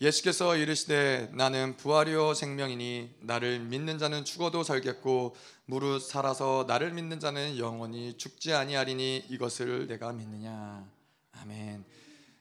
예수께서 0.00 0.56
이르시되 0.56 1.30
나는 1.34 1.76
부활이요 1.76 2.34
생명이니 2.34 3.16
나를 3.20 3.60
믿는 3.60 3.98
자는 3.98 4.24
죽어도 4.24 4.62
살겠고 4.62 5.36
무릇 5.66 6.02
살아서 6.02 6.64
나를 6.66 6.92
믿는 6.92 7.20
자는 7.20 7.58
영원히 7.58 8.16
죽지 8.16 8.54
아니하리니 8.54 9.26
이것을 9.28 9.86
내가 9.86 10.12
믿느냐 10.12 10.88
아멘. 11.32 11.84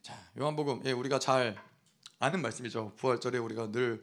자 0.02 0.18
요한복음 0.40 0.84
예, 0.86 0.92
우리가 0.92 1.20
잘 1.20 1.58
아는 2.20 2.42
말씀이죠. 2.42 2.94
부활절에 2.98 3.38
우리가 3.38 3.72
늘 3.72 4.02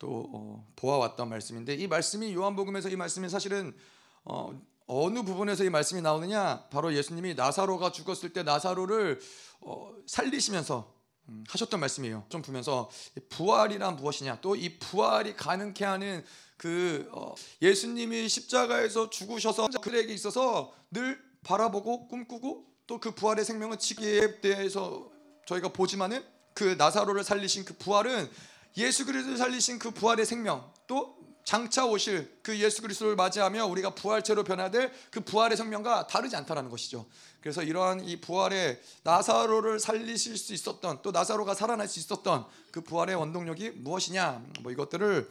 또 0.00 0.28
어, 0.32 0.66
보아왔던 0.76 1.28
말씀인데 1.28 1.74
이 1.74 1.86
말씀이 1.86 2.34
요한복음에서 2.34 2.88
이 2.88 2.96
말씀이 2.96 3.28
사실은 3.28 3.76
어, 4.24 4.58
어느 4.86 5.22
부분에서 5.22 5.62
이 5.62 5.70
말씀이 5.70 6.00
나오느냐 6.00 6.64
바로 6.70 6.92
예수님이 6.94 7.34
나사로가 7.34 7.92
죽었을 7.92 8.32
때 8.32 8.42
나사로를 8.42 9.20
어, 9.60 9.94
살리시면서 10.06 10.78
음, 10.88 10.99
하셨던 11.48 11.80
말씀이에요. 11.80 12.24
좀 12.28 12.42
보면서 12.42 12.90
부활이란 13.28 13.96
무엇이냐 13.96 14.40
또 14.40 14.54
이 14.56 14.78
부활이 14.78 15.36
가능케 15.36 15.84
하는 15.84 16.24
그 16.56 17.08
어, 17.12 17.34
예수님이 17.62 18.28
십자가에서 18.28 19.08
죽으셔서 19.10 19.68
그들에게 19.68 20.12
있어서 20.12 20.72
늘 20.90 21.18
바라보고 21.44 22.08
꿈꾸고 22.08 22.66
또 22.86 22.98
그 22.98 23.12
부활의 23.14 23.44
생명은 23.44 23.78
지기에 23.78 24.40
대해서 24.40 25.10
저희가 25.46 25.68
보지만은 25.68 26.24
그 26.54 26.74
나사로를 26.76 27.22
살리신 27.24 27.64
그 27.64 27.74
부활은 27.74 28.28
예수 28.76 29.06
그리스도를 29.06 29.38
살리신 29.38 29.78
그 29.78 29.90
부활의 29.92 30.26
생명 30.26 30.72
또 30.86 31.16
장차 31.44 31.86
오실 31.86 32.38
그 32.42 32.58
예수 32.58 32.82
그리스도를 32.82 33.16
맞이하며 33.16 33.66
우리가 33.66 33.94
부활체로 33.94 34.44
변화될 34.44 34.92
그 35.10 35.20
부활의 35.20 35.56
생명과 35.56 36.06
다르지 36.06 36.36
않다라는 36.36 36.70
것이죠. 36.70 37.06
그래서 37.40 37.62
이러한 37.62 38.04
이 38.04 38.20
부활의 38.20 38.80
나사로를 39.02 39.80
살리실 39.80 40.36
수 40.36 40.52
있었던 40.52 41.00
또 41.02 41.10
나사로가 41.10 41.54
살아날 41.54 41.88
수 41.88 41.98
있었던 41.98 42.46
그 42.70 42.82
부활의 42.82 43.16
원동력이 43.16 43.70
무엇이냐 43.70 44.44
뭐 44.60 44.70
이것들을 44.70 45.28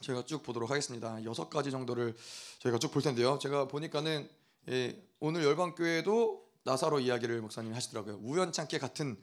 저희가 0.00 0.24
쭉 0.26 0.42
보도록 0.42 0.70
하겠습니다. 0.70 1.22
여섯 1.24 1.48
가지 1.48 1.70
정도를 1.70 2.16
저희가 2.58 2.78
쭉 2.78 2.92
볼 2.92 3.02
텐데요. 3.02 3.38
제가 3.40 3.68
보니까는 3.68 4.28
예, 4.68 5.00
오늘 5.20 5.44
열방교회도 5.44 6.42
나사로 6.64 7.00
이야기를 7.00 7.40
목사님이 7.40 7.74
하시더라고요. 7.74 8.20
우연찮게 8.22 8.78
같은 8.78 9.16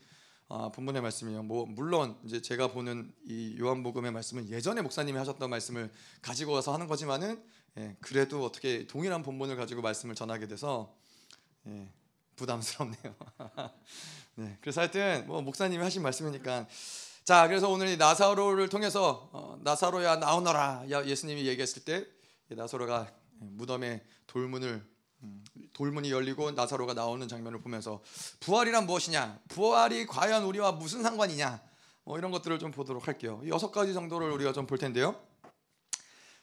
아, 0.52 0.72
본문의 0.74 1.04
말씀이에요. 1.04 1.44
뭐 1.44 1.68
물론 1.68 2.18
이제 2.24 2.42
제가 2.42 2.70
보는 2.70 3.14
이 3.24 3.56
요한복음의 3.60 4.12
말씀은 4.12 4.50
예전에 4.50 4.82
목사님이 4.82 5.16
하셨던 5.20 5.48
말씀을 5.48 5.92
가지고 6.24 6.54
와서 6.54 6.74
하는 6.74 6.88
거지만은 6.88 7.40
예, 7.78 7.96
그래도 8.02 8.44
어떻게 8.44 8.88
동일한 8.88 9.22
본문을 9.22 9.56
가지고 9.56 9.84
말씀을 9.84 10.16
전하게 10.16 10.48
돼서 10.48 10.92
예, 11.68 11.88
부담스럽네요. 12.36 13.16
네, 14.38 14.58
그래서 14.60 14.82
하여튼 14.82 15.28
뭐 15.28 15.40
목사님이 15.44 15.84
하신 15.84 16.02
말씀이니까 16.02 16.68
자 17.24 17.48
그래서 17.48 17.70
오늘 17.70 17.88
이 17.88 17.98
나사로를 17.98 18.70
통해서 18.70 19.30
어, 19.32 19.60
나사로야 19.62 20.16
나오너라 20.16 20.86
예수님이 21.06 21.46
얘기했을 21.46 21.84
때 21.86 22.08
나사로가 22.48 23.14
무덤에 23.34 24.04
돌문을 24.26 24.68
음, 24.70 24.99
돌문이 25.74 26.12
열리고 26.12 26.52
나사로가 26.52 26.94
나오는 26.94 27.28
장면을 27.28 27.62
보면서 27.62 28.02
부활이란 28.40 28.86
무엇이냐? 28.86 29.40
부활이 29.50 30.06
과연 30.08 30.44
우리와 30.44 30.74
무슨 30.74 31.04
상관이냐? 31.04 31.62
뭐 32.04 32.18
이런 32.18 32.32
것들을 32.32 32.58
좀 32.60 32.72
보도록 32.72 33.08
할게요. 33.08 33.42
여섯 33.48 33.72
가지 33.72 33.94
정도를 33.94 34.32
우리가 34.32 34.54
좀 34.54 34.66
볼 34.66 34.78
텐데요. 34.78 35.16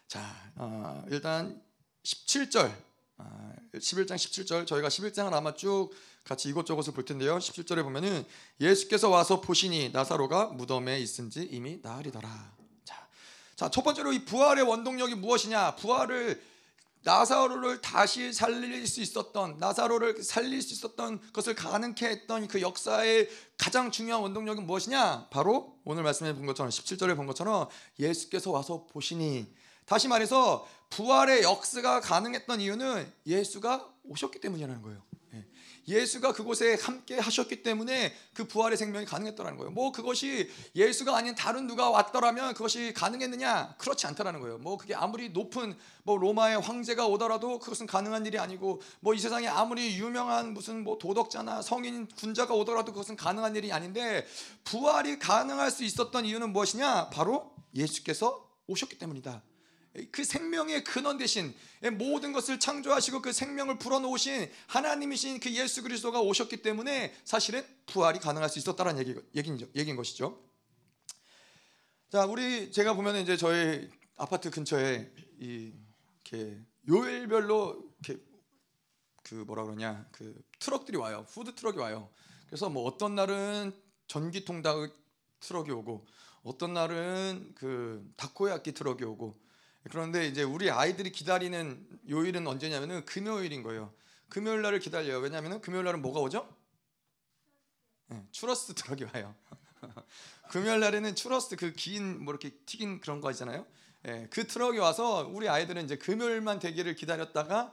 자, 0.09 0.21
어, 0.55 1.05
일단 1.11 1.61
17절, 2.05 2.73
어, 3.19 3.53
11장 3.75 4.15
17절 4.15 4.67
저희가 4.67 4.89
11장을 4.89 5.33
아마 5.33 5.55
쭉 5.55 5.91
같이 6.25 6.49
이것저것을 6.49 6.93
볼 6.93 7.05
텐데요. 7.05 7.39
17절에 7.39 7.83
보면은 7.83 8.25
예수께서 8.61 9.09
와서 9.09 9.41
보시니 9.41 9.91
나사로가 9.91 10.47
무덤에 10.47 10.99
있은지 11.01 11.43
이미 11.51 11.81
나으리더라. 11.83 12.53
자, 12.85 13.09
자, 13.57 13.71
첫 13.71 13.83
번째로 13.83 14.13
이 14.13 14.25
부활의 14.25 14.65
원동력이 14.65 15.15
무엇이냐? 15.17 15.77
부활을 15.77 16.43
나사로를 17.07 17.81
다시 17.81 18.33
살릴 18.33 18.85
수 18.89 19.01
있었던 19.01 19.59
나사로를 19.59 20.25
살릴 20.25 20.61
수 20.61 20.75
있었던 20.75 21.21
것을 21.33 21.55
가능케 21.55 22.05
했던 22.05 22.49
그 22.49 22.61
역사의 22.61 23.29
가장 23.57 23.93
중요한 23.93 24.23
원동력은 24.23 24.67
무엇이냐? 24.67 25.29
바로 25.31 25.79
오늘 25.85 26.03
말씀해 26.03 26.35
본 26.35 26.47
것처럼 26.47 26.71
17절에 26.71 27.15
본 27.15 27.29
것처럼 27.29 27.69
예수께서 28.01 28.51
와서 28.51 28.87
보시니 28.91 29.47
다시 29.85 30.09
말해서 30.09 30.67
부활의 30.91 31.45
역사가 31.45 32.01
가능했던 32.01 32.61
이유는 32.61 33.13
예수가 33.25 33.89
오셨기 34.03 34.41
때문이라는 34.41 34.83
거예요. 34.83 35.01
예수가 35.89 36.33
그곳에 36.33 36.79
함께 36.81 37.19
하셨기 37.19 37.63
때문에 37.63 38.15
그 38.35 38.47
부활의 38.47 38.77
생명이 38.79 39.07
가능했더라는 39.07 39.59
거예요. 39.59 39.71
뭐 39.73 39.93
그것이 39.93 40.51
예수가 40.75 41.17
아닌 41.17 41.35
다른 41.35 41.67
누가 41.67 41.91
왔더라면 41.91 42.55
그것이 42.55 42.93
가능했느냐? 42.95 43.75
그렇지 43.79 44.07
않다라는 44.07 44.41
거예요. 44.41 44.59
뭐 44.59 44.77
그게 44.77 44.95
아무리 44.95 45.31
높은 45.31 45.77
뭐 46.05 46.17
로마의 46.17 46.61
황제가 46.61 47.07
오더라도 47.07 47.59
그것은 47.59 47.87
가능한 47.87 48.25
일이 48.27 48.39
아니고 48.39 48.81
뭐 49.01 49.17
이 49.17 49.19
세상에 49.19 49.49
아무리 49.49 49.97
유명한 49.99 50.53
무슨 50.53 50.85
뭐 50.85 50.99
도덕자나 50.99 51.63
성인 51.63 52.07
군자가 52.07 52.53
오더라도 52.55 52.93
그것은 52.93 53.17
가능한 53.17 53.57
일이 53.57 53.73
아닌데 53.73 54.27
부활이 54.65 55.19
가능할 55.19 55.71
수 55.71 55.85
있었던 55.85 56.27
이유는 56.27 56.53
무엇이냐? 56.53 57.09
바로 57.11 57.55
예수께서 57.75 58.47
오셨기 58.67 58.99
때문이다. 58.99 59.43
그 60.11 60.25
생명의 60.25 60.85
근원 60.85 61.19
되신 61.19 61.55
모든 61.95 62.33
것을 62.33 62.61
창조하시고 62.61 63.23
그 63.23 63.33
생명을 63.33 63.79
불어넣으신 63.79 64.51
하나님이신 64.67 65.41
그 65.41 65.51
예수 65.53 65.83
그리스도가 65.83 66.21
오셨기 66.21 66.59
때문에 66.63 67.15
사실은 67.25 67.65
부활이 67.87 68.19
가능할 68.19 68.49
수 68.49 68.59
있었다는 68.59 68.99
얘기, 68.99 69.15
얘기인, 69.35 69.71
얘기인 69.75 69.97
것이죠. 69.97 70.43
자, 72.11 72.25
우리 72.27 72.71
제가 72.71 72.95
보면 72.95 73.17
이제 73.17 73.37
저희 73.37 73.91
아파트 74.17 74.51
근처에 74.51 75.11
이 75.41 75.73
이렇게 76.31 76.59
요일별로 76.89 77.95
이렇게 78.01 78.23
그 79.23 79.35
뭐라 79.35 79.65
그러냐 79.65 80.07
그 80.13 80.41
트럭들이 80.59 80.97
와요. 80.97 81.27
푸드 81.31 81.55
트럭이 81.55 81.79
와요. 81.79 82.11
그래서 82.47 82.69
뭐 82.69 82.85
어떤 82.85 83.15
날은 83.15 83.73
전기통닭 84.07 84.77
트럭이 85.41 85.71
오고 85.71 86.07
어떤 86.43 86.75
날은 86.75 87.53
그 87.57 88.09
다코야끼 88.17 88.73
트럭이 88.73 89.03
오고 89.05 89.46
그런데 89.91 90.27
이제 90.27 90.43
우리 90.43 90.71
아이들이 90.71 91.11
기다리는 91.13 91.87
요일은 92.09 92.47
언제냐면은 92.47 93.05
금요일인 93.05 93.63
거예요. 93.63 93.93
금요일 94.29 94.63
날을 94.63 94.81
기다려요. 94.81 95.19
왜냐하면 95.19 95.61
금요일 95.61 95.85
날은 95.85 96.03
뭐가 96.03 96.21
오죠? 96.21 96.49
네, 98.09 98.25
추러스 98.33 98.75
트럭이 98.75 99.05
와요. 99.05 99.35
금요일 100.51 100.81
날에는 100.81 101.15
추러스 101.15 101.57
그 101.57 101.73
긴 101.73 102.25
뭐 102.25 102.33
이렇게 102.33 102.51
튀긴 102.67 103.01
그런 103.01 103.21
거 103.21 103.31
있잖아요. 103.33 103.67
네, 104.03 104.29
그 104.31 104.47
트럭이 104.47 104.79
와서 104.79 105.29
우리 105.33 105.49
아이들은 105.49 105.85
이제 105.85 105.97
금요일만 105.97 106.59
되기를 106.61 106.95
기다렸다가 106.95 107.73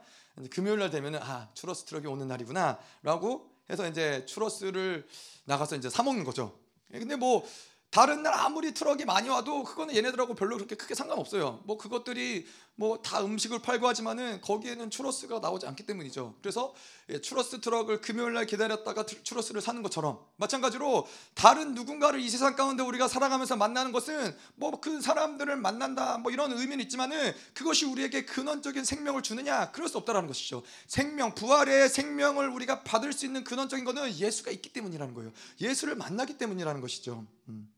금요일 0.50 0.80
날 0.80 0.90
되면은 0.90 1.20
아 1.22 1.48
추러스 1.54 1.84
트럭이 1.84 2.06
오는 2.06 2.26
날이구나라고 2.26 3.50
해서 3.70 3.88
이제 3.88 4.26
추러스를 4.26 5.06
나가서 5.44 5.76
이제 5.76 5.88
사 5.88 6.02
먹는 6.02 6.24
거죠. 6.24 6.58
예, 6.92 6.98
근데 6.98 7.16
뭐 7.16 7.46
다른 7.94 8.24
날 8.24 8.34
아무리 8.34 8.74
트럭이 8.74 9.04
많이 9.04 9.28
와도 9.28 9.62
그거는 9.62 9.94
얘네들하고 9.94 10.34
별로 10.34 10.56
그렇게 10.56 10.74
크게 10.74 10.96
상관없어요. 10.96 11.62
뭐 11.64 11.78
그것들이 11.78 12.44
뭐 12.74 13.00
다 13.00 13.22
음식을 13.24 13.60
팔고 13.60 13.86
하지만은 13.86 14.40
거기에는 14.40 14.90
추러스가 14.90 15.38
나오지 15.38 15.64
않기 15.68 15.86
때문이죠. 15.86 16.34
그래서 16.42 16.74
예, 17.10 17.20
추러스 17.20 17.60
트럭을 17.60 18.00
금요일 18.00 18.32
날 18.32 18.46
기다렸다가 18.46 19.06
추러스를 19.06 19.60
사는 19.60 19.80
것처럼 19.80 20.18
마찬가지로 20.38 21.06
다른 21.34 21.74
누군가를 21.74 22.18
이 22.18 22.28
세상 22.28 22.56
가운데 22.56 22.82
우리가 22.82 23.06
살아가면서 23.06 23.54
만나는 23.56 23.92
것은 23.92 24.36
뭐 24.56 24.74
그 24.80 25.00
사람들을 25.00 25.56
만난다 25.56 26.18
뭐 26.18 26.32
이런 26.32 26.50
의미는 26.50 26.80
있지만은 26.80 27.32
그것이 27.54 27.84
우리에게 27.84 28.24
근원적인 28.24 28.84
생명을 28.84 29.22
주느냐 29.22 29.70
그럴 29.70 29.88
수 29.88 29.98
없다라는 29.98 30.26
것이죠. 30.26 30.64
생명 30.88 31.32
부활의 31.36 31.88
생명을 31.88 32.48
우리가 32.48 32.82
받을 32.82 33.12
수 33.12 33.24
있는 33.24 33.44
근원적인 33.44 33.84
것은 33.84 34.16
예수가 34.16 34.50
있기 34.50 34.72
때문이라는 34.72 35.14
거예요. 35.14 35.32
예수를 35.60 35.94
만나기 35.94 36.38
때문이라는 36.38 36.80
것이죠. 36.80 37.24
음. 37.48 37.70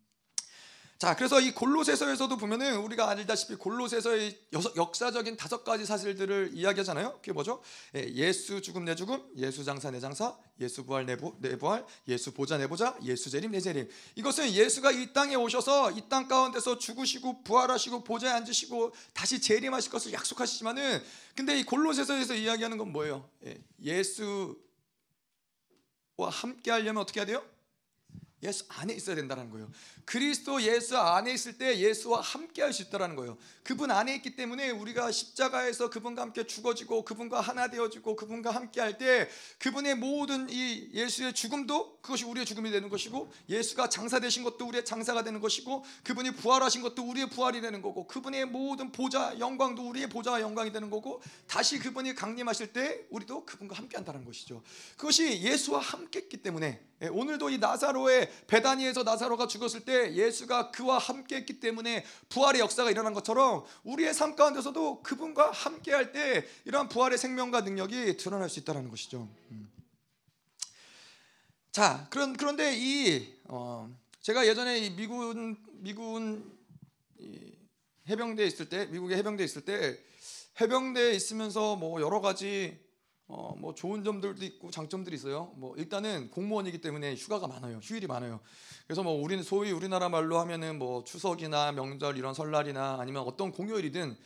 자, 0.99 1.15
그래서 1.15 1.41
이 1.43 1.53
골로새서에서도 1.53 2.39
보면은 2.39 2.79
우리가 2.79 3.11
알다시피 3.11 3.57
골로새서의 3.57 4.39
역사적인 4.77 5.37
다섯 5.37 5.63
가지 5.63 5.85
사실들을 5.85 6.53
이야기하잖아요. 6.55 7.17
그게 7.17 7.33
뭐죠? 7.33 7.63
예, 7.95 8.09
예수 8.15 8.63
죽음 8.63 8.87
내 8.87 8.95
죽음, 8.95 9.23
예수 9.37 9.63
장사 9.63 9.91
내 9.91 10.01
장사, 10.01 10.35
예수 10.59 10.87
부활 10.87 11.05
내, 11.05 11.17
부, 11.17 11.35
내 11.41 11.59
부활, 11.59 11.85
예수 12.09 12.33
보자 12.33 12.57
내 12.57 12.67
보자, 12.67 12.97
예수 13.03 13.29
재림 13.29 13.51
내 13.51 13.61
재림. 13.61 13.87
이것은 14.15 14.51
예수가 14.51 14.91
이 14.93 15.13
땅에 15.13 15.35
오셔서 15.35 15.91
이 15.93 16.09
땅 16.09 16.29
가운데서 16.29 16.79
죽으시고 16.79 17.43
부활하시고 17.43 18.03
보좌에 18.03 18.31
앉으시고 18.31 18.95
다시 19.13 19.39
재림하실 19.41 19.91
것을 19.91 20.13
약속하시지만은 20.15 21.03
근데 21.35 21.59
이 21.59 21.65
골로새서에서 21.65 22.35
이야기하는 22.37 22.79
건 22.79 22.93
뭐예요? 22.93 23.29
예, 23.45 23.59
예수와 23.83 24.55
함께 26.31 26.71
하려면 26.71 27.03
어떻게 27.03 27.21
해야 27.21 27.27
돼요? 27.27 27.45
예수 28.43 28.65
안에 28.69 28.93
있어야 28.95 29.17
된다는 29.17 29.51
거예요. 29.51 29.71
그리스도 30.05 30.61
예수 30.63 30.97
안에 30.99 31.33
있을 31.33 31.57
때 31.57 31.79
예수와 31.79 32.21
함께 32.21 32.63
할 32.63 32.73
수 32.73 32.83
있다는 32.83 33.17
거예요. 33.17 33.39
그분 33.63 33.91
안에 33.91 34.15
있기 34.17 34.37
때문에 34.37 34.71
우리가 34.71 35.11
십자가에서 35.11 35.89
그분과 35.89 36.23
함께 36.23 36.47
죽어지고 36.47 37.05
그분과 37.05 37.41
하나 37.41 37.69
되어지고 37.69 38.15
그분과 38.17 38.51
함께 38.51 38.81
할 38.81 38.99
때 38.99 39.29
그분의 39.59 39.97
모든 39.97 40.49
이 40.51 40.91
예수의 40.93 41.33
죽음도 41.33 41.99
그것이 42.01 42.25
우리의 42.25 42.47
죽음이 42.47 42.71
되는 42.71 42.89
것이고 42.89 43.33
예수가 43.49 43.89
장사 43.89 44.21
되신 44.21 44.45
것도 44.45 44.67
우리의 44.69 44.85
장사가 44.85 45.25
되는 45.25 45.41
것이고 45.41 45.85
그분이 46.05 46.33
부활하신 46.33 46.83
것도 46.83 47.03
우리의 47.03 47.31
부활이 47.31 47.61
되는 47.61 47.83
거고 47.83 48.07
그분의 48.07 48.47
모든 48.47 48.93
보좌 48.93 49.39
영광도 49.39 49.89
우리의 49.89 50.09
보좌와 50.09 50.41
영광이 50.41 50.73
되는 50.73 50.91
거고 50.91 51.23
다시 51.47 51.79
그분이 51.79 52.15
강림하실 52.15 52.73
때 52.73 53.07
우리도 53.11 53.45
그분과 53.47 53.77
함께 53.77 53.97
한다는 53.97 54.25
것이죠. 54.25 54.63
그것이 54.97 55.41
예수와 55.43 55.81
함께 55.81 56.21
했기 56.21 56.37
때문에 56.39 56.81
예, 56.96 56.96
오늘도 57.11 57.51
이 57.51 57.59
나사로의 57.59 58.31
베다니에서 58.47 59.03
나사로가 59.03 59.47
죽었을 59.47 59.85
때 59.85 60.15
예수가 60.15 60.71
그와 60.71 60.97
함께 60.99 61.37
했기 61.37 61.61
때문에 61.61 62.05
부활의 62.31 62.61
역사가 62.63 62.91
일어난 62.91 63.13
것처럼 63.13 63.65
우리의 63.85 64.15
삶 64.15 64.35
가운데서도 64.35 65.03
그분과 65.03 65.51
함께 65.51 65.93
할 65.93 66.13
때 66.13 66.47
이러한 66.65 66.89
부활의 66.89 67.19
생명과 67.19 67.63
능력이 67.63 68.17
드러날 68.17 68.49
수 68.49 68.61
있다는 68.61 68.89
것이죠. 68.89 69.29
음. 69.51 69.71
자, 71.73 72.07
그런 72.11 72.37
그런데 72.37 72.75
이 72.75 73.35
어, 73.45 73.93
제가 74.23 74.47
예전에 74.47 74.79
이 74.79 74.91
미군 74.91 75.57
미군 75.73 76.59
이 77.19 77.53
해병대에 78.09 78.47
있을 78.47 78.69
때 78.69 78.87
미국의 78.87 79.19
해병대에 79.19 79.45
있을 79.45 79.65
때 79.65 79.99
해병대에 80.61 81.13
있으면서 81.13 81.77
뭐 81.77 82.01
여러 82.01 82.21
가지 82.21 82.86
어, 83.29 83.55
뭐 83.59 83.75
좋은 83.75 84.05
점들도 84.05 84.45
있고 84.45 84.71
장점들이 84.71 85.17
있어요. 85.17 85.53
뭐 85.57 85.77
일단은 85.77 86.31
공무원이기 86.31 86.81
때문에 86.81 87.17
휴가가 87.17 87.49
많아요. 87.49 87.79
휴일이 87.83 88.07
많아요. 88.07 88.41
그래서 88.87 89.03
뭐 89.03 89.13
우리는 89.15 89.43
소위 89.43 89.73
우리나라 89.73 90.09
말로 90.09 90.39
하면은 90.41 90.79
뭐 90.79 91.03
추석이나 91.03 91.73
명절 91.73 92.17
이런 92.19 92.35
설날이나 92.35 92.99
아니면 93.01 93.25
어떤 93.27 93.51
공휴일이든 93.51 94.17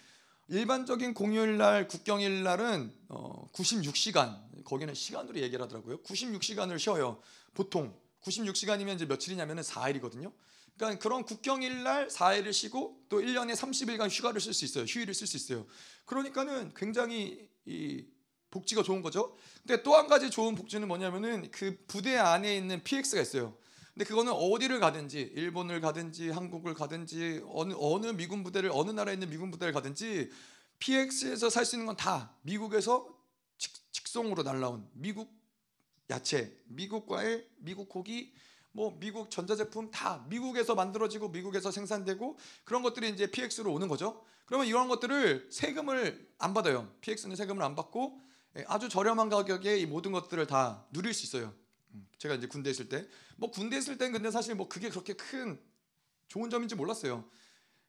일반적인 0.49 1.15
공휴일 1.15 1.57
날 1.57 1.89
국경일 1.89 2.43
날은 2.43 2.93
어, 3.09 3.49
96시간 3.53 4.65
거기는 4.65 4.93
시간으로 4.93 5.39
얘기를 5.39 5.65
하더라고요. 5.65 6.03
96시간을 6.03 6.79
쉬어요. 6.79 7.23
보통 7.55 7.95
96시간이면 8.23 8.97
이제 8.97 9.07
며칠이냐면은 9.07 9.63
4일이거든요. 9.63 10.31
그러니까 10.77 10.99
그런 11.03 11.25
국경일 11.25 11.85
날 11.85 12.09
4일을 12.09 12.53
쉬고 12.53 13.03
또 13.09 13.21
1년에 13.21 13.55
30일간 13.55 14.11
휴가를 14.11 14.41
쓸 14.41 14.53
수 14.53 14.65
있어요. 14.65 14.85
휴일을 14.85 15.15
쓸 15.15 15.27
수 15.27 15.37
있어요. 15.37 15.67
그러니까는 16.05 16.73
굉장히 16.75 17.49
이 17.65 18.05
복지가 18.51 18.83
좋은 18.83 19.03
거죠. 19.03 19.37
근데 19.67 19.83
또 19.83 19.95
한 19.95 20.07
가지 20.09 20.31
좋은 20.31 20.55
복지는 20.55 20.89
뭐냐면은 20.89 21.51
그 21.51 21.77
부대 21.87 22.17
안에 22.17 22.57
있는 22.57 22.83
PX가 22.83 23.21
있어요. 23.21 23.57
근데 23.95 24.05
그거는 24.05 24.33
어디를 24.33 24.81
가든지 24.81 25.21
일본을 25.35 25.81
가든지 25.81 26.31
한국을 26.31 26.75
가든지 26.75 27.43
어느 27.49 27.75
어느 27.79 28.07
미군 28.09 28.43
부대를 28.45 28.71
어느 28.73 28.91
나라에 28.91 29.15
있는 29.15 29.29
미군 29.31 29.51
부대를 29.51 29.73
가든지 29.75 30.31
PX에서 30.79 31.51
살 31.51 31.65
수 31.65 31.77
있는 31.77 31.87
건 31.87 31.97
다 31.97 32.35
미국에서 32.43 33.07
직, 33.59 34.09
송으로 34.09 34.43
날라온 34.43 34.89
미국 34.95 35.31
야채, 36.09 36.53
미국 36.67 37.07
과일, 37.07 37.47
미국 37.59 37.89
고기, 37.89 38.33
뭐 38.73 38.97
미국 38.99 39.31
전자제품 39.31 39.91
다 39.91 40.25
미국에서 40.29 40.75
만들어지고 40.75 41.29
미국에서 41.29 41.71
생산되고 41.71 42.39
그런 42.65 42.83
것들이 42.83 43.11
이제 43.11 43.31
PX로 43.31 43.73
오는 43.73 43.87
거죠. 43.87 44.25
그러면 44.47 44.67
이런 44.67 44.89
것들을 44.89 45.49
세금을 45.53 46.29
안 46.39 46.55
받아요. 46.55 46.91
PX는 47.03 47.37
세금을 47.37 47.63
안 47.63 47.77
받고 47.77 48.21
예, 48.21 48.30
아주 48.67 48.89
저렴한 48.89 49.29
가격에 49.29 49.79
이 49.79 49.87
모든 49.87 50.13
것들을 50.13 50.47
다 50.47 50.87
누릴 50.93 51.15
수 51.15 51.25
있어요. 51.25 51.55
음, 51.95 52.07
제가 52.19 52.35
이제 52.35 52.47
군대 52.47 52.71
있을 52.71 52.89
때, 52.89 53.07
뭐 53.37 53.51
군대 53.51 53.77
있을 53.79 53.99
땐 53.99 54.13
근데 54.13 54.31
사실 54.31 54.55
뭐 54.55 54.69
그게 54.69 54.89
그렇게 54.89 55.15
큰 55.15 55.61
좋은 56.29 56.51
점인지 56.51 56.75
몰랐어요. 56.75 57.25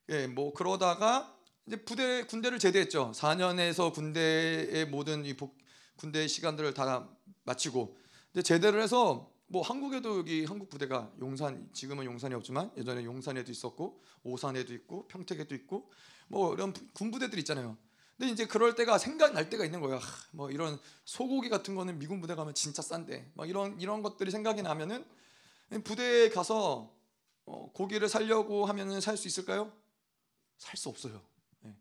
예, 0.09 0.27
뭐 0.27 0.53
그러다가 0.53 1.37
이제 1.67 1.77
부대 1.77 2.23
군대를 2.23 2.59
제대했죠. 2.59 3.11
4년에서 3.15 3.93
군대의 3.93 4.87
모든 4.87 5.25
이 5.25 5.35
복, 5.35 5.57
군대 5.95 6.27
시간들을 6.27 6.73
다 6.73 7.07
마치고 7.43 7.97
이제 8.31 8.41
제대를 8.41 8.81
해서 8.81 9.31
뭐 9.47 9.61
한국에도 9.61 10.19
여기 10.19 10.45
한국 10.45 10.69
부대가 10.69 11.11
용산 11.19 11.69
지금은 11.73 12.05
용산이 12.05 12.33
없지만 12.35 12.71
예전에 12.77 13.03
용산에도 13.03 13.51
있었고 13.51 14.01
오산에도 14.23 14.73
있고 14.73 15.07
평택에도 15.07 15.53
있고 15.55 15.91
뭐 16.27 16.53
이런 16.53 16.73
군부대들 16.93 17.37
있잖아요. 17.39 17.77
근데 18.21 18.33
이제 18.33 18.45
그럴 18.45 18.75
때가 18.75 18.99
생각날 18.99 19.49
때가 19.49 19.65
있는 19.65 19.81
거예요. 19.81 19.99
뭐 20.29 20.51
이런 20.51 20.79
소고기 21.05 21.49
같은 21.49 21.73
거는 21.73 21.97
미군 21.97 22.21
부대 22.21 22.35
가면 22.35 22.53
진짜 22.53 22.83
싼데, 22.83 23.31
막 23.33 23.49
이런 23.49 23.81
이런 23.81 24.03
것들이 24.03 24.29
생각이 24.29 24.61
나면은 24.61 25.03
부대에 25.83 26.29
가서 26.29 26.93
어, 27.47 27.71
고기를 27.73 28.07
살려고 28.09 28.67
하면은 28.67 29.01
살 29.01 29.17
수 29.17 29.27
있을까요? 29.27 29.73
살 30.59 30.77
수 30.77 30.89
없어요. 30.89 31.19
예. 31.65 31.73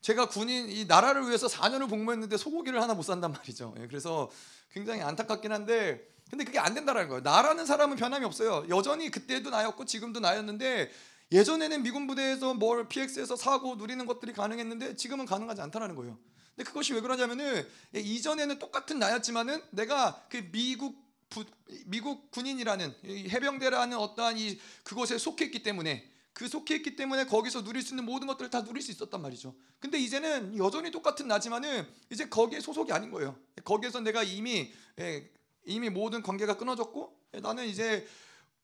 제가 0.00 0.28
군인 0.28 0.68
이 0.68 0.86
나라를 0.86 1.28
위해서 1.28 1.46
4년을 1.46 1.88
복무했는데 1.88 2.36
소고기를 2.36 2.82
하나 2.82 2.94
못 2.94 3.02
산단 3.02 3.30
말이죠. 3.30 3.76
예. 3.78 3.86
그래서 3.86 4.28
굉장히 4.72 5.02
안타깝긴 5.02 5.52
한데 5.52 6.04
근데 6.30 6.42
그게 6.42 6.58
안 6.58 6.74
된다라는 6.74 7.08
거예요. 7.08 7.20
나라는 7.20 7.64
사람은 7.64 7.96
변함이 7.96 8.24
없어요. 8.24 8.66
여전히 8.70 9.08
그때도 9.08 9.50
나였고 9.50 9.84
지금도 9.84 10.18
나였는데 10.18 10.90
예전에는 11.34 11.82
미군 11.82 12.06
부대에서 12.06 12.54
뭘 12.54 12.88
PX에서 12.88 13.34
사고 13.34 13.74
누리는 13.74 14.06
것들이 14.06 14.32
가능했는데 14.32 14.94
지금은 14.94 15.26
가능하지 15.26 15.62
않다라는 15.62 15.96
거예요. 15.96 16.16
근데 16.54 16.68
그것이 16.68 16.94
왜 16.94 17.00
그러냐면은 17.00 17.66
예, 17.96 18.00
이전에는 18.00 18.60
똑같은 18.60 19.00
나였지만은 19.00 19.60
내가 19.70 20.24
그 20.30 20.48
미국 20.52 21.02
부, 21.28 21.44
미국 21.86 22.30
군인이라는 22.30 22.94
해병대라는 23.30 23.98
어떠한 23.98 24.38
이 24.38 24.60
그곳에 24.84 25.18
속했기 25.18 25.64
때문에 25.64 26.08
그 26.32 26.46
속했기 26.46 26.94
때문에 26.94 27.26
거기서 27.26 27.64
누릴 27.64 27.82
수 27.82 27.94
있는 27.94 28.04
모든 28.04 28.28
것들을 28.28 28.50
다 28.50 28.62
누릴 28.62 28.80
수 28.80 28.92
있었단 28.92 29.20
말이죠. 29.20 29.56
근데 29.80 29.98
이제는 29.98 30.56
여전히 30.56 30.92
똑같은 30.92 31.26
나지만은 31.26 31.84
이제 32.10 32.28
거기에 32.28 32.60
소속이 32.60 32.92
아닌 32.92 33.10
거예요. 33.10 33.36
거기에서 33.64 33.98
내가 33.98 34.22
이미 34.22 34.72
예, 35.00 35.28
이미 35.64 35.90
모든 35.90 36.22
관계가 36.22 36.56
끊어졌고 36.58 37.18
예, 37.34 37.40
나는 37.40 37.66
이제 37.66 38.06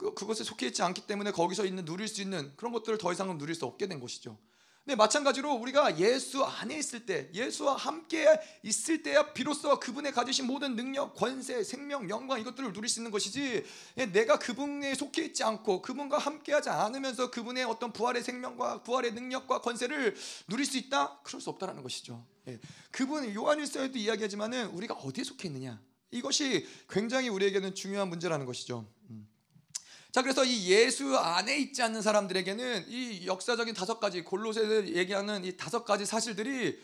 그, 0.01 0.15
그것에 0.15 0.45
속해 0.45 0.69
있지 0.69 0.83
않기 0.83 1.03
때문에 1.07 1.31
거기서 1.31 1.67
있는 1.67 1.85
누릴 1.85 2.09
수 2.09 2.23
있는 2.23 2.55
그런 2.57 2.73
것들을 2.73 2.97
더 2.97 3.13
이상은 3.13 3.37
누릴 3.37 3.55
수 3.55 3.67
없게 3.67 3.87
된 3.87 4.01
것이죠. 4.01 4.39
근데 4.83 4.97
마찬가지로 4.97 5.53
우리가 5.53 5.99
예수 5.99 6.43
안에 6.43 6.79
있을 6.79 7.05
때, 7.05 7.29
예수와 7.35 7.77
함께 7.77 8.27
있을 8.63 9.03
때야 9.03 9.35
비로소 9.35 9.79
그분의 9.79 10.13
가지신 10.13 10.47
모든 10.47 10.75
능력, 10.75 11.15
권세, 11.15 11.63
생명, 11.63 12.09
영광 12.09 12.41
이것들을 12.41 12.73
누릴 12.73 12.89
수 12.89 13.01
있는 13.01 13.11
것이지. 13.11 13.63
예, 13.99 14.07
내가 14.07 14.39
그분에 14.39 14.95
속해 14.95 15.23
있지 15.23 15.45
않고 15.45 15.83
그분과 15.83 16.17
함께하지 16.17 16.71
않으면서 16.71 17.31
그분의 17.31 17.65
어떤 17.65 17.93
부활의 17.93 18.23
생명과 18.23 18.83
부활의 18.83 19.13
능력과 19.13 19.61
권세를 19.61 20.17
누릴 20.49 20.65
수 20.65 20.79
있다? 20.79 21.21
그럴 21.25 21.43
수 21.43 21.51
없다라는 21.51 21.83
것이죠. 21.83 22.25
예, 22.49 22.59
그분 22.91 23.35
요한일서에도 23.35 23.99
이야기하지만은 23.99 24.69
우리가 24.69 24.95
어디에 24.95 25.25
속해 25.25 25.49
있느냐? 25.49 25.79
이것이 26.11 26.67
굉장히 26.89 27.29
우리에게는 27.29 27.75
중요한 27.75 28.09
문제라는 28.09 28.47
것이죠. 28.47 28.87
음. 29.11 29.29
자 30.13 30.23
그래서 30.23 30.45
이 30.45 30.69
예수 30.71 31.17
안에 31.17 31.57
있지 31.59 31.83
않는 31.83 32.03
사람들에게는 32.03 32.87
이 32.89 33.27
역사적인 33.27 33.75
다섯 33.75 34.01
가지 34.01 34.23
골로새서 34.23 34.89
얘기하는 34.89 35.45
이 35.45 35.57
다섯 35.57 35.85
가지 35.85 36.05
사실들이 36.05 36.81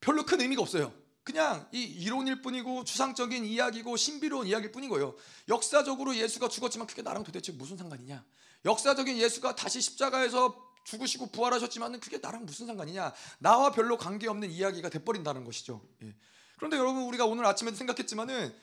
별로 0.00 0.24
큰 0.24 0.40
의미가 0.40 0.60
없어요. 0.60 0.92
그냥 1.22 1.66
이 1.72 1.82
이론일 1.82 2.42
뿐이고 2.42 2.84
추상적인 2.84 3.44
이야기고 3.46 3.96
신비로운 3.96 4.46
이야기일 4.48 4.72
뿐이고요. 4.72 5.14
역사적으로 5.48 6.16
예수가 6.16 6.48
죽었지만 6.48 6.86
그게 6.86 7.00
나랑 7.00 7.22
도대체 7.22 7.52
무슨 7.52 7.76
상관이냐? 7.76 8.24
역사적인 8.64 9.18
예수가 9.18 9.54
다시 9.54 9.80
십자가에서 9.80 10.60
죽으시고 10.84 11.28
부활하셨지만 11.28 11.98
그게 12.00 12.18
나랑 12.18 12.44
무슨 12.44 12.66
상관이냐? 12.66 13.14
나와 13.38 13.70
별로 13.70 13.96
관계없는 13.96 14.50
이야기가 14.50 14.90
돼버린다는 14.90 15.44
것이죠. 15.44 15.80
예. 16.02 16.14
그런데 16.56 16.76
여러분 16.76 17.04
우리가 17.04 17.24
오늘 17.24 17.46
아침에도 17.46 17.76
생각했지만은 17.76 18.54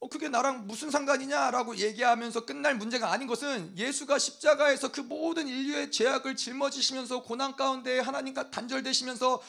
어, 0.00 0.08
그게 0.08 0.28
나랑 0.28 0.66
무슨 0.66 0.90
상관이냐라고 0.90 1.76
얘기하면서 1.76 2.46
끝날 2.46 2.76
문제가 2.76 3.10
아닌 3.10 3.26
것은 3.26 3.76
예수가 3.76 4.18
십자가에서 4.18 4.92
그 4.92 5.00
모든 5.00 5.48
인류의 5.48 5.90
죄악을 5.90 6.36
짊어지시면서 6.36 7.22
고난 7.22 7.56
가운데 7.56 7.98
하나님과 7.98 8.50
단절되시면서 8.50 9.42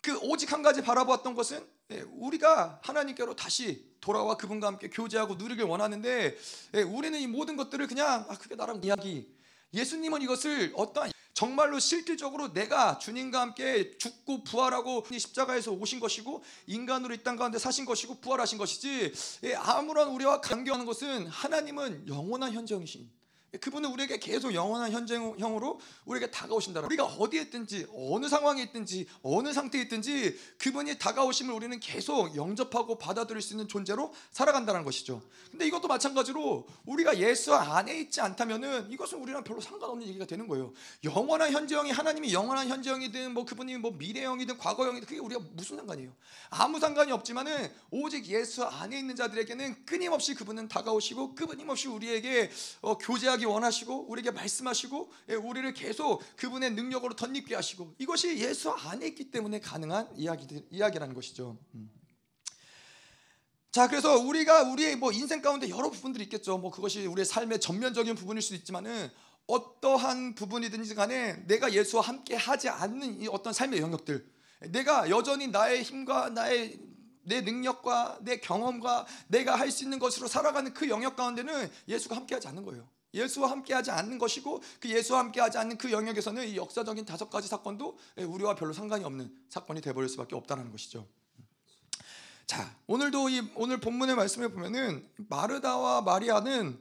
그 0.00 0.18
오직 0.18 0.52
한 0.52 0.62
가지 0.62 0.82
바라보았던 0.82 1.34
것은 1.34 1.64
예, 1.92 2.00
우리가 2.14 2.80
하나님께로 2.82 3.36
다시 3.36 3.92
돌아와 4.00 4.36
그분과 4.36 4.66
함께 4.66 4.90
교제하고 4.90 5.36
누리길 5.36 5.64
원하는데 5.64 6.36
예, 6.74 6.82
우리는 6.82 7.18
이 7.20 7.28
모든 7.28 7.56
것들을 7.56 7.86
그냥 7.86 8.26
아 8.28 8.36
그게 8.36 8.56
나랑 8.56 8.80
이야기. 8.82 9.32
예수님은 9.72 10.20
이것을 10.22 10.72
어떠한 10.74 11.11
정말로 11.34 11.78
실질적으로 11.78 12.52
내가 12.52 12.98
주님과 12.98 13.40
함께 13.40 13.96
죽고 13.96 14.44
부활하고 14.44 15.06
십자가에서 15.10 15.72
오신 15.72 15.98
것이고 15.98 16.42
인간으로 16.66 17.14
이 17.14 17.22
땅 17.22 17.36
가운데 17.36 17.58
사신 17.58 17.84
것이고 17.84 18.20
부활하신 18.20 18.58
것이지 18.58 19.12
예, 19.44 19.54
아무런 19.54 20.08
우리와 20.08 20.40
관계하는 20.40 20.84
것은 20.84 21.26
하나님은 21.28 22.08
영원한 22.08 22.52
현정이신 22.52 23.08
그분은 23.60 23.90
우리에게 23.90 24.18
계속 24.18 24.54
영원한 24.54 24.92
현재형으로 24.92 25.78
우리에게 26.06 26.30
다가오신다. 26.30 26.80
우리가 26.80 27.04
어디에 27.04 27.42
있든지 27.42 27.86
어느 27.94 28.26
상황에 28.26 28.62
있든지 28.62 29.06
어느 29.22 29.52
상태에 29.52 29.82
있든지 29.82 30.38
그분이 30.58 30.98
다가오심을 30.98 31.52
우리는 31.52 31.78
계속 31.78 32.34
영접하고 32.34 32.96
받아들일 32.96 33.42
수 33.42 33.52
있는 33.52 33.68
존재로 33.68 34.14
살아간다는 34.30 34.84
것이죠. 34.84 35.22
근데 35.50 35.66
이것도 35.66 35.86
마찬가지로 35.86 36.66
우리가 36.86 37.18
예수 37.18 37.54
안에 37.54 38.00
있지 38.00 38.22
않다면은 38.22 38.90
이것은 38.90 39.18
우리랑 39.18 39.44
별로 39.44 39.60
상관없는 39.60 40.06
얘기가 40.08 40.24
되는 40.24 40.48
거예요. 40.48 40.72
영원한 41.04 41.52
현재형이 41.52 41.90
하나님이 41.90 42.32
영원한 42.32 42.68
현재형이든 42.68 43.34
뭐 43.34 43.44
그분이 43.44 43.76
뭐 43.76 43.90
미래형이든 43.90 44.56
과거형이든 44.56 45.06
그게 45.06 45.20
우리가 45.20 45.42
무슨 45.52 45.76
상관이에요? 45.76 46.10
아무 46.48 46.80
상관이 46.80 47.12
없지만은 47.12 47.70
오직 47.90 48.26
예수 48.28 48.64
안에 48.64 48.98
있는 48.98 49.14
자들에게는 49.14 49.84
끊임없이 49.84 50.34
그분은 50.34 50.68
다가오시고 50.68 51.34
끊임없이 51.34 51.88
우리에게 51.88 52.50
어, 52.80 52.96
교제하기 52.96 53.41
원하시고 53.44 54.10
우리에게 54.10 54.30
말씀하시고 54.30 55.12
예, 55.30 55.34
우리를 55.34 55.72
계속 55.74 56.22
그분의 56.36 56.72
능력으로 56.72 57.14
덧입게 57.14 57.54
하시고 57.54 57.94
이것이 57.98 58.38
예수 58.38 58.70
안에 58.70 59.06
있기 59.08 59.30
때문에 59.30 59.60
가능한 59.60 60.16
이야기 60.16 60.46
이야기라는 60.70 61.14
것이죠. 61.14 61.58
음. 61.74 61.90
자, 63.72 63.88
그래서 63.88 64.18
우리가 64.18 64.64
우리의 64.64 64.96
뭐 64.96 65.12
인생 65.12 65.40
가운데 65.40 65.68
여러 65.70 65.90
부분들이 65.90 66.24
있겠죠. 66.24 66.58
뭐 66.58 66.70
그것이 66.70 67.06
우리의 67.06 67.24
삶의 67.24 67.58
전면적인 67.60 68.14
부분일 68.16 68.42
수도 68.42 68.54
있지만은 68.56 69.10
어떠한 69.46 70.34
부분이든지 70.34 70.94
간에 70.94 71.44
내가 71.46 71.72
예수와 71.72 72.02
함께 72.02 72.36
하지 72.36 72.68
않는 72.68 73.22
이 73.22 73.28
어떤 73.28 73.52
삶의 73.54 73.80
영역들, 73.80 74.30
내가 74.68 75.08
여전히 75.08 75.48
나의 75.48 75.82
힘과 75.82 76.28
나의 76.28 76.78
내 77.24 77.40
능력과 77.40 78.18
내 78.22 78.38
경험과 78.38 79.06
내가 79.28 79.56
할 79.56 79.70
수 79.70 79.84
있는 79.84 79.98
것으로 79.98 80.28
살아가는 80.28 80.74
그 80.74 80.88
영역 80.88 81.16
가운데는 81.16 81.70
예수가 81.88 82.14
함께하지 82.14 82.48
않는 82.48 82.64
거예요. 82.64 82.88
예수와 83.14 83.50
함께하지 83.50 83.90
않는 83.90 84.18
것이고 84.18 84.62
그 84.80 84.88
예수와 84.88 85.20
함께하지 85.20 85.58
않는 85.58 85.78
그 85.78 85.92
영역에서는 85.92 86.48
이 86.48 86.56
역사적인 86.56 87.04
다섯 87.04 87.28
가지 87.30 87.48
사건도 87.48 87.98
우리와 88.16 88.54
별로 88.54 88.72
상관이 88.72 89.04
없는 89.04 89.34
사건이 89.48 89.80
되버릴 89.80 90.08
수밖에 90.08 90.34
없다는 90.34 90.70
것이죠. 90.70 91.06
자, 92.46 92.76
오늘도 92.86 93.28
이 93.30 93.50
오늘 93.54 93.78
본문의 93.78 94.16
말씀을 94.16 94.50
보면은 94.50 95.08
마르다와 95.16 96.02
마리아는 96.02 96.78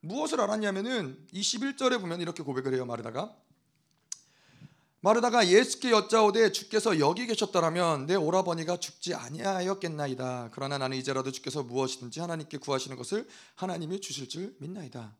무엇을 0.00 0.40
알았냐면은 0.40 1.26
21절에 1.32 2.00
보면 2.00 2.20
이렇게 2.20 2.42
고백을 2.42 2.74
해요. 2.74 2.84
마르다가 2.84 3.34
마르다가 5.00 5.46
예수께 5.48 5.90
여짜오되 5.90 6.52
주께서 6.52 6.98
여기 6.98 7.26
계셨더라면 7.26 8.06
내 8.06 8.14
오라버니가 8.14 8.78
죽지 8.78 9.14
아니하였겠나이다. 9.14 10.50
그러나 10.52 10.78
나는 10.78 10.96
이제라도 10.96 11.30
주께서 11.30 11.62
무엇이든지 11.62 12.20
하나님께 12.20 12.56
구하시는 12.56 12.96
것을 12.96 13.28
하나님이 13.54 14.00
주실 14.00 14.30
줄 14.30 14.56
믿나이다. 14.60 15.14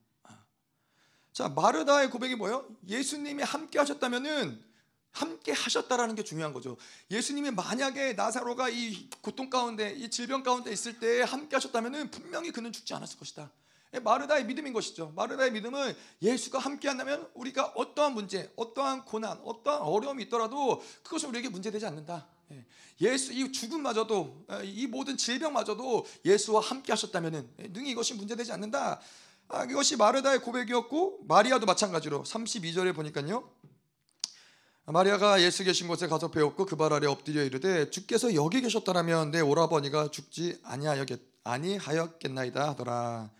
자, 1.34 1.48
마르다의 1.48 2.10
고백이 2.10 2.36
뭐예요? 2.36 2.64
예수님이 2.86 3.42
함께 3.42 3.80
하셨다면은 3.80 4.62
함께 5.10 5.50
하셨다라는 5.50 6.14
게 6.14 6.22
중요한 6.22 6.52
거죠. 6.52 6.76
예수님이 7.10 7.50
만약에 7.50 8.12
나사로가 8.12 8.68
이 8.68 9.10
고통 9.20 9.50
가운데, 9.50 9.90
이 9.90 10.08
질병 10.10 10.44
가운데 10.44 10.72
있을 10.72 11.00
때 11.00 11.22
함께 11.22 11.56
하셨다면은 11.56 12.12
분명히 12.12 12.52
그는 12.52 12.70
죽지 12.72 12.94
않았을 12.94 13.18
것이다. 13.18 13.50
예, 13.94 13.98
마르다의 13.98 14.44
믿음인 14.44 14.72
것이죠. 14.72 15.12
마르다의 15.16 15.50
믿음은 15.50 15.96
예수가 16.22 16.60
함께 16.60 16.86
한다면 16.86 17.28
우리가 17.34 17.72
어떠한 17.74 18.14
문제, 18.14 18.52
어떠한 18.54 19.04
고난, 19.04 19.40
어떠한 19.44 19.82
어려움이 19.82 20.24
있더라도 20.24 20.84
그것은 21.02 21.30
우리에게 21.30 21.48
문제되지 21.48 21.84
않는다. 21.84 22.28
예, 22.52 22.64
예수 23.00 23.32
이 23.32 23.50
죽음마저도 23.50 24.46
예, 24.52 24.64
이 24.64 24.86
모든 24.86 25.16
질병마저도 25.16 26.06
예수와 26.24 26.60
함께 26.60 26.92
하셨다면은 26.92 27.54
능히 27.70 27.90
이것이 27.90 28.14
문제되지 28.14 28.52
않는다. 28.52 29.00
아, 29.48 29.64
이것이 29.64 29.96
마르다의 29.96 30.40
고백이었고 30.40 31.24
마리아도 31.28 31.66
마찬가지로 31.66 32.22
32절에 32.24 32.94
보니까요. 32.94 33.50
마리아가 34.86 35.40
예수 35.40 35.64
계신 35.64 35.88
곳에 35.88 36.06
가서 36.08 36.30
배웠고 36.30 36.66
그 36.66 36.76
발 36.76 36.92
아래 36.92 37.06
엎드려 37.06 37.42
이르되 37.42 37.88
주께서 37.90 38.34
여기 38.34 38.60
계셨더라면 38.60 39.30
내 39.30 39.40
오라버니가 39.40 40.10
죽지 40.10 40.60
아니하였겠 40.62 41.20
아니하였겠나이다 41.44 42.68
하더라. 42.70 43.30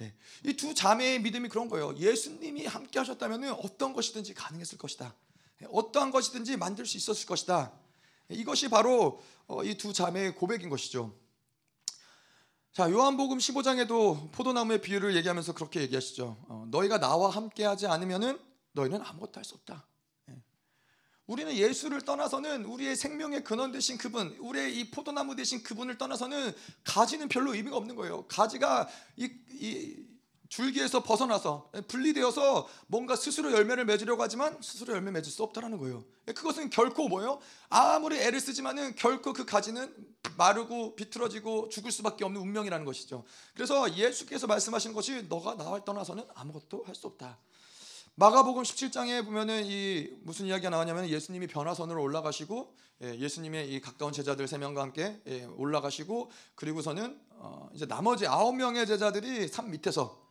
예. 0.00 0.14
이두 0.44 0.74
자매의 0.74 1.20
믿음이 1.22 1.48
그런 1.48 1.68
거예요. 1.68 1.94
예수님이 1.96 2.66
함께 2.66 2.98
하셨다면 3.00 3.50
어떤 3.62 3.92
것이든지 3.92 4.34
가능했을 4.34 4.78
것이다. 4.78 5.14
예, 5.62 5.66
어떠한 5.72 6.12
것이든지 6.12 6.56
만들 6.56 6.86
수 6.86 6.96
있었을 6.96 7.26
것이다. 7.26 7.72
예, 8.30 8.34
이것이 8.34 8.68
바로 8.68 9.20
어, 9.48 9.64
이두 9.64 9.92
자매의 9.92 10.36
고백인 10.36 10.68
것이죠. 10.68 11.14
자, 12.72 12.90
요한복음 12.90 13.38
15장에도 13.38 14.30
포도나무의 14.32 14.80
비유를 14.80 15.16
얘기하면서 15.16 15.54
그렇게 15.54 15.80
얘기하시죠. 15.82 16.36
어, 16.48 16.64
너희가 16.70 16.98
나와 17.00 17.30
함께 17.30 17.64
하지 17.64 17.86
않으면은 17.86 18.38
너희는 18.72 19.00
아무것도 19.02 19.32
할 19.36 19.44
수 19.44 19.54
없다. 19.56 19.86
우리는 21.26 21.52
예수를 21.54 22.00
떠나서는 22.00 22.64
우리의 22.64 22.96
생명의 22.96 23.44
근원 23.44 23.70
되신 23.70 23.98
그분, 23.98 24.34
우리의 24.40 24.78
이 24.78 24.90
포도나무 24.90 25.36
되신 25.36 25.62
그분을 25.62 25.98
떠나서는 25.98 26.54
가지는 26.84 27.28
별로 27.28 27.52
의미가 27.52 27.76
없는 27.76 27.96
거예요. 27.96 28.26
가지가 28.28 28.88
이, 29.16 29.30
이 29.50 30.06
줄기에서 30.48 31.02
벗어나서 31.02 31.70
분리되어서 31.88 32.68
뭔가 32.86 33.16
스스로 33.16 33.52
열매를 33.52 33.84
맺으려고 33.84 34.22
하지만 34.22 34.60
스스로 34.62 34.94
열매 34.94 35.10
맺을 35.10 35.30
수 35.30 35.42
없다라는 35.42 35.78
거예요. 35.78 36.04
그것은 36.26 36.70
결코 36.70 37.08
뭐예요? 37.08 37.38
아무리 37.68 38.18
애를 38.18 38.40
쓰지만은 38.40 38.94
결코 38.96 39.32
그 39.32 39.44
가지는 39.44 39.94
마르고 40.36 40.94
비틀어지고 40.96 41.68
죽을 41.68 41.90
수밖에 41.90 42.24
없는 42.24 42.40
운명이라는 42.40 42.84
것이죠. 42.84 43.24
그래서 43.54 43.96
예수께서 43.96 44.46
말씀하신 44.46 44.92
것이 44.92 45.26
너가 45.28 45.56
나와 45.56 45.84
떠나서는 45.84 46.24
아무것도 46.34 46.84
할 46.86 46.94
수 46.98 47.06
없다. 47.06 47.38
마가복음 48.16 48.64
17장에 48.64 49.24
보면은 49.24 49.64
이 49.64 50.10
무슨 50.22 50.46
이야기가 50.46 50.70
나오냐면 50.70 51.08
예수님이 51.08 51.46
변화선으로 51.46 52.02
올라가시고 52.02 52.74
예, 53.04 53.16
예수님의 53.16 53.72
이 53.72 53.80
가까운 53.80 54.12
제자들 54.12 54.48
세 54.48 54.58
명과 54.58 54.82
함께 54.82 55.22
예, 55.28 55.44
올라가시고 55.44 56.28
그리고서는 56.56 57.20
어, 57.36 57.70
이제 57.72 57.86
나머지 57.86 58.26
아홉 58.26 58.56
명의 58.56 58.88
제자들이 58.88 59.46
산 59.46 59.70
밑에서 59.70 60.02
어, 60.02 60.27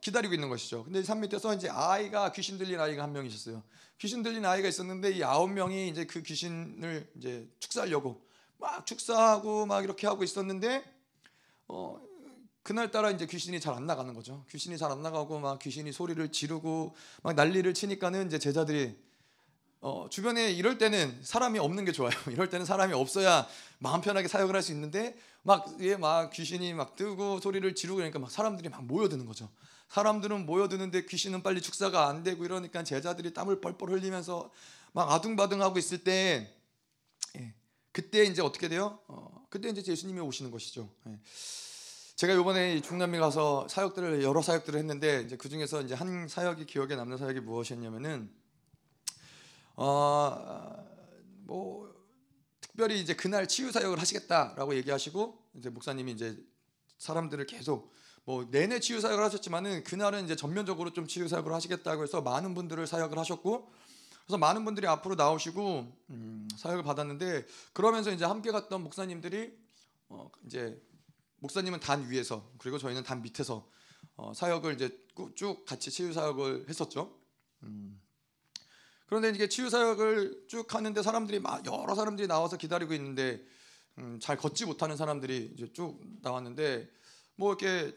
기다리고 0.00 0.34
있는 0.34 0.48
것이죠. 0.48 0.84
근데 0.84 1.02
산 1.02 1.20
밑에서 1.20 1.54
이제 1.54 1.68
아이가 1.68 2.30
귀신 2.32 2.58
들린 2.58 2.78
아이가 2.80 3.02
한 3.02 3.12
명 3.12 3.26
있었어요. 3.26 3.62
귀신 3.98 4.22
들린 4.22 4.44
아이가 4.44 4.68
있었는데 4.68 5.12
이 5.12 5.22
아홉 5.24 5.50
명이 5.50 5.88
이제 5.88 6.04
그 6.04 6.22
귀신을 6.22 7.10
이제 7.16 7.48
축사하려고 7.58 8.22
막 8.58 8.86
축사하고 8.86 9.66
막 9.66 9.82
이렇게 9.84 10.06
하고 10.06 10.22
있었는데 10.22 10.84
어, 11.68 12.00
그날 12.62 12.90
따라 12.90 13.10
이제 13.10 13.26
귀신이 13.26 13.60
잘 13.60 13.74
안 13.74 13.86
나가는 13.86 14.12
거죠. 14.12 14.44
귀신이 14.50 14.76
잘 14.78 14.90
안 14.90 15.02
나가고 15.02 15.38
막 15.40 15.58
귀신이 15.58 15.92
소리를 15.92 16.30
지르고 16.30 16.94
막 17.22 17.34
난리를 17.34 17.72
치니까는 17.74 18.26
이제 18.26 18.38
제자들이 18.38 18.96
어, 19.88 20.08
주변에 20.10 20.50
이럴 20.50 20.78
때는 20.78 21.16
사람이 21.22 21.60
없는 21.60 21.84
게 21.84 21.92
좋아요. 21.92 22.10
이럴 22.32 22.50
때는 22.50 22.66
사람이 22.66 22.92
없어야 22.92 23.46
마음 23.78 24.00
편하게 24.00 24.26
사역을 24.26 24.52
할 24.52 24.60
수 24.60 24.72
있는데 24.72 25.16
막, 25.44 25.64
예, 25.78 25.94
막 25.94 26.30
귀신이 26.30 26.74
막 26.74 26.96
뜨고 26.96 27.38
소리를 27.38 27.72
지르고 27.76 27.98
그러니까 27.98 28.18
막 28.18 28.28
사람들이 28.28 28.68
막 28.68 28.84
모여드는 28.84 29.26
거죠. 29.26 29.48
사람들은 29.90 30.44
모여드는데 30.44 31.06
귀신은 31.06 31.44
빨리 31.44 31.60
축사가 31.60 32.08
안 32.08 32.24
되고 32.24 32.44
이러니까 32.44 32.82
제자들이 32.82 33.32
땀을 33.32 33.60
뻘뻘 33.60 33.90
흘리면서 33.90 34.50
막 34.90 35.12
아둥바둥하고 35.12 35.78
있을 35.78 35.98
때 36.02 36.52
예, 37.36 37.54
그때 37.92 38.24
이제 38.24 38.42
어떻게 38.42 38.68
돼요? 38.68 38.98
어, 39.06 39.46
그때 39.50 39.68
이제 39.68 39.84
예수님이 39.86 40.18
오시는 40.18 40.50
것이죠. 40.50 40.90
예. 41.06 41.20
제가 42.16 42.32
이번에 42.32 42.80
중남미 42.80 43.18
가서 43.18 43.68
사역들을 43.68 44.24
여러 44.24 44.42
사역들을 44.42 44.80
했는데 44.80 45.22
이제 45.22 45.36
그 45.36 45.48
중에서 45.48 45.82
이제 45.82 45.94
한 45.94 46.26
사역이 46.26 46.66
기억에 46.66 46.96
남는 46.96 47.18
사역이 47.18 47.38
무엇이었냐면은 47.38 48.45
어 49.76 50.76
뭐 51.46 51.94
특별히 52.60 53.00
이제 53.00 53.14
그날 53.14 53.48
치유 53.48 53.72
사역을 53.72 54.00
하시겠다라고 54.00 54.74
얘기하시고 54.76 55.38
이제 55.54 55.70
목사님이 55.70 56.12
이제 56.12 56.36
사람들을 56.98 57.46
계속 57.46 57.92
뭐 58.24 58.48
내내 58.50 58.80
치유 58.80 59.00
사역을 59.00 59.24
하셨지만은 59.24 59.84
그날은 59.84 60.24
이제 60.24 60.34
전면적으로 60.34 60.92
좀 60.92 61.06
치유 61.06 61.28
사역을 61.28 61.52
하시겠다고 61.52 62.02
해서 62.02 62.20
많은 62.20 62.54
분들을 62.54 62.86
사역을 62.86 63.18
하셨고 63.18 63.72
그래서 64.24 64.38
많은 64.38 64.64
분들이 64.64 64.88
앞으로 64.88 65.14
나오시고 65.14 65.92
음, 66.10 66.48
사역을 66.56 66.82
받았는데 66.82 67.46
그러면서 67.72 68.10
이제 68.10 68.24
함께 68.24 68.50
갔던 68.50 68.82
목사님들이 68.82 69.56
어, 70.08 70.28
이제 70.44 70.82
목사님은 71.38 71.78
단 71.78 72.10
위에서 72.10 72.50
그리고 72.58 72.78
저희는 72.78 73.04
단 73.04 73.22
밑에서 73.22 73.68
어, 74.16 74.34
사역을 74.34 74.74
이제 74.74 75.00
쭉 75.36 75.64
같이 75.64 75.90
치유 75.92 76.12
사역을 76.12 76.68
했었죠. 76.68 77.16
음. 77.62 78.00
그런데 79.06 79.30
이게 79.30 79.48
치유 79.48 79.70
사역을 79.70 80.46
쭉 80.48 80.74
하는데 80.74 81.02
사람들이 81.02 81.40
막 81.40 81.64
여러 81.66 81.94
사람들이 81.94 82.26
나와서 82.26 82.56
기다리고 82.56 82.92
있는데 82.94 83.44
음, 83.98 84.18
잘 84.20 84.36
걷지 84.36 84.66
못하는 84.66 84.96
사람들이 84.96 85.52
이제 85.54 85.72
쭉 85.72 86.00
나왔는데 86.22 86.90
뭐 87.36 87.50
이렇게 87.50 87.96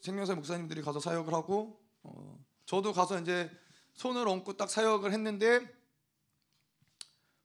생명사 0.00 0.34
목사님들이 0.34 0.82
가서 0.82 1.00
사역을 1.00 1.32
하고 1.32 1.80
어, 2.02 2.38
저도 2.66 2.92
가서 2.92 3.20
이제 3.20 3.50
손을 3.94 4.28
얹고 4.28 4.56
딱 4.56 4.70
사역을 4.70 5.12
했는데 5.12 5.66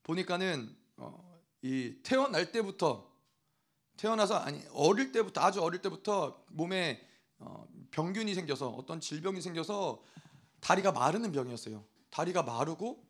보니까는 0.04 0.76
어, 0.98 1.42
이 1.62 1.96
태어날 2.04 2.52
때부터 2.52 3.12
태어나서 3.98 4.36
아니 4.36 4.62
어릴 4.72 5.12
때부터 5.12 5.42
아주 5.42 5.62
어릴 5.62 5.82
때부터 5.82 6.44
몸에 6.50 7.02
어, 7.40 7.68
병균이 7.92 8.34
생겨서 8.36 8.70
어떤 8.70 9.00
질병이 9.00 9.42
생겨서 9.42 10.04
다리가 10.60 10.92
마르는 10.92 11.32
병이었어요. 11.32 11.84
다리가 12.10 12.44
마르고 12.44 13.05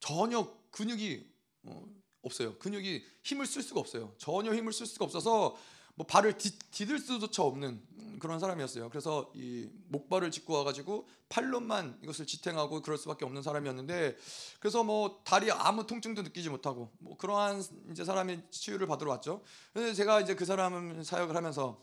전혀 0.00 0.52
근육이 0.70 1.24
어, 1.64 1.86
없어요. 2.22 2.56
근육이 2.58 3.04
힘을 3.22 3.46
쓸 3.46 3.62
수가 3.62 3.80
없어요. 3.80 4.14
전혀 4.18 4.54
힘을 4.54 4.72
쓸 4.72 4.86
수가 4.86 5.04
없어서 5.04 5.56
뭐 5.94 6.06
발을 6.06 6.36
디, 6.36 6.58
디딜 6.70 6.98
수조차 6.98 7.42
없는 7.42 7.80
그런 8.18 8.38
사람이었어요. 8.40 8.88
그래서 8.90 9.30
이 9.34 9.68
목발을 9.88 10.30
짚고 10.30 10.52
와가지고 10.52 11.08
팔로만 11.28 11.98
이것을 12.02 12.26
지탱하고 12.26 12.82
그럴 12.82 12.98
수밖에 12.98 13.24
없는 13.24 13.42
사람이었는데 13.42 14.16
그래서 14.60 14.84
뭐 14.84 15.22
다리 15.24 15.50
아무 15.50 15.86
통증도 15.86 16.22
느끼지 16.22 16.50
못하고 16.50 16.92
뭐 16.98 17.16
그러한 17.16 17.62
이제 17.90 18.04
사람이 18.04 18.40
치유를 18.50 18.86
받으러 18.86 19.10
왔죠. 19.10 19.42
그래서 19.72 19.94
제가 19.94 20.20
이제 20.20 20.34
그 20.34 20.44
사람 20.44 21.02
사역을 21.02 21.34
하면서 21.34 21.82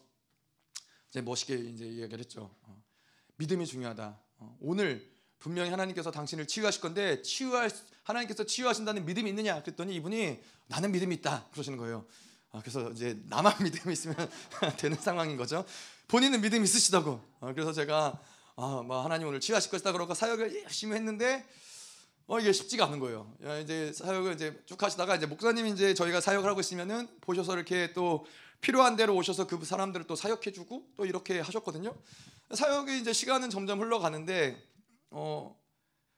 이제 1.09 1.21
멋있게 1.21 1.55
이제 1.55 1.85
이야기를 1.85 2.19
했죠. 2.19 2.55
어, 2.63 2.83
믿음이 3.37 3.65
중요하다. 3.65 4.19
어, 4.37 4.57
오늘 4.61 5.11
분명히 5.39 5.69
하나님께서 5.69 6.09
당신을 6.09 6.47
치유하실 6.47 6.81
건데 6.81 7.21
치유할 7.21 7.69
하나님께서 8.03 8.45
치유하신다는 8.45 9.05
믿음이 9.05 9.29
있느냐? 9.29 9.61
그랬더니 9.61 9.95
이분이 9.95 10.39
나는 10.67 10.91
믿음이 10.91 11.15
있다 11.15 11.47
그러시는 11.51 11.77
거예요. 11.77 12.05
아, 12.51 12.59
그래서 12.59 12.91
이제 12.91 13.19
나만 13.25 13.55
믿음이 13.63 13.93
있으면 13.93 14.15
되는 14.77 14.97
상황인 14.97 15.37
거죠. 15.37 15.65
본인은 16.07 16.41
믿음이 16.41 16.63
있으시다고. 16.63 17.21
아, 17.39 17.53
그래서 17.53 17.73
제가 17.73 18.19
아, 18.55 18.83
뭐 18.85 19.03
하나님 19.03 19.27
오늘 19.27 19.39
치유하실 19.39 19.71
것이다 19.71 19.91
그러고 19.91 20.13
사역을 20.13 20.63
열심히 20.63 20.95
했는데 20.95 21.45
어 22.27 22.39
이게 22.39 22.53
쉽지가 22.53 22.85
않은 22.85 22.99
거예요. 22.99 23.33
이제 23.61 23.91
사역을 23.91 24.35
이제 24.35 24.61
쭉 24.65 24.81
하시다가 24.81 25.15
이제 25.15 25.25
목사님이 25.25 25.71
이제 25.71 25.93
저희가 25.93 26.21
사역을 26.21 26.49
하고 26.49 26.61
있으면은 26.61 27.09
보셔서 27.19 27.55
이렇게 27.55 27.91
또 27.93 28.25
필요한 28.61 28.95
대로 28.95 29.13
오셔서 29.15 29.45
그 29.45 29.63
사람들을 29.65 30.07
또 30.07 30.15
사역해주고 30.15 30.91
또 30.95 31.05
이렇게 31.05 31.41
하셨거든요. 31.41 31.93
사역이 32.53 32.99
이제 32.99 33.11
시간은 33.11 33.49
점점 33.49 33.81
흘러가는데 33.81 34.57
어 35.09 35.53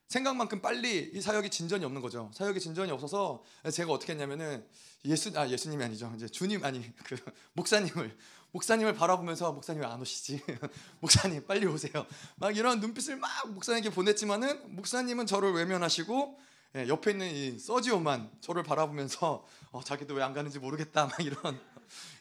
생각만큼 0.08 0.62
빨리 0.62 1.12
이 1.14 1.22
사역이 1.22 1.50
진전이 1.50 1.84
없는 1.86 2.02
거죠. 2.02 2.30
사역이 2.34 2.60
진전이 2.60 2.92
없어서 2.92 3.44
제가 3.72 3.92
어떻게 3.92 4.14
했냐면은 4.14 4.66
예수 5.06 5.32
아 5.36 5.48
예수님이 5.50 5.84
아니죠. 5.84 6.12
이제 6.16 6.28
주님 6.28 6.64
아니 6.64 6.94
그 7.06 7.16
목사님을 7.54 8.16
목사님을 8.52 8.94
바라보면서 8.94 9.52
목사님 9.52 9.84
안 9.84 10.00
오시지? 10.00 10.42
목사님 11.02 11.46
빨리 11.46 11.66
오세요. 11.66 12.06
막 12.36 12.56
이런 12.56 12.80
눈빛을 12.80 13.18
막 13.18 13.30
목사님에게 13.52 13.94
보냈지만은 13.94 14.76
목사님은 14.76 15.26
저를 15.26 15.54
외면하시고 15.54 16.40
예, 16.78 16.88
옆에 16.88 17.12
있는 17.12 17.34
이 17.34 17.58
서지오만 17.58 18.30
저를 18.42 18.64
바라보면서 18.64 19.46
어, 19.72 19.84
자기도 19.84 20.14
왜 20.14 20.24
안 20.24 20.34
가는지 20.34 20.60
모르겠다 20.60 21.06
막 21.08 21.20
이런 21.22 21.60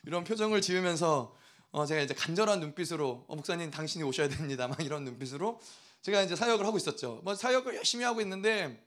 이런 0.07 0.25
표정을 0.25 0.61
지으면서 0.61 1.35
어, 1.71 1.87
제가 1.87 2.01
이제 2.03 2.15
간절한 2.15 2.61
눈빛으로 2.61 3.25
어, 3.27 3.37
목사님 3.37 3.71
당신이 3.71 4.05
오셔야 4.05 4.29
됩니다 4.29 4.69
막 4.69 4.81
이런 4.85 5.05
눈빛으로 5.05 5.61
제가 6.05 6.21
이제 6.21 6.37
사역을 6.37 6.67
하고 6.67 6.77
있었죠. 6.77 7.23
뭐 7.25 7.35
사역을 7.35 7.77
열심히 7.77 8.05
하고 8.05 8.21
있는데 8.21 8.85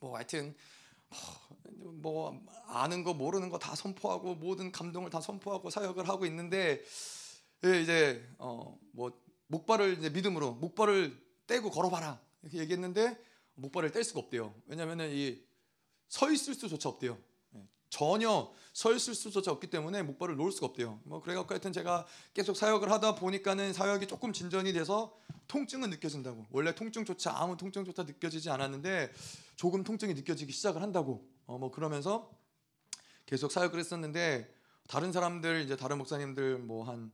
뭐 0.00 0.16
하여튼 0.16 0.54
뭐 2.00 2.42
아는 2.68 3.04
거 3.04 3.12
모르는 3.12 3.50
거 3.50 3.58
다 3.58 3.74
선포하고 3.74 4.34
모든 4.36 4.72
감동을 4.72 5.10
다 5.10 5.20
선포하고 5.20 5.68
사역을 5.68 6.08
하고 6.08 6.24
있는데 6.24 6.82
예, 7.64 7.80
이제 7.82 8.26
어 8.38 8.74
뭐 8.92 9.12
목발을 9.48 9.98
이제 9.98 10.08
믿음으로 10.08 10.54
목발을 10.54 11.14
떼고 11.46 11.70
걸어봐라 11.70 12.18
이렇게 12.42 12.58
얘기했는데 12.58 13.18
목발을 13.56 13.90
뗄 13.92 14.02
수가 14.02 14.20
없대요. 14.20 14.54
왜냐하면은 14.66 15.10
이 15.12 15.38
서 16.08 16.30
있을 16.30 16.54
수조차 16.54 16.88
없대요. 16.90 17.18
전혀 17.92 18.50
서 18.72 18.94
있을 18.94 19.14
수조차 19.14 19.52
없기 19.52 19.66
때문에 19.66 20.02
목발을 20.02 20.34
놓을 20.36 20.50
수가 20.50 20.68
없대요. 20.68 20.98
뭐 21.04 21.20
그래갖고 21.20 21.52
하여튼 21.52 21.74
제가 21.74 22.06
계속 22.32 22.56
사역을 22.56 22.90
하다 22.90 23.16
보니까는 23.16 23.74
사역이 23.74 24.06
조금 24.06 24.32
진전이 24.32 24.72
돼서 24.72 25.14
통증은 25.46 25.90
느껴진다고. 25.90 26.46
원래 26.52 26.74
통증조차 26.74 27.34
아무 27.36 27.58
통증조차 27.58 28.04
느껴지지 28.04 28.48
않았는데 28.48 29.12
조금 29.56 29.84
통증이 29.84 30.14
느껴지기 30.14 30.52
시작을 30.52 30.80
한다고. 30.80 31.28
어 31.44 31.58
뭐 31.58 31.70
그러면서 31.70 32.30
계속 33.26 33.52
사역을 33.52 33.78
했었는데 33.78 34.50
다른 34.88 35.12
사람들 35.12 35.60
이제 35.60 35.76
다른 35.76 35.98
목사님들 35.98 36.60
뭐 36.60 36.84
한 36.84 37.12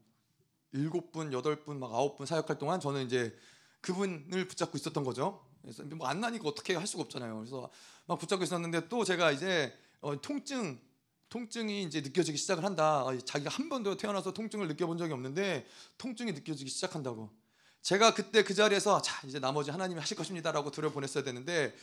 일곱 0.71 1.11
분, 1.11 1.33
여덟 1.33 1.65
분, 1.65 1.81
막 1.81 1.93
아홉 1.93 2.17
분 2.17 2.25
사역할 2.25 2.57
동안 2.57 2.79
저는 2.79 3.05
이제 3.05 3.37
그분을 3.81 4.47
붙잡고 4.47 4.79
있었던 4.79 5.03
거죠. 5.03 5.45
그래서 5.61 5.83
뭐안 5.83 6.21
나니까 6.21 6.49
어떻게 6.49 6.77
할 6.77 6.87
수가 6.87 7.03
없잖아요. 7.03 7.37
그래서 7.37 7.69
막 8.07 8.17
붙잡고 8.21 8.45
있었는데 8.45 8.89
또 8.89 9.03
제가 9.03 9.33
이제 9.33 9.77
어, 10.01 10.21
통증 10.21 10.81
통증이 11.29 11.83
이제 11.83 12.01
느껴지기 12.01 12.39
시작을 12.39 12.65
한다. 12.65 13.05
어, 13.05 13.19
자기가 13.19 13.51
한 13.51 13.69
번도 13.69 13.97
태어나서 13.97 14.33
통증을 14.33 14.67
느껴본 14.69 14.97
적이 14.97 15.13
없는데 15.13 15.67
통증이 15.99 16.33
느껴지기 16.33 16.71
시작한다고. 16.71 17.31
제가 17.83 18.15
그때 18.15 18.43
그 18.43 18.55
자리에서 18.55 19.01
자 19.03 19.27
이제 19.27 19.39
나머지 19.39 19.71
하나님이 19.71 20.01
하실 20.01 20.17
것입니다라고 20.17 20.71
들어보냈어야 20.71 21.25
되는데 21.25 21.75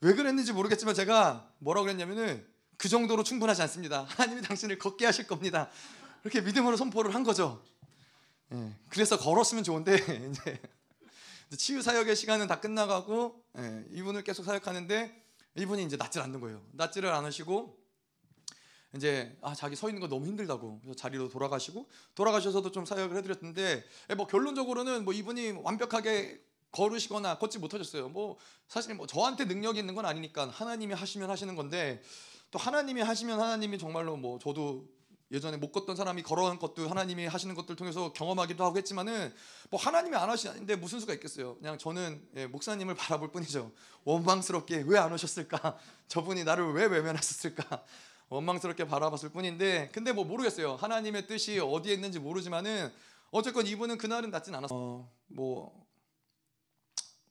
왜 0.00 0.14
그랬는지 0.14 0.52
모르겠지만 0.52 0.94
제가 0.94 1.50
뭐라고 1.58 1.84
그랬냐면은 1.84 2.46
그 2.76 2.88
정도로 2.88 3.22
충분하지 3.22 3.62
않습니다. 3.62 4.04
하나님이 4.10 4.42
당신을 4.42 4.78
걷게 4.78 5.06
하실 5.06 5.26
겁니다. 5.26 5.70
그렇게 6.20 6.40
믿음으로 6.40 6.76
선포를 6.76 7.14
한 7.14 7.22
거죠. 7.22 7.62
예, 8.52 8.74
그래서 8.88 9.18
걸었으면 9.18 9.64
좋은데 9.64 9.96
이제 10.30 10.60
치유 11.56 11.82
사역의 11.82 12.14
시간은 12.16 12.46
다 12.46 12.60
끝나가고 12.60 13.42
예, 13.58 13.84
이분을 13.92 14.24
계속 14.24 14.44
사역하는데 14.44 15.21
이분이 15.56 15.84
이제 15.84 15.96
낫질 15.96 16.20
않는 16.22 16.40
거예요. 16.40 16.62
낫지를 16.72 17.10
않으시고 17.10 17.78
이제 18.96 19.36
아 19.40 19.54
자기 19.54 19.74
서 19.74 19.88
있는 19.88 20.00
거 20.00 20.08
너무 20.08 20.26
힘들다고 20.26 20.80
그래서 20.80 20.96
자리로 20.96 21.28
돌아가시고 21.28 21.88
돌아가셔서도 22.14 22.72
좀 22.72 22.84
사역을 22.84 23.16
해드렸는데 23.16 23.84
예, 24.10 24.14
뭐 24.14 24.26
결론적으로는 24.26 25.04
뭐 25.04 25.14
이분이 25.14 25.52
완벽하게 25.62 26.40
걸으시거나 26.72 27.38
걷지 27.38 27.58
못하셨어요. 27.58 28.08
뭐 28.08 28.38
사실 28.66 28.94
뭐 28.94 29.06
저한테 29.06 29.44
능력이 29.44 29.78
있는 29.78 29.94
건 29.94 30.06
아니니까 30.06 30.48
하나님이 30.48 30.94
하시면 30.94 31.30
하시는 31.30 31.54
건데 31.54 32.02
또 32.50 32.58
하나님이 32.58 33.02
하시면 33.02 33.40
하나님이 33.40 33.78
정말로 33.78 34.16
뭐 34.16 34.38
저도 34.38 34.86
예전에 35.32 35.56
못 35.56 35.72
걷던 35.72 35.96
사람이 35.96 36.22
걸어간 36.22 36.58
것도 36.58 36.88
하나님이 36.88 37.26
하시는 37.26 37.54
것들 37.54 37.74
통해서 37.74 38.12
경험하기도 38.12 38.62
하고 38.62 38.76
했지만은 38.76 39.32
뭐 39.70 39.80
하나님이 39.80 40.14
안 40.14 40.28
하시는데 40.28 40.76
무슨 40.76 41.00
수가 41.00 41.14
있겠어요. 41.14 41.56
그냥 41.56 41.78
저는 41.78 42.22
예, 42.36 42.46
목사님을 42.46 42.94
바라볼 42.94 43.32
뿐이죠. 43.32 43.72
원망스럽게 44.04 44.84
왜 44.86 44.98
안 44.98 45.10
오셨을까? 45.12 45.78
저분이 46.08 46.44
나를 46.44 46.72
왜 46.74 46.84
외면하셨을까? 46.84 47.82
원망스럽게 48.28 48.86
바라봤을 48.86 49.30
뿐인데 49.30 49.88
근데 49.92 50.12
뭐 50.12 50.24
모르겠어요. 50.24 50.76
하나님의 50.76 51.26
뜻이 51.26 51.58
어디에 51.58 51.94
있는지 51.94 52.18
모르지만은 52.18 52.92
어쨌건 53.30 53.66
이분은 53.66 53.96
그날은 53.96 54.30
낫진 54.30 54.54
않았어. 54.54 54.74
어, 54.74 55.10
뭐 55.28 55.86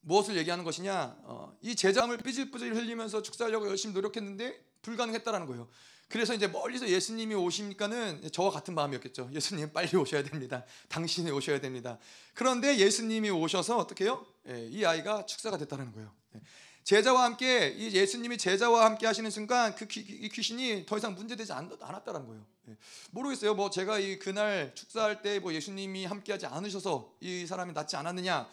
무엇을 0.01 0.35
얘기하는 0.37 0.63
것이냐? 0.63 1.17
어, 1.23 1.55
이 1.61 1.75
제자을 1.75 2.17
삐질삐질 2.17 2.73
흘리면서 2.75 3.21
축사하려고 3.21 3.67
열심히 3.67 3.93
노력했는데 3.93 4.59
불가능했다라는 4.81 5.45
거예요. 5.45 5.69
그래서 6.11 6.33
이제 6.33 6.45
멀리서 6.47 6.89
예수님이 6.89 7.35
오시니까는 7.35 8.29
저와 8.33 8.51
같은 8.51 8.75
마음이었겠죠. 8.75 9.29
예수님 9.33 9.71
빨리 9.71 9.95
오셔야 9.95 10.23
됩니다. 10.23 10.65
당신이 10.89 11.31
오셔야 11.31 11.61
됩니다. 11.61 11.97
그런데 12.33 12.77
예수님이 12.77 13.29
오셔서 13.29 13.77
어떻게 13.77 14.03
해요? 14.03 14.25
예, 14.49 14.67
이 14.69 14.83
아이가 14.85 15.25
축사가 15.25 15.57
됐다는 15.57 15.93
거예요. 15.93 16.11
예. 16.35 16.41
제자와 16.83 17.23
함께 17.23 17.69
이 17.69 17.91
예수님이 17.93 18.37
제자와 18.37 18.85
함께 18.85 19.05
하시는 19.05 19.29
순간 19.29 19.75
그 19.75 19.87
귀, 19.87 20.29
신이 20.41 20.85
더 20.87 20.97
이상 20.97 21.13
문제되지 21.15 21.53
않, 21.53 21.71
았다는 21.79 22.25
거예요. 22.27 22.45
예. 22.69 22.75
모르겠어요. 23.11 23.53
뭐 23.53 23.69
제가 23.69 23.99
이 23.99 24.19
그날 24.19 24.73
축사할 24.75 25.21
때 25.21 25.39
뭐 25.39 25.53
예수님이 25.53 26.05
함께하지 26.05 26.45
않으셔서 26.47 27.13
이 27.21 27.45
사람이 27.47 27.71
낫지 27.73 27.95
않았느냐 27.95 28.49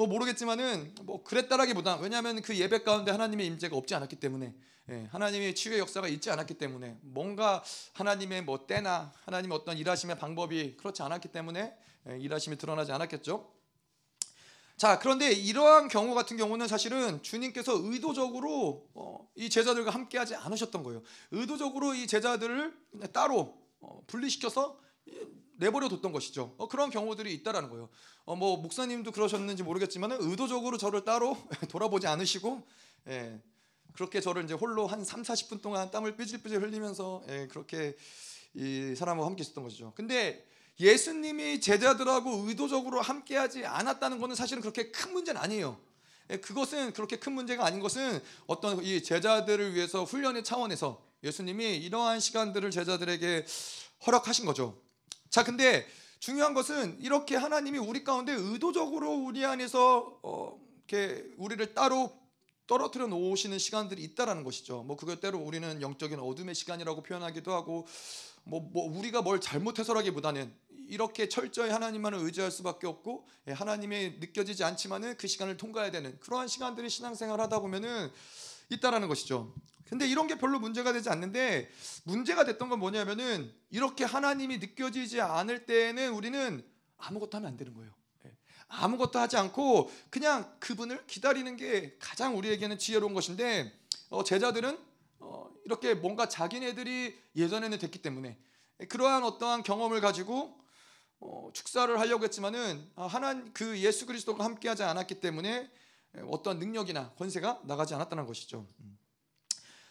뭐 0.00 0.06
모르겠지만은 0.06 0.94
뭐 1.02 1.22
그랬다라기보다 1.22 1.96
왜냐하면 1.96 2.40
그 2.40 2.56
예배 2.56 2.84
가운데 2.84 3.10
하나님의 3.10 3.46
임재가 3.48 3.76
없지 3.76 3.94
않았기 3.94 4.16
때문에 4.16 4.54
예, 4.88 5.08
하나님의 5.12 5.54
치유의 5.54 5.78
역사가 5.80 6.08
있지 6.08 6.30
않았기 6.30 6.54
때문에 6.54 6.96
뭔가 7.02 7.62
하나님의 7.92 8.44
뭐 8.44 8.66
때나 8.66 9.12
하나님의 9.26 9.58
어떤 9.58 9.76
일하심의 9.76 10.16
방법이 10.18 10.78
그렇지 10.78 11.02
않았기 11.02 11.28
때문에 11.28 11.76
예, 12.08 12.18
일하심이 12.18 12.56
드러나지 12.56 12.92
않았겠죠. 12.92 13.52
자 14.78 14.98
그런데 14.98 15.32
이러한 15.32 15.88
경우 15.88 16.14
같은 16.14 16.38
경우는 16.38 16.66
사실은 16.66 17.22
주님께서 17.22 17.74
의도적으로 17.74 18.88
어, 18.94 19.28
이 19.34 19.50
제자들과 19.50 19.90
함께하지 19.90 20.34
않으셨던 20.34 20.82
거예요. 20.82 21.02
의도적으로 21.30 21.92
이 21.92 22.06
제자들을 22.06 22.74
따로 23.12 23.54
어, 23.80 24.02
분리시켜서 24.06 24.80
내버려 25.60 25.88
뒀던 25.88 26.10
것이죠. 26.10 26.54
어, 26.58 26.68
그런 26.68 26.90
경우들이 26.90 27.32
있다라는 27.34 27.68
거예요. 27.68 27.88
어, 28.24 28.34
뭐 28.34 28.56
목사님도 28.56 29.12
그러셨는지 29.12 29.62
모르겠지만 29.62 30.12
의도적으로 30.12 30.78
저를 30.78 31.04
따로 31.04 31.36
돌아보지 31.68 32.06
않으시고 32.06 32.66
예, 33.08 33.40
그렇게 33.92 34.20
저를 34.20 34.44
이제 34.44 34.54
홀로 34.54 34.86
한 34.86 35.04
3, 35.04 35.22
40분 35.22 35.62
동안 35.62 35.90
땀을 35.90 36.16
삐질삐질 36.16 36.60
흘리면서 36.60 37.22
예, 37.28 37.46
그렇게 37.48 37.94
이 38.54 38.94
사람하고 38.96 39.26
함께 39.28 39.42
있었던 39.42 39.62
것이죠. 39.62 39.92
근데 39.94 40.46
예수님이 40.80 41.60
제자들하고 41.60 42.46
의도적으로 42.48 43.02
함께하지 43.02 43.66
않았다는 43.66 44.18
것은 44.18 44.34
사실은 44.34 44.62
그렇게 44.62 44.90
큰 44.90 45.12
문제는 45.12 45.40
아니에요. 45.40 45.78
예, 46.30 46.38
그것은 46.38 46.94
그렇게 46.94 47.18
큰 47.18 47.32
문제가 47.32 47.66
아닌 47.66 47.80
것은 47.80 48.22
어떤 48.46 48.82
이 48.82 49.02
제자들을 49.02 49.74
위해서 49.74 50.04
훈련의 50.04 50.42
차원에서 50.42 51.02
예수님이 51.22 51.76
이러한 51.76 52.18
시간들을 52.18 52.70
제자들에게 52.70 53.44
허락하신 54.06 54.46
거죠. 54.46 54.80
자, 55.30 55.44
근데 55.44 55.86
중요한 56.18 56.54
것은 56.54 56.98
이렇게 57.00 57.36
하나님이 57.36 57.78
우리 57.78 58.02
가운데 58.02 58.32
의도적으로 58.32 59.12
우리 59.12 59.44
안에서 59.44 60.18
어, 60.22 60.60
이렇게 60.88 61.24
우리를 61.38 61.72
따로 61.72 62.12
떨어뜨려 62.66 63.06
놓으시는 63.06 63.58
시간들이 63.58 64.02
있다라는 64.02 64.42
것이죠. 64.42 64.82
뭐 64.82 64.96
그것 64.96 65.20
때로 65.20 65.38
우리는 65.38 65.80
영적인 65.80 66.18
어둠의 66.18 66.56
시간이라고 66.56 67.04
표현하기도 67.04 67.52
하고 67.52 67.86
뭐, 68.42 68.60
뭐 68.60 68.90
우리가 68.98 69.22
뭘 69.22 69.40
잘못해서라기보다는 69.40 70.52
이렇게 70.88 71.28
철저히 71.28 71.70
하나님만을 71.70 72.18
의지할 72.18 72.50
수밖에 72.50 72.88
없고 72.88 73.26
예, 73.46 73.52
하나님이 73.52 74.16
느껴지지 74.18 74.64
않지만은 74.64 75.16
그 75.16 75.28
시간을 75.28 75.56
통과해야 75.56 75.92
되는 75.92 76.18
그러한 76.18 76.48
시간들이 76.48 76.90
신앙생활 76.90 77.40
하다 77.40 77.60
보면은 77.60 78.10
있다라는 78.68 79.06
것이죠. 79.06 79.54
근데 79.90 80.06
이런 80.06 80.28
게 80.28 80.38
별로 80.38 80.60
문제가 80.60 80.92
되지 80.92 81.10
않는데 81.10 81.68
문제가 82.04 82.44
됐던 82.44 82.68
건 82.68 82.78
뭐냐면은 82.78 83.52
이렇게 83.70 84.04
하나님이 84.04 84.58
느껴지지 84.58 85.20
않을 85.20 85.66
때에는 85.66 86.12
우리는 86.12 86.64
아무것도 86.96 87.36
하면 87.36 87.50
안 87.50 87.56
되는 87.56 87.74
거예요. 87.74 87.90
예. 88.24 88.36
아무것도 88.68 89.18
하지 89.18 89.36
않고 89.36 89.90
그냥 90.08 90.54
그분을 90.60 91.04
기다리는 91.08 91.56
게 91.56 91.96
가장 91.98 92.38
우리에게는 92.38 92.78
지혜로운 92.78 93.14
것인데 93.14 93.76
어, 94.10 94.22
제자들은 94.22 94.78
어, 95.18 95.50
이렇게 95.64 95.94
뭔가 95.94 96.28
자기네들이 96.28 97.18
예전에는 97.34 97.76
됐기 97.78 98.00
때문에 98.00 98.38
그러한 98.88 99.24
어떠한 99.24 99.64
경험을 99.64 100.00
가지고 100.00 100.56
어, 101.18 101.50
축사를 101.52 101.98
하려고 101.98 102.22
했지만은 102.22 102.88
아, 102.94 103.06
하나님 103.06 103.52
그 103.52 103.76
예수 103.80 104.06
그리스도가 104.06 104.44
함께하지 104.44 104.84
않았기 104.84 105.18
때문에 105.18 105.68
어떤 106.28 106.60
능력이나 106.60 107.10
권세가 107.14 107.62
나가지 107.64 107.94
않았다는 107.94 108.26
것이죠. 108.26 108.68
음. 108.78 108.99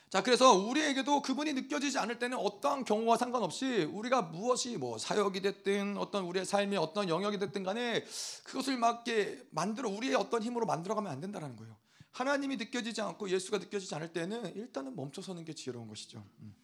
자, 0.10 0.24
그래서 0.24 0.54
우리에게도 0.54 1.22
그분이 1.22 1.54
느껴지지 1.54 2.00
않을 2.00 2.18
때는 2.18 2.38
어떠한 2.40 2.84
경우와 2.84 3.16
상관없이 3.16 3.84
우리가 3.84 4.24
무엇이 4.24 4.76
뭐 4.78 4.98
사역이 4.98 5.42
됐든 5.42 5.98
어떤 5.98 6.24
우리의 6.24 6.46
삶의 6.46 6.80
어떤 6.80 7.10
영역이 7.10 7.38
됐든 7.38 7.64
간에 7.64 8.04
그것을 8.44 8.78
맞게 8.78 9.44
만들어 9.52 9.88
우리의 9.88 10.16
어떤 10.16 10.42
힘으로 10.42 10.66
만들어가면 10.66 11.12
안 11.12 11.22
된다는 11.22 11.56
거예요. 11.56 11.78
하나님이 12.12 12.58
느껴지지 12.58 13.02
않고 13.02 13.30
예수가 13.30 13.60
느껴지지 13.60 13.94
않을 13.94 14.12
때는 14.12 14.56
일단은 14.56 14.96
멈춰서는 14.96 15.46
게 15.46 15.54
지혜로운 15.54 15.88
것이죠. 15.88 16.26
음. 16.40 16.56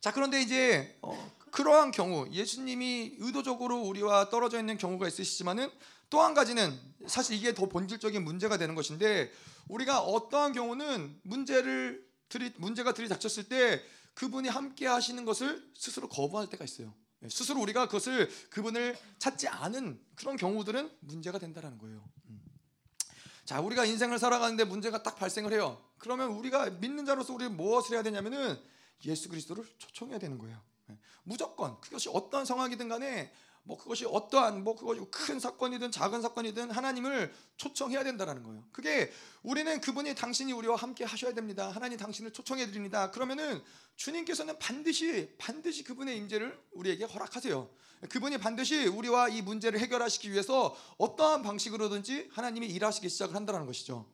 자, 0.00 0.10
그런데 0.10 0.40
이제 0.40 0.98
어, 1.02 1.30
그러한 1.50 1.90
경우 1.90 2.26
예수님이 2.30 3.16
의도적으로 3.18 3.82
우리와 3.82 4.30
떨어져 4.30 4.58
있는 4.58 4.78
경우가 4.78 5.06
있으시지만은 5.08 5.70
또 6.08 6.22
한 6.22 6.34
가지는 6.34 6.76
사실 7.06 7.36
이게 7.36 7.54
더 7.54 7.68
본질적인 7.68 8.24
문제가 8.24 8.56
되는 8.56 8.74
것인데 8.74 9.30
우리가 9.68 10.00
어떠한 10.00 10.52
경우는 10.54 11.20
문제를 11.22 12.09
들이 12.30 12.52
문제가 12.56 12.94
들이닥쳤을 12.94 13.48
때 13.48 13.82
그분이 14.14 14.48
함께 14.48 14.86
하시는 14.86 15.22
것을 15.26 15.70
스스로 15.74 16.08
거부할 16.08 16.48
때가 16.48 16.64
있어요. 16.64 16.94
예, 17.22 17.28
스스로 17.28 17.60
우리가 17.60 17.86
그것을 17.86 18.30
그분을 18.48 18.98
찾지 19.18 19.48
않은 19.48 20.00
그런 20.14 20.36
경우들은 20.36 20.90
문제가 21.00 21.38
된다라는 21.38 21.76
거예요. 21.78 22.02
음. 22.28 22.40
자, 23.44 23.60
우리가 23.60 23.84
인생을 23.84 24.18
살아가는데 24.18 24.64
문제가 24.64 25.02
딱 25.02 25.16
발생을 25.16 25.52
해요. 25.52 25.84
그러면 25.98 26.30
우리가 26.30 26.70
믿는 26.70 27.04
자로서 27.04 27.34
우리 27.34 27.48
무엇을 27.48 27.94
해야 27.94 28.02
되냐면은 28.02 28.58
예수 29.04 29.28
그리스도를 29.28 29.66
초청해야 29.78 30.18
되는 30.18 30.38
거예요. 30.38 30.60
예, 30.90 30.98
무조건 31.24 31.80
그것이 31.80 32.08
어떤 32.12 32.44
상황이든 32.44 32.88
간에 32.88 33.32
뭐 33.62 33.76
그것이 33.76 34.04
어떠한 34.06 34.64
뭐 34.64 34.74
그것이 34.74 35.00
큰 35.10 35.38
사건이든 35.38 35.90
작은 35.90 36.22
사건이든 36.22 36.70
하나님을 36.70 37.32
초청해야 37.56 38.04
된다라는 38.04 38.42
거예요. 38.42 38.64
그게 38.72 39.12
우리는 39.42 39.80
그분이 39.80 40.14
당신이 40.14 40.52
우리와 40.52 40.76
함께 40.76 41.04
하셔야 41.04 41.34
됩니다. 41.34 41.70
하나님 41.70 41.98
당신을 41.98 42.32
초청해 42.32 42.66
드립니다. 42.66 43.10
그러면은 43.10 43.62
주님께서는 43.96 44.58
반드시 44.58 45.34
반드시 45.38 45.84
그분의 45.84 46.16
임재를 46.16 46.58
우리에게 46.72 47.04
허락하세요. 47.04 47.70
그분이 48.08 48.38
반드시 48.38 48.86
우리와 48.86 49.28
이 49.28 49.42
문제를 49.42 49.78
해결하시기 49.78 50.32
위해서 50.32 50.74
어떠한 50.96 51.42
방식으로든지 51.42 52.30
하나님이 52.32 52.66
일하시기 52.66 53.08
시작을 53.10 53.34
한다는 53.34 53.66
것이죠. 53.66 54.10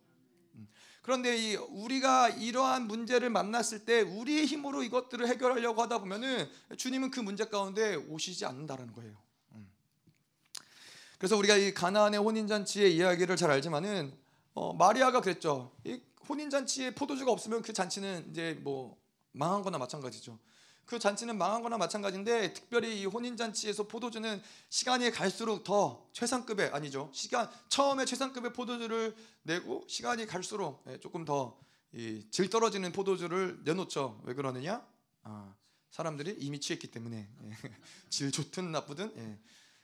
음. 0.57 0.67
그런데 1.03 1.55
우리가 1.55 2.31
이러한 2.31 2.89
문제를 2.89 3.31
만났을 3.31 3.85
때 3.85 4.01
우리의 4.01 4.47
힘으로 4.47 4.83
이것들을 4.83 5.29
해결하려고 5.29 5.83
하다 5.83 5.99
보면은 5.99 6.51
주님은 6.77 7.13
그 7.13 7.21
문제 7.21 7.45
가운데 7.45 7.95
오시지 7.95 8.45
않는다라는 8.45 8.93
거예요. 8.93 9.26
그래서 11.19 11.37
우리가 11.37 11.57
이 11.57 11.73
가나안의 11.73 12.21
혼인 12.21 12.47
잔치의 12.47 12.95
이야기를 12.97 13.37
잘 13.37 13.51
알지만은 13.51 14.13
어, 14.55 14.73
마리아가 14.73 15.21
그랬죠. 15.21 15.73
이 15.85 16.01
혼인 16.29 16.51
잔치에 16.51 16.95
포도주가 16.95 17.31
없으면 17.33 17.63
그 17.63 17.73
잔치는 17.73 18.29
이제 18.31 18.59
뭐 18.63 18.97
망한 19.33 19.63
거나 19.63 19.79
마찬가지죠. 19.79 20.39
그 20.85 20.99
잔치는 20.99 21.37
망한 21.37 21.63
거나 21.63 21.79
마찬가지인데 21.79 22.53
특별히 22.53 23.01
이 23.01 23.07
혼인 23.07 23.37
잔치에서 23.37 23.89
포도주는 23.89 24.41
시간이 24.69 25.11
갈수록 25.11 25.65
더 25.65 26.07
최상급의 26.13 26.71
아니죠. 26.71 27.11
시간 27.13 27.51
처음에 27.69 28.05
최상급의 28.05 28.53
포도주를 28.53 29.15
내고 29.43 29.85
시간이 29.89 30.27
갈수록 30.27 30.85
예, 30.89 30.99
조금 30.99 31.25
더 31.25 31.67
질 32.31 32.51
떨어지는 32.51 32.93
포도주를 32.93 33.61
내놓죠. 33.65 34.21
왜 34.25 34.35
그러느냐? 34.35 34.87
아, 35.23 35.55
사람들이 35.91 36.37
이미 36.39 36.61
취했기 36.61 36.89
때문에 36.89 37.29
예, 37.43 37.51
질 38.11 38.31
좋든 38.31 38.71
나쁘든 38.71 39.13
예. 39.17 39.39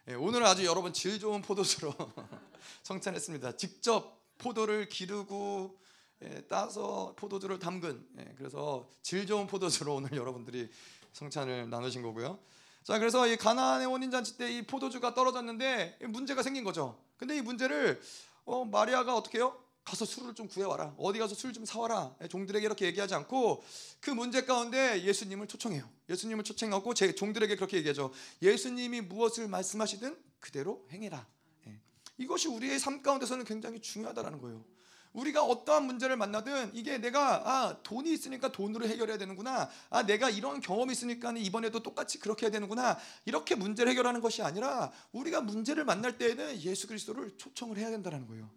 예, 0.09 0.15
오늘은 0.15 0.45
아주 0.47 0.65
여러분 0.65 0.93
질 0.93 1.19
좋은 1.21 1.43
포도주로 1.43 1.95
성찬했습니다. 2.83 3.57
직접 3.57 4.21
포도를 4.38 4.88
기르고 4.88 5.79
예, 6.25 6.43
따서 6.49 7.15
포도주를 7.17 7.59
담근 7.59 8.05
예, 8.19 8.35
그래서 8.37 8.88
질 9.03 9.27
좋은 9.27 9.47
포도주로 9.47 9.95
오늘 9.97 10.12
여러분들이 10.17 10.69
성찬을 11.12 11.71
나누신 11.71 12.03
거고요. 12.03 12.38
자 12.83 12.99
그래서 12.99 13.29
이 13.29 13.37
가나안의 13.37 13.87
혼인 13.87 14.11
잔치 14.11 14.37
때 14.37 14.51
이 14.51 14.62
포도주가 14.62 15.15
떨어졌는데 15.15 15.99
문제가 16.09 16.43
생긴 16.43 16.65
거죠. 16.65 16.99
근데 17.17 17.37
이 17.37 17.41
문제를 17.43 18.01
어, 18.45 18.65
마리아가 18.65 19.15
어떻게 19.15 19.38
해요? 19.38 19.57
가서 19.85 20.05
술을 20.05 20.35
좀 20.35 20.49
구해와라. 20.49 20.95
어디 20.97 21.18
가서 21.18 21.35
술 21.35 21.53
좀 21.53 21.64
사와라. 21.64 22.14
예, 22.23 22.29
종들에게 22.29 22.64
이렇게 22.64 22.87
얘기하지 22.87 23.14
않고 23.14 23.62
그 24.01 24.11
문제 24.11 24.45
가운데 24.45 25.03
예수님을 25.03 25.49
초청해요. 25.49 25.88
예수님을 26.09 26.45
초청하고 26.45 26.95
제 26.95 27.14
종들에게 27.14 27.57
그렇게 27.57 27.77
얘기하죠. 27.79 28.12
예수님이 28.40 29.01
무엇을 29.03 29.49
말씀하시든 29.49 30.16
그대로 30.40 30.87
행해라. 30.90 31.27
예. 31.66 31.79
이것이 32.16 32.49
우리의 32.49 32.79
삶 32.79 33.03
가운데서는 33.03 33.45
굉장히 33.45 33.81
중요하다라는 33.81 34.40
거예요. 34.40 34.64
우리가 35.12 35.45
어떠한 35.45 35.85
문제를 35.85 36.16
만나든 36.16 36.71
이게 36.75 36.97
내가 36.97 37.42
아 37.45 37.83
돈이 37.83 38.11
있으니까 38.14 38.51
돈으로 38.51 38.87
해결해야 38.87 39.18
되는구나 39.18 39.68
아 39.90 40.07
내가 40.07 40.31
이런 40.31 40.61
경험이 40.61 40.92
있으니까 40.92 41.33
이번에도 41.37 41.83
똑같이 41.83 42.18
그렇게 42.18 42.47
해야 42.47 42.51
되는구나 42.51 42.99
이렇게 43.27 43.55
문제를 43.55 43.90
해결하는 43.92 44.23
것이 44.23 44.40
아니라 44.40 44.90
우리가 45.12 45.42
문제를 45.42 45.85
만날 45.85 46.16
때에는 46.16 46.62
예수 46.62 46.87
그리스도를 46.87 47.37
초청을 47.37 47.77
해야 47.77 47.90
된다는 47.90 48.27
거예요. 48.27 48.49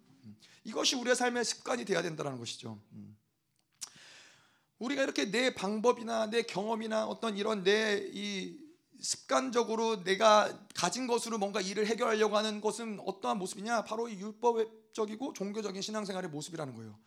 이것이 0.64 0.96
우리의 0.96 1.16
삶의 1.16 1.44
습관이 1.44 1.84
되어야 1.84 2.02
된다는 2.02 2.38
것이죠. 2.38 2.80
음. 2.92 3.16
우리가 4.78 5.02
이렇게 5.02 5.30
내 5.30 5.54
방법이나 5.54 6.28
내 6.28 6.42
경험이나 6.42 7.06
어떤 7.06 7.36
이런 7.36 7.62
내 7.62 8.10
이 8.12 8.66
습관적으로 9.00 10.02
내가 10.04 10.66
가진 10.74 11.06
것으로 11.06 11.38
뭔가 11.38 11.60
일을 11.60 11.86
해결하려고 11.86 12.36
하는 12.36 12.60
것은 12.60 13.00
어떠한 13.04 13.38
모습이냐? 13.38 13.84
바로 13.84 14.08
이 14.08 14.18
율법적이고 14.18 15.32
종교적인 15.32 15.82
신앙생활의 15.82 16.30
모습이라는 16.30 16.74
거예요. 16.74 16.98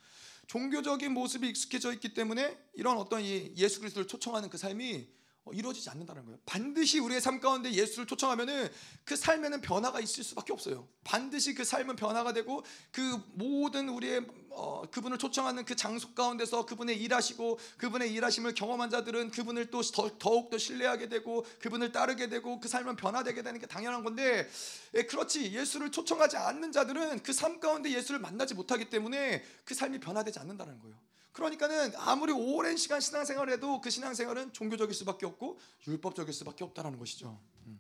종교적인 0.47 1.13
모습이 1.13 1.49
익숙해져 1.49 1.93
있기 1.93 2.13
때문에 2.13 2.57
이런 2.73 2.97
어떤 2.97 3.23
예수 3.23 3.79
그리스도를 3.79 4.07
초청하는 4.07 4.49
그 4.49 4.57
삶이 4.57 4.95
어, 4.95 5.18
이루어지지 5.53 5.89
않는다는 5.89 6.25
거예요. 6.25 6.37
반드시 6.45 6.99
우리의 6.99 7.19
삶 7.19 7.39
가운데 7.39 7.71
예수를 7.71 8.05
초청하면은 8.05 8.69
그 9.03 9.15
삶에는 9.15 9.61
변화가 9.61 9.99
있을 9.99 10.23
수밖에 10.23 10.53
없어요. 10.53 10.87
반드시 11.03 11.55
그 11.55 11.63
삶은 11.63 11.95
변화가 11.95 12.33
되고 12.33 12.63
그 12.91 13.19
모든 13.33 13.89
우리의 13.89 14.25
어, 14.51 14.83
그분을 14.91 15.17
초청하는 15.17 15.63
그 15.63 15.75
장소 15.75 16.13
가운데서 16.13 16.65
그분의 16.65 17.01
일하시고 17.01 17.59
그분의 17.77 18.11
일하심을 18.13 18.55
경험한 18.55 18.89
자들은 18.89 19.31
그분을 19.31 19.69
또 19.69 19.81
더욱 20.19 20.49
더 20.49 20.57
신뢰하게 20.57 21.07
되고 21.07 21.45
그분을 21.61 21.91
따르게 21.91 22.27
되고 22.29 22.59
그 22.59 22.67
삶은 22.67 22.95
변화되게 22.95 23.41
되는 23.41 23.59
게 23.59 23.65
당연한 23.67 24.03
건데 24.03 24.49
예, 24.95 25.03
그렇지 25.03 25.51
예수를 25.53 25.91
초청하지 25.91 26.37
않는 26.37 26.71
자들은 26.71 27.23
그 27.23 27.39
삶 27.39 27.59
가운데 27.61 27.89
예수를 27.89 28.19
만나지 28.19 28.53
못하기 28.53 28.89
때문에 28.89 29.43
그 29.63 29.73
삶이 29.73 29.99
변화되지 30.01 30.39
않는다는 30.39 30.77
거예요. 30.79 30.97
그러니까는 31.31 31.93
아무리 31.97 32.31
오랜 32.31 32.75
시간 32.77 32.99
신앙생활을 32.99 33.53
해도 33.53 33.81
그 33.81 33.89
신앙생활은 33.89 34.53
종교적일 34.53 34.93
수밖에 34.93 35.25
없고 35.25 35.59
율법적일 35.87 36.33
수밖에 36.33 36.63
없다라는 36.63 36.97
것이죠. 36.99 37.39
음. 37.65 37.79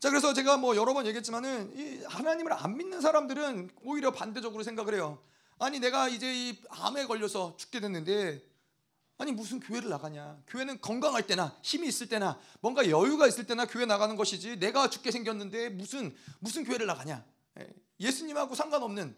자 0.00 0.10
그래서 0.10 0.34
제가 0.34 0.56
뭐 0.56 0.76
여러 0.76 0.92
번 0.92 1.06
얘기했지만은 1.06 1.72
이 1.76 2.04
하나님을 2.04 2.52
안 2.52 2.76
믿는 2.76 3.00
사람들은 3.00 3.70
오히려 3.84 4.10
반대적으로 4.12 4.62
생각을 4.62 4.94
해요. 4.94 5.22
아니 5.58 5.78
내가 5.78 6.08
이제 6.08 6.32
이 6.34 6.62
암에 6.68 7.06
걸려서 7.06 7.56
죽게 7.56 7.80
됐는데 7.80 8.42
아니 9.16 9.30
무슨 9.32 9.60
교회를 9.60 9.88
나가냐? 9.88 10.42
교회는 10.48 10.80
건강할 10.80 11.26
때나 11.26 11.56
힘이 11.62 11.88
있을 11.88 12.08
때나 12.08 12.38
뭔가 12.60 12.90
여유가 12.90 13.26
있을 13.28 13.46
때나 13.46 13.64
교회 13.66 13.86
나가는 13.86 14.14
것이지 14.16 14.58
내가 14.58 14.90
죽게 14.90 15.10
생겼는데 15.12 15.70
무슨 15.70 16.14
무슨 16.40 16.64
교회를 16.64 16.86
나가냐? 16.86 17.24
예, 17.60 17.68
예수님하고 18.00 18.54
상관없는 18.56 19.16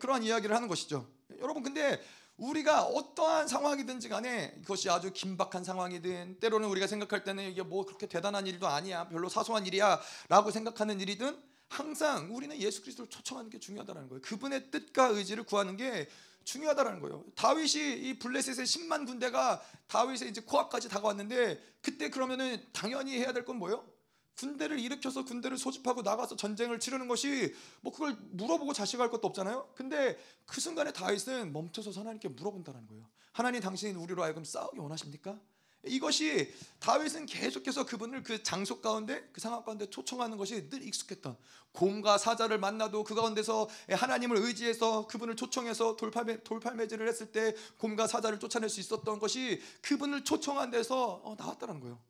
그러한 0.00 0.22
이야기를 0.22 0.54
하는 0.54 0.68
것이죠. 0.68 1.08
여러분 1.40 1.62
근데 1.62 2.00
우리가 2.36 2.82
어떠한 2.82 3.48
상황이든지 3.48 4.08
간에 4.08 4.52
그것이 4.62 4.90
아주 4.90 5.12
긴박한 5.12 5.64
상황이든 5.64 6.38
때로는 6.40 6.68
우리가 6.68 6.86
생각할 6.86 7.24
때는 7.24 7.50
이게 7.50 7.62
뭐 7.62 7.86
그렇게 7.86 8.06
대단한 8.06 8.46
일도 8.46 8.66
아니야 8.66 9.08
별로 9.08 9.28
사소한 9.28 9.64
일이야라고 9.66 10.50
생각하는 10.50 11.00
일이든 11.00 11.40
항상 11.68 12.34
우리는 12.34 12.56
예수 12.60 12.82
그리스도를 12.82 13.10
초청하는 13.10 13.50
게 13.50 13.58
중요하다는 13.58 14.08
거예요. 14.08 14.22
그분의 14.22 14.70
뜻과 14.70 15.06
의지를 15.08 15.44
구하는 15.44 15.76
게 15.76 16.08
중요하다는 16.44 17.00
거예요. 17.00 17.24
다윗이 17.34 18.08
이 18.08 18.18
블레셋의 18.18 18.66
10만 18.66 19.06
군대가 19.06 19.60
다윗의 19.88 20.28
이제 20.30 20.40
코앞까지 20.42 20.88
다가왔는데 20.88 21.60
그때 21.82 22.10
그러면은 22.10 22.64
당연히 22.72 23.18
해야 23.18 23.32
될 23.32 23.44
건 23.44 23.56
뭐예요? 23.56 23.84
군대를 24.36 24.78
일으켜서 24.78 25.24
군대를 25.24 25.58
소집하고 25.58 26.02
나가서 26.02 26.36
전쟁을 26.36 26.78
치르는 26.78 27.08
것이 27.08 27.54
뭐 27.80 27.92
그걸 27.92 28.16
물어보고 28.32 28.72
자식할 28.72 29.10
것도 29.10 29.26
없잖아요. 29.28 29.70
근데 29.74 30.18
그 30.44 30.60
순간에 30.60 30.92
다윗은 30.92 31.52
멈춰서 31.52 31.98
하나님께 31.98 32.28
물어본다는 32.28 32.86
거예요. 32.86 33.08
하나님 33.32 33.60
당신이 33.60 33.94
우리로 33.94 34.22
하여금 34.22 34.44
싸우기 34.44 34.78
원하십니까? 34.78 35.38
이것이 35.84 36.52
다윗은 36.80 37.26
계속해서 37.26 37.86
그분을 37.86 38.22
그 38.22 38.42
장소 38.42 38.80
가운데 38.80 39.28
그 39.32 39.40
상황 39.40 39.64
가운데 39.64 39.88
초청하는 39.88 40.36
것이 40.36 40.68
늘 40.68 40.82
익숙했던 40.82 41.36
곰과 41.72 42.18
사자를 42.18 42.58
만나도 42.58 43.04
그 43.04 43.14
가운데서 43.14 43.68
하나님을 43.90 44.38
의지해서 44.38 45.06
그분을 45.06 45.36
초청해서 45.36 45.96
돌팔매, 45.96 46.42
돌팔매질을 46.42 47.06
했을 47.06 47.30
때 47.30 47.54
곰과 47.78 48.06
사자를 48.06 48.40
쫓아낼 48.40 48.68
수 48.68 48.80
있었던 48.80 49.18
것이 49.18 49.60
그분을 49.82 50.24
초청한 50.24 50.70
데서 50.70 51.20
어, 51.24 51.36
나왔다는 51.38 51.80
거예요. 51.80 52.00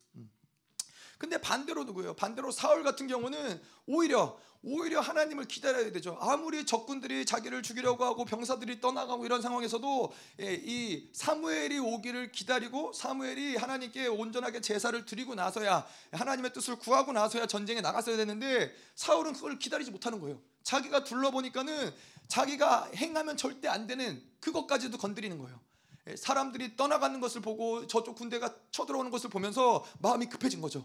음. 1.17 1.19
근데 1.19 1.39
반대로 1.41 1.85
누구예요? 1.85 2.15
반대로 2.15 2.51
사울 2.51 2.83
같은 2.83 3.07
경우는 3.07 3.61
오히려 3.87 4.39
오히려 4.63 5.01
하나님을 5.01 5.45
기다려야 5.45 5.93
되죠. 5.93 6.19
아무리 6.21 6.67
적군들이 6.67 7.25
자기를 7.25 7.63
죽이려고 7.63 8.05
하고 8.05 8.25
병사들이 8.25 8.81
떠나가고 8.81 9.25
이런 9.25 9.41
상황에서도 9.41 10.13
예, 10.41 10.61
이 10.65 11.09
사무엘이 11.13 11.79
오기를 11.79 12.33
기다리고 12.33 12.93
사무엘이 12.93 13.57
하나님께 13.57 14.09
온전하게 14.09 14.61
제사를 14.61 15.05
드리고 15.07 15.37
나서야 15.37 15.87
하나님의 16.11 16.53
뜻을 16.53 16.77
구하고 16.77 17.13
나서야 17.13 17.47
전쟁에 17.47 17.81
나갔어야 17.81 18.17
되는데 18.17 18.75
사울은 18.97 19.35
그걸 19.35 19.59
기다리지 19.59 19.93
못하는 19.93 20.21
거예요. 20.21 20.41
자기가 20.65 21.05
둘러보니까는 21.05 21.95
자기가 22.27 22.91
행하면 22.97 23.37
절대 23.37 23.69
안 23.69 23.87
되는 23.87 24.21
그것까지도 24.41 24.99
건드리는 24.99 25.39
거예요. 25.39 25.61
예, 26.09 26.17
사람들이 26.17 26.77
떠나가는 26.77 27.21
것을 27.21 27.41
보고 27.41 27.87
저쪽 27.87 28.17
군대가 28.17 28.53
쳐들어오는 28.73 29.13
것을 29.13 29.31
보면서 29.31 29.85
마음이 30.01 30.27
급해진 30.27 30.61
거죠. 30.61 30.85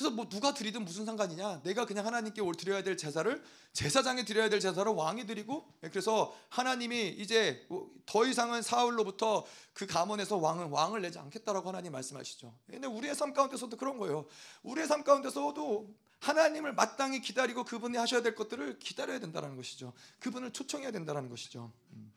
그래서 0.00 0.16
뭐 0.16 0.26
누가 0.30 0.54
드리든 0.54 0.86
무슨 0.86 1.04
상관이냐? 1.04 1.60
내가 1.62 1.84
그냥 1.84 2.06
하나님께 2.06 2.40
올 2.40 2.54
드려야 2.54 2.82
될 2.82 2.96
제사를 2.96 3.44
제사장에 3.74 4.24
드려야 4.24 4.48
될 4.48 4.58
제사를 4.58 4.90
왕이 4.90 5.26
드리고 5.26 5.70
예, 5.82 5.90
그래서 5.90 6.34
하나님이 6.48 7.08
이제 7.18 7.66
뭐더 7.68 8.24
이상은 8.24 8.62
사울로부터 8.62 9.44
그 9.74 9.86
가문에서 9.86 10.38
왕은 10.38 10.70
왕을 10.70 11.02
내지 11.02 11.18
않겠다라고 11.18 11.68
하나님 11.68 11.92
말씀하시죠. 11.92 12.50
근데 12.70 12.86
우리의 12.86 13.14
삶 13.14 13.34
가운데서도 13.34 13.76
그런 13.76 13.98
거예요. 13.98 14.24
우리의 14.62 14.86
삶 14.86 15.04
가운데서도 15.04 15.94
하나님을 16.20 16.72
마땅히 16.72 17.20
기다리고 17.20 17.64
그분이 17.64 17.98
하셔야 17.98 18.22
될 18.22 18.34
것들을 18.34 18.78
기다려야 18.78 19.18
된다는 19.18 19.54
것이죠. 19.54 19.92
그분을 20.18 20.54
초청해야 20.54 20.92
된다는 20.92 21.28
것이죠. 21.28 21.70
음. 21.92 22.10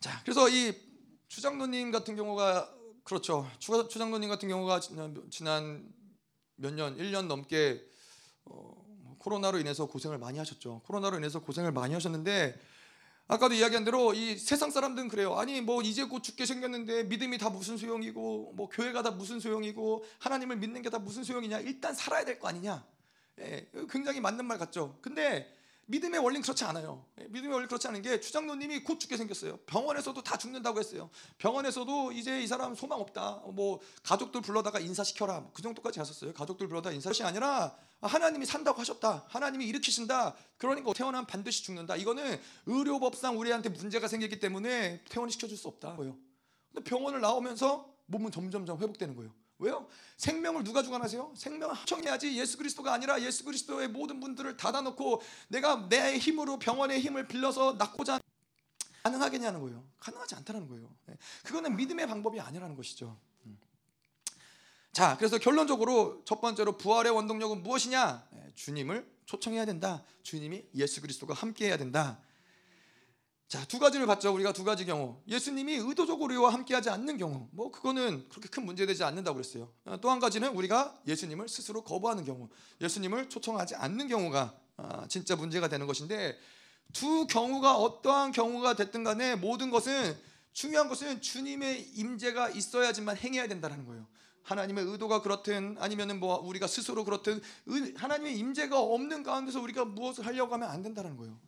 자, 0.00 0.18
그래서 0.22 0.48
이 0.48 0.74
주장로님 1.28 1.90
같은 1.90 2.16
경우가 2.16 2.74
그렇죠. 3.04 3.46
추장로님 3.58 4.28
같은 4.30 4.48
경우가 4.48 4.80
지난 5.30 5.86
몇 6.56 6.72
년, 6.72 6.96
1년 6.96 7.26
넘게 7.26 7.84
어, 8.46 8.84
코로나로 9.18 9.58
인해서 9.58 9.86
고생을 9.86 10.18
많이 10.18 10.38
하셨죠. 10.38 10.82
코로나로 10.86 11.18
인해서 11.18 11.40
고생을 11.40 11.72
많이 11.72 11.92
하셨는데 11.94 12.58
아까도 13.26 13.54
이야기한 13.54 13.84
대로 13.84 14.12
이 14.14 14.36
세상 14.36 14.70
사람들은 14.70 15.08
그래요. 15.08 15.34
아니 15.34 15.60
뭐 15.60 15.82
이제 15.82 16.04
곧 16.04 16.22
죽게 16.22 16.44
생겼는데 16.46 17.04
믿음이 17.04 17.38
다 17.38 17.48
무슨 17.50 17.76
소용이고 17.76 18.52
뭐 18.54 18.68
교회가 18.68 19.02
다 19.02 19.10
무슨 19.10 19.40
소용이고 19.40 20.04
하나님을 20.18 20.56
믿는 20.56 20.82
게 20.82 20.90
다 20.90 20.98
무슨 20.98 21.24
소용이냐. 21.24 21.60
일단 21.60 21.94
살아야 21.94 22.24
될 22.24 22.38
거 22.38 22.48
아니냐. 22.48 22.86
예, 23.40 23.68
굉장히 23.90 24.20
맞는 24.20 24.44
말 24.44 24.58
같죠. 24.58 24.98
근데 25.00 25.53
믿음의 25.86 26.20
원리는 26.20 26.42
그렇지 26.42 26.64
않아요. 26.64 27.04
예, 27.20 27.24
믿음의 27.24 27.52
원리 27.52 27.66
그렇지 27.66 27.86
않은 27.88 28.02
게 28.02 28.20
주장로님이 28.20 28.84
곧 28.84 28.98
죽게 28.98 29.16
생겼어요. 29.16 29.58
병원에서도 29.66 30.22
다 30.22 30.36
죽는다고 30.38 30.78
했어요. 30.78 31.10
병원에서도 31.38 32.12
이제 32.12 32.40
이 32.42 32.46
사람 32.46 32.74
소망 32.74 33.00
없다. 33.00 33.42
뭐 33.52 33.80
가족들 34.02 34.40
불러다가 34.40 34.80
인사시켜라. 34.80 35.40
뭐그 35.40 35.62
정도까지 35.62 35.98
하셨어요. 35.98 36.32
가족들 36.32 36.68
불러다 36.68 36.90
인사시 36.92 37.22
아니라 37.22 37.76
하나님이 38.00 38.46
산다고 38.46 38.80
하셨다. 38.80 39.24
하나님이 39.28 39.66
일으키신다. 39.66 40.34
그러니까 40.56 40.92
태어나면 40.92 41.26
반드시 41.26 41.62
죽는다. 41.64 41.96
이거는 41.96 42.40
의료법상 42.66 43.38
우리한테 43.38 43.68
문제가 43.68 44.08
생기기 44.08 44.40
때문에 44.40 45.02
퇴원시켜 45.08 45.46
줄 45.46 45.56
수 45.58 45.68
없다. 45.68 45.96
근데 45.96 46.82
병원을 46.84 47.20
나오면서 47.20 47.94
몸은 48.06 48.32
점점점 48.32 48.78
회복되는 48.80 49.14
거예요. 49.16 49.32
왜요? 49.58 49.88
생명을 50.16 50.64
누가 50.64 50.82
주관하세요? 50.82 51.34
생명을 51.36 51.76
청해야지 51.86 52.38
예수 52.38 52.58
그리스도가 52.58 52.92
아니라 52.92 53.22
예수 53.22 53.44
그리스도의 53.44 53.88
모든 53.88 54.20
분들을 54.20 54.56
닫아놓고 54.56 55.22
내가 55.48 55.88
내 55.88 56.18
힘으로 56.18 56.58
병원의 56.58 57.00
힘을 57.00 57.28
빌려서 57.28 57.74
낫고자 57.78 58.20
가능하겠냐는 59.04 59.60
거예요. 59.60 59.84
가능하지 60.00 60.34
않다는 60.36 60.66
거예요. 60.68 60.90
네. 61.06 61.16
그거는 61.44 61.76
믿음의 61.76 62.06
방법이 62.06 62.40
아니라는 62.40 62.74
것이죠. 62.74 63.18
음. 63.46 63.58
자, 64.92 65.16
그래서 65.18 65.38
결론적으로 65.38 66.22
첫 66.24 66.40
번째로 66.40 66.78
부활의 66.78 67.12
원동력은 67.12 67.62
무엇이냐? 67.62 68.26
네, 68.30 68.52
주님을 68.54 69.06
초청해야 69.26 69.66
된다. 69.66 70.02
주님이 70.22 70.64
예수 70.74 71.00
그리스도가 71.00 71.34
함께해야 71.34 71.76
된다. 71.76 72.18
자, 73.54 73.64
두 73.66 73.78
가지를 73.78 74.04
봤죠. 74.06 74.34
우리가 74.34 74.52
두 74.52 74.64
가지 74.64 74.84
경우. 74.84 75.16
예수님이 75.28 75.74
의도적으로 75.76 76.24
우리와 76.24 76.52
함께하지 76.52 76.90
않는 76.90 77.18
경우. 77.18 77.46
뭐 77.52 77.70
그거는 77.70 78.28
그렇게 78.28 78.48
큰 78.48 78.66
문제되지 78.66 79.04
않는다고 79.04 79.36
그랬어요. 79.36 79.70
어, 79.84 79.96
또한 80.00 80.18
가지는 80.18 80.48
우리가 80.56 80.98
예수님을 81.06 81.48
스스로 81.48 81.84
거부하는 81.84 82.24
경우. 82.24 82.48
예수님을 82.80 83.28
초청하지 83.28 83.76
않는 83.76 84.08
경우가 84.08 84.58
아, 84.76 85.06
진짜 85.06 85.36
문제가 85.36 85.68
되는 85.68 85.86
것인데 85.86 86.36
두 86.92 87.28
경우가 87.28 87.76
어떠한 87.76 88.32
경우가 88.32 88.74
됐든 88.74 89.04
간에 89.04 89.36
모든 89.36 89.70
것은 89.70 90.16
중요한 90.52 90.88
것은 90.88 91.20
주님의 91.20 91.92
임재가 91.94 92.48
있어야지만 92.48 93.16
행해야 93.18 93.46
된다는 93.46 93.86
거예요. 93.86 94.04
하나님의 94.42 94.84
의도가 94.84 95.22
그렇든 95.22 95.76
아니면은 95.78 96.18
뭐 96.18 96.40
우리가 96.40 96.66
스스로 96.66 97.04
그렇든 97.04 97.40
하나님의 97.94 98.36
임재가 98.36 98.80
없는 98.80 99.22
가운데서 99.22 99.60
우리가 99.60 99.84
무엇을 99.84 100.26
하려고 100.26 100.54
하면 100.54 100.68
안 100.68 100.82
된다는 100.82 101.16
거예요. 101.16 101.38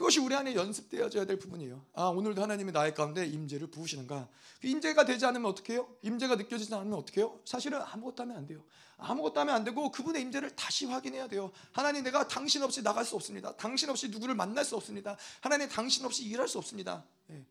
그것이 0.00 0.18
우리 0.18 0.34
안에 0.34 0.54
연습되어져야 0.54 1.26
될 1.26 1.38
부분이에요. 1.38 1.84
아 1.92 2.04
오늘도 2.04 2.40
하나님이 2.40 2.72
나의 2.72 2.94
가운데 2.94 3.26
임재를 3.26 3.66
부으시는가? 3.66 4.30
그 4.62 4.66
임재가 4.66 5.04
되지 5.04 5.26
않으면 5.26 5.50
어떻게 5.50 5.74
해요? 5.74 5.94
임재가 6.00 6.36
느껴지지 6.36 6.74
않으면 6.74 6.98
어떻게 6.98 7.20
해요? 7.20 7.38
사실은 7.44 7.82
아무것도 7.82 8.22
하면 8.22 8.38
안 8.38 8.46
돼요. 8.46 8.64
아무것도 8.96 9.38
하면 9.40 9.54
안 9.54 9.62
되고 9.62 9.90
그분의 9.90 10.22
임재를 10.22 10.56
다시 10.56 10.86
확인해야 10.86 11.28
돼요. 11.28 11.52
하나님 11.72 12.02
내가 12.02 12.26
당신 12.26 12.62
없이 12.62 12.82
나갈 12.82 13.04
수 13.04 13.14
없습니다. 13.14 13.54
당신 13.56 13.90
없이 13.90 14.08
누구를 14.08 14.34
만날 14.34 14.64
수 14.64 14.74
없습니다. 14.74 15.18
하나님 15.42 15.68
당신 15.68 16.06
없이 16.06 16.24
일할 16.24 16.48
수 16.48 16.56
없습니다. 16.56 17.04
예. 17.28 17.44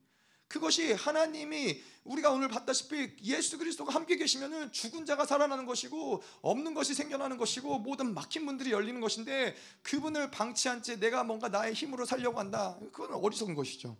그것이 0.49 0.93
하나님이 0.93 1.81
우리가 2.03 2.31
오늘 2.31 2.47
봤다시피 2.47 3.15
예수 3.23 3.59
그리스도가 3.59 3.93
함께 3.93 4.17
계시면은 4.17 4.71
죽은 4.71 5.05
자가 5.05 5.25
살아나는 5.25 5.67
것이고 5.67 6.23
없는 6.41 6.73
것이 6.73 6.95
생겨나는 6.95 7.37
것이고 7.37 7.77
모든 7.79 8.15
막힌 8.15 8.45
문들이 8.45 8.71
열리는 8.71 8.99
것인데 8.99 9.55
그분을 9.83 10.31
방치한 10.31 10.81
채 10.81 10.95
내가 10.95 11.23
뭔가 11.23 11.49
나의 11.49 11.73
힘으로 11.73 12.05
살려고 12.05 12.39
한다. 12.39 12.77
그건 12.91 13.13
어리석은 13.13 13.53
것이죠. 13.53 13.95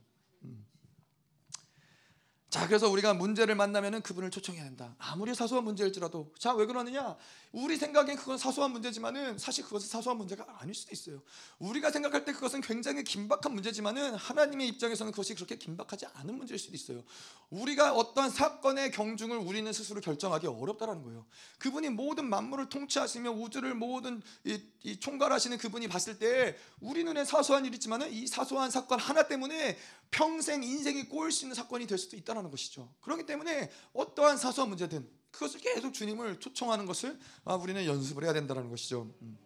자, 2.50 2.66
그래서 2.66 2.90
우리가 2.90 3.14
문제를 3.14 3.54
만나면은 3.54 4.02
그분을 4.02 4.32
초청해야 4.32 4.64
된다. 4.64 4.96
아무리 4.98 5.36
사소한 5.36 5.64
문제일지라도. 5.66 6.34
자, 6.40 6.52
왜 6.54 6.66
그러느냐? 6.66 7.16
우리 7.52 7.78
생각엔 7.78 8.16
그건 8.16 8.40
사소한 8.40 8.72
문제지만은 8.72 9.38
사실 9.38 9.64
그것은 9.64 9.88
사소한 9.88 10.18
문제가 10.18 10.46
아닐 10.60 10.74
수도 10.74 10.92
있어요. 10.92 11.22
우리가 11.60 11.92
생각할 11.92 12.26
때 12.26 12.34
그것은 12.34 12.62
굉장히 12.62 13.04
긴박한 13.04 13.54
문제지만은 13.54 14.16
하나님의 14.16 14.68
입장에서는 14.68 15.12
그것이 15.12 15.36
그렇게 15.36 15.58
긴박하지 15.58 16.08
않은 16.14 16.36
문제일 16.36 16.60
수도 16.60 16.76
있어요. 16.76 17.04
우리가 17.52 17.94
어떤 17.94 18.30
사건의 18.30 18.92
경중을 18.92 19.38
우리는 19.38 19.72
스스로 19.74 20.02
결정하기 20.02 20.48
어렵다라는 20.48 21.04
거예요. 21.04 21.26
그분이 21.58 21.90
모든 21.90 22.30
만물을 22.30 22.70
통치하시며 22.70 23.32
우주를 23.32 23.74
모든 23.74 24.22
이, 24.44 24.62
이 24.84 25.00
총괄하시는 25.00 25.58
그분이 25.58 25.88
봤을 25.88 26.20
때 26.20 26.56
우리 26.80 27.04
눈에 27.04 27.26
사소한 27.26 27.66
일이지만은 27.66 28.12
이 28.12 28.28
사소한 28.28 28.70
사건 28.70 29.00
하나 29.00 29.28
때문에 29.28 29.78
평생 30.12 30.64
인생이 30.64 31.06
꼬일 31.10 31.32
수 31.32 31.46
있는 31.46 31.56
사건이 31.56 31.88
될 31.88 31.98
수도 31.98 32.16
있다는 32.16 32.39
것이죠. 32.50 32.90
그렇기 33.02 33.26
때문에 33.26 33.70
어떠한 33.94 34.38
사소한 34.38 34.70
문제든 34.70 35.08
그것을 35.32 35.60
계속 35.60 35.94
주님을 35.94 36.40
초청하는 36.40 36.86
것을 36.86 37.20
아, 37.46 37.56
우리는 37.56 37.86
연습을 37.86 38.24
해야 38.24 38.34
된다는 38.34 38.70
것이죠. 38.70 39.14
음. 39.22 39.38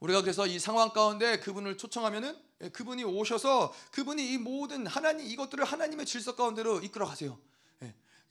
우리가 0.00 0.22
그래서 0.22 0.46
이 0.46 0.58
상황 0.58 0.90
가운데 0.90 1.38
그분을 1.40 1.76
초청하면은 1.76 2.36
예, 2.62 2.68
그분이 2.70 3.04
오셔서 3.04 3.74
그분이 3.90 4.32
이 4.32 4.38
모든 4.38 4.86
하나님 4.86 5.26
이것들을 5.26 5.64
하나님의 5.64 6.06
질서 6.06 6.36
가운데로 6.36 6.80
이끌어 6.80 7.06
가세요. 7.06 7.38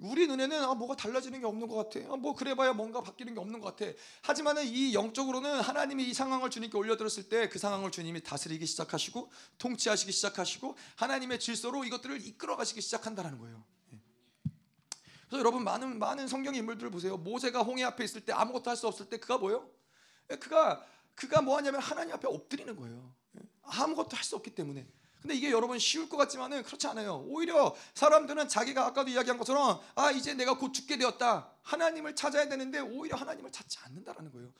예. 0.01 0.05
우리 0.07 0.27
눈에는 0.27 0.63
아, 0.63 0.73
뭐가 0.75 0.95
달라지는 0.95 1.39
게 1.39 1.45
없는 1.45 1.67
것 1.67 1.75
같아. 1.75 2.13
아, 2.13 2.15
뭐 2.17 2.35
그래봐야 2.35 2.73
뭔가 2.73 3.01
바뀌는 3.01 3.33
게 3.33 3.39
없는 3.39 3.59
것 3.61 3.75
같아. 3.75 3.91
하지만은 4.23 4.65
이 4.65 4.93
영적으로는 4.93 5.61
하나님이 5.61 6.03
이 6.09 6.13
상황을 6.13 6.49
주님께 6.49 6.77
올려드렸을 6.77 7.29
때 7.29 7.47
그 7.49 7.59
상황을 7.59 7.91
주님이 7.91 8.21
다스리기 8.23 8.65
시작하시고 8.65 9.31
통치하시기 9.57 10.11
시작하시고 10.11 10.75
하나님의 10.97 11.39
질서로 11.39 11.85
이것들을 11.85 12.25
이끌어가시기 12.27 12.81
시작한다는 12.81 13.37
거예요. 13.39 13.63
예. 13.93 13.99
그래서 15.27 15.39
여러분 15.39 15.63
많은 15.63 15.97
많은 15.99 16.27
성경 16.27 16.55
인물들을 16.55 16.91
보세요. 16.91 17.17
모세가 17.17 17.61
홍해 17.63 17.83
앞에 17.83 18.03
있을 18.03 18.21
때 18.25 18.33
아무것도 18.33 18.69
할 18.69 18.77
수 18.77 18.87
없을 18.87 19.07
때 19.07 19.17
그가 19.17 19.37
뭐요? 19.37 19.69
예, 20.31 20.35
그가 20.35 20.85
그가 21.15 21.41
뭐 21.41 21.55
하냐면 21.57 21.79
하나님 21.81 22.13
앞에 22.13 22.27
엎드리는 22.27 22.75
거예요. 22.75 23.15
예. 23.37 23.41
아무것도 23.63 24.15
할 24.17 24.23
수 24.23 24.35
없기 24.35 24.53
때문에. 24.55 24.85
근데 25.25 25.33
이게 25.33 25.49
여러분 25.49 25.79
쉬울 25.79 26.07
것 26.07 26.17
같지만은 26.17 26.61
그렇지 26.61 26.85
않아요. 26.85 27.25
오히려 27.27 27.75
사람들은 27.95 28.47
자기가 28.47 28.85
아까도 28.85 29.09
이야기한 29.09 29.39
것처럼 29.39 29.81
아 29.95 30.11
이제 30.11 30.35
내가 30.35 30.55
곧 30.55 30.71
죽게 30.71 30.99
되었다. 30.99 31.49
하나님을 31.63 32.15
찾아야 32.15 32.47
되는데 32.47 32.77
오히려 32.77 33.17
하나님을 33.17 33.51
찾지 33.51 33.79
않는다라는 33.85 34.31
거예요. 34.31 34.51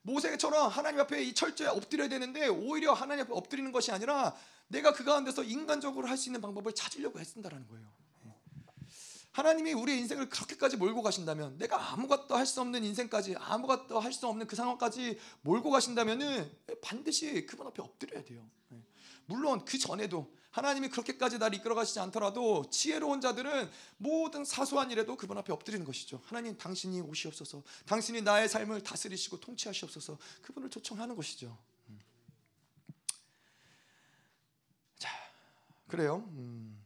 모세처럼 0.00 0.68
하나님 0.68 1.00
앞에 1.00 1.22
이 1.22 1.34
철저히 1.34 1.68
엎드려야 1.68 2.08
되는데 2.08 2.46
오히려 2.46 2.94
하나님 2.94 3.24
앞에 3.24 3.34
엎드리는 3.34 3.70
것이 3.70 3.92
아니라 3.92 4.34
내가 4.68 4.94
그 4.94 5.04
가운데서 5.04 5.44
인간적으로 5.44 6.08
할 6.08 6.16
수 6.16 6.30
있는 6.30 6.40
방법을 6.40 6.74
찾으려고 6.74 7.20
애쓴다라는 7.20 7.68
거예요. 7.68 7.86
하나님이 9.32 9.74
우리의 9.74 9.98
인생을 9.98 10.30
그렇게까지 10.30 10.78
몰고 10.78 11.02
가신다면 11.02 11.58
내가 11.58 11.92
아무것도 11.92 12.34
할 12.34 12.46
수 12.46 12.62
없는 12.62 12.82
인생까지 12.82 13.34
아무것도 13.38 14.00
할 14.00 14.10
수 14.14 14.26
없는 14.26 14.46
그 14.46 14.56
상황까지 14.56 15.18
몰고 15.42 15.68
가신다면은 15.70 16.50
반드시 16.80 17.44
그분 17.44 17.66
앞에 17.66 17.82
엎드려야 17.82 18.24
돼요. 18.24 18.48
물론 19.26 19.64
그 19.64 19.78
전에도 19.78 20.32
하나님이 20.54 20.88
그렇게까지 20.88 21.38
나를 21.38 21.58
이끌어 21.58 21.74
가시지 21.74 21.98
않더라도 21.98 22.64
지혜로운 22.70 23.20
자들은 23.20 23.68
모든 23.96 24.44
사소한 24.44 24.88
일에도 24.92 25.16
그분 25.16 25.36
앞에 25.36 25.52
엎드리는 25.52 25.84
것이죠. 25.84 26.22
하나님 26.26 26.56
당신이 26.56 27.00
오시옵소서. 27.00 27.64
당신이 27.86 28.22
나의 28.22 28.48
삶을 28.48 28.82
다스리시고 28.82 29.40
통치하시옵소서. 29.40 30.16
그분을 30.42 30.70
초청하는 30.70 31.16
것이죠. 31.16 31.58
음. 31.88 32.00
자, 34.96 35.10
그래요. 35.88 36.24
음. 36.28 36.80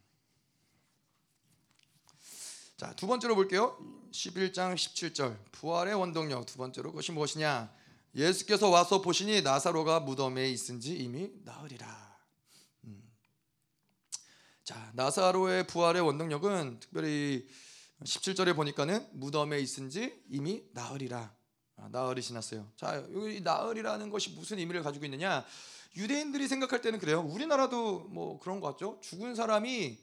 자, 2.78 2.94
두 2.94 3.06
번째로 3.06 3.34
볼게요. 3.34 3.76
11장 4.12 4.76
17절. 4.76 5.36
부활의 5.52 5.92
원동력 5.92 6.46
두 6.46 6.56
번째로 6.56 6.90
그것이 6.90 7.12
무엇이냐? 7.12 7.70
예수께서 8.14 8.70
와서 8.70 9.02
보시니 9.02 9.42
나사로가 9.42 10.00
무덤에 10.00 10.48
있은지 10.48 10.96
이미 10.96 11.30
나으리라. 11.44 12.07
자, 14.68 14.92
나사로의 14.92 15.66
부활의 15.66 16.02
원동력은 16.02 16.80
특별히 16.80 17.48
17절에 18.04 18.54
보니까는 18.54 19.08
무덤에 19.12 19.58
있은 19.60 19.88
지 19.88 20.22
이미 20.28 20.62
나으리라. 20.74 21.34
아, 21.76 21.88
나흘이 21.90 22.20
지났어요. 22.20 22.70
자, 22.76 23.02
여기 23.14 23.40
나흘이라는 23.40 24.10
것이 24.10 24.32
무슨 24.32 24.58
의미를 24.58 24.82
가지고 24.82 25.06
있느냐? 25.06 25.42
유대인들이 25.96 26.46
생각할 26.48 26.82
때는 26.82 26.98
그래요. 26.98 27.20
우리나라도 27.20 28.00
뭐 28.10 28.38
그런 28.40 28.60
것 28.60 28.66
같죠. 28.72 29.00
죽은 29.00 29.34
사람이 29.34 29.98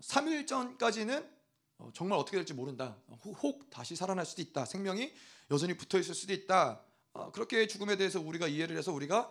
3일 0.00 0.44
어, 0.44 0.46
전까지는 0.46 1.30
어, 1.76 1.90
정말 1.92 2.18
어떻게 2.18 2.38
될지 2.38 2.54
모른다. 2.54 2.96
혹 3.42 3.68
다시 3.68 3.96
살아날 3.96 4.24
수도 4.24 4.40
있다. 4.40 4.64
생명이 4.64 5.12
여전히 5.50 5.76
붙어 5.76 5.98
있을 5.98 6.14
수도 6.14 6.32
있다. 6.32 6.82
어, 7.12 7.32
그렇게 7.32 7.66
죽음에 7.66 7.98
대해서 7.98 8.18
우리가 8.18 8.48
이해를 8.48 8.78
해서 8.78 8.94
우리가 8.94 9.30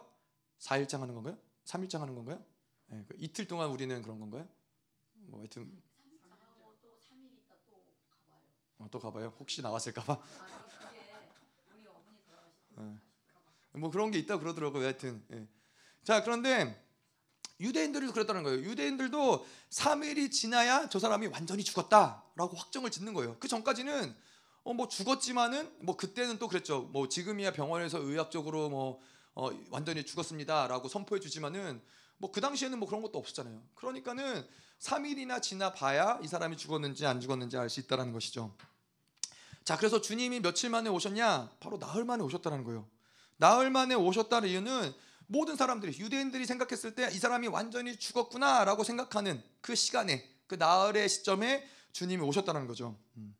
4일장 0.59 0.99
하는 0.99 1.15
건가요? 1.15 1.39
3일장 1.65 2.01
하는 2.01 2.13
건가요? 2.13 2.39
네, 2.85 3.03
이틀 3.17 3.47
동안 3.47 3.71
우리는 3.71 3.99
그런 4.03 4.19
건가요? 4.19 4.47
뭐 5.29 5.39
하여튼 5.39 5.71
어, 8.79 8.87
또 8.89 8.99
가봐요. 8.99 9.33
혹시 9.39 9.61
나왔을까봐. 9.61 10.17
네. 12.77 12.97
뭐 13.73 13.91
그런 13.91 14.09
게 14.09 14.17
있다 14.19 14.39
그러더라고요. 14.39 14.83
하여튼. 14.83 15.23
예. 15.33 15.47
자 16.03 16.23
그런데 16.23 16.81
유대인들도 17.59 18.13
그랬다는 18.13 18.43
거예요. 18.43 18.61
유대인들도 18.61 19.45
3일이 19.69 20.31
지나야 20.31 20.87
저 20.89 20.97
사람이 20.97 21.27
완전히 21.27 21.63
죽었다라고 21.63 22.55
확정을 22.55 22.89
짓는 22.89 23.13
거예요. 23.13 23.37
그 23.39 23.47
전까지는 23.47 24.15
어, 24.63 24.73
뭐 24.73 24.87
죽었지만은 24.87 25.77
뭐 25.81 25.97
그때는 25.97 26.39
또 26.39 26.47
그랬죠. 26.47 26.83
뭐 26.93 27.09
지금이야 27.09 27.51
병원에서 27.51 27.99
의학적으로 27.99 28.69
뭐 28.69 29.01
어, 29.35 29.49
완전히 29.69 30.05
죽었습니다라고 30.05 30.87
선포해 30.87 31.19
주지만은 31.19 31.81
뭐 32.19 32.31
그 32.31 32.41
당시에는 32.41 32.77
뭐 32.79 32.87
그런 32.87 33.01
것도 33.01 33.17
없었잖아요. 33.17 33.61
그러니까는 33.75 34.45
3일이나 34.79 35.41
지나 35.41 35.73
봐야 35.73 36.19
이 36.23 36.27
사람이 36.27 36.55
죽었는지 36.57 37.05
안 37.05 37.19
죽었는지 37.19 37.57
알 37.57 37.69
수 37.69 37.79
있다라는 37.81 38.13
것이죠. 38.13 38.55
자, 39.63 39.77
그래서 39.77 40.01
주님이 40.01 40.39
며칠 40.39 40.69
만에 40.69 40.89
오셨냐? 40.89 41.51
바로 41.59 41.77
나흘 41.77 42.05
만에 42.05 42.23
오셨다는 42.23 42.63
거예요. 42.63 42.87
나흘 43.37 43.69
만에 43.69 43.95
오셨다는 43.95 44.49
이유는 44.49 44.93
모든 45.27 45.55
사람들이 45.55 45.97
유대인들이 45.99 46.45
생각했을 46.45 46.95
때 46.95 47.09
이 47.11 47.17
사람이 47.19 47.47
완전히 47.47 47.95
죽었구나라고 47.97 48.83
생각하는 48.83 49.41
그 49.61 49.75
시간에 49.75 50.27
그 50.47 50.55
나흘의 50.55 51.07
시점에 51.07 51.67
주님이 51.93 52.23
오셨다는 52.23 52.67
거죠. 52.67 52.97
음. 53.17 53.35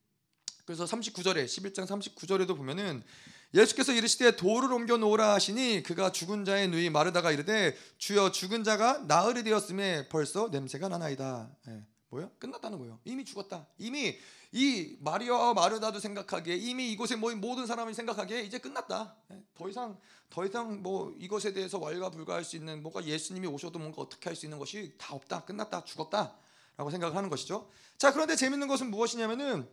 그래서 0.65 0.85
39절에 0.85 1.45
11장 1.45 1.87
39절에도 1.87 2.55
보면은 2.55 3.03
예수께서 3.53 3.93
이르시되 3.93 4.35
돌을 4.35 4.71
옮겨 4.71 4.97
놓으라 4.97 5.33
하시니 5.33 5.83
그가 5.83 6.11
죽은 6.11 6.45
자의 6.45 6.67
누이 6.67 6.89
마르다가 6.89 7.31
이르되 7.31 7.75
주여 7.97 8.31
죽은 8.31 8.63
자가 8.63 8.99
나흘이 9.07 9.43
되었음에 9.43 10.07
벌써 10.09 10.49
냄새가 10.49 10.87
나나이다. 10.87 11.49
예, 11.67 11.83
뭐야? 12.09 12.29
끝났다는 12.37 12.77
거예요. 12.77 12.99
이미 13.05 13.25
죽었다. 13.25 13.67
이미 13.79 14.15
이 14.51 14.97
마리아와 14.99 15.53
마르다도 15.53 15.99
생각하기에 15.99 16.55
이미 16.57 16.91
이곳에 16.91 17.15
모인 17.15 17.39
모든 17.39 17.65
사람이 17.65 17.93
생각하기에 17.93 18.41
이제 18.43 18.59
끝났다. 18.59 19.15
예, 19.31 19.43
더 19.55 19.67
이상 19.67 19.97
더 20.29 20.45
이상 20.45 20.83
뭐 20.83 21.15
이것에 21.17 21.53
대해서 21.53 21.79
왈가 21.79 22.11
불가할 22.11 22.43
수 22.43 22.55
있는 22.55 22.83
뭐가 22.83 23.03
예수님이 23.05 23.47
오셔도 23.47 23.79
뭔가 23.79 24.01
어떻게 24.01 24.29
할 24.29 24.35
수 24.35 24.45
있는 24.45 24.59
것이 24.59 24.93
다 24.99 25.15
없다. 25.15 25.45
끝났다. 25.45 25.85
죽었다라고 25.85 26.91
생각하는 26.91 27.29
것이죠. 27.29 27.67
자, 27.97 28.13
그런데 28.13 28.35
재밌는 28.35 28.67
것은 28.67 28.91
무엇이냐면은 28.91 29.67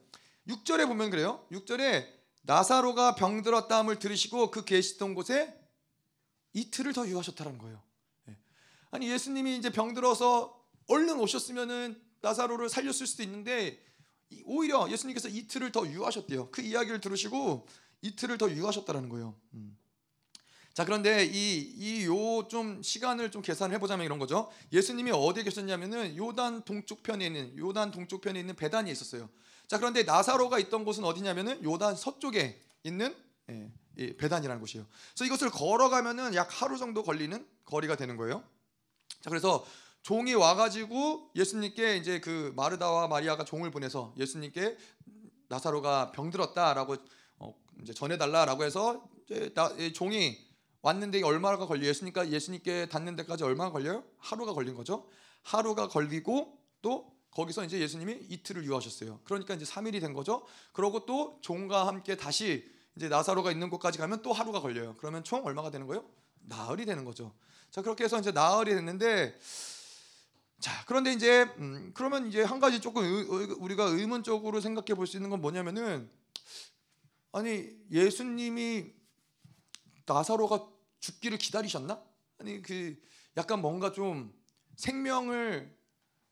6절에 0.49 0.87
보면 0.87 1.11
그래요. 1.11 1.45
6절에 1.53 2.16
나사로가 2.47 3.17
병들었다함을 3.17 3.99
들으시고 3.99 4.51
그 4.53 4.65
계시던 4.65 5.15
곳에 5.15 5.53
이틀을 6.53 6.93
더 6.93 7.07
유하셨다는 7.07 7.59
거예요. 7.59 7.83
예. 8.29 8.37
아니 8.93 9.11
예수님이 9.11 9.57
이제 9.57 9.71
병들어서 9.71 10.57
얼른 10.87 11.19
오셨으면은 11.19 12.01
나사로를 12.23 12.69
살렸을 12.69 13.07
수도 13.07 13.23
있는데 13.25 13.85
오히려 14.45 14.89
예수님께서 14.91 15.29
이틀을 15.29 15.73
더 15.73 15.87
유하셨대요. 15.87 16.51
그 16.51 16.63
이야기를 16.63 17.01
들으시고 17.01 17.67
이틀을 18.03 18.39
더 18.39 18.51
유하셨다라는 18.51 19.09
거예요. 19.09 19.35
음. 19.55 19.77
자 20.73 20.85
그런데 20.85 21.25
이이요좀 21.25 22.83
시간을 22.83 23.31
좀 23.31 23.43
계산해 23.43 23.79
보자면 23.79 24.07
이런 24.07 24.19
거죠. 24.19 24.53
예수님이 24.73 25.11
어디에 25.11 25.43
계셨냐면은 25.43 26.17
요단 26.17 26.65
동쪽 26.65 27.03
편에 27.03 27.27
있는 27.27 27.57
요단 27.59 27.91
동쪽 27.91 28.21
편에 28.21 28.39
있는 28.39 28.55
배단이 28.55 28.91
있었어요. 28.91 29.29
자 29.69 29.79
그런데 29.79 30.03
나사로가 30.03 30.59
있던 30.59 30.85
곳은 30.85 31.05
어디냐면은 31.05 31.63
요단 31.65 31.97
서쪽에 31.97 32.61
있는 32.85 33.15
예, 33.99 34.17
배단이라는 34.17 34.61
곳이에요. 34.61 34.87
그래서 35.15 35.25
이것을 35.25 35.51
걸어가면은 35.51 36.35
약 36.35 36.49
하루 36.51 36.79
정도 36.79 37.03
걸리는 37.03 37.47
거리가 37.65 37.97
되는 37.97 38.17
거예요. 38.17 38.45
자 39.23 39.31
그래서 39.31 39.65
종이 40.03 40.35
와가지고 40.35 41.33
예수님께 41.35 41.97
이제 41.97 42.21
그 42.21 42.53
마르다와 42.55 43.09
마리아가 43.09 43.45
종을 43.45 43.71
보내서 43.71 44.15
예수님께 44.17 44.77
나사로가 45.49 46.13
병들었다라고 46.13 46.97
어, 47.39 47.55
이제 47.83 47.93
전해달라라고 47.93 48.65
해서 48.65 49.05
이제 49.25 49.53
나, 49.55 49.71
종이 49.93 50.39
왔는데 50.83 51.23
얼마가 51.23 51.67
걸려 51.67 51.87
예수님까 51.87 52.31
예수님께 52.31 52.87
닿는 52.89 53.17
데까지 53.17 53.43
얼마가 53.43 53.73
걸려요? 53.73 54.05
하루가 54.19 54.53
걸린 54.53 54.75
거죠. 54.75 55.09
하루가 55.43 55.89
걸리고 55.89 56.57
또 56.83 57.16
거기서 57.37 57.65
이제 57.65 57.79
예수님이 57.79 58.19
이틀을 58.31 58.65
유하셨어요. 58.65 59.21
그러니까 59.25 59.53
이제 59.53 59.67
3일이 59.67 60.01
된 60.01 60.15
거죠. 60.15 60.47
그러고 60.73 61.05
또 61.05 61.39
종과 61.43 61.87
함께 61.87 62.17
다시 62.17 62.67
이제 62.97 63.11
나사로가 63.11 63.53
있는 63.53 63.69
곳까지 63.69 63.99
가면 63.99 64.23
또 64.23 64.33
하루가 64.33 64.61
걸려요. 64.61 64.97
그러면 64.97 65.23
총 65.23 65.45
얼마가 65.45 65.71
되는 65.71 65.87
거예요? 65.87 66.09
나흘이 66.41 66.87
되는 66.87 67.05
거죠. 67.05 67.35
자 67.71 67.83
그렇게 67.83 68.05
해서 68.05 68.19
이제 68.19 68.33
나흘이 68.33 68.75
됐는데 68.75 69.39
자 70.61 70.83
그런데 70.87 71.13
이제 71.13 71.43
음, 71.59 71.91
그러면 71.93 72.27
이제 72.27 72.43
한 72.43 72.59
가지 72.59 72.81
조금 72.81 73.05
의, 73.05 73.25
우리가 73.59 73.85
의문적으로 73.85 74.63
생각해 74.63 74.95
볼 74.95 75.07
수 75.07 75.19
있는 75.19 75.29
건 75.29 75.43
뭐냐면은 75.43 76.11
아니 77.33 77.69
예수님이 77.91 78.95
나사로가 80.07 80.67
죽기를 81.01 81.37
기다리셨나? 81.37 82.03
아니 82.39 82.63
그 82.63 82.97
약간 83.37 83.61
뭔가 83.61 83.93
좀 83.93 84.33
생명을 84.77 85.77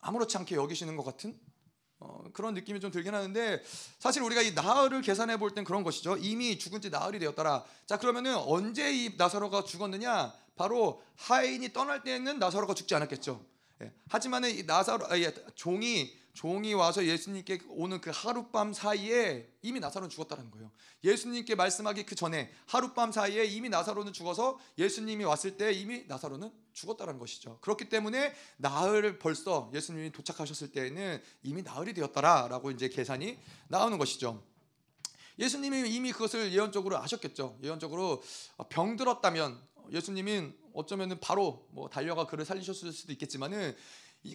아무렇지 0.05 0.37
않게 0.37 0.55
여기시는 0.55 0.97
것 0.97 1.05
같은 1.05 1.39
어, 1.99 2.23
그런 2.35 2.53
느낌이 2.55 2.81
좀 2.81 2.91
들긴 2.91 3.15
하는데 3.15 3.63
사실 3.99 4.23
우리가 4.23 4.43
이 4.43 4.53
나흘을 4.53 5.01
계산해 5.01 5.39
볼 5.39 5.51
땐 5.55 5.65
그런 5.65 5.83
것이죠. 5.83 6.17
이미 6.19 6.59
죽은 6.59 6.81
지 6.83 6.91
나흘이 6.91 7.19
되었더라. 7.19 7.65
자 7.87 7.97
그러면은 7.99 8.37
언제 8.37 8.93
이 8.93 9.15
나사로가 9.17 9.65
죽었느냐? 9.65 10.33
바로 10.57 11.03
하인이 11.17 11.73
떠날 11.73 12.03
때는 12.03 12.39
나사로가 12.39 12.75
죽지 12.75 12.95
않았겠죠. 12.95 13.45
예. 13.83 13.93
하지만은 14.09 14.51
이 14.55 14.63
나사로 14.65 15.07
아, 15.11 15.19
예, 15.19 15.33
종이 15.55 16.15
종이 16.35 16.75
와서 16.75 17.07
예수님께 17.07 17.61
오는 17.69 18.01
그 18.01 18.11
하룻밤 18.13 18.73
사이에 18.73 19.49
이미 19.63 19.79
나사로는 19.79 20.11
죽었다는 20.11 20.51
거예요. 20.51 20.71
예수님께 21.05 21.55
말씀하기 21.55 22.05
그 22.05 22.17
전에 22.17 22.53
하룻밤 22.67 23.13
사이에 23.13 23.45
이미 23.45 23.69
나사로는 23.69 24.13
죽어서 24.13 24.59
예수님이 24.77 25.25
왔을 25.25 25.57
때 25.57 25.73
이미 25.73 26.05
나사로는 26.09 26.51
죽었다는 26.73 27.21
것이죠. 27.21 27.59
그렇기 27.61 27.89
때문에 27.89 28.35
나흘 28.57 29.21
벌써 29.21 29.71
예수님이 29.73 30.11
도착하셨을 30.11 30.73
때에는 30.73 31.23
이미 31.45 31.63
나흘이 31.63 31.95
되었다라고 31.95 32.73
이제 32.73 32.89
계산이 32.89 33.39
나오는 33.69 33.97
것이죠. 33.97 34.43
예수님이 35.39 35.89
이미 35.89 36.11
그것을 36.13 36.53
예언적으로 36.53 36.99
아셨겠죠. 36.99 37.59
예언적으로 37.63 38.23
병들었다면 38.71 39.61
예수님은 39.93 40.64
어쩌면은 40.75 41.19
바로 41.21 41.67
뭐 41.71 41.89
달려가 41.89 42.27
그를 42.27 42.45
살리셨을 42.45 42.93
수도 42.93 43.13
있겠지만은 43.13 43.75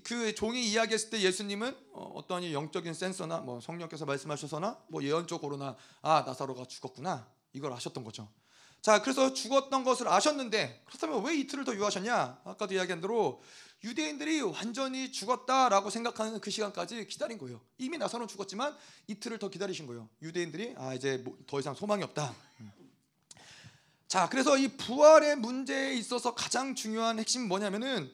그 0.04 0.36
종이 0.36 0.68
이야기했을 0.70 1.10
때 1.10 1.20
예수님은 1.22 1.76
어, 1.94 2.12
어떠한 2.16 2.52
영적인 2.52 2.94
센서나 2.94 3.40
뭐 3.40 3.60
성령께서 3.60 4.06
말씀하셔서나 4.06 4.78
뭐 4.88 5.04
예언적으로나 5.04 5.76
아 6.02 6.24
나사로가 6.26 6.66
죽었구나 6.66 7.28
이걸 7.54 7.74
아셨던 7.74 8.04
거죠. 8.04 8.30
자 8.82 9.02
그래서 9.02 9.34
죽었던 9.34 9.84
것을 9.84 10.08
아셨는데 10.08 10.84
그렇다면 10.86 11.24
왜 11.26 11.36
이틀을 11.40 11.66
더 11.66 11.76
유하셨냐? 11.76 12.42
아까도 12.46 12.76
이야기한 12.76 13.02
대로 13.02 13.42
유대인들이 13.84 14.42
완전히 14.42 15.12
죽었다라고 15.12 15.90
생각하는 15.90 16.40
그 16.40 16.52
시간까지 16.52 17.08
기다린 17.08 17.38
거예요. 17.38 17.60
이미 17.78 17.98
나사로는 17.98 18.28
죽었지만 18.28 18.78
이틀을 19.08 19.40
더 19.40 19.50
기다리신 19.50 19.88
거예요. 19.88 20.08
유대인들이 20.22 20.76
아 20.78 20.94
이제 20.94 21.18
뭐 21.18 21.36
더 21.48 21.60
이상 21.60 21.74
소망이 21.74 22.04
없다. 22.04 22.34
자 24.10 24.28
그래서 24.28 24.58
이 24.58 24.68
부활의 24.70 25.36
문제에 25.36 25.94
있어서 25.94 26.34
가장 26.34 26.74
중요한 26.74 27.20
핵심 27.20 27.48
뭐냐면은 27.48 28.12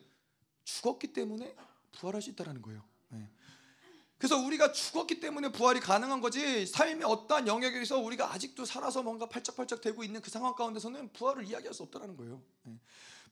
죽었기 0.66 1.14
때문에 1.14 1.56
부활할 1.94 2.22
수 2.22 2.30
있다라는 2.32 2.62
거예요. 2.62 2.84
네. 3.08 3.30
그래서 4.18 4.38
우리가 4.38 4.74
죽었기 4.74 5.22
때문에 5.22 5.54
부활이 5.54 5.80
가능한 5.80 6.20
거지 6.20 6.66
삶의 6.66 7.06
어떠한 7.06 7.48
영역에서 7.48 7.98
우리가 8.00 8.34
아직도 8.34 8.66
살아서 8.66 9.04
뭔가 9.04 9.30
팔짝팔짝 9.30 9.80
되고 9.80 10.04
있는 10.04 10.22
그 10.22 10.30
상황 10.30 10.54
가운데서는 10.54 11.14
부활을 11.14 11.46
이야기할 11.46 11.74
수 11.74 11.84
없다라는 11.84 12.18
거예요. 12.18 12.44
네. 12.64 12.78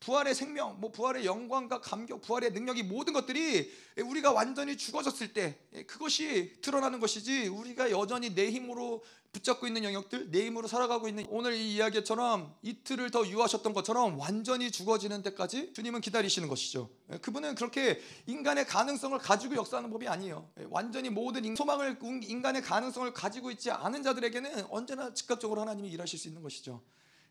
부활의 0.03 0.35
생명, 0.35 0.79
뭐 0.81 0.91
부활의 0.91 1.25
영광과 1.25 1.79
감격, 1.79 2.21
부활의 2.21 2.51
능력이 2.51 2.83
모든 2.83 3.13
것들이 3.13 3.71
우리가 4.03 4.33
완전히 4.33 4.75
죽어졌을 4.75 5.33
때 5.33 5.57
그것이 5.87 6.57
드러나는 6.61 6.99
것이지 6.99 7.47
우리가 7.47 7.89
여전히 7.89 8.35
내 8.35 8.51
힘으로 8.51 9.01
붙잡고 9.31 9.65
있는 9.65 9.85
영역들, 9.85 10.29
내 10.29 10.45
힘으로 10.45 10.67
살아가고 10.67 11.07
있는 11.07 11.25
오늘 11.29 11.53
이 11.53 11.75
이야기처럼 11.75 12.53
이틀을 12.61 13.11
더 13.11 13.25
유하셨던 13.25 13.73
것처럼 13.73 14.19
완전히 14.19 14.71
죽어지는 14.71 15.23
때까지 15.23 15.73
주님은 15.73 16.01
기다리시는 16.01 16.49
것이죠. 16.49 16.89
그분은 17.21 17.55
그렇게 17.55 17.99
인간의 18.27 18.67
가능성을 18.67 19.17
가지고 19.19 19.55
역사하는 19.55 19.89
법이 19.89 20.07
아니에요. 20.07 20.49
완전히 20.69 21.09
모든 21.09 21.55
소망을 21.55 21.97
인간의 22.01 22.61
가능성을 22.61 23.11
가지고 23.13 23.51
있지 23.51 23.71
않은 23.71 24.03
자들에게는 24.03 24.65
언제나 24.69 25.13
즉각적으로 25.13 25.61
하나님이 25.61 25.89
일하실 25.89 26.19
수 26.19 26.27
있는 26.27 26.43
것이죠. 26.43 26.83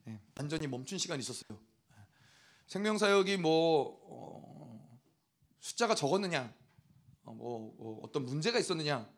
예, 0.09 0.19
완전히 0.37 0.67
멈춘 0.67 0.99
시간이 0.99 1.21
있었어요. 1.21 1.72
생명사역이 2.67 3.37
뭐 3.39 3.99
어, 4.09 4.99
숫자가 5.61 5.95
적었느냐, 5.95 6.53
어, 7.25 7.33
뭐, 7.33 7.75
뭐 7.79 8.01
어떤 8.03 8.25
문제가 8.25 8.59
있었느냐 8.59 9.09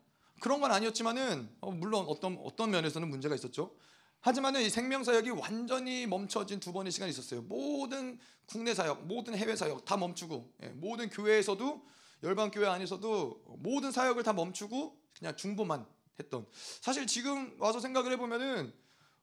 그런 0.41 0.61
건 0.61 0.71
아니었지만은 0.71 1.49
어, 1.61 1.71
물론 1.71 2.05
어떤 2.07 2.37
어떤 2.43 2.71
면에서는 2.71 3.09
문제가 3.09 3.35
있었죠. 3.35 3.75
하지만은 4.21 4.61
이 4.61 4.69
생명 4.69 5.03
사역이 5.03 5.29
완전히 5.29 6.07
멈춰진 6.07 6.59
두 6.59 6.73
번의 6.73 6.91
시간이 6.91 7.11
있었어요. 7.11 7.43
모든 7.43 8.19
국내 8.47 8.73
사역, 8.73 9.05
모든 9.05 9.35
해외 9.35 9.55
사역 9.55 9.85
다 9.85 9.97
멈추고 9.97 10.53
예, 10.63 10.69
모든 10.69 11.09
교회에서도 11.09 11.85
열방 12.23 12.49
교회 12.51 12.67
안에서도 12.67 13.57
모든 13.59 13.91
사역을 13.91 14.23
다 14.23 14.33
멈추고 14.33 14.97
그냥 15.17 15.35
중보만 15.35 15.85
했던. 16.19 16.47
사실 16.81 17.05
지금 17.05 17.55
와서 17.59 17.79
생각을 17.79 18.11
해보면은 18.13 18.73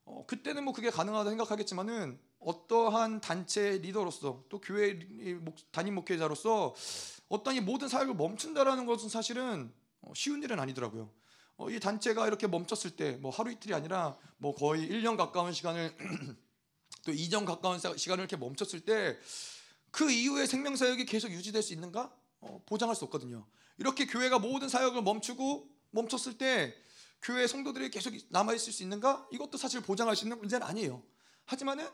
어, 0.04 0.24
그때는 0.26 0.64
뭐 0.64 0.72
그게 0.72 0.90
가능하다 0.90 1.30
생각하겠지만은 1.30 2.18
어떠한 2.40 3.20
단체 3.20 3.78
리더로서 3.78 4.44
또 4.48 4.60
교회 4.60 4.98
담임 5.70 5.94
목회자로서 5.94 6.74
어떤 7.28 7.54
이 7.54 7.60
모든 7.60 7.88
사역을 7.88 8.14
멈춘다라는 8.14 8.84
것은 8.86 9.08
사실은 9.08 9.72
어, 10.00 10.12
쉬운 10.14 10.42
일은 10.42 10.58
아니더라고요. 10.58 11.10
어, 11.56 11.70
이 11.70 11.78
단체가 11.78 12.26
이렇게 12.26 12.46
멈췄을 12.46 12.96
때 12.96 13.16
뭐 13.20 13.30
하루 13.30 13.52
이틀이 13.52 13.74
아니라 13.74 14.16
뭐 14.38 14.54
거의 14.54 14.88
1년 14.88 15.16
가까운 15.16 15.52
시간을 15.52 15.94
또 17.04 17.12
2년 17.12 17.44
가까운 17.44 17.78
시간을 17.78 18.22
이렇게 18.22 18.36
멈췄을 18.36 18.80
때 18.80 19.18
그 19.92 20.10
이후에 20.10 20.46
생명 20.46 20.74
사역이 20.74 21.04
계속 21.04 21.30
유지될 21.30 21.62
수 21.62 21.74
있는가? 21.74 22.10
어, 22.40 22.62
보장할 22.66 22.96
수 22.96 23.04
없거든요. 23.04 23.46
이렇게 23.76 24.06
교회가 24.06 24.38
모든 24.38 24.68
사역을 24.68 25.02
멈추고 25.02 25.68
멈췄을 25.90 26.38
때 26.38 26.74
교회 27.22 27.46
성도들이 27.46 27.90
계속 27.90 28.12
남아 28.28 28.52
있을 28.54 28.72
수 28.72 28.82
있는가? 28.82 29.28
이것도 29.30 29.56
사실 29.56 29.80
보장할 29.80 30.16
수 30.16 30.24
있는 30.24 30.38
문제는 30.38 30.66
아니에요. 30.66 31.02
하지만은 31.44 31.88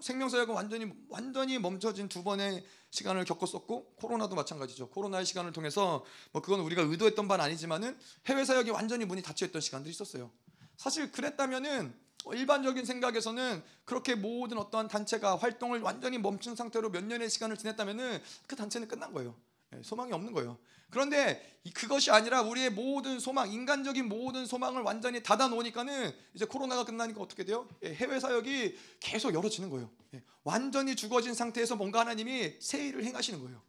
생명사역은 0.00 0.54
완전히 0.54 0.92
완전히 1.08 1.58
멈춰진 1.58 2.08
두 2.08 2.24
번의 2.24 2.64
시간을 2.90 3.24
겪었었고 3.24 3.94
코로나도 3.96 4.34
마찬가지죠. 4.34 4.88
코로나의 4.88 5.24
시간을 5.24 5.52
통해서 5.52 6.04
뭐 6.32 6.42
그건 6.42 6.60
우리가 6.60 6.82
의도했던 6.82 7.28
바는 7.28 7.44
아니지만은 7.44 7.96
해외 8.26 8.44
사역이 8.44 8.70
완전히 8.70 9.04
문이 9.04 9.22
닫혀 9.22 9.46
있던 9.46 9.60
시간들이 9.60 9.92
있었어요. 9.92 10.30
사실 10.76 11.12
그랬다면은 11.12 11.94
일반적인 12.32 12.84
생각에서는 12.84 13.62
그렇게 13.84 14.14
모든 14.14 14.58
어떠한 14.58 14.88
단체가 14.88 15.36
활동을 15.36 15.80
완전히 15.80 16.18
멈춘 16.18 16.56
상태로 16.56 16.90
몇 16.90 17.04
년의 17.04 17.30
시간을 17.30 17.56
지냈다면은 17.56 18.20
그 18.46 18.56
단체는 18.56 18.88
끝난 18.88 19.12
거예요. 19.12 19.34
예, 19.74 19.82
소망이 19.82 20.12
없는 20.12 20.32
거예요. 20.32 20.58
그런데 20.92 21.42
그것이 21.74 22.10
아니라 22.10 22.42
우리의 22.42 22.70
모든 22.70 23.18
소망, 23.18 23.50
인간적인 23.50 24.08
모든 24.08 24.44
소망을 24.44 24.82
완전히 24.82 25.22
닫아 25.22 25.48
놓으니까는 25.48 26.12
이제 26.34 26.44
코로나가 26.44 26.84
끝나니까 26.84 27.20
어떻게 27.20 27.44
돼요? 27.44 27.66
예, 27.82 27.94
해외 27.94 28.20
사역이 28.20 28.76
계속 29.00 29.32
열어지는 29.32 29.70
거예요. 29.70 29.90
예, 30.14 30.22
완전히 30.44 30.94
죽어진 30.94 31.32
상태에서 31.32 31.76
뭔가 31.76 32.00
하나님이 32.00 32.56
새 32.60 32.86
일을 32.88 33.04
행하시는 33.04 33.40
거예요. 33.40 33.62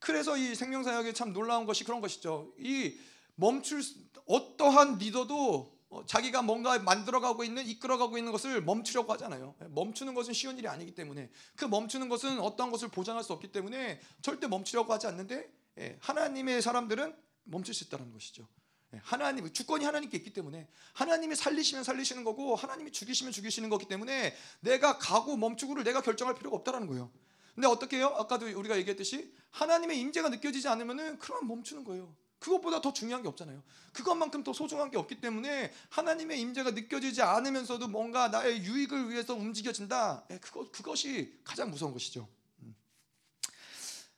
그래서 0.00 0.36
이 0.36 0.56
생명 0.56 0.82
사역이 0.82 1.14
참 1.14 1.32
놀라운 1.32 1.66
것이 1.66 1.84
그런 1.84 2.00
것이죠. 2.00 2.52
이 2.58 2.98
멈출 3.36 3.82
어떠한 4.26 4.98
리더도 4.98 5.72
어, 5.90 6.04
자기가 6.04 6.42
뭔가 6.42 6.76
만들어가고 6.80 7.44
있는 7.44 7.64
이끌어가고 7.64 8.18
있는 8.18 8.32
것을 8.32 8.60
멈추려고 8.60 9.12
하잖아요. 9.12 9.54
멈추는 9.70 10.14
것은 10.14 10.32
쉬운 10.32 10.58
일이 10.58 10.66
아니기 10.66 10.96
때문에 10.96 11.30
그 11.54 11.64
멈추는 11.66 12.08
것은 12.08 12.40
어떤 12.40 12.72
것을 12.72 12.88
보장할 12.88 13.22
수 13.22 13.32
없기 13.32 13.52
때문에 13.52 14.00
절대 14.20 14.48
멈추려고 14.48 14.92
하지 14.92 15.06
않는데 15.06 15.36
예, 15.36 15.63
하나님의 16.00 16.62
사람들은 16.62 17.14
멈출 17.44 17.74
수 17.74 17.84
있다는 17.84 18.12
것이죠. 18.12 18.48
예, 18.94 19.00
하나님 19.02 19.52
주권이 19.52 19.84
하나님께 19.84 20.16
있기 20.18 20.32
때문에 20.32 20.68
하나님이 20.92 21.36
살리시면 21.36 21.84
살리시는 21.84 22.24
거고 22.24 22.54
하나님이 22.54 22.92
죽이시면 22.92 23.32
죽이시는 23.32 23.68
거기 23.68 23.86
때문에 23.86 24.34
내가 24.60 24.98
가고 24.98 25.36
멈추고를 25.36 25.84
내가 25.84 26.00
결정할 26.00 26.34
필요가 26.34 26.56
없다는 26.56 26.86
거예요. 26.86 27.10
근데 27.54 27.68
어떻게 27.68 27.98
해요? 27.98 28.14
아까도 28.18 28.46
우리가 28.46 28.76
얘기했듯이 28.78 29.32
하나님의 29.50 29.98
임재가 30.00 30.28
느껴지지 30.28 30.68
않으면은 30.68 31.18
그럼 31.18 31.46
멈추는 31.46 31.84
거예요. 31.84 32.14
그것보다 32.40 32.80
더 32.82 32.92
중요한 32.92 33.22
게 33.22 33.28
없잖아요. 33.28 33.62
그것만큼 33.92 34.42
더 34.44 34.52
소중한 34.52 34.90
게 34.90 34.98
없기 34.98 35.20
때문에 35.20 35.72
하나님의 35.88 36.40
임재가 36.40 36.72
느껴지지 36.72 37.22
않으면서도 37.22 37.88
뭔가 37.88 38.28
나의 38.28 38.64
유익을 38.64 39.10
위해서 39.10 39.34
움직여진다. 39.34 40.26
예, 40.30 40.38
그것 40.38 40.70
그것이 40.70 41.40
가장 41.42 41.70
무서운 41.70 41.92
것이죠. 41.92 42.28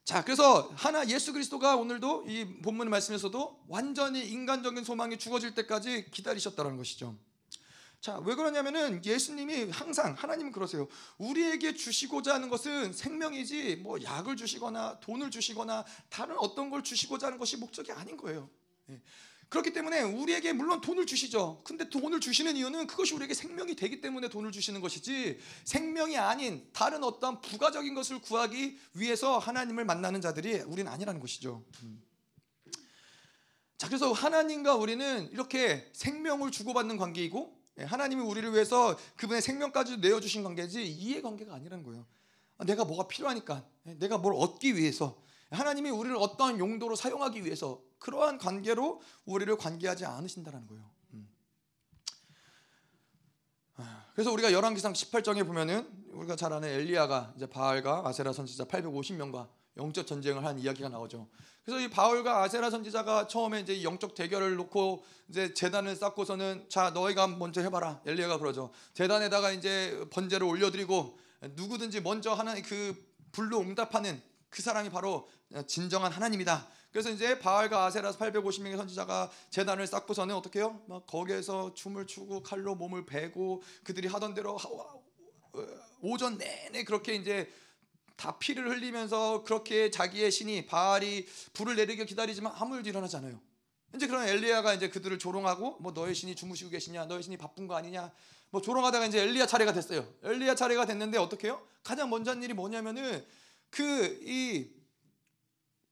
음. 0.07 0.09
자, 0.09 0.23
그래서 0.23 0.71
하나 0.77 1.07
예수 1.09 1.33
그리스도가 1.33 1.75
오늘도 1.77 2.27
이 2.29 2.45
본문 2.63 2.89
말씀에서도 2.91 3.65
완전히 3.67 4.25
인간적인 4.25 4.85
소망이 4.85 5.19
죽어질 5.19 5.55
때까지 5.57 6.11
기다리셨다는 6.13 6.77
것이죠. 6.77 7.17
자, 8.01 8.19
왜 8.25 8.37
그러냐면은 8.37 9.05
예수님이 9.05 9.71
항상 9.73 10.15
하나님은 10.15 10.53
그러세요. 10.53 10.87
우리에게 11.19 11.75
주시고자 11.75 12.35
하는 12.35 12.49
것은 12.51 12.93
생명이지 12.93 13.77
뭐 13.77 14.01
약을 14.01 14.37
주시거나 14.37 15.01
돈을 15.01 15.33
주시거나 15.33 15.85
다른 16.09 16.39
어떤 16.39 16.71
걸 16.71 16.85
주시고자 16.85 17.27
하는 17.27 17.39
것이 17.39 17.57
목적이 17.57 17.91
아닌 17.91 18.17
거예요. 18.17 18.49
예. 19.47 19.49
그렇기 19.49 19.73
때문에 19.73 20.03
우리에게 20.03 20.53
물론 20.53 20.81
돈을 20.81 21.07
주시죠. 21.07 21.63
근데 21.65 21.89
돈을 21.89 22.21
주시는 22.21 22.57
이유는 22.57 22.87
그것이 22.87 23.15
우리에게 23.15 23.35
생명이 23.35 23.77
되기 23.77 24.01
때문에 24.01 24.29
돈을 24.29 24.53
주시는 24.53 24.81
것이지 24.81 25.39
생명이 25.65 26.17
아닌 26.17 26.69
다른 26.73 27.05
어떤 27.05 27.41
부가적인 27.41 27.95
것을 27.95 28.21
구하기 28.21 28.79
위해서 28.95 29.39
하나님을 29.39 29.85
만나는 29.85 30.21
자들이 30.21 30.61
우리는 30.61 30.91
아니라는 30.91 31.21
것이죠. 31.21 31.65
음. 31.83 32.03
자, 33.79 33.89
그래서 33.89 34.13
하나님과 34.13 34.75
우리는 34.75 35.31
이렇게 35.33 35.91
생명을 35.93 36.51
주고받는 36.51 36.97
관계이고 36.97 37.57
예, 37.79 37.85
하나님이 37.85 38.23
우리를 38.23 38.53
위해서 38.55 38.99
그분의 39.17 39.43
생명까지 39.43 39.99
내어주신 39.99 40.43
관계지 40.43 40.87
이해 40.87 41.21
관계가 41.21 41.55
아니라는 41.55 41.85
거예요. 41.85 42.07
아, 42.59 42.65
내가 42.65 42.85
뭐가 42.85 43.07
필요하니까, 43.07 43.67
예, 43.87 43.95
내가 43.99 44.17
뭘 44.17 44.35
얻기 44.35 44.77
위해서, 44.77 45.23
하나님이 45.51 45.91
우리를 45.91 46.17
어떠한 46.17 46.59
용도로 46.59 46.97
사용하기 46.97 47.45
위해서 47.45 47.83
그러한 47.99 48.39
관계로 48.39 49.01
우리를 49.25 49.55
관계하지 49.57 50.05
않으신다는 50.05 50.67
거예요. 50.67 50.91
음. 51.15 51.29
아, 53.77 54.07
그래서 54.15 54.33
우리가 54.33 54.53
열왕기상 54.53 54.93
18장에 54.93 55.47
보면은 55.47 55.89
우리가 56.13 56.37
잘 56.37 56.53
아는 56.53 56.69
엘리야가 56.69 57.35
이제 57.37 57.47
바알과 57.47 58.07
아세라 58.07 58.33
선지자 58.33 58.65
850명과 58.65 59.49
영적 59.77 60.07
전쟁을 60.07 60.45
한 60.45 60.59
이야기가 60.59 60.89
나오죠. 60.89 61.29
그래서 61.65 61.81
이 61.81 61.91
바울과 61.91 62.43
아세라 62.43 62.71
선지자가 62.71 63.27
처음에 63.27 63.61
이제 63.61 63.83
영적 63.83 64.15
대결을 64.15 64.55
놓고 64.57 65.05
이제 65.29 65.53
재단을 65.53 65.97
쌓고서는 65.97 66.67
자 66.69 66.91
너희가 66.91 67.27
먼저 67.27 67.61
해봐라 67.61 68.01
엘리야가 68.07 68.39
그러죠. 68.39 68.71
재단에다가 68.95 69.51
이제 69.51 70.07
번제를 70.11 70.47
올려드리고 70.47 71.19
누구든지 71.57 72.01
먼저 72.01 72.33
하는 72.33 72.63
그 72.63 72.95
불로 73.33 73.61
응답하는 73.61 74.23
그 74.49 74.63
사람이 74.63 74.91
바로 74.91 75.29
진정한 75.67 76.13
하나님이다. 76.13 76.67
그래서 76.91 77.11
이제 77.11 77.39
바알과 77.39 77.85
아세라서 77.85 78.19
850명의 78.19 78.77
선지자가 78.77 79.31
재단을 79.51 79.87
쌓고서는 79.87 80.35
어떻게 80.35 80.61
해요? 80.61 80.81
막 80.87 81.07
거기에서 81.07 81.75
춤을 81.75 82.07
추고 82.07 82.43
칼로 82.43 82.75
몸을 82.75 83.05
베고 83.05 83.63
그들이 83.85 84.09
하던 84.09 84.35
대로 84.35 84.59
오전 86.01 86.39
내내 86.39 86.85
그렇게 86.85 87.15
이제 87.15 87.51
다 88.17 88.39
피를 88.39 88.71
흘리면서 88.71 89.45
그렇게 89.45 89.91
자기의 89.91 90.31
신이 90.31 90.67
바알이 90.67 91.27
불을 91.53 91.77
내리게 91.77 92.07
기다리지만 92.07 92.53
아무 92.57 92.77
일도 92.77 92.89
일어나지 92.89 93.17
않아요. 93.17 93.41
이제 93.95 94.07
그런 94.07 94.27
엘리야가 94.27 94.75
이제 94.75 94.89
그들을 94.89 95.19
조롱하고 95.19 95.77
뭐 95.81 95.93
너의 95.93 96.15
신이 96.15 96.35
주무시고 96.35 96.71
계시냐, 96.71 97.07
너의 97.07 97.23
신이 97.23 97.37
바쁜 97.37 97.67
거 97.67 97.77
아니냐, 97.77 98.11
뭐 98.51 98.61
조롱하다가 98.61 99.07
이제 99.07 99.21
엘리야 99.21 99.47
차례가 99.47 99.73
됐어요. 99.73 100.07
엘리야 100.23 100.55
차례가 100.55 100.87
됐는데 100.87 101.19
어떻게 101.19 101.49
해요? 101.49 101.63
가장 101.83 102.09
먼저 102.11 102.31
한 102.31 102.43
일이 102.43 102.55
뭐냐면은 102.55 103.25
그 103.71 104.21
이 104.25 104.76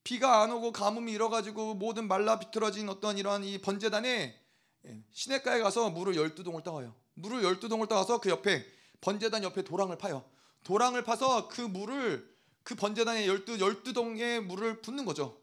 비가 0.05 0.43
안 0.43 0.53
오고 0.53 0.73
가뭄이 0.73 1.13
일어가지고 1.13 1.75
모든 1.75 2.07
말라 2.07 2.39
비틀어진 2.39 2.89
어떤 2.91 3.17
이러한 3.17 3.43
이 3.43 3.59
번제단에 3.59 4.39
예, 4.87 5.05
시냇가에 5.11 5.61
가서 5.61 5.89
물을 5.91 6.15
열두 6.15 6.45
동을 6.45 6.63
떠와요. 6.63 6.95
물을 7.15 7.43
열두 7.43 7.69
동을 7.69 7.89
떠와서 7.89 8.21
그 8.21 8.29
옆에 8.29 8.65
번제단 9.01 9.43
옆에 9.43 9.63
도랑을 9.63 9.97
파요. 9.97 10.23
도랑을 10.63 11.05
파서 11.05 11.49
그 11.49 11.63
물을 11.63 12.29
그 12.63 12.75
번제단에 12.75 13.27
열두 13.27 13.59
열두 13.59 13.95
동의 13.95 14.41
물을 14.43 14.83
붓는 14.83 15.07
거죠. 15.07 15.39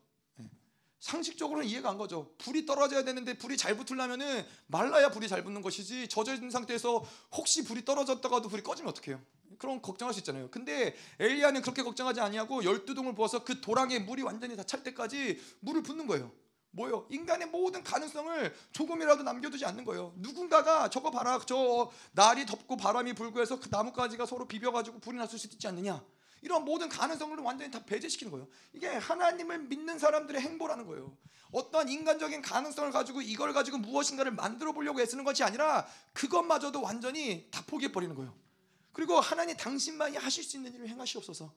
예. 1.02 1.12
상식적으로는 1.12 1.68
이해가 1.68 1.90
안 1.90 1.98
가죠. 1.98 2.32
불이 2.38 2.66
떨어져야 2.66 3.04
되는데 3.04 3.38
불이 3.38 3.58
잘 3.58 3.76
붙으려면은 3.76 4.46
말라야 4.68 5.10
불이 5.10 5.28
잘 5.28 5.44
붙는 5.44 5.62
것이지 5.62 6.08
젖어 6.08 6.34
있는 6.34 6.52
상태에서 6.52 7.04
혹시 7.34 7.64
불이 7.64 7.86
떨어졌다가도 7.86 8.50
불이 8.50 8.62
꺼지면 8.62 8.92
어떡해요? 8.92 9.20
그럼 9.58 9.82
걱정할 9.82 10.14
수 10.14 10.20
있잖아요. 10.20 10.50
근데 10.52 10.96
엘리야는 11.20 11.62
그렇게 11.62 11.84
걱정하지 11.84 12.20
아니하고 12.22 12.64
열두 12.64 12.94
동을 12.94 13.14
부어서 13.16 13.44
그 13.44 13.62
도랑에 13.62 14.00
물이 14.00 14.22
완전히 14.22 14.56
다 14.56 14.64
찰 14.64 14.84
때까지 14.84 15.40
물을 15.60 15.82
붓는 15.84 16.08
거예요. 16.08 16.32
뭐요? 16.74 17.06
인간의 17.10 17.48
모든 17.50 17.84
가능성을 17.84 18.56
조금이라도 18.72 19.24
남겨두지 19.24 19.66
않는 19.66 19.84
거예요. 19.84 20.14
누군가가 20.18 20.90
저거 20.90 21.12
봐라, 21.12 21.38
저 21.46 21.92
날이 22.14 22.46
덥고 22.46 22.78
바람이 22.78 23.14
불고 23.14 23.42
해서 23.42 23.60
그 23.60 23.68
나뭇가지가 23.70 24.26
서로 24.26 24.48
비벼가지고 24.48 25.00
불이 25.00 25.18
났을 25.18 25.38
수도 25.38 25.56
있지 25.56 25.68
않느냐? 25.68 26.02
이런 26.42 26.66
모든 26.66 26.90
가능성을 26.90 27.38
완전히 27.40 27.72
다 27.72 27.84
배제시키는 27.86 28.32
거예요. 28.32 28.48
이게 28.74 28.88
하나님을 28.88 29.60
믿는 29.60 30.00
사람들의 30.00 30.42
행보라는 30.42 30.86
거예요. 30.88 31.16
어떠한 31.52 31.90
인간적인 31.90 32.42
가능성을 32.42 32.92
가지고 32.92 33.22
이걸 33.22 33.54
가지고 33.54 33.78
무엇인가를 33.78 34.32
만들어 34.32 34.72
보려고 34.72 35.02
애쓰는 35.02 35.24
것이 35.24 35.44
아니라 35.44 35.88
그것마저도 36.14 36.82
완전히 36.82 37.48
다 37.52 37.64
포기해 37.68 37.92
버리는 37.92 38.16
거예요. 38.16 38.36
그리고 38.94 39.20
하나님 39.20 39.56
당신만이 39.56 40.18
하실 40.18 40.44
수 40.44 40.58
있는 40.58 40.74
일을 40.74 40.88
행하시옵소서. 40.90 41.54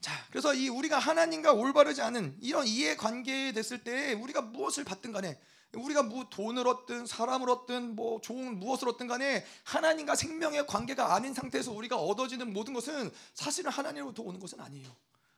자, 0.00 0.12
그래서 0.30 0.54
이 0.54 0.68
우리가 0.68 0.98
하나님과 0.98 1.52
올바르지 1.52 2.00
않은 2.00 2.38
이런 2.40 2.66
이해 2.66 2.96
관계에 2.96 3.52
됐을 3.52 3.84
때 3.84 4.14
우리가 4.14 4.40
무엇을 4.40 4.84
받든 4.84 5.12
간에 5.12 5.38
우리가 5.74 6.02
뭐 6.02 6.28
돈을 6.28 6.66
얻든 6.66 7.06
사람을 7.06 7.48
얻든 7.48 7.94
뭐 7.94 8.20
좋은 8.20 8.58
무엇을 8.58 8.88
얻든 8.88 9.06
간에 9.06 9.44
하나님과 9.64 10.16
생명의 10.16 10.66
관계가 10.66 11.14
아닌 11.14 11.32
상태에서 11.32 11.72
우리가 11.72 11.96
얻어지는 11.96 12.52
모든 12.52 12.74
것은 12.74 13.10
사실은 13.34 13.70
하나님으로부터 13.70 14.22
오는 14.22 14.40
것은 14.40 14.60
아니에요. 14.60 14.88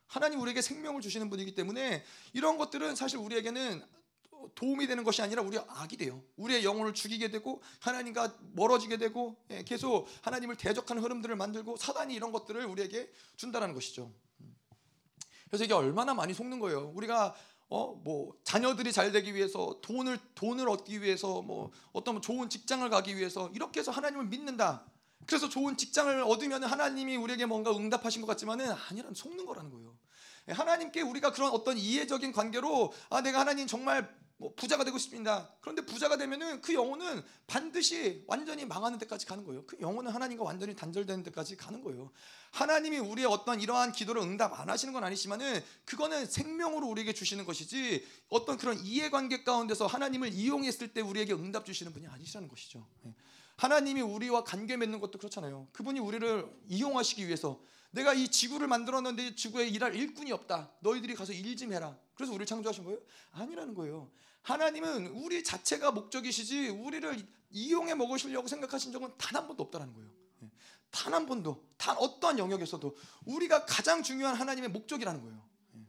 하나님 0.07 0.39
우리에게 0.41 0.61
생명을 0.61 1.01
주시는 1.01 1.29
분이기 1.29 1.55
때문에 1.55 2.03
이런 2.33 2.57
것들은 2.57 2.95
사실 2.95 3.17
우리에게는 3.17 3.83
도움이 4.55 4.87
되는 4.87 5.03
것이 5.03 5.21
아니라 5.21 5.41
우리 5.41 5.57
악이 5.57 5.97
돼요. 5.97 6.21
우리의 6.35 6.63
영혼을 6.63 6.93
죽이게 6.93 7.29
되고 7.29 7.61
하나님과 7.79 8.35
멀어지게 8.53 8.97
되고 8.97 9.37
예, 9.51 9.63
계속 9.63 10.07
하나님을 10.21 10.57
대적하는 10.57 11.01
흐름들을 11.01 11.35
만들고 11.35 11.77
사단이 11.77 12.13
이런 12.13 12.31
것들을 12.31 12.65
우리에게 12.65 13.09
준다는 13.37 13.73
것이죠. 13.73 14.11
그래서 15.47 15.65
이게 15.65 15.73
얼마나 15.73 16.13
많이 16.13 16.33
속는 16.33 16.59
거예요. 16.59 16.91
우리가 16.95 17.35
어 17.69 17.95
뭐 18.03 18.33
자녀들이 18.43 18.91
잘 18.91 19.11
되기 19.11 19.33
위해서 19.33 19.79
돈을 19.81 20.19
돈을 20.35 20.67
얻기 20.69 21.01
위해서 21.01 21.41
뭐 21.41 21.71
어떤 21.91 22.21
좋은 22.21 22.49
직장을 22.49 22.87
가기 22.89 23.17
위해서 23.17 23.49
이렇게 23.53 23.79
해서 23.79 23.91
하나님을 23.91 24.25
믿는다. 24.25 24.85
그래서 25.25 25.47
좋은 25.47 25.77
직장을 25.77 26.21
얻으면 26.23 26.63
하나님이 26.63 27.15
우리에게 27.15 27.45
뭔가 27.45 27.71
응답하신 27.71 28.21
것 28.21 28.27
같지만은 28.27 28.71
아니란 28.89 29.13
속는 29.13 29.45
거라는 29.45 29.71
거예요. 29.71 29.95
하나님께 30.49 31.01
우리가 31.01 31.31
그런 31.31 31.51
어떤 31.51 31.77
이해적인 31.77 32.33
관계로 32.33 32.91
아 33.09 33.21
내가 33.21 33.39
하나님 33.39 33.65
정말 33.65 34.13
뭐 34.43 34.53
부자가 34.57 34.83
되고 34.83 34.97
싶습니다. 34.97 35.49
그런데 35.61 35.85
부자가 35.85 36.17
되면은 36.17 36.59
그 36.59 36.73
영혼은 36.73 37.23
반드시 37.47 38.25
완전히 38.27 38.65
망하는 38.65 38.97
데까지 38.99 39.25
가는 39.25 39.45
거예요. 39.45 39.65
그 39.65 39.77
영혼은 39.79 40.11
하나님과 40.11 40.43
완전히 40.43 40.75
단절되는 40.75 41.23
데까지 41.23 41.55
가는 41.55 41.81
거예요. 41.81 42.11
하나님이 42.51 42.99
우리의 42.99 43.25
어떤 43.25 43.61
이러한 43.61 43.93
기도를 43.93 44.21
응답 44.21 44.59
안 44.59 44.69
하시는 44.69 44.93
건 44.93 45.05
아니지만은 45.05 45.63
그거는 45.85 46.25
생명으로 46.25 46.85
우리에게 46.87 47.13
주시는 47.13 47.45
것이지 47.45 48.05
어떤 48.27 48.57
그런 48.57 48.77
이해관계 48.83 49.45
가운데서 49.45 49.87
하나님을 49.87 50.33
이용했을 50.33 50.93
때 50.93 50.99
우리에게 50.99 51.31
응답 51.31 51.65
주시는 51.65 51.93
분이 51.93 52.07
아니시라는 52.07 52.49
것이죠. 52.49 52.85
예. 53.05 53.15
하나님이 53.55 54.01
우리와 54.01 54.43
관계 54.43 54.75
맺는 54.75 54.99
것도 54.99 55.19
그렇잖아요. 55.19 55.69
그분이 55.71 56.01
우리를 56.01 56.45
이용하시기 56.67 57.25
위해서 57.27 57.61
내가 57.91 58.13
이 58.13 58.27
지구를 58.27 58.67
만들었는데 58.67 59.35
지구에 59.35 59.67
일할 59.67 59.95
일꾼이 59.95 60.31
없다. 60.33 60.71
너희들이 60.81 61.15
가서 61.15 61.31
일 61.31 61.55
좀 61.55 61.71
해라. 61.71 61.95
그래서 62.15 62.31
우리를 62.33 62.45
창조하신 62.45 62.83
거예요? 62.83 62.99
아니라는 63.31 63.73
거예요. 63.75 64.11
하나님은 64.43 65.07
우리 65.07 65.43
자체가 65.43 65.91
목적이시지 65.91 66.69
우리를 66.69 67.27
이용해 67.51 67.95
먹으시려고 67.95 68.47
생각하신 68.47 68.91
적은 68.91 69.13
단 69.17 69.35
한 69.35 69.47
번도 69.47 69.63
없다는 69.63 69.93
거예요. 69.93 70.09
예. 70.43 70.51
단한 70.91 71.25
번도 71.25 71.63
단 71.77 71.97
어떠한 71.97 72.37
영역에서도 72.39 72.95
우리가 73.25 73.65
가장 73.65 74.03
중요한 74.03 74.35
하나님의 74.35 74.69
목적이라는 74.69 75.21
거예요. 75.21 75.41
예. 75.75 75.79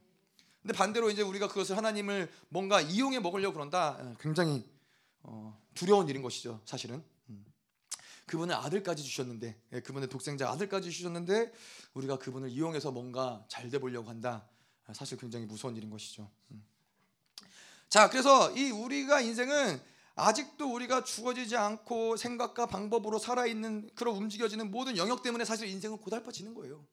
근데 0.63 0.75
반대로 0.75 1.11
이제 1.11 1.23
우리가 1.23 1.49
그것을 1.49 1.77
하나님을 1.77 2.31
뭔가 2.49 2.81
이용해 2.81 3.21
먹으려고 3.21 3.55
그런다. 3.55 3.99
예, 4.01 4.15
굉장히 4.21 4.65
어, 5.23 5.61
두려운 5.75 6.09
일인 6.09 6.23
것이죠. 6.23 6.61
사실은. 6.65 7.03
음. 7.29 7.45
그분은 8.27 8.55
아들까지 8.55 9.03
주셨는데, 9.03 9.59
그분의 9.85 10.09
독생자 10.09 10.49
아들까지 10.51 10.91
주셨는데 10.91 11.53
우리가 11.95 12.19
그분을 12.19 12.49
이용해서 12.51 12.91
뭔가 12.93 13.45
잘 13.49 13.71
돼 13.71 13.79
보려고 13.79 14.09
한다. 14.11 14.47
사실 14.93 15.17
굉장히 15.19 15.47
무서운 15.47 15.77
일인 15.77 15.89
것이죠. 15.91 16.31
음. 17.85 17.91
자, 17.91 18.11
그래서 18.11 18.51
이 18.53 18.71
우리가 18.71 19.21
인생은 19.21 19.81
아직도 20.17 20.73
우리가 20.73 21.05
죽어지지 21.05 21.57
않고 21.57 22.17
생각과 22.17 22.67
방법으로 22.67 23.19
살아있는 23.19 23.91
그런 23.95 24.17
움직여지는 24.17 24.71
모든 24.71 24.97
영역 24.97 25.23
때문에 25.23 25.45
사실 25.45 25.69
인생은 25.69 25.99
고달퍼지는 25.99 26.55
거예요. 26.55 26.85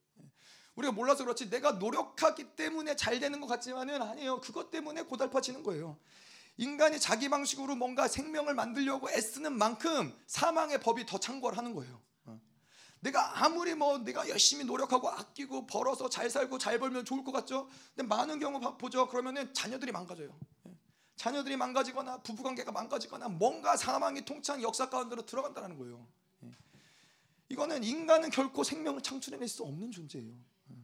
우리가 0.76 0.92
몰라서 0.92 1.24
그렇지 1.24 1.50
내가 1.50 1.74
노력하기 1.74 2.56
때문에 2.56 2.96
잘 2.96 3.20
되는 3.20 3.40
것 3.42 3.48
같지만은 3.48 4.02
아니에요. 4.02 4.42
그것 4.42 4.72
때문에 4.72 5.04
고달퍼지는 5.04 5.64
거예요. 5.64 5.98
인간이 6.58 7.00
자기 7.00 7.30
방식으로 7.30 7.76
뭔가 7.76 8.08
생명을 8.08 8.54
만들려고 8.54 9.10
애쓰는 9.10 9.58
만큼 9.58 10.14
사망의 10.28 10.80
법이 10.80 11.06
더 11.06 11.18
창궐하는 11.18 11.76
거예요. 11.76 12.02
내가 13.02 13.44
아무리 13.44 13.74
뭐 13.74 13.98
내가 13.98 14.30
열심히 14.30 14.64
노력하고 14.64 15.10
아끼고 15.10 15.66
벌어서 15.66 16.08
잘 16.08 16.30
살고 16.30 16.60
잘 16.60 16.80
벌면 16.80 17.04
좋을 17.04 17.24
것 17.24 17.32
같죠? 17.32 17.68
근데 17.96 18.08
많은 18.08 18.40
경우 18.40 18.60
보죠. 18.78 19.08
그러면은 19.08 19.54
자녀들이 19.54 19.92
망가져요. 19.92 20.38
자녀들이 21.16 21.56
망가지거나 21.58 22.22
부부관계가 22.22 22.72
망가지거나 22.72 23.30
뭔가 23.30 23.76
사망이 23.76 24.24
통창 24.24 24.62
역사 24.62 24.90
가운데로 24.90 25.26
들어간다는 25.26 25.78
거예요. 25.78 26.08
예. 26.44 26.52
이거는 27.50 27.84
인간은 27.84 28.30
결코 28.30 28.64
생명을 28.64 29.02
창출해낼 29.02 29.48
수 29.48 29.64
없는 29.64 29.92
존재예요. 29.92 30.34
예. 30.72 30.76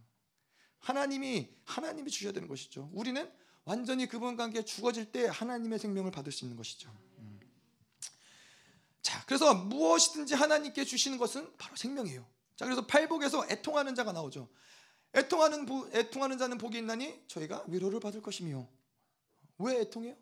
하나님이 0.80 1.49
하나님이 1.65 2.11
주셔야 2.11 2.34
되는 2.34 2.47
것이죠. 2.47 2.89
우리는 2.93 3.32
완전히 3.63 4.07
그분 4.07 4.36
관계에 4.36 4.63
죽어질 4.63 5.11
때 5.11 5.28
하나님의 5.28 5.80
생명을 5.80 6.11
받을 6.11 6.32
수 6.32 6.45
있는 6.45 6.55
것이죠. 6.55 6.91
음. 8.97 9.01
자, 9.01 9.23
그래서 9.25 9.53
무엇이든지 9.53 10.35
하나님께 10.35 10.85
주시는 10.85 11.17
것은 11.17 11.55
바로 11.57 11.75
생명이에요. 11.75 12.25
자, 12.55 12.65
그래서 12.65 12.85
팔복에서 12.85 13.47
애통하는 13.49 13.95
자가 13.95 14.11
나오죠. 14.11 14.49
애통하는 15.15 15.67
애통하는 15.93 16.37
자는 16.37 16.57
복이 16.57 16.77
있나니 16.77 17.23
저희가 17.27 17.63
위로를 17.67 17.99
받을 17.99 18.21
것이며 18.21 18.67
왜 19.59 19.81
애통해요? 19.81 20.15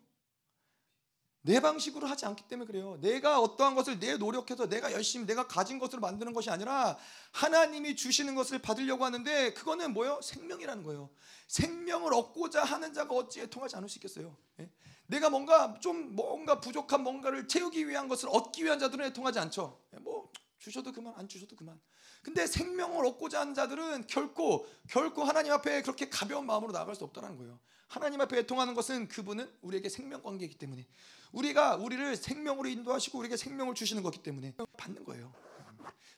내 1.46 1.60
방식으로 1.60 2.08
하지 2.08 2.26
않기 2.26 2.48
때문에 2.48 2.66
그래요. 2.66 2.98
내가 3.00 3.40
어떠한 3.40 3.76
것을 3.76 4.00
내 4.00 4.16
노력해서 4.16 4.68
내가 4.68 4.92
열심히 4.92 5.26
내가 5.26 5.46
가진 5.46 5.78
것으로 5.78 6.00
만드는 6.00 6.32
것이 6.32 6.50
아니라 6.50 6.98
하나님이 7.30 7.94
주시는 7.94 8.34
것을 8.34 8.58
받으려고 8.58 9.04
하는데 9.04 9.52
그거는 9.54 9.92
뭐요? 9.92 10.20
생명이라는 10.22 10.82
거예요. 10.82 11.08
생명을 11.46 12.12
얻고자 12.14 12.64
하는 12.64 12.92
자가 12.92 13.14
어찌 13.14 13.48
통하지 13.48 13.76
않을 13.76 13.88
수 13.88 13.98
있겠어요? 13.98 14.36
예? 14.58 14.68
내가 15.06 15.30
뭔가 15.30 15.78
좀 15.80 16.14
뭔가 16.14 16.60
부족한 16.60 17.02
뭔가를 17.02 17.48
채우기 17.48 17.88
위한 17.88 18.08
것을 18.08 18.28
얻기 18.30 18.64
위한 18.64 18.78
자들은 18.78 19.12
통하지 19.12 19.38
않죠. 19.38 19.80
예, 19.94 19.98
뭐 19.98 20.30
주셔도 20.58 20.92
그만 20.92 21.14
안 21.16 21.28
주셔도 21.28 21.54
그만. 21.56 21.80
근데 22.22 22.46
생명을 22.46 23.06
얻고자 23.06 23.40
하는 23.40 23.54
자들은 23.54 24.08
결코 24.08 24.66
결코 24.88 25.22
하나님 25.22 25.52
앞에 25.52 25.82
그렇게 25.82 26.08
가벼운 26.08 26.44
마음으로 26.46 26.72
나아갈 26.72 26.96
수 26.96 27.04
없다는 27.04 27.36
거예요. 27.36 27.60
하나님 27.86 28.20
앞에 28.20 28.38
애통하는 28.38 28.74
것은 28.74 29.06
그분은 29.06 29.48
우리에게 29.62 29.88
생명 29.88 30.22
관계이기 30.22 30.56
때문에 30.58 30.86
우리가 31.30 31.76
우리를 31.76 32.16
생명으로 32.16 32.68
인도하시고 32.68 33.18
우리에게 33.18 33.36
생명을 33.36 33.74
주시는 33.74 34.02
거기 34.02 34.22
때문에 34.22 34.54
받는 34.76 35.04
거예요. 35.04 35.32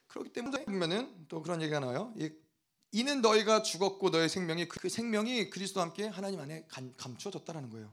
그렇기 0.07 0.32
때문에 0.32 0.64
보면은 0.64 1.26
또 1.28 1.43
그런 1.43 1.61
얘기가 1.61 1.80
나와요. 1.80 2.14
이는 2.93 3.20
너희가 3.20 3.62
죽었고 3.62 4.09
너의 4.09 4.30
생명이 4.30 4.66
그 4.68 4.89
생명이 4.89 5.51
그리스도와 5.51 5.86
함께 5.86 6.07
하나님 6.07 6.41
안에 6.41 6.66
감추어졌다라는 6.97 7.68
거예요. 7.68 7.93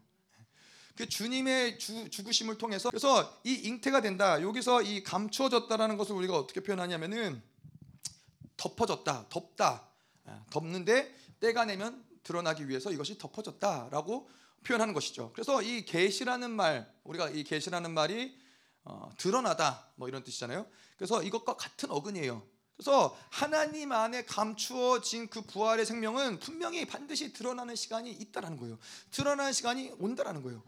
그 0.96 1.10
주님의 1.10 1.78
주, 1.78 2.10
죽으심을 2.10 2.58
통해서 2.58 2.89
그래서 2.89 3.38
이 3.43 3.54
잉태가 3.54 4.02
된다. 4.02 4.41
여기서 4.41 4.82
이 4.82 5.04
감추어졌다라는 5.04 5.98
것을 5.98 6.16
우리가 6.16 6.38
어떻게 6.38 6.62
표현하냐면은 6.62 7.41
덮어졌다, 8.58 9.28
덮다, 9.30 9.88
아, 10.26 10.46
덮는데 10.50 11.14
때가 11.39 11.66
내면 11.66 12.04
드러나기 12.24 12.68
위해서 12.70 12.91
이것이 12.91 13.18
덮어졌다라고 13.18 14.30
표현하는 14.64 14.93
것이죠. 14.93 15.32
그래서 15.34 15.62
이 15.62 15.86
계시라는 15.86 16.52
말, 16.52 16.91
우리가 17.04 17.30
이 17.30 17.43
계시라는 17.43 17.91
말이 17.91 18.38
어, 18.86 19.10
드러나다 19.18 19.88
뭐 19.96 20.08
이런 20.08 20.24
뜻이잖아요. 20.24 20.66
그래서 20.96 21.22
이것과 21.22 21.58
같은 21.58 21.91
어근이에요. 21.91 22.41
그래서 22.78 23.18
하나님 23.30 23.91
안에 23.91 24.26
감추어진 24.26 25.28
그 25.30 25.41
부활의 25.41 25.86
생명은 25.86 26.39
분명히 26.39 26.86
반드시 26.86 27.32
드러나는 27.32 27.76
시간이 27.76 28.12
있다라는 28.12 28.58
거예요. 28.58 28.78
드러나는 29.12 29.54
시간이 29.54 29.93
온다라는 30.00 30.41
거예요. 30.41 30.64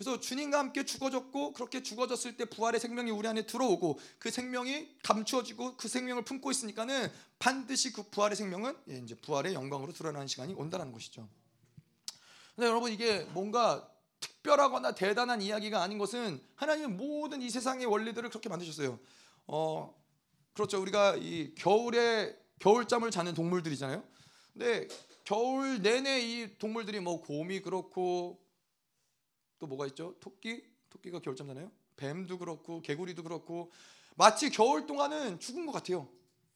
그래서 0.00 0.18
주님과 0.18 0.58
함께 0.58 0.86
죽어졌고 0.86 1.52
그렇게 1.52 1.82
죽어졌을 1.82 2.34
때 2.34 2.46
부활의 2.46 2.80
생명이 2.80 3.10
우리 3.10 3.28
안에 3.28 3.44
들어오고 3.44 4.00
그 4.18 4.30
생명이 4.30 4.96
감추어지고 5.02 5.76
그 5.76 5.88
생명을 5.88 6.24
품고 6.24 6.50
있으니까는 6.50 7.12
반드시 7.38 7.92
그 7.92 8.04
부활의 8.04 8.34
생명은 8.34 8.74
예, 8.88 8.96
이제 8.96 9.14
부활의 9.14 9.52
영광으로 9.52 9.92
드러나는 9.92 10.26
시간이 10.26 10.54
온다는 10.54 10.90
것이죠. 10.90 11.28
근데 12.56 12.66
여러분 12.66 12.90
이게 12.90 13.26
뭔가 13.34 13.86
특별하거나 14.20 14.94
대단한 14.94 15.42
이야기가 15.42 15.82
아닌 15.82 15.98
것은 15.98 16.40
하나님은 16.54 16.96
모든 16.96 17.42
이 17.42 17.50
세상의 17.50 17.84
원리들을 17.84 18.26
그렇게 18.30 18.48
만드셨어요. 18.48 18.98
어 19.48 19.94
그렇죠. 20.54 20.80
우리가 20.80 21.16
이 21.16 21.54
겨울에 21.56 22.34
겨울잠을 22.60 23.10
자는 23.10 23.34
동물들이잖아요. 23.34 24.02
근데 24.54 24.88
겨울 25.24 25.82
내내 25.82 26.20
이 26.20 26.56
동물들이 26.56 27.00
뭐 27.00 27.20
곰이 27.20 27.60
그렇고 27.60 28.40
또 29.60 29.66
뭐가 29.66 29.86
있죠? 29.88 30.16
토끼? 30.18 30.64
토끼가 30.88 31.20
겨울잠 31.20 31.46
자나요? 31.46 31.70
뱀도 31.96 32.38
그렇고 32.38 32.80
개구리도 32.82 33.22
그렇고 33.22 33.70
마치 34.16 34.50
겨울 34.50 34.86
동안은 34.86 35.38
죽은 35.38 35.66
것 35.66 35.72
같아요. 35.72 36.08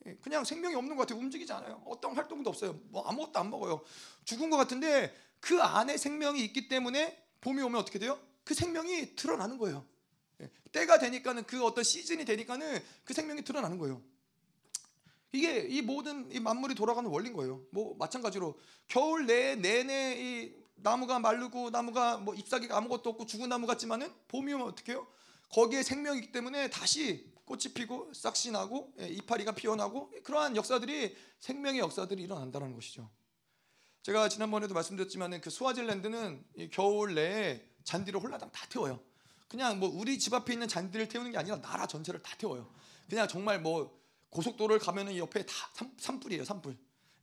예, 0.07 0.17
그냥 0.17 0.45
생명이 0.45 0.75
없는 0.75 0.97
것 0.97 1.07
같아요. 1.07 1.21
움직이지 1.21 1.53
않아요. 1.53 1.83
어떤 1.87 2.17
활동도 2.17 2.51
없어요. 2.51 2.81
뭐 2.89 3.07
아무것도 3.07 3.39
안 3.39 3.51
먹어요. 3.51 3.83
죽은 4.25 4.51
것 4.51 4.57
같은데 4.57 5.15
그 5.39 5.63
안에 5.63 5.97
생명이 5.97 6.43
있기 6.47 6.69
때문에 6.69 7.23
봄이 7.43 7.63
오면 7.63 7.81
어떻게 7.81 7.99
돼요? 7.99 8.19
그 8.43 8.55
생명이 8.55 9.15
드러나는 9.15 9.59
거예요. 9.59 9.87
예, 10.41 10.51
때가 10.73 10.99
되니까는 10.99 11.45
그 11.45 11.63
어떤 11.63 11.85
시즌이 11.85 12.25
되니까는 12.25 12.83
그 13.05 13.15
생명이 13.15 13.45
드러나는 13.45 13.79
거예요. 13.79 14.03
이게 15.33 15.67
이 15.69 15.83
모든 15.83 16.31
이 16.33 16.41
만물이 16.41 16.75
돌아가는 16.75 17.09
원리인 17.11 17.35
거예요. 17.35 17.63
뭐 17.71 17.97
마찬가지로 17.99 18.59
겨울 18.89 19.27
내 19.27 19.57
내내 19.57 20.17
이 20.19 20.64
나무가 20.85 21.19
마르고 21.19 21.71
나무가 21.71 22.19
뭐 22.19 22.35
잎사귀가 22.35 22.77
아무것도 22.77 23.09
없고 23.11 23.25
죽은 23.25 23.49
나무 23.49 23.67
같지만은 23.67 24.13
봄이 24.29 24.53
오면 24.53 24.67
어떻게 24.69 24.93
해요? 24.93 25.07
거기에 25.49 25.83
생명이 25.83 26.19
있기 26.19 26.33
때문에 26.33 26.69
다시 26.69 27.33
꽃이 27.47 27.73
피고 27.75 28.13
싹시 28.13 28.51
나고 28.51 28.93
예, 29.01 29.09
이파리가 29.09 29.53
피어나고 29.53 30.13
그러한 30.23 30.57
역사들이 30.57 31.17
생명의 31.41 31.81
역사들이 31.81 32.23
일어난다는 32.23 32.75
것이죠. 32.75 33.11
제가 34.03 34.29
지난번에도 34.29 34.75
말씀드렸지만은 34.75 35.41
그 35.41 35.49
스와질랜드는 35.49 36.45
겨울 36.71 37.15
내에 37.15 37.65
잔디를 37.85 38.21
홀라당 38.21 38.53
다 38.53 38.67
태워요. 38.69 39.01
그냥 39.49 39.81
뭐 39.81 39.89
우리 39.89 40.19
집 40.19 40.35
앞에 40.35 40.53
있는 40.53 40.69
잔디를 40.69 41.09
태우는 41.09 41.33
게 41.33 41.39
아니라 41.39 41.63
나라 41.63 41.87
전체를 41.87 42.23
다 42.23 42.37
태워요. 42.37 42.71
그냥 43.09 43.27
정말 43.27 43.59
뭐 43.59 43.99
고속도로를 44.29 44.81
가면은 44.81 45.17
옆에 45.17 45.47
다 45.47 45.55
산, 45.73 45.95
산불이에요, 45.99 46.45
산불. 46.45 46.77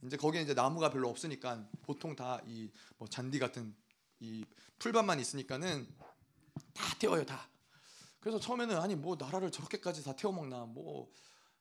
이제 0.03 0.17
거기에 0.17 0.41
이제 0.41 0.53
나무가 0.53 0.89
별로 0.89 1.09
없으니까 1.09 1.67
보통 1.83 2.15
다 2.15 2.41
이 2.47 2.69
뭐 2.97 3.07
잔디 3.07 3.39
같은 3.39 3.75
이 4.19 4.45
풀밭만 4.79 5.19
있으니까는 5.19 5.87
다 6.73 6.95
태워요 6.99 7.25
다. 7.25 7.49
그래서 8.19 8.39
처음에는 8.39 8.77
아니 8.77 8.95
뭐 8.95 9.15
나라를 9.19 9.51
저렇게까지 9.51 10.03
다 10.03 10.15
태워 10.15 10.33
먹나 10.33 10.65
뭐 10.65 11.11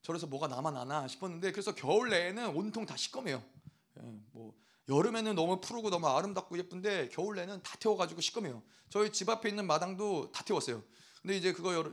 저래서 0.03 0.27
뭐가 0.27 0.47
남아 0.49 0.71
나나 0.71 1.09
싶었는데 1.09 1.53
그래서 1.53 1.75
겨울 1.75 2.11
내에는 2.11 2.49
온통 2.55 2.87
다 2.87 2.97
시꺼매요. 2.97 3.43
예, 3.99 4.03
뭐 4.33 4.55
여름에는 4.89 5.35
너무 5.35 5.61
푸르고 5.61 5.89
너무 5.91 6.07
아름답고 6.09 6.59
예쁜데 6.59 7.09
겨울 7.11 7.37
내는 7.37 7.63
다 7.63 7.77
태워가지고 7.79 8.21
시꺼매요. 8.21 8.63
저희 8.91 9.13
집 9.13 9.29
앞에 9.29 9.49
있는 9.49 9.67
마당도 9.67 10.33
다 10.33 10.45
태웠어요. 10.45 10.83
근데 11.23 11.37
이제 11.37 11.53
그거 11.53 11.75
여러, 11.75 11.91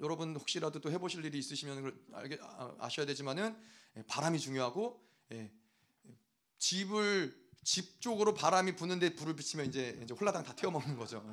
여러분 0.00 0.34
혹시라도 0.34 0.80
또 0.80 0.90
해보실 0.90 1.24
일이 1.24 1.38
있으시면 1.38 1.98
알게 2.12 2.38
아, 2.42 2.74
아셔야 2.78 3.06
되지만은 3.06 3.56
예, 3.96 4.02
바람이 4.02 4.38
중요하고 4.38 5.02
예, 5.32 5.50
집을 6.58 7.38
집 7.62 8.00
쪽으로 8.00 8.34
바람이 8.34 8.74
부는데 8.76 9.14
불을 9.14 9.36
비치면 9.36 9.66
이제 9.66 9.98
이제 10.02 10.14
홀라당 10.14 10.42
다 10.44 10.54
태워 10.54 10.72
먹는 10.72 10.96
거죠. 10.96 11.24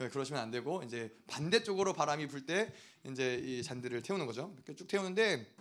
예, 0.00 0.08
그러시면 0.08 0.42
안 0.42 0.50
되고 0.50 0.82
이제 0.82 1.16
반대쪽으로 1.28 1.92
바람이 1.92 2.28
불 2.28 2.44
때 2.44 2.72
이제 3.04 3.36
이 3.36 3.62
잔디를 3.62 4.02
태우는 4.02 4.26
거죠. 4.26 4.52
이렇게 4.56 4.74
쭉 4.74 4.86
태우는데 4.88 5.54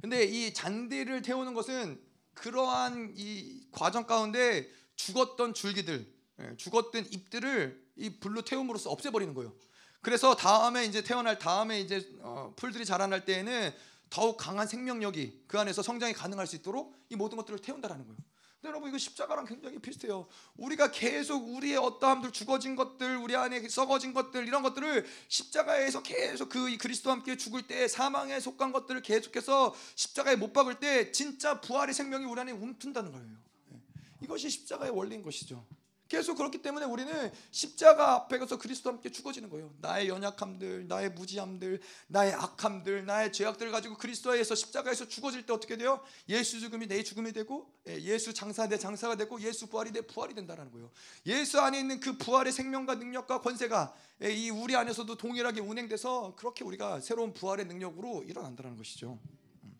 근데 0.00 0.24
이 0.24 0.52
잔디를 0.52 1.22
태우는 1.22 1.54
것은 1.54 2.00
그러한 2.34 3.14
이 3.16 3.66
과정 3.72 4.06
가운데 4.06 4.68
죽었던 4.96 5.54
줄기들, 5.54 6.06
예, 6.40 6.56
죽었던 6.56 7.06
잎들을 7.10 7.86
이 7.96 8.18
불로 8.20 8.42
태움으로써 8.42 8.90
없애버리는 8.90 9.32
거예요. 9.34 9.54
그래서 10.02 10.36
다음에 10.36 10.84
이제 10.84 11.02
태어날 11.02 11.38
다음에 11.38 11.80
이제 11.80 12.08
어, 12.20 12.52
풀들이 12.56 12.84
자라날 12.84 13.24
때에는 13.24 13.72
더욱 14.10 14.36
강한 14.36 14.66
생명력이 14.66 15.44
그 15.46 15.58
안에서 15.58 15.82
성장이 15.82 16.12
가능할 16.12 16.46
수 16.46 16.56
있도록 16.56 16.94
이 17.08 17.16
모든 17.16 17.36
것들을 17.36 17.58
태운다라는 17.58 18.06
거예요. 18.06 18.18
근데 18.60 18.68
여러분 18.68 18.88
이거 18.88 18.98
십자가랑 18.98 19.44
굉장히 19.44 19.78
비슷해요. 19.78 20.26
우리가 20.56 20.90
계속 20.90 21.48
우리의 21.48 21.76
어떠함들 21.76 22.32
죽어진 22.32 22.74
것들, 22.74 23.16
우리 23.16 23.36
안에 23.36 23.68
썩어진 23.68 24.14
것들 24.14 24.46
이런 24.46 24.62
것들을 24.62 25.06
십자가에서 25.28 26.02
계속 26.02 26.48
그 26.48 26.76
그리스도와 26.78 27.16
함께 27.16 27.36
죽을 27.36 27.66
때 27.66 27.86
사망에 27.86 28.40
속한 28.40 28.72
것들을 28.72 29.02
계속해서 29.02 29.74
십자가에 29.94 30.36
못 30.36 30.52
박을 30.52 30.80
때 30.80 31.12
진짜 31.12 31.60
부활의 31.60 31.94
생명이 31.94 32.24
우리 32.24 32.40
안에 32.40 32.52
움튼다는 32.52 33.12
거예요. 33.12 33.26
예. 33.72 33.80
이것이 34.22 34.48
십자가의 34.48 34.90
원리인 34.90 35.22
것이죠. 35.22 35.64
계속 36.08 36.36
그렇기 36.36 36.62
때문에 36.62 36.86
우리는 36.86 37.32
십자가 37.50 38.12
앞에 38.12 38.38
가서 38.38 38.58
그리스도와 38.58 38.94
함께 38.94 39.10
죽어지는 39.10 39.50
거예요. 39.50 39.74
나의 39.80 40.08
연약함들, 40.08 40.86
나의 40.86 41.10
무지함들, 41.12 41.80
나의 42.06 42.32
악함들, 42.32 43.06
나의 43.06 43.32
죄악들을 43.32 43.72
가지고 43.72 43.96
그리스도에서 43.96 44.54
십자가에서 44.54 45.08
죽어질 45.08 45.46
때 45.46 45.52
어떻게 45.52 45.76
돼요? 45.76 46.00
예수 46.28 46.60
죽음이 46.60 46.86
내 46.86 47.02
죽음이 47.02 47.32
되고 47.32 47.72
예, 47.88 48.00
예수 48.00 48.32
장사 48.32 48.68
내 48.68 48.78
장사가 48.78 49.16
되고 49.16 49.40
예수 49.40 49.66
부활이 49.66 49.90
내 49.90 50.00
부활이 50.00 50.34
된다는 50.34 50.70
거예요. 50.70 50.90
예수 51.26 51.60
안에 51.60 51.80
있는 51.80 51.98
그 51.98 52.16
부활의 52.16 52.52
생명과 52.52 52.94
능력과 52.96 53.40
권세가 53.40 53.94
예, 54.22 54.32
이 54.32 54.50
우리 54.50 54.76
안에서도 54.76 55.12
동일하게 55.16 55.60
운행돼서 55.60 56.34
그렇게 56.36 56.64
우리가 56.64 57.00
새로운 57.00 57.34
부활의 57.34 57.66
능력으로 57.66 58.22
일어난다는 58.22 58.76
것이죠. 58.76 59.18
음. 59.64 59.76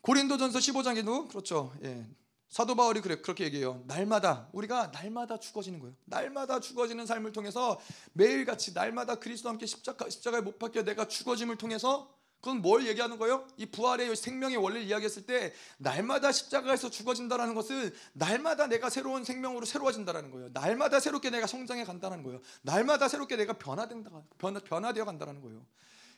고린도전서 0.00 0.60
15장에도 0.60 1.28
그렇죠. 1.28 1.74
예. 1.82 2.06
사도 2.54 2.76
바울이 2.76 3.00
그래 3.00 3.16
그렇게 3.16 3.42
얘기해요. 3.46 3.82
날마다 3.88 4.48
우리가 4.52 4.92
날마다 4.94 5.40
죽어지는 5.40 5.80
거예요. 5.80 5.96
날마다 6.04 6.60
죽어지는 6.60 7.04
삶을 7.04 7.32
통해서 7.32 7.80
매일같이 8.12 8.74
날마다 8.74 9.16
그리스도 9.16 9.48
함께 9.48 9.66
십자가 9.66 10.08
십자가에 10.08 10.40
못 10.40 10.56
박혀 10.60 10.84
내가 10.84 11.08
죽어짐을 11.08 11.56
통해서 11.56 12.14
그건 12.40 12.62
뭘 12.62 12.86
얘기하는 12.86 13.18
거예요? 13.18 13.44
이 13.56 13.66
부활의 13.66 14.14
생명의 14.14 14.56
원리를 14.58 14.86
이야기했을 14.86 15.26
때 15.26 15.52
날마다 15.78 16.30
십자가에서 16.30 16.90
죽어진다라는 16.90 17.56
것은 17.56 17.92
날마다 18.12 18.68
내가 18.68 18.88
새로운 18.88 19.24
생명으로 19.24 19.66
새로워진다라는 19.66 20.30
거예요. 20.30 20.50
날마다 20.52 21.00
새롭게 21.00 21.30
내가 21.30 21.48
성장해 21.48 21.82
간다는 21.82 22.22
거예요. 22.22 22.40
날마다 22.62 23.08
새롭게 23.08 23.34
내가 23.34 23.54
변화된다 23.54 24.12
변화, 24.38 24.60
변화되어 24.60 25.04
간다는 25.04 25.40
거예요. 25.40 25.66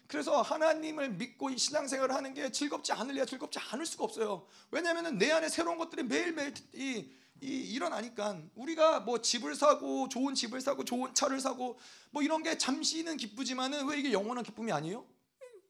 그래서 0.08 0.40
하나님을 0.42 1.10
믿고 1.10 1.50
이 1.50 1.58
신앙생활을 1.58 2.14
하는 2.14 2.32
게 2.34 2.50
즐겁지 2.52 2.92
않을래야 2.92 3.24
즐겁지 3.24 3.58
않을 3.58 3.86
수가 3.86 4.04
없어요. 4.04 4.46
왜냐하면 4.70 5.18
내 5.18 5.30
안에 5.32 5.48
새로운 5.48 5.78
것들이 5.78 6.02
매일매일 6.04 6.54
이, 6.74 7.10
이 7.40 7.46
일어나니까 7.72 8.40
우리가 8.54 9.00
뭐 9.00 9.20
집을 9.20 9.54
사고 9.54 10.08
좋은 10.08 10.34
집을 10.34 10.60
사고 10.60 10.84
좋은 10.84 11.12
차를 11.14 11.40
사고 11.40 11.78
뭐 12.10 12.22
이런 12.22 12.42
게 12.42 12.56
잠시는 12.56 13.16
기쁘지만은 13.16 13.86
왜 13.88 13.98
이게 13.98 14.12
영원한 14.12 14.44
기쁨이 14.44 14.72
아니에요? 14.72 15.04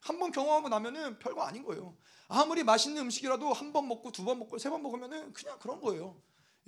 한 0.00 0.20
번 0.20 0.30
경험하고 0.30 0.68
나면은 0.68 1.18
별거 1.18 1.42
아닌 1.42 1.64
거예요. 1.64 1.96
아무리 2.28 2.62
맛있는 2.62 3.02
음식이라도 3.02 3.52
한 3.52 3.72
번 3.72 3.88
먹고 3.88 4.12
두 4.12 4.24
번 4.24 4.38
먹고 4.38 4.58
세 4.58 4.70
번 4.70 4.82
먹으면은 4.82 5.32
그냥 5.32 5.58
그런 5.58 5.80
거예요. 5.80 6.16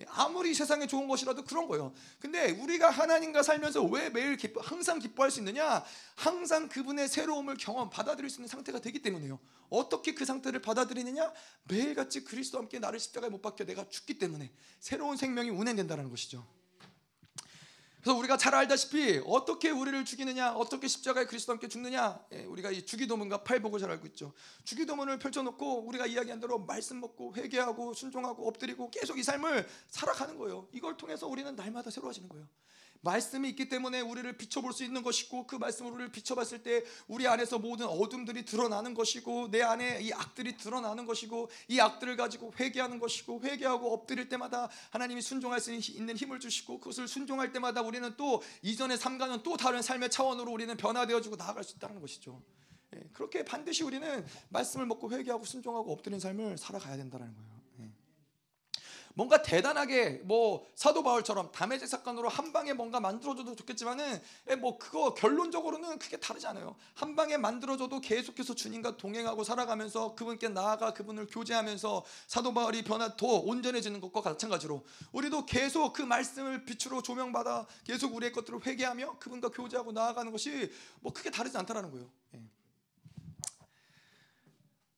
아무리 0.07 0.55
세상에 0.55 0.87
좋은 0.87 1.09
것이라도 1.09 1.45
그런 1.45 1.67
거예요. 1.67 1.93
근데 2.21 2.53
우리가 2.53 2.91
하나님과 2.91 3.43
살면서 3.43 3.83
왜 3.85 4.11
매일 4.11 4.37
기뻐, 4.37 4.61
항상 4.61 4.99
기뻐할 4.99 5.31
수 5.31 5.41
있느냐? 5.41 5.85
항상 6.15 6.69
그분의 6.69 7.09
새로움을 7.09 7.57
경험, 7.57 7.91
받아들일 7.91 8.31
수 8.31 8.37
있는 8.37 8.49
상태가 8.49 8.81
되기 8.81 9.03
때문에요. 9.03 9.41
어떻게 9.71 10.15
그 10.15 10.25
상태를 10.25 10.63
받아들이느냐? 10.63 11.33
매일같이 11.65 12.25
그리스도와 12.25 12.63
함께 12.63 12.79
나를 12.79 13.01
십자가에 13.01 13.29
못 13.29 13.43
박혀 13.43 13.65
내가 13.65 13.89
죽기 13.89 14.19
때문에 14.19 14.53
새로운 14.79 15.17
생명이 15.17 15.51
운행된다는 15.51 16.09
것이죠. 16.11 16.47
그래서 18.09 18.21
우리가 18.21 18.39
잘 18.39 18.55
알다시피 18.55 19.21
어떻게 19.27 19.69
우리를 19.69 20.03
죽이느냐, 20.07 20.55
어떻게 20.55 20.89
십자가에 20.89 21.27
그리스도 21.27 21.53
함께 21.53 21.69
죽느냐, 21.69 22.19
예, 22.33 22.45
우리가 22.45 22.71
이 22.71 22.87
주기도문과 22.87 23.45
팔복을 23.45 23.79
잘 23.79 23.91
알고 23.91 24.07
있죠. 24.07 24.33
주기도문을 24.65 25.19
펼쳐놓고 25.19 25.87
우리가 25.87 26.07
이야기한 26.07 26.41
대로 26.41 26.59
말씀 26.59 27.01
먹고 27.01 27.35
회개하고 27.37 27.93
순종하고 27.93 28.49
엎드리고 28.49 28.91
계속 28.91 29.19
이 29.19 29.23
삶을 29.23 29.69
살아가는 29.89 30.39
거예요. 30.39 30.69
이걸 30.73 30.97
통해서 30.97 31.27
우리는 31.27 31.55
날마다 31.55 31.91
새로워지는 31.91 32.31
거예요. 32.31 32.49
말씀이 33.01 33.49
있기 33.51 33.69
때문에 33.69 34.01
우리를 34.01 34.37
비춰볼 34.37 34.73
수 34.73 34.85
있는 34.85 35.03
것이고 35.03 35.47
그 35.47 35.57
말씀으로 35.57 35.95
우리를 35.95 36.13
비춰봤을 36.13 36.63
때 36.63 36.85
우리 37.07 37.27
안에서 37.27 37.59
모든 37.59 37.87
어둠들이 37.87 38.45
드러나는 38.45 38.95
것이고 38.95 39.51
내 39.51 39.63
안에 39.63 40.01
이 40.03 40.13
악들이 40.13 40.57
드러나는 40.57 41.07
것이고 41.07 41.51
이 41.69 41.81
악들을 41.81 42.17
가지고 42.17 42.53
회개하는 42.59 42.99
것이고 42.99 43.41
회개하고 43.43 43.93
엎드릴 43.93 44.29
때마다 44.29 44.69
하나님이 44.91 45.23
순종할 45.23 45.61
수 45.61 45.73
있는 45.73 46.17
힘을 46.17 46.41
주시고 46.41 46.81
그것을 46.81 47.09
순종할 47.09 47.53
때마다 47.53 47.83
우리는 47.83 48.15
또 48.17 48.43
이전의 48.63 48.99
삶과는 48.99 49.43
또 49.43 49.57
다른 49.57 49.83
삶의 49.83 50.11
차원으로 50.11 50.51
우리는 50.51 50.77
변화되어지고 50.77 51.37
나아갈 51.37 51.65
수 51.65 51.77
있다는 51.77 52.01
것이죠. 52.01 52.43
예, 52.97 53.01
그렇게 53.13 53.45
반드시 53.45 53.83
우리는 53.83 54.27
말씀을 54.49 54.87
먹고 54.87 55.11
회개하고 55.11 55.45
순종하고 55.45 55.93
엎드린 55.93 56.19
삶을 56.21 56.59
살아가야 56.59 56.97
된다는 56.97 57.35
거예요. 57.35 57.58
뭔가 59.19 59.43
대단하게 59.43 60.21
뭐 60.23 60.65
사도 60.77 61.03
바울처럼 61.03 61.51
담에제 61.51 61.89
사건으로 61.89 62.29
한 62.29 62.53
방에 62.53 62.73
뭔가 62.73 63.01
만들어줘도 63.01 63.57
좋겠지만은 63.57 64.23
예, 64.49 64.55
뭐 64.55 64.79
그거 64.79 65.13
결론적으로는 65.13 65.99
크게 65.99 66.19
다르지 66.19 66.47
않아요. 66.47 66.77
한 66.95 67.17
방에 67.17 67.37
만들어줘도 67.37 68.01
계속해서 68.01 68.55
주님과 68.55 68.97
동행하고 68.97 69.43
살아가면서 69.43 70.15
그분께 70.15 70.51
나아가 70.51 70.93
그분을 70.93 71.27
교제하면서 71.27 72.05
사도 72.29 72.55
바울이 72.55 72.85
변화 72.85 73.17
더 73.17 73.27
온전해지는 73.27 74.01
것과 74.01 74.21
마찬가지로 74.21 74.87
우리도 75.11 75.47
계속 75.47 75.95
그 75.95 76.03
말씀을 76.03 76.65
빛으로 76.65 77.03
조명받아 77.03 77.67
계속 77.83 78.15
우리의 78.15 78.31
것들을 78.31 78.65
회개하며 78.65 79.19
그분과 79.19 79.49
교제하고 79.49 79.91
나아가는 79.91 80.31
것이 80.31 80.73
뭐 81.01 81.13
크게 81.13 81.33
다르지 81.33 81.59
않다라는 81.59 81.91
거예요. 81.91 82.09
예. 82.37 82.43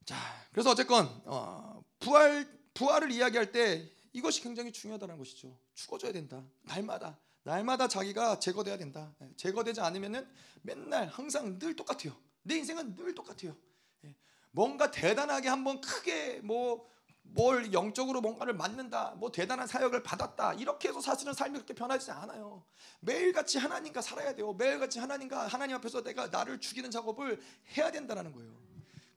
자, 0.04 0.16
그래서 0.52 0.72
어쨌건 0.72 1.08
어, 1.24 1.82
부활 1.98 2.60
부활을 2.74 3.10
이야기할 3.12 3.50
때 3.52 3.90
이것이 4.12 4.42
굉장히 4.42 4.72
중요하다는 4.72 5.18
것이죠. 5.18 5.56
죽어줘야 5.74 6.12
된다. 6.12 6.44
날마다 6.62 7.18
날마다 7.42 7.88
자기가 7.88 8.38
제거돼야 8.38 8.76
된다. 8.76 9.14
예, 9.22 9.30
제거되지 9.36 9.80
않으면은 9.80 10.28
맨날 10.62 11.06
항상 11.08 11.58
늘 11.58 11.74
똑같아요. 11.74 12.16
내 12.42 12.56
인생은 12.56 12.96
늘 12.96 13.14
똑같아요. 13.14 13.56
예, 14.04 14.14
뭔가 14.50 14.90
대단하게 14.90 15.48
한번 15.48 15.80
크게 15.80 16.40
뭐 16.40 16.90
뭘 17.32 17.72
영적으로 17.72 18.20
뭔가를 18.20 18.54
만든다, 18.54 19.14
뭐 19.18 19.30
대단한 19.30 19.66
사역을 19.66 20.02
받았다 20.02 20.54
이렇게 20.54 20.88
해서 20.88 21.00
사실은 21.00 21.32
삶이 21.32 21.54
그렇게 21.54 21.74
변하지 21.74 22.10
않아요. 22.10 22.64
매일같이 23.00 23.58
하나님과 23.58 24.02
살아야 24.02 24.34
돼요. 24.34 24.52
매일같이 24.54 24.98
하나님과 24.98 25.46
하나님 25.46 25.76
앞에서 25.76 26.02
내가 26.02 26.26
나를 26.28 26.60
죽이는 26.60 26.90
작업을 26.90 27.40
해야 27.76 27.90
된다는 27.90 28.32
거예요. 28.32 28.69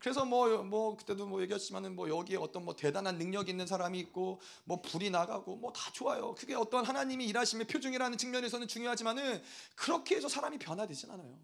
그래서 0.03 0.25
뭐뭐 0.25 0.63
뭐 0.63 0.97
그때도 0.97 1.25
뭐 1.25 1.41
얘기했지만은 1.43 1.95
뭐 1.95 2.09
여기에 2.09 2.35
어떤 2.35 2.65
뭐 2.65 2.75
대단한 2.75 3.17
능력 3.17 3.47
있는 3.47 3.65
사람이 3.65 3.97
있고 3.99 4.41
뭐 4.65 4.81
불이 4.81 5.09
나가고 5.09 5.55
뭐 5.55 5.71
다 5.71 5.91
좋아요. 5.93 6.35
그게 6.35 6.55
어떤 6.55 6.83
하나님이 6.85 7.25
일하심의 7.27 7.67
표징이라는 7.67 8.17
측면에서는 8.17 8.67
중요하지만은 8.67 9.41
그렇게 9.75 10.17
해서 10.17 10.27
사람이 10.27 10.59
변화되진 10.59 11.09
않아요. 11.09 11.39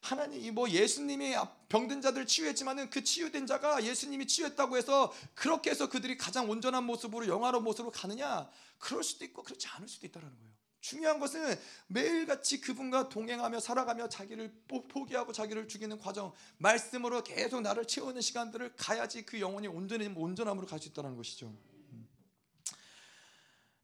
하나님 0.00 0.54
뭐 0.54 0.68
예수님이 0.68 1.34
병든 1.70 2.02
자들 2.02 2.26
치유했지만은 2.26 2.90
그 2.90 3.02
치유된 3.02 3.46
자가 3.46 3.82
예수님이 3.84 4.26
치유했다고 4.26 4.76
해서 4.76 5.10
그렇게 5.34 5.70
해서 5.70 5.88
그들이 5.88 6.18
가장 6.18 6.50
온전한 6.50 6.84
모습으로 6.84 7.26
영화로운 7.26 7.64
모습으로 7.64 7.90
가느냐? 7.90 8.50
그럴 8.78 9.02
수도 9.02 9.24
있고 9.24 9.42
그렇지 9.42 9.66
않을 9.68 9.88
수도 9.88 10.06
있다는 10.06 10.28
거예요. 10.28 10.52
중요한 10.82 11.20
것은 11.20 11.56
매일같이 11.86 12.60
그분과 12.60 13.08
동행하며 13.08 13.60
살아가며 13.60 14.08
자기를 14.08 14.52
포기하고 14.66 15.32
자기를 15.32 15.68
죽이는 15.68 15.96
과정, 15.98 16.32
말씀으로 16.58 17.22
계속 17.22 17.60
나를 17.60 17.86
채우는 17.86 18.20
시간들을 18.20 18.74
가야지 18.76 19.22
그 19.22 19.40
영혼이 19.40 19.68
온전히 19.68 20.08
온전함으로 20.08 20.66
갈 20.66 20.80
수 20.80 20.88
있다는 20.88 21.16
것이죠. 21.16 21.56
음. 21.92 22.08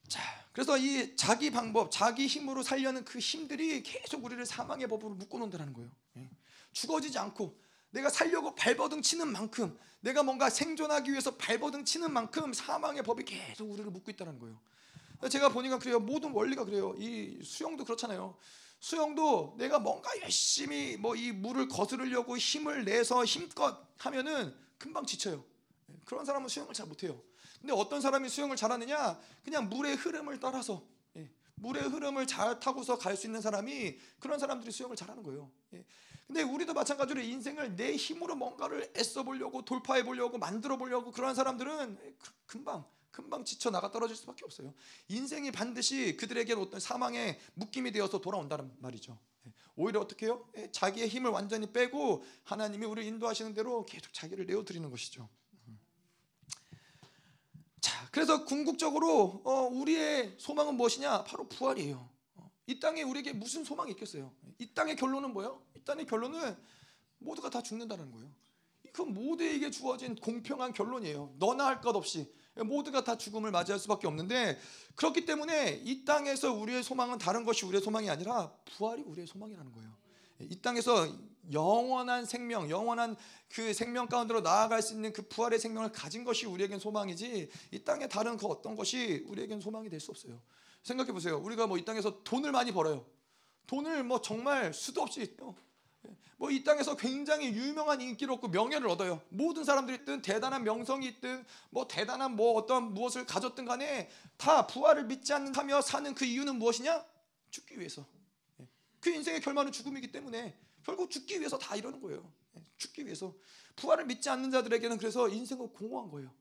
자, 0.09 0.21
그래서 0.53 0.77
이 0.77 1.15
자기 1.15 1.53
방법, 1.53 1.93
자기 1.93 2.27
힘으로 2.27 2.65
살려는 2.65 3.05
그 3.05 3.21
힘들이 3.21 3.85
계속 3.85 4.25
우리를 4.25 4.45
사망의 4.45 4.89
법으로 4.89 5.15
묶어놓는다는 5.15 5.73
거예요. 5.75 5.91
예. 6.17 6.29
죽어지지 6.73 7.17
않고 7.17 7.57
내가 7.91 8.11
살려고 8.11 8.57
발버둥 8.57 9.03
치는 9.03 9.29
만큼 9.29 9.79
내가 10.01 10.25
뭔가 10.25 10.51
생존하기 10.51 11.13
위해서 11.13 11.37
발버둥 11.37 11.85
치는 11.85 12.13
만큼 12.13 12.53
사망의 12.53 13.05
법이 13.05 13.25
계속 13.25 13.71
우리를 13.71 13.89
묶고 13.89 14.11
있다는 14.11 14.41
거예요. 14.41 14.61
제가 15.31 15.49
보니까 15.49 15.79
그래요. 15.79 15.99
모든 15.99 16.31
원리가 16.33 16.65
그래요. 16.65 16.95
이 16.97 17.41
수영도 17.43 17.85
그렇잖아요. 17.85 18.37
수영도 18.81 19.55
내가 19.59 19.79
뭔가 19.81 20.11
열심히 20.21 20.97
뭐 20.97 21.17
이 21.17 21.33
물을 21.33 21.67
거스르려고 21.67 22.37
힘을 22.39 22.85
내서 22.85 23.25
힘껏 23.25 23.77
하면은 23.99 24.55
금방 24.79 25.05
지쳐요. 25.05 25.45
그런 26.05 26.25
사람은 26.25 26.49
수영을 26.49 26.73
잘 26.75 26.87
못해요. 26.87 27.21
근데 27.61 27.73
어떤 27.73 28.01
사람이 28.01 28.29
수영을 28.29 28.55
잘하느냐? 28.57 29.19
그냥 29.43 29.69
물의 29.69 29.97
흐름을 29.97 30.39
따라서 30.39 30.87
예, 31.17 31.29
물의 31.57 31.83
흐름을 31.89 32.29
잘 32.29 32.61
타고서 32.61 32.97
갈 32.99 33.17
수 33.17 33.27
있는 33.27 33.41
사람이 33.41 33.99
그런 34.21 34.39
사람들이 34.39 34.71
수영을 34.71 34.95
잘하는 34.95 35.25
거예요. 35.25 35.51
예. 35.75 35.85
근데 36.29 36.43
우리도 36.43 36.75
마찬가지로 36.75 37.21
인생을 37.21 37.75
내 37.75 37.97
힘으로 37.97 38.37
뭔가를 38.37 38.93
애써 38.97 39.25
보려고 39.25 39.65
돌파해 39.65 40.05
보려고 40.05 40.39
만들어 40.39 40.77
보려고 40.77 41.11
그런 41.11 41.35
사람들은 41.35 41.99
그, 42.19 42.31
금방 42.47 42.85
금방 43.11 43.45
지쳐 43.45 43.71
나가 43.71 43.91
떨어질 43.91 44.17
수밖에 44.17 44.45
없어요. 44.45 44.75
인생이 45.09 45.51
반드시 45.51 46.17
그들에게 46.17 46.53
어떤 46.55 46.79
사망의 46.81 47.39
묶임이 47.55 47.93
되어서 47.93 48.21
돌아온다는 48.21 48.73
말이죠. 48.79 49.19
예. 49.47 49.53
오히려 49.77 50.01
어떻게 50.01 50.27
해요? 50.27 50.49
예, 50.57 50.71
자기의 50.71 51.09
힘을 51.09 51.31
완전히 51.31 51.73
빼고 51.73 52.23
하나님이 52.45 52.87
우리를 52.87 53.09
인도하시는 53.09 53.55
대로 53.55 53.85
계속 53.87 54.13
자기를 54.13 54.47
내어드리는 54.47 54.89
것이죠. 54.91 55.29
음. 55.67 55.81
자, 57.81 58.09
그래서 58.11 58.45
궁극적으로 58.45 59.43
어, 59.45 59.63
우리의 59.73 60.35
소망은 60.39 60.75
무엇이냐? 60.77 61.25
바로 61.25 61.49
부활이에요. 61.49 62.09
어, 62.37 62.51
이 62.67 62.79
땅에 62.79 63.03
우리에게 63.03 63.33
무슨 63.33 63.65
소망이 63.65 63.91
있겠어요? 63.93 64.33
이 64.59 64.73
땅의 64.75 64.97
결론은 64.97 65.33
뭐예요? 65.33 65.63
이 65.77 65.81
땅의 65.85 66.07
결론은 66.07 66.57
모두가 67.19 67.51
다 67.51 67.63
죽는다는 67.63 68.11
거예요. 68.13 68.31
그 68.93 69.03
모두에게 69.03 69.71
주어진 69.71 70.17
공평한 70.17 70.73
결론이에요. 70.73 71.35
너나 71.39 71.67
할 71.67 71.81
것 71.81 71.95
없이 71.95 72.33
모두가 72.65 73.05
다 73.05 73.17
죽음을 73.19 73.51
맞이할 73.51 73.79
수밖에 73.79 74.07
없는데 74.07 74.59
그렇기 74.97 75.25
때문에 75.25 75.83
이 75.85 76.05
땅에서 76.05 76.53
우리의 76.53 76.83
소망은 76.83 77.19
다른 77.19 77.45
것이 77.45 77.65
우리의 77.67 77.83
소망이 77.83 78.09
아니라 78.11 78.53
부활이 78.77 79.03
우리의 79.03 79.27
소망이라는 79.27 79.73
거예요. 79.73 79.91
이 80.41 80.61
땅에서 80.61 81.09
영원한 81.53 82.25
생명, 82.27 82.69
영원한 82.71 83.17
그 83.49 83.73
생명 83.73 84.07
가운데로 84.07 84.41
나아갈 84.43 84.83
수 84.83 84.95
있는 84.95 85.13
그 85.13 85.23
부활의 85.23 85.59
생명을 85.59 85.93
가진 85.93 86.25
것이 86.25 86.47
우리에겐 86.47 86.79
소망이지 86.79 87.51
이 87.73 87.85
땅에 87.85 88.07
다른 88.09 88.37
그 88.37 88.47
어떤 88.47 88.77
것이 88.77 89.25
우리에겐 89.27 89.61
소망이 89.61 89.89
될 89.89 90.01
수 90.01 90.11
없어요. 90.11 90.41
생각해 90.83 91.13
보세요. 91.13 91.39
우리가 91.39 91.67
뭐 91.67 91.79
이 91.79 91.85
땅에서 91.85 92.23
돈을 92.23 92.53
많이 92.53 92.73
벌어요. 92.73 93.05
돈을 93.67 94.05
뭐 94.05 94.21
정말 94.21 94.73
수도 94.73 95.03
없이 95.03 95.37
뭐 96.39 96.51
이 96.51 96.63
땅에서 96.65 96.97
굉장히 96.97 97.49
유명한 97.49 98.01
인기를 98.01 98.35
얻고 98.35 98.49
명예를 98.49 98.89
얻어요. 98.89 99.21
모든 99.29 99.65
사람들이 99.65 99.99
있든 99.99 100.23
대단한 100.23 100.63
명성이 100.63 101.07
있든 101.09 101.45
뭐 101.71 101.87
대단한 101.89 102.37
뭐 102.37 102.55
어떤 102.55 102.95
무엇을 102.95 103.27
가졌든 103.27 103.65
간에 103.65 104.09
다 104.37 104.67
부활을 104.67 105.05
믿지 105.05 105.33
않는다며 105.33 105.83
사는 105.83 106.15
그 106.15 106.25
이유는 106.25 106.57
무엇이냐? 106.57 107.05
죽기 107.51 107.79
위해서. 107.79 108.07
예. 108.61 108.69
그 109.01 109.11
인생의 109.11 109.41
결말은 109.41 109.73
죽음이기 109.73 110.13
때문에 110.13 110.57
결국 110.85 111.11
죽기 111.11 111.39
위해서 111.41 111.59
다 111.59 111.75
이러는 111.75 112.01
거예요. 112.01 112.33
예. 112.57 112.65
죽기 112.77 113.05
위해서. 113.05 113.35
부활을 113.75 114.07
믿지 114.07 114.31
않는 114.31 114.51
자들에게는 114.51 114.99
그래서 114.99 115.29
인생은 115.29 115.73
공허한 115.73 116.09
거예요. 116.09 116.33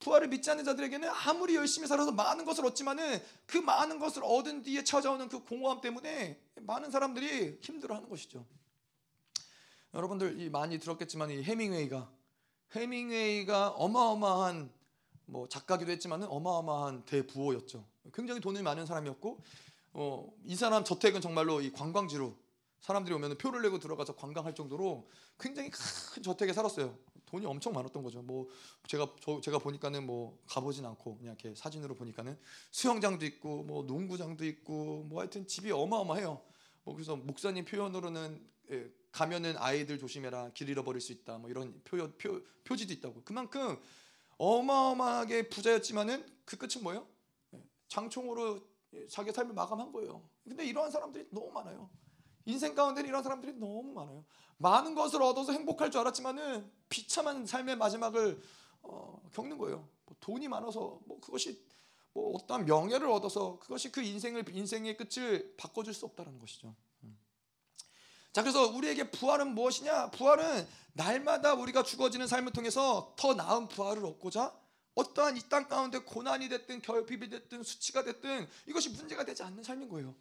부활을 0.00 0.28
믿지 0.28 0.50
않는 0.50 0.64
자들에게는 0.64 1.08
아무리 1.08 1.54
열심히 1.54 1.86
살아서 1.86 2.10
많은 2.10 2.44
것을 2.44 2.66
얻지만은 2.66 3.22
그 3.46 3.58
많은 3.58 4.00
것을 4.00 4.22
얻은 4.24 4.62
뒤에 4.62 4.82
찾아오는 4.82 5.28
그 5.28 5.44
공허함 5.44 5.80
때문에 5.80 6.40
많은 6.62 6.90
사람들이 6.90 7.58
힘들어하는 7.62 8.08
것이죠. 8.08 8.44
여러분들 9.94 10.50
많이 10.50 10.78
들었겠지만 10.78 11.30
이 11.30 11.42
해밍웨이가 11.42 12.10
해밍웨이가 12.74 13.70
어마어마한 13.70 14.72
뭐 15.26 15.48
작가기도 15.48 15.92
했지만은 15.92 16.26
어마어마한 16.28 17.04
대부호였죠. 17.04 17.84
굉장히 18.14 18.40
돈이 18.40 18.62
많은 18.62 18.86
사람이었고 18.86 19.40
어, 19.94 20.32
이 20.44 20.56
사람 20.56 20.84
저택은 20.84 21.20
정말로 21.20 21.60
이 21.60 21.70
관광지로 21.70 22.34
사람들이 22.80 23.14
오면 23.14 23.38
표를 23.38 23.62
내고 23.62 23.78
들어가서 23.78 24.16
관광할 24.16 24.54
정도로 24.54 25.08
굉장히 25.38 25.70
큰 25.70 26.22
저택에 26.22 26.52
살았어요. 26.52 26.96
돈이 27.26 27.46
엄청 27.46 27.72
많았던 27.72 28.02
거죠. 28.02 28.22
뭐 28.22 28.48
제가 28.88 29.14
저, 29.20 29.40
제가 29.40 29.58
보니까는 29.58 30.04
뭐 30.04 30.38
가보진 30.46 30.84
않고 30.84 31.18
그냥 31.18 31.36
이렇게 31.38 31.54
사진으로 31.54 31.94
보니까는 31.94 32.38
수영장도 32.70 33.24
있고 33.26 33.62
뭐 33.62 33.84
농구장도 33.84 34.44
있고 34.46 35.04
뭐 35.04 35.20
하여튼 35.20 35.46
집이 35.46 35.70
어마어마해요. 35.70 36.42
뭐 36.84 36.94
그래서 36.94 37.14
목사님 37.16 37.64
표현으로는 37.64 38.52
예, 38.70 38.90
가면은 39.12 39.56
아이들 39.58 39.98
조심해라 39.98 40.50
길 40.54 40.68
잃어버릴 40.68 41.00
수 41.00 41.12
있다 41.12 41.38
뭐 41.38 41.50
이런 41.50 41.80
표, 41.84 42.10
표 42.12 42.40
표지도 42.64 42.92
있다고 42.94 43.22
그만큼 43.24 43.78
어마어마하게 44.38 45.48
부자였지만은 45.48 46.26
그 46.44 46.56
끝은 46.56 46.82
뭐예요? 46.82 47.06
예, 47.54 47.62
장총으로 47.88 48.60
자기 49.08 49.32
삶을 49.32 49.54
마감한 49.54 49.92
거예요. 49.92 50.22
근데 50.44 50.64
이러한 50.64 50.90
사람들이 50.90 51.28
너무 51.30 51.50
많아요. 51.52 51.88
인생 52.44 52.74
가운데 52.74 53.02
이런 53.02 53.22
사람들이 53.22 53.52
너무 53.54 53.92
많아요. 53.92 54.24
많은 54.58 54.94
것을 54.94 55.22
얻어서 55.22 55.52
행복할 55.52 55.90
줄 55.90 56.00
알았지만은 56.00 56.70
비참한 56.88 57.46
삶의 57.46 57.76
마지막을 57.76 58.42
어, 58.82 59.22
겪는 59.32 59.58
거예요. 59.58 59.88
뭐 60.04 60.16
돈이 60.20 60.48
많아서 60.48 61.00
뭐 61.04 61.20
그것이 61.20 61.64
뭐 62.12 62.34
어떤 62.36 62.64
명예를 62.64 63.08
얻어서 63.08 63.58
그것이 63.58 63.90
그 63.90 64.02
인생을 64.02 64.44
인생의 64.48 64.96
끝을 64.96 65.54
바꿔줄 65.56 65.94
수 65.94 66.04
없다는 66.06 66.38
것이죠. 66.38 66.74
음. 68.32 68.34
자 68.34 68.42
그래서 68.42 68.66
우리에게 68.68 69.10
부활은 69.10 69.54
무엇이냐? 69.54 70.10
부활은 70.10 70.66
날마다 70.94 71.54
우리가 71.54 71.82
죽어지는 71.82 72.26
삶을 72.26 72.52
통해서 72.52 73.14
더 73.16 73.34
나은 73.34 73.68
부활을 73.68 74.04
얻고자 74.04 74.52
어떠한 74.94 75.36
이 75.38 75.48
땅 75.48 75.68
가운데 75.68 75.98
고난이 75.98 76.48
됐든 76.50 76.82
결핍이 76.82 77.28
됐든 77.30 77.62
수치가 77.62 78.04
됐든 78.04 78.46
이것이 78.66 78.90
문제가 78.90 79.24
되지 79.24 79.42
않는 79.42 79.62
삶인 79.62 79.88
거예요. 79.88 80.14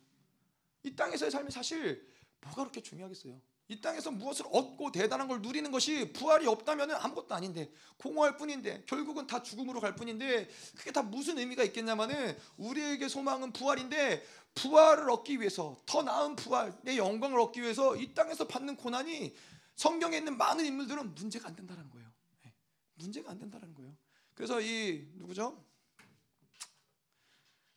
이 0.84 0.95
땅에서의 0.95 1.30
삶이 1.32 1.51
사실 1.51 2.07
뭐가 2.41 2.64
그렇게 2.64 2.82
중요하겠어요? 2.82 3.39
이 3.72 3.80
땅에서 3.80 4.12
무엇을 4.12 4.46
얻고 4.52 4.92
대단한 4.92 5.30
걸 5.30 5.42
누리는 5.42 5.72
것이 5.72 6.12
부활이 6.12 6.46
없다면 6.46 6.92
아무것도 6.92 7.34
아닌데 7.34 7.72
공허할 8.00 8.36
뿐인데 8.36 8.84
결국은 8.86 9.28
다 9.28 9.42
죽음으로 9.42 9.80
갈 9.80 9.96
뿐인데 9.96 10.50
그게 10.76 10.92
다 10.92 11.02
무슨 11.02 11.38
의미가 11.38 11.64
있겠냐마는 11.64 12.38
우리에게 12.58 13.08
소망은 13.08 13.54
부활인데 13.54 14.26
부활을 14.56 15.10
얻기 15.10 15.40
위해서 15.40 15.78
더 15.86 16.04
나은 16.04 16.36
부활 16.36 16.78
내 16.82 16.98
영광을 16.98 17.40
얻기 17.40 17.62
위해서 17.62 17.96
이 17.96 18.14
땅에서 18.14 18.46
받는 18.46 18.76
고난이 18.76 19.34
성경에 19.76 20.18
있는 20.18 20.38
많은 20.38 20.66
인물들은 20.66 21.16
문제가 21.16 21.48
안 21.48 21.56
된다는 21.56 21.90
거예요. 21.92 22.12
네, 22.44 22.54
문제가 22.96 23.32
안 23.32 23.40
된다는 23.40 23.74
거예요. 23.74 23.96
그래서 24.34 24.60
이 24.60 25.08
누구죠? 25.14 25.64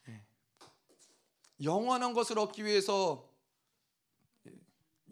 네. 0.09 0.27
영원한 1.63 2.15
것을 2.15 2.41
얻기 2.41 2.65
위해서 2.65 3.33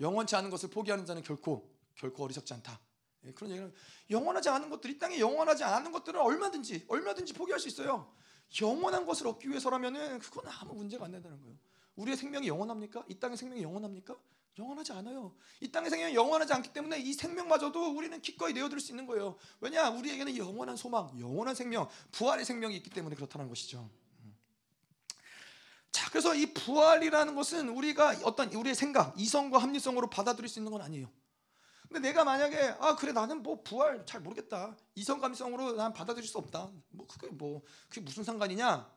영원치 0.02 0.36
않은 0.36 0.50
것을 0.50 0.68
포기하는 0.68 1.06
자는 1.06 1.22
결코 1.22 1.70
결코 1.94 2.24
어리석지 2.24 2.52
않다. 2.54 2.78
예, 3.24 3.32
그런 3.32 3.50
얘기는 3.52 3.72
영원하지 4.10 4.48
않은 4.48 4.68
것들 4.68 4.90
이 4.90 4.98
땅에 4.98 5.18
영원하지 5.18 5.64
않은 5.64 5.92
것들은 5.92 6.20
얼마든지 6.20 6.86
얼마든지 6.88 7.32
포기할 7.34 7.60
수 7.60 7.68
있어요. 7.68 8.12
영원한 8.60 9.06
것을 9.06 9.28
얻기 9.28 9.48
위해서라면은 9.48 10.18
그건 10.18 10.46
아무 10.48 10.74
문제가 10.74 11.06
안 11.06 11.12
된다는 11.12 11.40
거예요. 11.40 11.56
우리의 11.96 12.16
생명이 12.16 12.48
영원합니까? 12.48 13.04
이 13.08 13.18
땅의 13.18 13.36
생명이 13.36 13.62
영원합니까? 13.62 14.16
영원하지 14.58 14.92
않아요. 14.92 15.34
이 15.60 15.70
땅의 15.70 15.88
생명이 15.88 16.14
영원하지 16.14 16.52
않기 16.52 16.72
때문에 16.72 16.98
이 16.98 17.14
생명마저도 17.14 17.96
우리는 17.96 18.20
기꺼이 18.20 18.52
내어드릴 18.52 18.80
수 18.80 18.92
있는 18.92 19.06
거예요. 19.06 19.36
왜냐? 19.60 19.88
우리에게는 19.90 20.36
영원한 20.36 20.76
소망, 20.76 21.18
영원한 21.18 21.54
생명, 21.54 21.88
부활의 22.10 22.44
생명이 22.44 22.76
있기 22.76 22.90
때문에 22.90 23.14
그렇다는 23.14 23.48
것이죠. 23.48 23.88
자, 25.92 26.08
그래서 26.10 26.34
이 26.34 26.46
부활이라는 26.52 27.34
것은 27.34 27.68
우리가 27.68 28.16
어떤 28.24 28.52
우리의 28.52 28.74
생각, 28.74 29.14
이성과 29.18 29.58
합리성으로 29.58 30.08
받아들일 30.08 30.48
수 30.48 30.58
있는 30.58 30.72
건 30.72 30.80
아니에요. 30.80 31.08
근데 31.88 32.08
내가 32.08 32.24
만약에 32.24 32.76
아 32.80 32.96
그래 32.96 33.12
나는 33.12 33.42
뭐 33.42 33.62
부활 33.62 34.06
잘 34.06 34.22
모르겠다. 34.22 34.74
이성 34.94 35.20
감성으로 35.20 35.72
난 35.72 35.92
받아들일 35.92 36.26
수 36.26 36.38
없다. 36.38 36.70
뭐 36.88 37.06
그게 37.06 37.26
뭐 37.28 37.60
그게 37.90 38.00
무슨 38.00 38.24
상관이냐? 38.24 38.90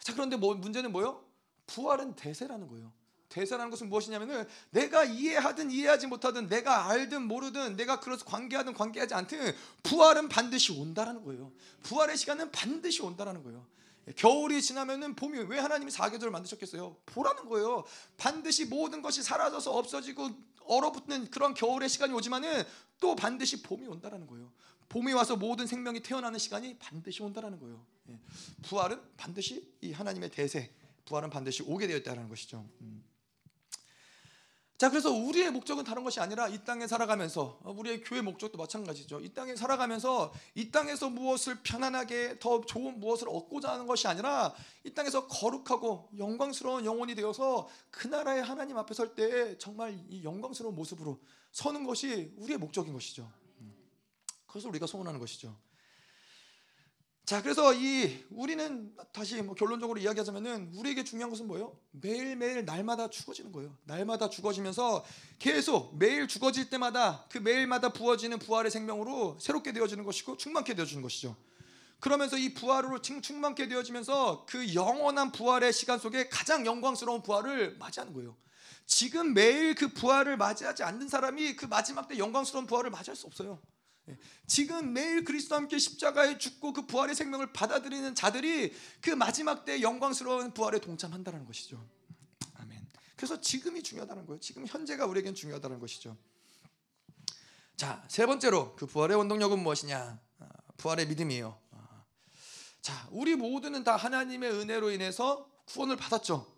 자 0.00 0.12
그런데 0.12 0.36
뭐 0.36 0.54
문제는 0.54 0.92
뭐요? 0.92 1.24
부활은 1.66 2.14
대세라는 2.14 2.68
거예요. 2.68 2.92
대세라는 3.30 3.70
것은 3.70 3.88
무엇이냐면은 3.88 4.46
내가 4.70 5.04
이해하든 5.04 5.70
이해하지 5.70 6.08
못하든 6.08 6.48
내가 6.48 6.90
알든 6.90 7.22
모르든 7.22 7.76
내가 7.76 8.00
그래서 8.00 8.26
관계하든 8.26 8.74
관계하지 8.74 9.14
않든 9.14 9.56
부활은 9.82 10.28
반드시 10.28 10.72
온다라는 10.72 11.24
거예요. 11.24 11.50
부활의 11.84 12.18
시간은 12.18 12.52
반드시 12.52 13.00
온다라는 13.00 13.42
거예요 13.42 13.66
겨울이 14.14 14.62
지나면은 14.62 15.16
봄이 15.16 15.38
왜 15.48 15.58
하나님이 15.58 15.90
사계절을 15.90 16.30
만드셨겠어요? 16.30 16.96
보라는 17.06 17.48
거예요. 17.48 17.84
반드시 18.16 18.66
모든 18.66 19.02
것이 19.02 19.22
사라져서 19.22 19.72
없어지고 19.72 20.30
얼어붙는 20.66 21.30
그런 21.30 21.54
겨울의 21.54 21.88
시간이 21.88 22.12
오지만은 22.12 22.64
또 23.00 23.16
반드시 23.16 23.62
봄이 23.62 23.86
온다라는 23.86 24.26
거예요. 24.26 24.52
봄이 24.88 25.12
와서 25.12 25.36
모든 25.36 25.66
생명이 25.66 26.00
태어나는 26.00 26.38
시간이 26.38 26.78
반드시 26.78 27.22
온다라는 27.22 27.58
거예요. 27.58 27.84
예. 28.10 28.18
부활은 28.62 29.00
반드시 29.16 29.68
이 29.80 29.92
하나님의 29.92 30.30
대세, 30.30 30.72
부활은 31.06 31.30
반드시 31.30 31.64
오게 31.64 31.88
되었다라는 31.88 32.28
것이죠. 32.28 32.64
음. 32.80 33.04
자, 34.78 34.90
그래서 34.90 35.10
우리의 35.10 35.50
목적은 35.52 35.84
다른 35.84 36.04
것이 36.04 36.20
아니라 36.20 36.48
이 36.48 36.62
땅에 36.62 36.86
살아가면서 36.86 37.58
어, 37.62 37.74
우리의 37.78 38.02
교회 38.02 38.20
목적도 38.20 38.58
마찬가지죠. 38.58 39.20
이 39.20 39.32
땅에 39.32 39.56
살아가면서 39.56 40.34
이 40.54 40.70
땅에서 40.70 41.08
무엇을 41.08 41.62
편안하게 41.62 42.38
더 42.40 42.60
좋은 42.60 43.00
무엇을 43.00 43.28
얻고자 43.30 43.72
하는 43.72 43.86
것이 43.86 44.06
아니라 44.06 44.54
이 44.84 44.92
땅에서 44.92 45.28
거룩하고 45.28 46.10
영광스러운 46.18 46.84
영혼이 46.84 47.14
되어서 47.14 47.68
그 47.90 48.06
나라의 48.06 48.42
하나님 48.42 48.76
앞에 48.76 48.92
설 48.92 49.14
때 49.14 49.56
정말 49.56 49.98
이 50.10 50.22
영광스러운 50.22 50.74
모습으로 50.74 51.18
서는 51.52 51.84
것이 51.84 52.34
우리의 52.36 52.58
목적인 52.58 52.92
것이죠. 52.92 53.32
음. 53.60 53.74
그래서 54.46 54.68
우리가 54.68 54.86
소원하는 54.86 55.18
것이죠. 55.18 55.56
자, 57.26 57.42
그래서 57.42 57.74
이 57.74 58.24
우리는 58.30 58.94
다시 59.12 59.42
뭐 59.42 59.56
결론적으로 59.56 59.98
이야기하자면은 59.98 60.70
우리에게 60.76 61.02
중요한 61.02 61.28
것은 61.28 61.48
뭐예요? 61.48 61.76
매일매일 61.90 62.64
날마다 62.64 63.10
죽어지는 63.10 63.50
거예요. 63.50 63.76
날마다 63.82 64.30
죽어지면서 64.30 65.04
계속 65.40 65.98
매일 65.98 66.28
죽어질 66.28 66.70
때마다 66.70 67.24
그 67.28 67.38
매일마다 67.38 67.92
부어지는 67.92 68.38
부활의 68.38 68.70
생명으로 68.70 69.38
새롭게 69.40 69.72
되어지는 69.72 70.04
것이고 70.04 70.36
충만케 70.36 70.74
되어지는 70.74 71.02
것이죠. 71.02 71.34
그러면서 71.98 72.38
이 72.38 72.54
부활으로 72.54 73.02
충만케 73.02 73.66
되어지면서 73.66 74.46
그 74.48 74.72
영원한 74.74 75.32
부활의 75.32 75.72
시간 75.72 75.98
속에 75.98 76.28
가장 76.28 76.64
영광스러운 76.64 77.24
부활을 77.24 77.76
맞이하는 77.78 78.14
거예요. 78.14 78.36
지금 78.86 79.34
매일 79.34 79.74
그 79.74 79.88
부활을 79.88 80.36
맞이하지 80.36 80.84
않는 80.84 81.08
사람이 81.08 81.56
그 81.56 81.66
마지막 81.66 82.06
때 82.06 82.18
영광스러운 82.18 82.66
부활을 82.66 82.90
맞이할 82.90 83.16
수 83.16 83.26
없어요. 83.26 83.60
예. 84.08 84.16
지금 84.46 84.92
매일 84.92 85.24
그리스도와 85.24 85.60
함께 85.60 85.78
십자가에 85.78 86.38
죽고 86.38 86.72
그 86.72 86.86
부활의 86.86 87.14
생명을 87.14 87.52
받아들이는 87.52 88.14
자들이 88.14 88.72
그 89.00 89.10
마지막 89.10 89.64
때 89.64 89.82
영광스러운 89.82 90.54
부활에 90.54 90.78
동참한다는 90.78 91.44
것이죠. 91.44 91.84
아멘. 92.54 92.86
그래서 93.16 93.40
지금이 93.40 93.82
중요하다는 93.82 94.26
거예요. 94.26 94.40
지금 94.40 94.66
현재가 94.66 95.06
우리에겐 95.06 95.34
중요하다는 95.34 95.80
것이죠. 95.80 96.16
자, 97.76 98.02
세 98.08 98.24
번째로 98.26 98.74
그 98.76 98.86
부활의 98.86 99.16
원동력은 99.16 99.62
무엇이냐? 99.62 100.18
아, 100.38 100.48
부활의 100.76 101.08
믿음이에요. 101.08 101.58
아. 101.72 102.04
자, 102.80 103.08
우리 103.10 103.34
모두는 103.36 103.84
다 103.84 103.96
하나님의 103.96 104.50
은혜로 104.52 104.90
인해서 104.90 105.50
구원을 105.66 105.96
받았죠. 105.96 106.55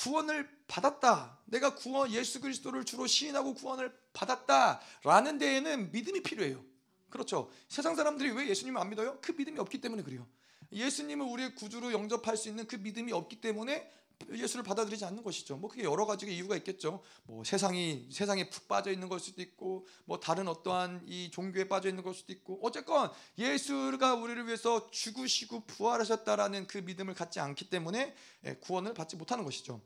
예. 0.00 0.10
구원을 0.10 0.48
받았다. 0.66 1.38
내가 1.46 1.74
구원 1.74 2.10
예수 2.12 2.40
그리스도를 2.40 2.84
주로 2.84 3.06
시인하고 3.06 3.54
구원을 3.54 3.92
받았다라는 4.12 5.38
데에는 5.38 5.92
믿음이 5.92 6.22
필요해요. 6.22 6.64
그렇죠. 7.10 7.50
세상 7.68 7.96
사람들이 7.96 8.30
왜 8.30 8.48
예수님을 8.48 8.80
안 8.80 8.88
믿어요? 8.88 9.18
그 9.20 9.32
믿음이 9.32 9.58
없기 9.58 9.80
때문에 9.80 10.02
그래요. 10.02 10.26
예수님을 10.72 11.26
우리의 11.26 11.54
구주로 11.56 11.92
영접할 11.92 12.36
수 12.36 12.48
있는 12.48 12.66
그 12.66 12.76
믿음이 12.76 13.12
없기 13.12 13.40
때문에 13.40 13.90
예수를 14.32 14.62
받아들이지 14.62 15.04
않는 15.04 15.22
것이죠. 15.22 15.56
뭐 15.56 15.70
그게 15.70 15.82
여러 15.84 16.06
가지 16.06 16.26
이유가 16.26 16.56
있겠죠. 16.56 17.02
뭐 17.24 17.42
세상이 17.44 18.08
세상에 18.12 18.48
푹 18.50 18.68
빠져 18.68 18.92
있는 18.92 19.08
걸 19.08 19.18
수도 19.18 19.42
있고, 19.42 19.86
뭐 20.04 20.20
다른 20.20 20.46
어떠한 20.48 21.02
이 21.06 21.30
종교에 21.30 21.68
빠져 21.68 21.88
있는 21.88 22.02
걸 22.02 22.14
수도 22.14 22.32
있고, 22.32 22.60
어쨌건 22.62 23.10
예수가 23.38 24.14
우리를 24.14 24.46
위해서 24.46 24.90
죽으시고 24.90 25.66
부활하셨다라는 25.66 26.66
그 26.66 26.78
믿음을 26.78 27.14
갖지 27.14 27.40
않기 27.40 27.70
때문에 27.70 28.14
예, 28.44 28.54
구원을 28.56 28.94
받지 28.94 29.16
못하는 29.16 29.44
것이죠. 29.44 29.80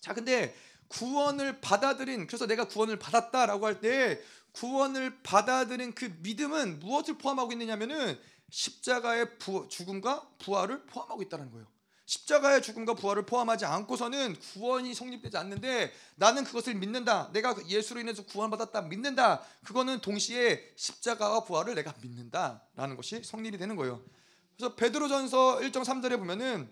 자, 0.00 0.14
근데 0.14 0.54
구원을 0.88 1.60
받아들인 1.60 2.26
그래서 2.26 2.46
내가 2.46 2.68
구원을 2.68 2.98
받았다라고 2.98 3.66
할 3.66 3.80
때 3.80 4.20
구원을 4.52 5.22
받아들인 5.22 5.94
그 5.94 6.16
믿음은 6.20 6.80
무엇을 6.80 7.18
포함하고 7.18 7.52
있느냐면은 7.52 8.18
십자가의 8.48 9.38
부, 9.38 9.68
죽음과 9.68 10.30
부활을 10.38 10.86
포함하고 10.86 11.22
있다는 11.22 11.50
거예요. 11.50 11.66
십자가의 12.06 12.62
죽음과 12.62 12.94
부활을 12.94 13.26
포함하지 13.26 13.64
않고서는 13.64 14.36
구원이 14.54 14.94
성립되지 14.94 15.36
않는데 15.36 15.92
나는 16.14 16.44
그것을 16.44 16.74
믿는다. 16.74 17.30
내가 17.32 17.54
예수로 17.68 18.00
인해서 18.00 18.24
구원받았다. 18.24 18.82
믿는다. 18.82 19.42
그거는 19.64 20.00
동시에 20.00 20.72
십자가와 20.76 21.44
부활을 21.44 21.74
내가 21.74 21.92
믿는다라는 22.00 22.96
것이 22.96 23.22
성립이 23.22 23.58
되는 23.58 23.74
거예요. 23.76 24.02
그래서 24.56 24.74
베드로전서 24.76 25.58
1장 25.58 25.84
3절에 25.84 26.18
보면은 26.18 26.70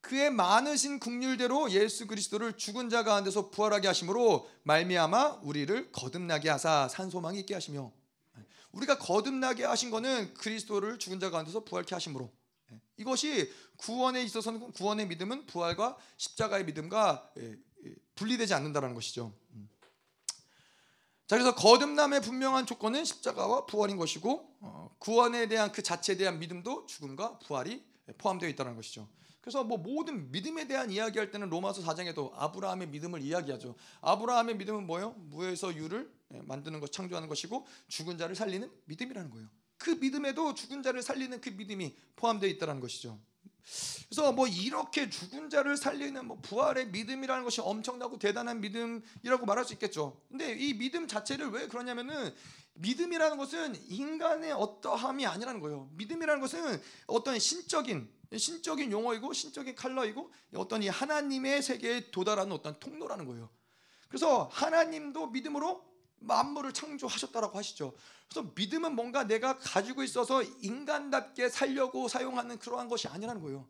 그의 0.00 0.30
많으신 0.30 1.00
국률대로 1.00 1.70
예수 1.70 2.06
그리스도를 2.06 2.58
죽은 2.58 2.90
자 2.90 3.04
가운데서 3.04 3.50
부활하게 3.50 3.86
하심으로 3.88 4.50
말미암아 4.64 5.40
우리를 5.42 5.92
거듭나게 5.92 6.50
하사 6.50 6.88
산 6.88 7.08
소망이 7.08 7.40
있게 7.40 7.54
하시며 7.54 7.90
우리가 8.72 8.98
거듭나게 8.98 9.64
하신 9.64 9.90
거는 9.90 10.34
그리스도를 10.34 10.98
죽은 10.98 11.20
자 11.20 11.30
가운데서 11.30 11.64
부활케 11.64 11.94
하심으로 11.94 12.30
이것이 12.96 13.52
구원에 13.76 14.22
있어서는 14.22 14.72
구원의 14.72 15.08
믿음은 15.08 15.46
부활과 15.46 15.96
십자가의 16.16 16.64
믿음과 16.64 17.32
예, 17.38 17.56
예, 17.86 17.94
분리되지 18.14 18.54
않는다라는 18.54 18.94
것이죠. 18.94 19.32
음. 19.54 19.68
자 21.26 21.36
그래서 21.36 21.54
거듭남의 21.54 22.20
분명한 22.20 22.66
조건은 22.66 23.04
십자가와 23.04 23.66
부활인 23.66 23.96
것이고 23.96 24.56
어, 24.60 24.94
구원에 24.98 25.48
대한 25.48 25.72
그 25.72 25.82
자체에 25.82 26.16
대한 26.16 26.38
믿음도 26.38 26.86
죽음과 26.86 27.38
부활이 27.40 27.84
포함되어 28.18 28.48
있다는 28.50 28.76
것이죠. 28.76 29.08
그래서 29.40 29.62
뭐 29.62 29.76
모든 29.76 30.30
믿음에 30.30 30.66
대한 30.66 30.90
이야기할 30.90 31.30
때는 31.30 31.50
로마서 31.50 31.82
4장에도 31.82 32.32
아브라함의 32.34 32.88
믿음을 32.88 33.20
이야기하죠. 33.20 33.74
아브라함의 34.00 34.56
믿음은 34.56 34.86
뭐예요? 34.86 35.10
무에서 35.18 35.74
유를 35.74 36.10
예, 36.32 36.40
만드는 36.42 36.80
것, 36.80 36.92
창조하는 36.92 37.28
것이고 37.28 37.66
죽은 37.88 38.16
자를 38.16 38.34
살리는 38.34 38.70
믿음이라는 38.86 39.30
거예요. 39.30 39.48
그 39.78 39.90
믿음에도 39.90 40.54
죽은 40.54 40.82
자를 40.82 41.02
살리는 41.02 41.40
그 41.40 41.50
믿음이 41.50 41.94
포함되어 42.16 42.48
있다는 42.48 42.80
것이죠. 42.80 43.18
그래서 44.08 44.32
뭐 44.32 44.46
이렇게 44.46 45.08
죽은 45.08 45.48
자를 45.50 45.76
살리는 45.76 46.26
뭐 46.26 46.38
부활의 46.42 46.88
믿음이라는 46.88 47.44
것이 47.44 47.60
엄청나고 47.60 48.18
대단한 48.18 48.60
믿음이라고 48.60 49.46
말할 49.46 49.64
수 49.64 49.72
있겠죠. 49.72 50.20
근데 50.28 50.54
이 50.54 50.74
믿음 50.74 51.08
자체를 51.08 51.48
왜 51.48 51.66
그러냐면은 51.66 52.34
믿음이라는 52.74 53.36
것은 53.36 53.76
인간의 53.88 54.52
어떠함이 54.52 55.26
아니라는 55.26 55.60
거예요. 55.60 55.88
믿음이라는 55.94 56.40
것은 56.40 56.80
어떤 57.06 57.38
신적인 57.38 58.12
신적인 58.36 58.90
용어이고 58.90 59.32
신적인 59.32 59.74
칼라이고 59.76 60.32
어떤 60.56 60.82
이 60.82 60.88
하나님의 60.88 61.62
세계에 61.62 62.10
도달하는 62.10 62.52
어떤 62.52 62.78
통로라는 62.80 63.26
거예요. 63.26 63.48
그래서 64.08 64.48
하나님도 64.52 65.28
믿음으로 65.28 65.84
만물을 66.20 66.72
창조하셨다라고 66.72 67.58
하시죠. 67.58 67.94
그래서 68.28 68.50
믿음은 68.54 68.94
뭔가 68.94 69.24
내가 69.24 69.58
가지고 69.58 70.02
있어서 70.02 70.42
인간답게 70.42 71.48
살려고 71.48 72.08
사용하는 72.08 72.58
그러한 72.58 72.88
것이 72.88 73.08
아니라는 73.08 73.40
거예요. 73.42 73.68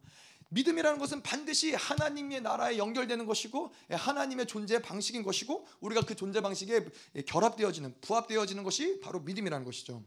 믿음이라는 0.50 0.98
것은 0.98 1.22
반드시 1.22 1.74
하나님의 1.74 2.42
나라에 2.42 2.78
연결되는 2.78 3.26
것이고 3.26 3.72
하나님의 3.90 4.46
존재 4.46 4.80
방식인 4.80 5.22
것이고 5.22 5.66
우리가 5.80 6.02
그 6.02 6.14
존재 6.14 6.40
방식에 6.40 6.86
결합되어지는 7.26 8.00
부합되어지는 8.00 8.62
것이 8.62 9.00
바로 9.00 9.20
믿음이라는 9.20 9.64
것이죠. 9.64 10.02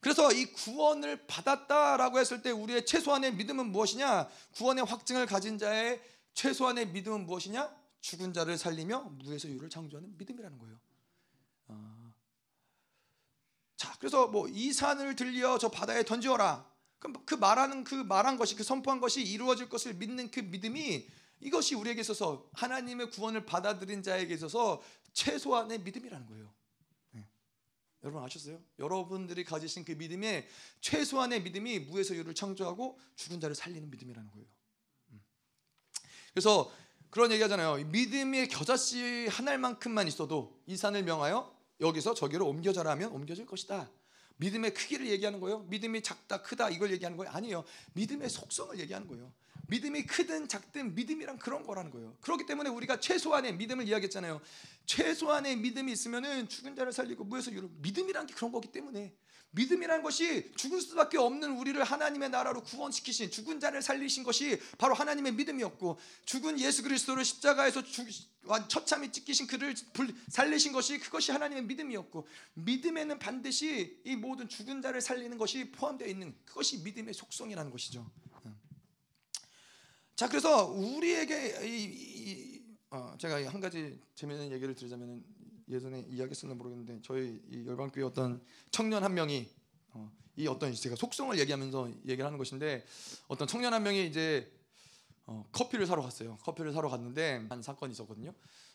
그래서 0.00 0.32
이 0.32 0.46
구원을 0.46 1.26
받았다라고 1.26 2.18
했을 2.18 2.40
때 2.40 2.50
우리의 2.50 2.86
최소한의 2.86 3.34
믿음은 3.34 3.70
무엇이냐? 3.70 4.28
구원의 4.54 4.84
확증을 4.84 5.26
가진 5.26 5.58
자의 5.58 6.00
최소한의 6.34 6.88
믿음은 6.88 7.26
무엇이냐? 7.26 7.70
죽은 8.00 8.32
자를 8.32 8.56
살리며 8.56 9.10
무에서 9.18 9.48
유를 9.48 9.68
창조하는 9.68 10.16
믿음이라는 10.16 10.58
거예요. 10.58 10.78
어. 11.72 12.14
자, 13.76 13.94
그래서 13.98 14.26
뭐 14.28 14.48
이 14.48 14.72
산을 14.72 15.16
들려 15.16 15.58
저 15.58 15.70
바다에 15.70 16.04
던지어라. 16.04 16.68
그럼 16.98 17.24
그 17.24 17.34
말하는 17.34 17.84
그 17.84 17.94
말한 17.94 18.36
것이 18.36 18.54
그 18.54 18.62
선포한 18.62 19.00
것이 19.00 19.22
이루어질 19.22 19.68
것을 19.68 19.94
믿는 19.94 20.30
그 20.30 20.40
믿음이 20.40 21.08
이것이 21.40 21.74
우리에게 21.74 22.02
있어서 22.02 22.48
하나님의 22.52 23.10
구원을 23.10 23.46
받아들인 23.46 24.02
자에게 24.02 24.34
있어서 24.34 24.82
최소한의 25.14 25.80
믿음이라는 25.80 26.26
거예요. 26.26 26.52
여러분 28.02 28.22
아셨어요? 28.22 28.62
여러분들이 28.78 29.44
가지신 29.44 29.84
그 29.84 29.92
믿음의 29.92 30.48
최소한의 30.80 31.42
믿음이 31.42 31.80
무에서 31.80 32.14
유를 32.14 32.34
창조하고 32.34 32.98
죽은 33.16 33.40
자를 33.40 33.54
살리는 33.54 33.90
믿음이라는 33.90 34.30
거예요. 34.30 34.46
음. 35.10 35.20
그래서 36.32 36.72
그런 37.10 37.30
얘기하잖아요. 37.32 37.84
믿음의 37.88 38.48
겨자씨 38.48 39.26
한 39.28 39.48
알만큼만 39.48 40.08
있어도 40.08 40.62
이 40.66 40.76
산을 40.76 41.02
명하여 41.02 41.59
여기서 41.80 42.14
저기로 42.14 42.46
옮겨져라 42.46 42.90
하면 42.92 43.12
옮겨질 43.12 43.46
것이다. 43.46 43.90
믿음의 44.36 44.74
크기를 44.74 45.08
얘기하는 45.08 45.38
거예요. 45.40 45.60
믿음이 45.68 46.02
작다, 46.02 46.42
크다 46.42 46.70
이걸 46.70 46.90
얘기하는 46.92 47.16
거예요. 47.16 47.30
아니에요. 47.32 47.64
믿음의 47.92 48.30
속성을 48.30 48.78
얘기하는 48.78 49.06
거예요. 49.06 49.32
믿음이 49.68 50.04
크든 50.06 50.48
작든 50.48 50.94
믿음이란 50.94 51.38
그런 51.38 51.62
거라는 51.64 51.90
거예요. 51.90 52.16
그렇기 52.22 52.46
때문에 52.46 52.70
우리가 52.70 52.98
최소한의 52.98 53.54
믿음을 53.54 53.86
이야기했잖아요. 53.86 54.40
최소한의 54.86 55.56
믿음이 55.56 55.92
있으면은 55.92 56.48
죽은 56.48 56.74
자를 56.74 56.92
살리고 56.92 57.24
무에서 57.24 57.52
유로 57.52 57.70
믿음이란 57.76 58.26
게 58.26 58.34
그런 58.34 58.50
거기 58.50 58.72
때문에 58.72 59.14
믿음이란 59.52 60.02
것이 60.02 60.52
죽을 60.54 60.80
수밖에 60.80 61.18
없는 61.18 61.56
우리를 61.56 61.82
하나님의 61.82 62.30
나라로 62.30 62.62
구원시키신 62.62 63.30
죽은 63.30 63.58
자를 63.58 63.82
살리신 63.82 64.22
것이 64.22 64.60
바로 64.78 64.94
하나님의 64.94 65.32
믿음이었고 65.34 65.98
죽은 66.24 66.60
예수 66.60 66.82
그리스도를 66.82 67.24
십자가에서 67.24 67.82
처참히 68.68 69.10
찢기신 69.10 69.46
그를 69.46 69.74
살리신 70.28 70.72
것이 70.72 70.98
그것이 70.98 71.32
하나님의 71.32 71.64
믿음이었고 71.64 72.26
믿음에는 72.54 73.18
반드시 73.18 74.00
이 74.04 74.16
모든 74.16 74.48
죽은 74.48 74.82
자를 74.82 75.00
살리는 75.00 75.36
것이 75.36 75.72
포함되어 75.72 76.06
있는 76.06 76.36
그것이 76.44 76.78
믿음의 76.82 77.14
속성이라는 77.14 77.70
것이죠. 77.70 78.10
자 80.14 80.28
그래서 80.28 80.66
우리에게 80.66 81.66
이, 81.66 81.84
이 81.84 82.62
어, 82.90 83.14
제가 83.18 83.50
한 83.50 83.60
가지 83.60 83.98
재미있는 84.14 84.52
얘기를 84.52 84.74
드리자면 84.74 85.24
예전에 85.70 86.06
이야기했었나 86.10 86.54
모르겠는데 86.54 87.00
저희 87.02 87.40
이 87.50 87.66
열방교회 87.66 88.04
어떤 88.04 88.42
청년 88.70 89.04
한 89.04 89.14
명이 89.14 89.48
어, 89.92 90.10
이 90.36 90.46
어떤 90.46 90.72
제가 90.74 90.96
속성을 90.96 91.38
얘기하면서 91.38 91.90
얘기를 92.06 92.24
하는 92.24 92.38
것인데 92.38 92.84
어떤 93.28 93.46
청년 93.46 93.72
한 93.72 93.82
명이 93.82 94.06
이제 94.06 94.50
어, 95.26 95.44
커피를 95.52 95.86
사러 95.86 96.02
갔어요. 96.02 96.38
커피를 96.42 96.72
사러 96.72 96.88
갔는데 96.88 97.46
한 97.48 97.62
사건이 97.62 97.92
있었거든요. 97.92 98.34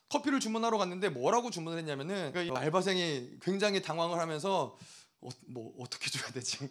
커피를 0.10 0.40
주문하러 0.40 0.78
갔는데 0.78 1.10
뭐라고 1.10 1.50
주문을 1.50 1.78
했냐면은 1.80 2.32
그 2.32 2.50
알바생이 2.56 3.40
굉장히 3.42 3.82
당황을 3.82 4.20
하면서 4.20 4.78
어, 5.22 5.30
뭐 5.48 5.74
어떻게 5.80 6.10
줘야 6.10 6.32
되지? 6.32 6.70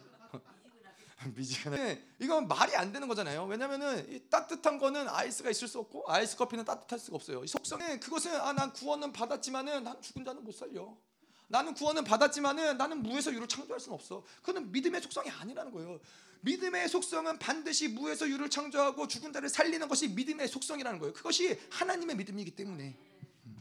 미지근해. 1.33 2.01
이건 2.19 2.47
말이 2.47 2.75
안 2.75 2.91
되는 2.91 3.07
거잖아요. 3.07 3.45
왜냐면은 3.45 4.21
따뜻한 4.29 4.77
거는 4.77 5.07
아이스가 5.09 5.49
있을 5.49 5.67
수 5.67 5.79
없고 5.79 6.03
아이스 6.11 6.35
커피는 6.35 6.65
따뜻할 6.65 6.99
수가 6.99 7.15
없어요. 7.15 7.43
이 7.43 7.47
속성은 7.47 7.99
그것은 7.99 8.35
아 8.35 8.53
난 8.53 8.71
구원은 8.73 9.11
받았지만은 9.13 9.83
난 9.83 10.01
죽은 10.01 10.23
자는 10.23 10.43
못 10.43 10.53
살려. 10.53 10.95
나는 11.47 11.73
구원은 11.73 12.03
받았지만은 12.03 12.77
나는 12.77 13.03
무에서 13.03 13.31
유를 13.33 13.47
창조할 13.47 13.79
수는 13.79 13.95
없어. 13.95 14.23
그는 14.41 14.71
믿음의 14.71 15.01
속성이 15.01 15.29
아니라는 15.29 15.71
거예요. 15.71 15.99
믿음의 16.41 16.89
속성은 16.89 17.39
반드시 17.39 17.87
무에서 17.87 18.27
유를 18.29 18.49
창조하고 18.49 19.07
죽은 19.07 19.33
자를 19.33 19.49
살리는 19.49 19.87
것이 19.87 20.07
믿음의 20.09 20.47
속성이라는 20.47 20.99
거예요. 20.99 21.13
그것이 21.13 21.59
하나님의 21.71 22.15
믿음이기 22.17 22.51
때문에. 22.55 22.95
음. 23.45 23.57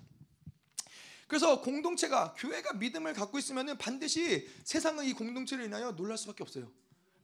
그래서 1.27 1.61
공동체가 1.61 2.35
교회가 2.39 2.75
믿음을 2.75 3.15
갖고 3.15 3.39
있으면은 3.39 3.79
반드시 3.79 4.49
세상은 4.65 5.05
이 5.07 5.13
공동체를 5.13 5.65
인하여 5.65 5.93
놀랄 5.97 6.17
수밖에 6.19 6.43
없어요. 6.43 6.71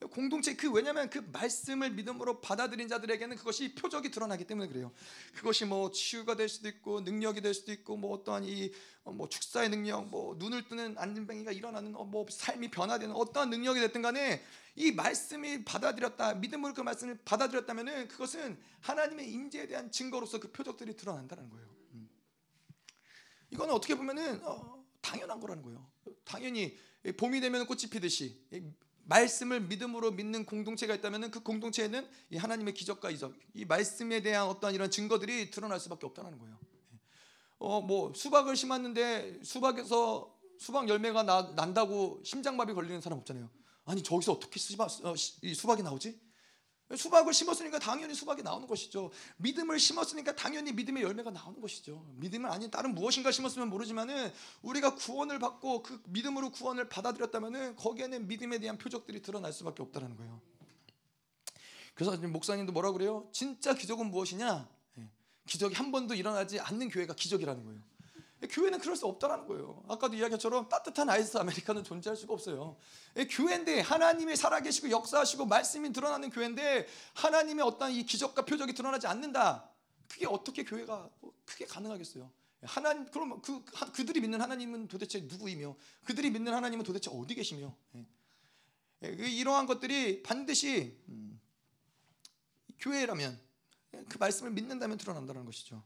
공동체 0.08 0.56
그 0.56 0.70
왜냐하면 0.70 1.10
그 1.10 1.18
말씀을 1.18 1.90
믿음으로 1.90 2.40
받아들인 2.40 2.88
자들에게는 2.88 3.36
그것이 3.36 3.74
표적이 3.74 4.10
드러나기 4.10 4.46
때문에 4.46 4.68
그래요. 4.68 4.92
그것이 5.34 5.66
뭐 5.66 5.90
치유가 5.90 6.36
될 6.36 6.48
수도 6.48 6.68
있고 6.68 7.02
능력이 7.02 7.42
될 7.42 7.52
수도 7.52 7.70
있고 7.72 7.98
뭐 7.98 8.14
어떠한 8.14 8.44
이뭐 8.44 8.70
어, 9.04 9.28
축사의 9.28 9.68
능력, 9.68 10.08
뭐 10.08 10.34
눈을 10.36 10.68
뜨는 10.68 10.96
안진뱅이가 10.96 11.52
일어나는 11.52 11.94
어, 11.96 12.04
뭐 12.04 12.24
삶이 12.30 12.70
변화되는 12.70 13.14
어떠한 13.14 13.50
능력이 13.50 13.80
됐든 13.80 14.00
간에 14.00 14.42
이 14.74 14.90
말씀이 14.92 15.64
받아들였다 15.66 16.34
믿음으로 16.34 16.72
그 16.72 16.80
말씀을 16.80 17.18
받아들였다면은 17.24 18.08
그것은 18.08 18.58
하나님의 18.80 19.30
임재에 19.30 19.66
대한 19.66 19.90
증거로서 19.90 20.40
그 20.40 20.50
표적들이 20.50 20.96
드러난다는 20.96 21.50
거예요. 21.50 21.68
음. 21.92 22.08
이거는 23.50 23.74
어떻게 23.74 23.94
보면은 23.94 24.42
어, 24.44 24.82
당연한 25.02 25.40
거라는 25.40 25.62
거예요. 25.62 25.90
당연히 26.24 26.78
봄이 27.18 27.40
되면 27.40 27.66
꽃이 27.66 27.82
피듯이 27.90 28.40
말씀을 29.04 29.60
믿음으로 29.62 30.12
믿는 30.12 30.46
공동체가 30.46 30.94
있다면 30.94 31.30
그 31.30 31.42
공동체에는 31.42 32.08
이 32.30 32.36
하나님의 32.36 32.74
기적과 32.74 33.10
이적, 33.10 33.34
이 33.54 33.64
말씀에 33.64 34.22
대한 34.22 34.46
어떠한 34.46 34.74
이런 34.74 34.90
증거들이 34.90 35.50
드러날 35.50 35.80
수밖에 35.80 36.06
없다는 36.06 36.38
거예요. 36.38 36.58
어, 37.58 37.80
뭐 37.80 38.12
수박을 38.14 38.56
심었는데 38.56 39.40
수박에서 39.42 40.34
수박 40.58 40.88
열매가 40.88 41.22
나, 41.24 41.54
난다고 41.54 42.20
심장마비 42.24 42.74
걸리는 42.74 43.00
사람 43.00 43.18
없잖아요. 43.18 43.50
아니 43.84 44.02
저기서 44.02 44.32
어떻게 44.32 44.58
수박, 44.60 44.90
어, 45.04 45.14
이 45.42 45.54
수박이 45.54 45.82
나오지? 45.82 46.29
수박을 46.96 47.32
심었으니까 47.32 47.78
당연히 47.78 48.14
수박이 48.14 48.42
나오는 48.42 48.66
것이죠. 48.66 49.10
믿음을 49.36 49.78
심었으니까 49.78 50.34
당연히 50.34 50.72
믿음의 50.72 51.02
열매가 51.02 51.30
나오는 51.30 51.60
것이죠. 51.60 52.04
믿음을 52.16 52.50
아닌 52.50 52.70
다른 52.70 52.94
무엇인가 52.94 53.30
심었으면 53.30 53.70
모르지만은 53.70 54.32
우리가 54.62 54.96
구원을 54.96 55.38
받고 55.38 55.82
그 55.82 56.02
믿음으로 56.06 56.50
구원을 56.50 56.88
받아들였다면은 56.88 57.76
거기에는 57.76 58.26
믿음에 58.26 58.58
대한 58.58 58.76
표적들이 58.78 59.22
드러날 59.22 59.52
수밖에 59.52 59.82
없다는 59.82 60.16
거예요. 60.16 60.40
그래서 61.94 62.16
목사님도 62.16 62.72
뭐라 62.72 62.92
그래요? 62.92 63.28
진짜 63.32 63.74
기적은 63.74 64.10
무엇이냐? 64.10 64.68
예. 64.98 65.08
기적이 65.46 65.74
한 65.74 65.92
번도 65.92 66.14
일어나지 66.14 66.58
않는 66.58 66.88
교회가 66.88 67.14
기적이라는 67.14 67.64
거예요. 67.64 67.89
교회는 68.48 68.78
그럴 68.78 68.96
수 68.96 69.06
없다라는 69.06 69.46
거예요. 69.46 69.82
아까도 69.88 70.16
이야기처럼 70.16 70.68
따뜻한 70.68 71.10
아이스 71.10 71.36
아메리카는 71.36 71.84
존재할 71.84 72.16
수가 72.16 72.32
없어요. 72.32 72.76
교회인데 73.30 73.80
하나님이 73.80 74.34
살아계시고 74.36 74.90
역사하시고 74.90 75.46
말씀이 75.46 75.92
드러나는 75.92 76.30
교회인데 76.30 76.86
하나님의 77.14 77.64
어떤 77.64 77.90
이 77.92 78.04
기적과 78.04 78.44
표적이 78.44 78.72
드러나지 78.72 79.06
않는다. 79.06 79.68
그게 80.08 80.26
어떻게 80.26 80.64
교회가 80.64 81.10
크게 81.44 81.66
가능하겠어요? 81.66 82.30
하나님 82.62 83.06
그럼 83.10 83.40
그 83.42 83.64
그들이 83.92 84.20
믿는 84.20 84.40
하나님은 84.40 84.88
도대체 84.88 85.20
누구이며 85.20 85.76
그들이 86.04 86.30
믿는 86.30 86.52
하나님은 86.52 86.84
도대체 86.84 87.10
어디 87.12 87.34
계시며 87.34 87.74
예. 87.94 88.06
예, 89.02 89.16
그 89.16 89.24
이러한 89.24 89.66
것들이 89.66 90.22
반드시 90.22 90.98
음, 91.08 91.40
교회라면 92.78 93.38
그 94.08 94.18
말씀을 94.18 94.50
믿는다면 94.52 94.98
드러난다는 94.98 95.44
것이죠. 95.44 95.82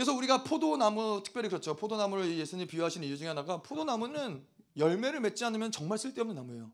예. 0.00 0.02
그래서 0.02 0.14
우리가 0.14 0.44
포도나무 0.44 1.22
특별히 1.22 1.50
그렇죠. 1.50 1.76
포도나무를 1.76 2.38
예수님 2.38 2.66
비유하시는 2.66 3.06
이유 3.06 3.18
중에 3.18 3.28
하나가 3.28 3.60
포도나무는 3.60 4.42
열매를 4.78 5.20
맺지 5.20 5.44
않으면 5.44 5.70
정말 5.72 5.98
쓸데없는 5.98 6.34
나무예요. 6.36 6.72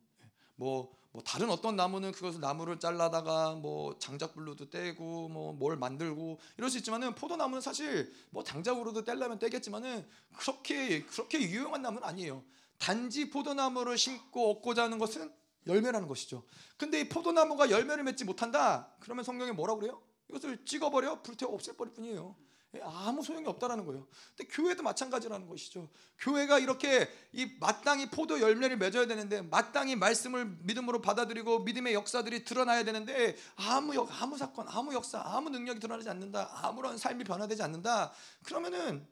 뭐, 0.54 0.92
뭐 1.10 1.22
다른 1.24 1.50
어떤 1.50 1.74
나무는 1.74 2.12
그것을 2.12 2.38
나무를 2.40 2.78
잘라다가 2.78 3.56
뭐 3.56 3.98
장작불로도 3.98 4.70
떼고 4.70 5.28
뭐 5.28 5.52
뭘 5.54 5.76
만들고 5.76 6.38
이럴 6.56 6.70
수 6.70 6.78
있지만은 6.78 7.16
포도나무는 7.16 7.60
사실 7.60 8.14
뭐 8.30 8.44
장작으로도 8.44 9.02
떼려면 9.02 9.40
떼겠지만은 9.40 10.06
그렇게 10.36 11.04
그렇게 11.06 11.40
유용한 11.40 11.82
나무는 11.82 12.06
아니에요. 12.06 12.44
단지 12.78 13.28
포도나무를 13.30 13.98
심고 13.98 14.52
얻고자 14.52 14.84
하는 14.84 15.00
것은 15.00 15.32
열매라는 15.66 16.06
것이죠. 16.06 16.44
근데 16.76 17.00
이 17.00 17.08
포도나무가 17.08 17.70
열매를 17.70 18.04
맺지 18.04 18.24
못한다. 18.24 18.94
그러면 19.00 19.24
성경에 19.24 19.50
뭐라고 19.50 19.80
그래요? 19.80 20.00
이것을 20.28 20.64
찍어버려 20.64 21.22
불태워 21.22 21.52
없앨 21.54 21.74
뿐이에요. 21.76 22.45
예, 22.76 22.80
아무 22.84 23.22
소용이 23.22 23.46
없다라는 23.46 23.84
거예요. 23.86 24.06
근데 24.36 24.50
교회도 24.52 24.82
마찬가지라는 24.82 25.48
것이죠. 25.48 25.88
교회가 26.18 26.58
이렇게 26.58 27.08
이 27.32 27.56
마땅히 27.60 28.10
포도 28.10 28.40
열매를 28.40 28.76
맺어야 28.76 29.06
되는데 29.06 29.42
마땅히 29.42 29.96
말씀을 29.96 30.46
믿음으로 30.62 31.00
받아들이고 31.02 31.60
믿음의 31.60 31.94
역사들이 31.94 32.44
드러나야 32.44 32.84
되는데 32.84 33.36
아무 33.56 33.94
역 33.94 34.08
아무 34.22 34.36
사건, 34.36 34.66
아무 34.68 34.94
역사, 34.94 35.22
아무 35.24 35.50
능력이 35.50 35.80
드러나지 35.80 36.08
않는다. 36.08 36.50
아무런 36.62 36.98
삶이 36.98 37.24
변화되지 37.24 37.62
않는다. 37.62 38.12
그러면은 38.44 39.06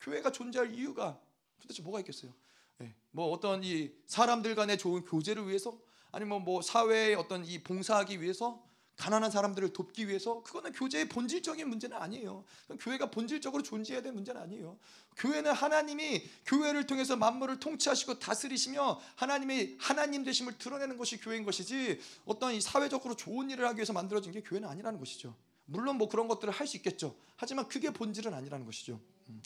교회가 0.00 0.32
존재할 0.32 0.74
이유가 0.74 1.18
도대체 1.60 1.82
뭐가 1.82 2.00
있겠어요? 2.00 2.32
네. 2.78 2.94
뭐 3.10 3.30
어떤 3.30 3.62
이 3.62 3.92
사람들 4.06 4.54
간의 4.54 4.78
좋은 4.78 5.04
교제를 5.04 5.48
위해서 5.48 5.78
아니면 6.10 6.42
뭐 6.44 6.60
사회의 6.60 7.14
어떤 7.14 7.44
이 7.44 7.62
봉사하기 7.62 8.20
위해서 8.20 8.62
가난한 9.02 9.32
사람들을 9.32 9.72
돕기 9.72 10.06
위해서 10.06 10.44
그거는 10.44 10.72
교제의 10.72 11.08
본질적인 11.08 11.68
문제는 11.68 11.96
아니에요. 11.96 12.44
교회가 12.78 13.10
본질적으로 13.10 13.64
존재해야 13.64 14.00
될 14.00 14.12
문제는 14.12 14.40
아니에요. 14.40 14.78
교회는 15.16 15.50
하나님이 15.50 16.22
교회를 16.46 16.86
통해서 16.86 17.16
만물을 17.16 17.58
통치하시고 17.58 18.20
다스리시며 18.20 19.00
하나님의 19.16 19.76
하나님 19.80 20.22
되심을 20.22 20.56
드러내는 20.56 20.98
것이 20.98 21.18
교회인 21.18 21.44
것이지 21.44 22.00
어떤 22.26 22.54
이 22.54 22.60
사회적으로 22.60 23.16
좋은 23.16 23.50
일을 23.50 23.66
하기 23.66 23.78
위해서 23.78 23.92
만들어진 23.92 24.30
게 24.30 24.40
교회는 24.40 24.68
아니라는 24.68 25.00
것이죠. 25.00 25.34
물론 25.64 25.98
뭐 25.98 26.08
그런 26.08 26.28
것들을 26.28 26.54
할 26.54 26.68
수 26.68 26.76
있겠죠. 26.76 27.16
하지만 27.34 27.66
그게 27.66 27.90
본질은 27.90 28.32
아니라는 28.32 28.64
것이죠. 28.64 29.00
음. 29.30 29.42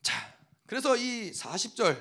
자, 0.00 0.14
그래서 0.66 0.96
이 0.96 1.32
40절 1.32 2.00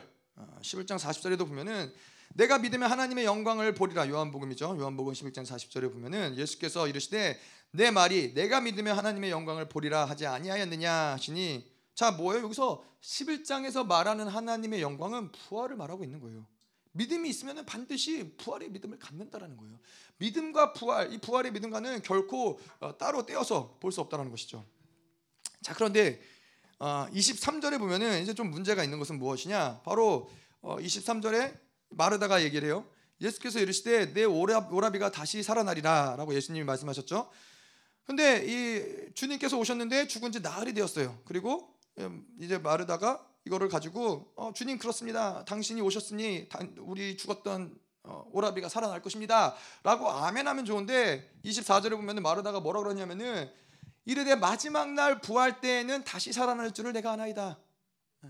11장 0.61 0.91
어, 0.91 0.97
40절에도 0.97 1.47
보면은 1.47 1.91
내가 2.33 2.57
믿으면 2.59 2.89
하나님의 2.89 3.25
영광을 3.25 3.73
보리라 3.73 4.07
요한복음이죠. 4.07 4.77
요한복음 4.79 5.13
11장 5.13 5.45
40절에 5.45 5.91
보면은 5.91 6.37
예수께서 6.37 6.87
이르시되 6.87 7.39
내 7.71 7.91
말이 7.91 8.33
내가 8.33 8.61
믿으면 8.61 8.97
하나님의 8.97 9.31
영광을 9.31 9.67
보리라 9.67 10.05
하지 10.05 10.25
아니하였느냐 10.25 10.91
하시니 10.91 11.69
자 11.93 12.11
뭐예요? 12.11 12.43
여기서 12.45 12.83
11장에서 13.01 13.85
말하는 13.85 14.27
하나님의 14.27 14.81
영광은 14.81 15.31
부활을 15.31 15.75
말하고 15.75 16.03
있는 16.03 16.19
거예요. 16.19 16.45
믿음이 16.93 17.29
있으면 17.29 17.65
반드시 17.65 18.35
부활의 18.37 18.69
믿음을 18.69 18.99
갖는다라는 18.99 19.55
거예요. 19.57 19.79
믿음과 20.17 20.73
부활, 20.73 21.11
이 21.13 21.17
부활의 21.17 21.51
믿음과는 21.51 22.01
결코 22.01 22.59
어, 22.79 22.97
따로 22.97 23.25
떼어서 23.25 23.77
볼 23.79 23.91
수 23.91 24.01
없다는 24.01 24.29
것이죠. 24.29 24.65
자 25.61 25.73
그런데 25.73 26.21
23절에 26.79 27.75
어, 27.75 27.77
보면은 27.77 28.21
이제 28.21 28.33
좀 28.33 28.49
문제가 28.51 28.83
있는 28.83 28.99
것은 28.99 29.19
무엇이냐? 29.19 29.81
바로 29.83 30.29
23절에 30.61 31.53
어, 31.53 31.70
마르다가 31.91 32.43
얘기를 32.43 32.67
해요. 32.67 32.85
예수께서 33.21 33.59
이르시되 33.59 34.13
내 34.13 34.23
오라 34.23 34.89
비가 34.91 35.11
다시 35.11 35.43
살아나리라라고 35.43 36.33
예수님이 36.33 36.65
말씀하셨죠. 36.65 37.29
근데 38.05 38.43
이 38.45 39.13
주님께서 39.13 39.57
오셨는데 39.57 40.07
죽은 40.07 40.31
지 40.31 40.41
나흘이 40.41 40.73
되었어요. 40.73 41.19
그리고 41.25 41.73
음, 41.99 42.25
이제 42.39 42.57
마르다가 42.57 43.25
이거를 43.45 43.69
가지고 43.69 44.31
어, 44.35 44.51
주님 44.53 44.77
그렇습니다. 44.77 45.45
당신이 45.45 45.81
오셨으니 45.81 46.49
우리 46.79 47.15
죽었던 47.17 47.79
어, 48.03 48.27
오라비가 48.31 48.67
살아날 48.67 49.01
것입니다 49.01 49.55
라고 49.83 50.09
아멘하면 50.09 50.65
좋은데 50.65 51.31
24절에 51.45 51.91
보면 51.91 52.21
마르다가 52.23 52.59
뭐라 52.59 52.81
그러냐면은 52.81 53.51
이르되 54.05 54.35
마지막 54.35 54.91
날 54.93 55.21
부활 55.21 55.61
때에는 55.61 56.03
다시 56.03 56.33
살아날 56.33 56.73
줄을 56.73 56.93
내가 56.93 57.11
아나이다. 57.11 57.59
예. 58.25 58.29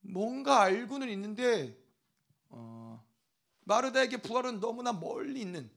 뭔가 0.00 0.62
알고는 0.62 1.08
있는데 1.10 1.76
어, 1.80 1.85
마르다에게 3.66 4.18
부활은 4.18 4.60
너무나 4.60 4.92
멀리 4.92 5.40
있는 5.40 5.68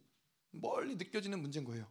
멀리 0.51 0.95
느껴지는 0.95 1.41
문제인 1.41 1.65
거예요. 1.65 1.87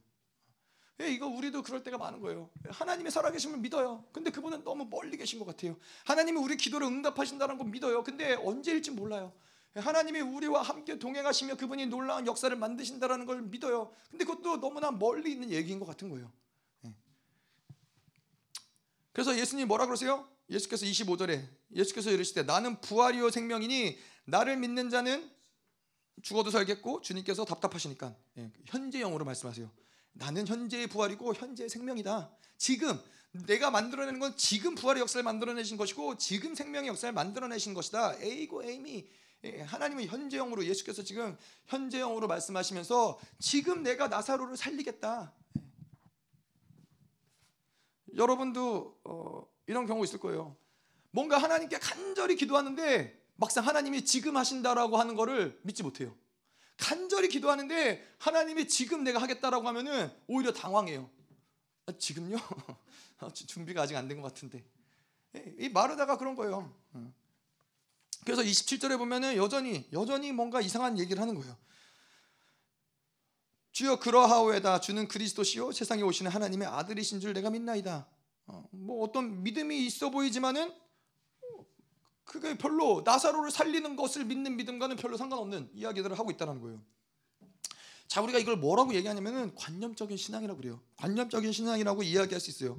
예, 1.00 1.08
이거 1.08 1.26
우리도 1.26 1.62
그럴 1.62 1.82
때가 1.82 1.98
많은 1.98 2.20
거예요. 2.20 2.50
하나님의 2.68 3.12
살아계심을 3.12 3.58
믿어요. 3.58 4.04
근데 4.12 4.30
그분은 4.30 4.64
너무 4.64 4.84
멀리 4.86 5.16
계신 5.16 5.38
것 5.38 5.44
같아요. 5.44 5.76
하나님이 6.04 6.38
우리 6.40 6.56
기도를 6.56 6.86
응답하신다는 6.86 7.58
걸 7.58 7.68
믿어요. 7.68 8.02
근데 8.02 8.34
언제일지 8.34 8.90
몰라요. 8.90 9.32
하나님이 9.74 10.20
우리와 10.20 10.62
함께 10.62 10.98
동행하시며 10.98 11.56
그분이 11.56 11.86
놀라운 11.86 12.26
역사를 12.26 12.54
만드신다는 12.56 13.26
걸 13.26 13.42
믿어요. 13.42 13.92
근데 14.10 14.24
그것도 14.24 14.60
너무나 14.60 14.90
멀리 14.90 15.32
있는 15.32 15.50
얘기인 15.50 15.78
것 15.78 15.86
같은 15.86 16.08
거예요. 16.08 16.32
예. 16.84 16.94
그래서 19.12 19.36
예수님 19.36 19.68
뭐라 19.68 19.86
그러세요? 19.86 20.28
예수께서 20.50 20.86
25절에 20.86 21.46
예수께서 21.74 22.10
이르시되 22.10 22.42
나는 22.42 22.80
부활이요 22.80 23.30
생명이니 23.30 23.98
나를 24.24 24.56
믿는 24.56 24.90
자는 24.90 25.37
죽어도 26.22 26.50
살겠고 26.50 27.00
주님께서 27.02 27.44
답답하시니까 27.44 28.14
예, 28.38 28.52
현재형으로 28.66 29.24
말씀하세요. 29.24 29.70
나는 30.12 30.46
현재의 30.46 30.88
부활이고 30.88 31.34
현재의 31.34 31.68
생명이다. 31.68 32.30
지금 32.56 32.98
내가 33.46 33.70
만들어내는 33.70 34.18
건 34.18 34.36
지금 34.36 34.74
부활의 34.74 35.00
역사를 35.00 35.22
만들어내신 35.22 35.76
것이고 35.76 36.18
지금 36.18 36.54
생명의 36.54 36.88
역사를 36.88 37.12
만들어내신 37.12 37.74
것이다. 37.74 38.16
에이고 38.20 38.64
에이미 38.64 39.08
예, 39.44 39.60
하나님은 39.60 40.06
현재형으로 40.06 40.64
예수께서 40.64 41.04
지금 41.04 41.36
현재형으로 41.66 42.26
말씀하시면서 42.26 43.20
지금 43.38 43.82
내가 43.82 44.08
나사로를 44.08 44.56
살리겠다. 44.56 45.32
예. 45.58 45.62
여러분도 48.16 48.98
어, 49.04 49.46
이런 49.66 49.86
경우 49.86 50.02
있을 50.02 50.18
거예요. 50.18 50.56
뭔가 51.10 51.38
하나님께 51.38 51.78
간절히 51.78 52.36
기도하는데 52.36 53.18
막상 53.40 53.64
하나님이 53.66 54.04
지금 54.04 54.36
하신다라고 54.36 54.98
하는 54.98 55.14
거를 55.14 55.58
믿지 55.62 55.84
못해요. 55.84 56.14
간절히 56.76 57.28
기도하는데 57.28 58.16
하나님이 58.18 58.66
지금 58.68 59.04
내가 59.04 59.20
하겠다라고 59.22 59.66
하면은 59.68 60.10
오히려 60.26 60.52
당황해요. 60.52 61.08
아, 61.86 61.92
지금요? 61.92 62.36
아, 63.18 63.30
준비가 63.32 63.82
아직 63.82 63.96
안 63.96 64.08
된 64.08 64.20
것 64.20 64.28
같은데. 64.34 64.64
예, 65.36 65.54
이 65.60 65.68
마르다가 65.68 66.18
그런 66.18 66.34
거예요. 66.34 66.74
어. 66.92 67.14
그래서 68.24 68.42
27절에 68.42 68.98
보면은 68.98 69.36
여전히 69.36 69.88
여전히 69.92 70.32
뭔가 70.32 70.60
이상한 70.60 70.98
얘기를 70.98 71.22
하는 71.22 71.34
거예요. 71.36 71.56
주여 73.72 74.00
그러하오에다 74.00 74.80
주는 74.80 75.06
그리스도시요 75.06 75.70
세상에 75.70 76.02
오시는 76.02 76.30
하나님의 76.32 76.66
아들이신 76.66 77.20
줄 77.20 77.32
내가 77.32 77.50
믿나이다. 77.50 78.08
어, 78.46 78.68
뭐 78.72 79.04
어떤 79.04 79.42
믿음이 79.44 79.86
있어 79.86 80.10
보이지만은 80.10 80.74
그게 82.28 82.58
별로 82.58 83.02
나사로를 83.06 83.50
살리는 83.50 83.96
것을 83.96 84.26
믿는 84.26 84.58
믿음과는 84.58 84.96
별로 84.96 85.16
상관없는 85.16 85.70
이야기들을 85.72 86.18
하고 86.18 86.30
있다는 86.30 86.60
거예요. 86.60 86.80
자, 88.06 88.20
우리가 88.20 88.38
이걸 88.38 88.56
뭐라고 88.56 88.94
얘기하냐면은 88.94 89.54
관념적인 89.54 90.16
신앙이라고 90.16 90.60
그래요. 90.60 90.80
관념적인 90.98 91.52
신앙이라고 91.52 92.02
이야기할 92.02 92.38
수 92.38 92.50
있어요. 92.50 92.78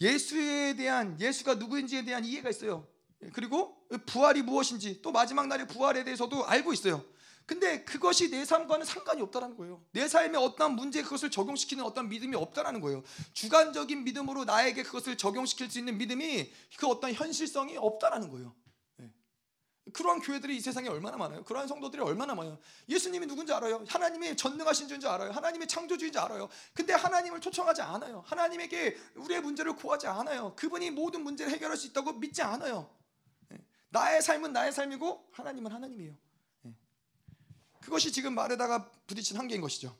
예수에 0.00 0.76
대한 0.76 1.20
예수가 1.20 1.54
누구인지에 1.54 2.04
대한 2.04 2.24
이해가 2.24 2.48
있어요. 2.50 2.86
그리고 3.32 3.76
부활이 4.06 4.42
무엇인지 4.42 5.02
또 5.02 5.10
마지막 5.10 5.48
날의 5.48 5.66
부활에 5.66 6.04
대해서도 6.04 6.46
알고 6.46 6.72
있어요. 6.72 7.04
근데 7.46 7.84
그것이 7.84 8.30
내 8.30 8.44
삶과는 8.44 8.86
상관이 8.86 9.20
없다는 9.22 9.56
거예요. 9.56 9.84
내 9.90 10.06
삶에 10.06 10.38
어떤 10.38 10.76
문제에 10.76 11.02
그것을 11.02 11.32
적용시키는 11.32 11.82
어떤 11.82 12.08
믿음이 12.08 12.36
없다는 12.36 12.80
거예요. 12.80 13.02
주관적인 13.32 14.04
믿음으로 14.04 14.44
나에게 14.44 14.84
그것을 14.84 15.16
적용시킬 15.16 15.68
수 15.68 15.80
있는 15.80 15.98
믿음이 15.98 16.52
그 16.76 16.86
어떤 16.86 17.12
현실성이 17.12 17.76
없다는 17.76 18.30
거예요. 18.30 18.54
그러한 19.94 20.20
교회들이 20.20 20.56
이 20.56 20.60
세상에 20.60 20.88
얼마나 20.88 21.16
많아요. 21.16 21.44
그러한 21.44 21.68
성도들이 21.68 22.02
얼마나 22.02 22.34
많아요. 22.34 22.58
예수님이 22.88 23.26
누군지 23.26 23.52
알아요. 23.52 23.84
하나님이 23.86 24.36
전능하신 24.36 24.88
줄 24.88 25.06
알아요. 25.06 25.30
하나님이 25.30 25.68
창조주인지 25.68 26.18
알아요. 26.18 26.48
근데 26.74 26.92
하나님을 26.92 27.40
초청하지 27.40 27.80
않아요. 27.80 28.24
하나님에게 28.26 28.96
우리의 29.14 29.40
문제를 29.40 29.76
구하지 29.76 30.08
않아요. 30.08 30.52
그분이 30.56 30.90
모든 30.90 31.22
문제를 31.22 31.52
해결할 31.52 31.76
수 31.76 31.86
있다고 31.86 32.14
믿지 32.14 32.42
않아요. 32.42 32.90
예. 33.52 33.58
나의 33.90 34.20
삶은 34.20 34.52
나의 34.52 34.72
삶이고 34.72 35.28
하나님은 35.30 35.70
하나님이에요. 35.70 36.12
예. 36.66 36.74
그것이 37.80 38.10
지금 38.10 38.34
말에다가 38.34 38.90
부딪힌 39.06 39.38
한계인 39.38 39.60
것이죠. 39.60 39.96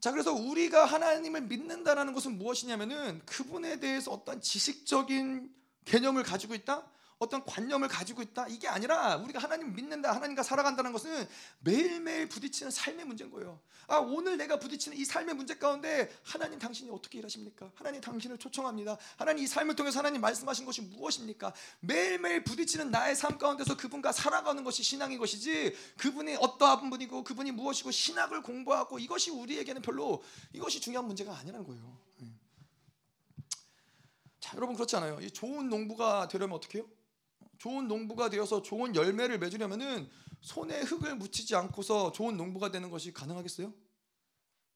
자, 0.00 0.10
그래서 0.10 0.32
우리가 0.32 0.84
하나님을 0.84 1.42
믿는다라는 1.42 2.12
것은 2.14 2.36
무엇이냐면은 2.36 3.22
그분에 3.26 3.78
대해서 3.78 4.10
어떤 4.10 4.40
지식적인 4.40 5.54
개념을 5.84 6.24
가지고 6.24 6.54
있다? 6.54 6.95
어떤 7.18 7.42
관념을 7.44 7.88
가지고 7.88 8.20
있다 8.20 8.46
이게 8.48 8.68
아니라 8.68 9.16
우리가 9.16 9.38
하나님 9.38 9.74
믿는다 9.74 10.14
하나님과 10.14 10.42
살아간다는 10.42 10.92
것은 10.92 11.26
매일매일 11.60 12.28
부딪히는 12.28 12.70
삶의 12.70 13.06
문제인 13.06 13.30
거예요. 13.30 13.58
아 13.86 13.96
오늘 13.96 14.36
내가 14.36 14.58
부딪히는 14.58 14.98
이 14.98 15.04
삶의 15.04 15.34
문제 15.34 15.56
가운데 15.56 16.12
하나님 16.22 16.58
당신이 16.58 16.90
어떻게 16.90 17.18
일하십니까? 17.18 17.70
하나님 17.74 18.02
당신을 18.02 18.36
초청합니다. 18.36 18.98
하나님 19.16 19.44
이 19.44 19.46
삶을 19.46 19.76
통해서 19.76 20.00
하나님 20.00 20.20
말씀하신 20.20 20.66
것이 20.66 20.82
무엇입니까? 20.82 21.54
매일매일 21.80 22.44
부딪히는 22.44 22.90
나의 22.90 23.16
삶 23.16 23.38
가운데서 23.38 23.78
그분과 23.78 24.12
살아가는 24.12 24.62
것이 24.62 24.82
신앙인 24.82 25.18
것이지 25.18 25.74
그분이 25.96 26.36
어떠한 26.36 26.90
분이고 26.90 27.24
그분이 27.24 27.52
무엇이고 27.52 27.92
신학을 27.92 28.42
공부하고 28.42 28.98
이것이 28.98 29.30
우리에게는 29.30 29.80
별로 29.80 30.22
이것이 30.52 30.80
중요한 30.80 31.06
문제가 31.06 31.34
아니라는 31.38 31.66
거예요. 31.66 31.98
예. 32.22 32.26
자 34.38 34.54
여러분 34.56 34.74
그렇잖아요. 34.74 35.20
이 35.22 35.30
좋은 35.30 35.70
농부가 35.70 36.28
되려면 36.28 36.56
어떻게 36.56 36.78
해요? 36.78 36.95
좋은 37.58 37.88
농부가 37.88 38.28
되어서 38.30 38.62
좋은 38.62 38.94
열매를 38.94 39.38
맺으려면은 39.38 40.08
손에 40.40 40.82
흙을 40.82 41.16
묻히지 41.16 41.54
않고서 41.56 42.12
좋은 42.12 42.36
농부가 42.36 42.70
되는 42.70 42.90
것이 42.90 43.12
가능하겠어요? 43.12 43.72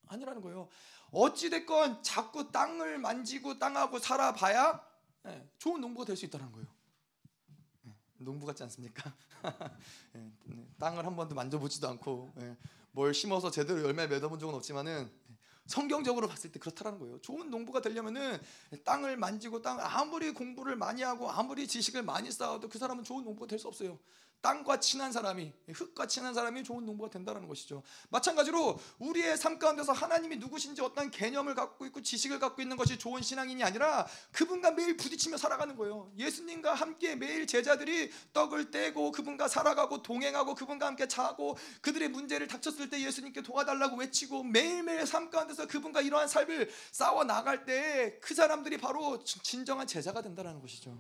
아니라는 0.06 0.40
거예요. 0.42 0.68
어찌 1.12 1.50
됐건 1.50 2.02
자꾸 2.02 2.50
땅을 2.50 2.98
만지고 2.98 3.58
땅하고 3.58 3.98
살아봐야 3.98 4.80
네, 5.24 5.48
좋은 5.58 5.80
농부가 5.80 6.04
될 6.06 6.16
수 6.16 6.24
있다는 6.24 6.50
거예요. 6.52 6.66
네, 7.82 7.92
농부 8.18 8.46
같지 8.46 8.62
않습니까? 8.64 9.12
네, 10.12 10.32
땅을 10.78 11.04
한 11.04 11.14
번도 11.16 11.34
만져보지도 11.34 11.88
않고 11.88 12.32
뭘 12.92 13.14
심어서 13.14 13.50
제대로 13.50 13.82
열매 13.82 14.06
맺어본 14.06 14.38
적은 14.38 14.54
없지만은 14.54 15.10
성경적으로 15.70 16.26
봤을 16.26 16.50
때 16.50 16.58
그렇다라는 16.58 16.98
거예요. 16.98 17.20
좋은 17.20 17.48
농부가 17.48 17.80
되려면은 17.80 18.40
땅을 18.84 19.16
만지고 19.16 19.62
땅 19.62 19.78
아무리 19.80 20.32
공부를 20.32 20.74
많이 20.74 21.02
하고 21.02 21.30
아무리 21.30 21.68
지식을 21.68 22.02
많이 22.02 22.30
쌓아도 22.32 22.68
그 22.68 22.76
사람은 22.78 23.04
좋은 23.04 23.22
농부가 23.24 23.46
될 23.46 23.58
수 23.60 23.68
없어요. 23.68 23.98
땅과 24.40 24.80
친한 24.80 25.12
사람이 25.12 25.52
흙과 25.72 26.06
친한 26.06 26.32
사람이 26.34 26.64
좋은 26.64 26.84
농부가 26.86 27.10
된다는 27.10 27.46
것이죠. 27.46 27.82
마찬가지로 28.08 28.78
우리의 28.98 29.36
삶 29.36 29.58
가운데서 29.58 29.92
하나님이 29.92 30.36
누구신지 30.36 30.80
어떤 30.82 31.10
개념을 31.10 31.54
갖고 31.54 31.86
있고 31.86 32.02
지식을 32.02 32.38
갖고 32.38 32.62
있는 32.62 32.76
것이 32.76 32.98
좋은 32.98 33.20
신앙인이 33.22 33.62
아니라 33.62 34.06
그분과 34.32 34.72
매일 34.72 34.96
부딪히며 34.96 35.36
살아가는 35.36 35.76
거예요. 35.76 36.12
예수님과 36.16 36.74
함께 36.74 37.16
매일 37.16 37.46
제자들이 37.46 38.10
떡을 38.32 38.70
떼고 38.70 39.12
그분과 39.12 39.48
살아가고 39.48 40.02
동행하고 40.02 40.54
그분과 40.54 40.86
함께 40.86 41.06
자고 41.06 41.56
그들의 41.80 42.08
문제를 42.08 42.46
닥쳤을 42.48 42.88
때 42.88 43.00
예수님께 43.00 43.42
도와달라고 43.42 43.96
외치고 43.96 44.42
매일매일 44.44 45.06
삶 45.06 45.30
가운데서 45.30 45.66
그분과 45.66 46.00
이러한 46.00 46.28
삶을 46.28 46.70
싸워 46.92 47.24
나갈 47.24 47.64
때 47.64 48.00
그 48.20 48.34
사람들이 48.34 48.78
바로 48.78 49.22
진정한 49.24 49.86
제자가 49.86 50.22
된다는 50.22 50.60
것이죠. 50.60 50.96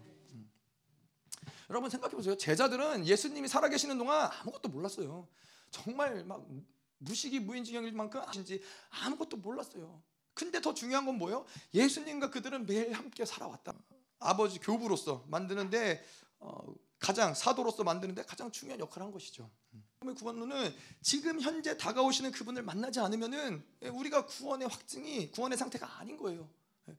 여러분 1.70 1.88
생각해 1.88 2.16
보세요. 2.16 2.36
제자들은 2.36 3.06
예수님이 3.06 3.46
살아계시는 3.46 3.96
동안 3.96 4.28
아무것도 4.40 4.68
몰랐어요. 4.68 5.28
정말 5.70 6.24
막 6.24 6.44
무식이 6.98 7.38
무인지경일 7.40 7.92
만큼 7.92 8.20
아신지 8.26 8.60
아무것도 8.90 9.36
몰랐어요. 9.36 10.02
근데 10.34 10.60
더 10.60 10.74
중요한 10.74 11.06
건 11.06 11.16
뭐예요? 11.16 11.46
예수님과 11.72 12.30
그들은 12.30 12.66
매일 12.66 12.92
함께 12.92 13.24
살아왔다. 13.24 13.72
아버지 14.18 14.58
교부로서 14.58 15.24
만드는데 15.28 16.04
어, 16.40 16.60
가장 16.98 17.34
사도로서 17.34 17.84
만드는데 17.84 18.24
가장 18.24 18.50
중요한 18.50 18.80
역할을 18.80 19.06
한 19.06 19.12
것이죠. 19.12 19.48
그러면 20.00 20.16
구원론은 20.16 20.74
지금 21.02 21.40
현재 21.40 21.76
다가오시는 21.76 22.32
그분을 22.32 22.62
만나지 22.62 22.98
않으면은 22.98 23.64
우리가 23.92 24.26
구원의 24.26 24.66
확증이 24.66 25.30
구원의 25.30 25.56
상태가 25.56 26.00
아닌 26.00 26.16
거예요. 26.16 26.48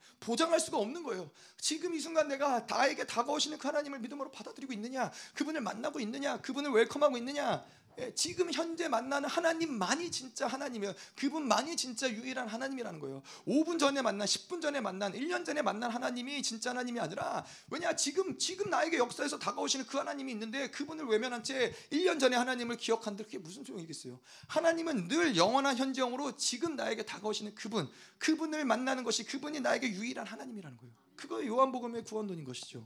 보장할 0.19 0.59
수가 0.59 0.77
없는 0.77 1.03
거예요. 1.03 1.29
지금 1.57 1.93
이 1.93 1.99
순간 1.99 2.27
내가 2.27 2.65
나에게 2.69 3.05
다가오시는 3.05 3.57
그 3.57 3.67
하나님을 3.67 3.99
믿음으로 3.99 4.31
받아들이고 4.31 4.73
있느냐, 4.73 5.11
그분을 5.33 5.61
만나고 5.61 5.99
있느냐, 5.99 6.41
그분을 6.41 6.71
웰컴하고 6.71 7.17
있느냐, 7.17 7.63
예, 7.63 7.80
지금 8.15 8.51
현재 8.51 8.87
만나는 8.87 9.29
하나님만이 9.29 10.11
진짜 10.11 10.47
하나님이에요. 10.47 10.93
그분만이 11.15 11.75
진짜 11.77 12.09
유일한 12.09 12.47
하나님이라는 12.47 12.99
거예요. 12.99 13.21
5분 13.47 13.79
전에 13.79 14.01
만난, 14.01 14.27
10분 14.27 14.61
전에 14.61 14.81
만난, 14.81 15.13
1년 15.13 15.45
전에 15.45 15.61
만난 15.61 15.91
하나님이 15.91 16.41
진짜 16.41 16.71
하나님이 16.71 16.99
아니라 16.99 17.45
왜냐 17.69 17.95
지금 17.95 18.37
지금 18.37 18.69
나에게 18.69 18.97
역사에서 18.97 19.39
다가오시는 19.39 19.85
그 19.85 19.97
하나님이 19.97 20.31
있는데 20.31 20.69
그분을 20.71 21.05
외면한 21.05 21.43
채 21.43 21.73
1년 21.91 22.19
전에 22.19 22.35
하나님을 22.35 22.77
기억한들 22.77 23.25
그게 23.25 23.37
무슨 23.37 23.63
소용이겠어요? 23.63 24.19
하나님은 24.47 25.07
늘 25.07 25.35
영원한 25.35 25.77
현재형으로 25.77 26.37
지금 26.37 26.75
나에게 26.75 27.05
다가오시는 27.05 27.55
그분, 27.55 27.89
그분을 28.17 28.65
만나는 28.65 29.03
것이 29.03 29.25
그분이 29.25 29.59
나에게 29.59 29.89
유일한 29.91 30.25
하나님이라는 30.25 30.77
거예요. 30.77 30.93
그거 31.15 31.45
요한복음의 31.45 32.03
구원론인 32.03 32.43
것이죠. 32.43 32.83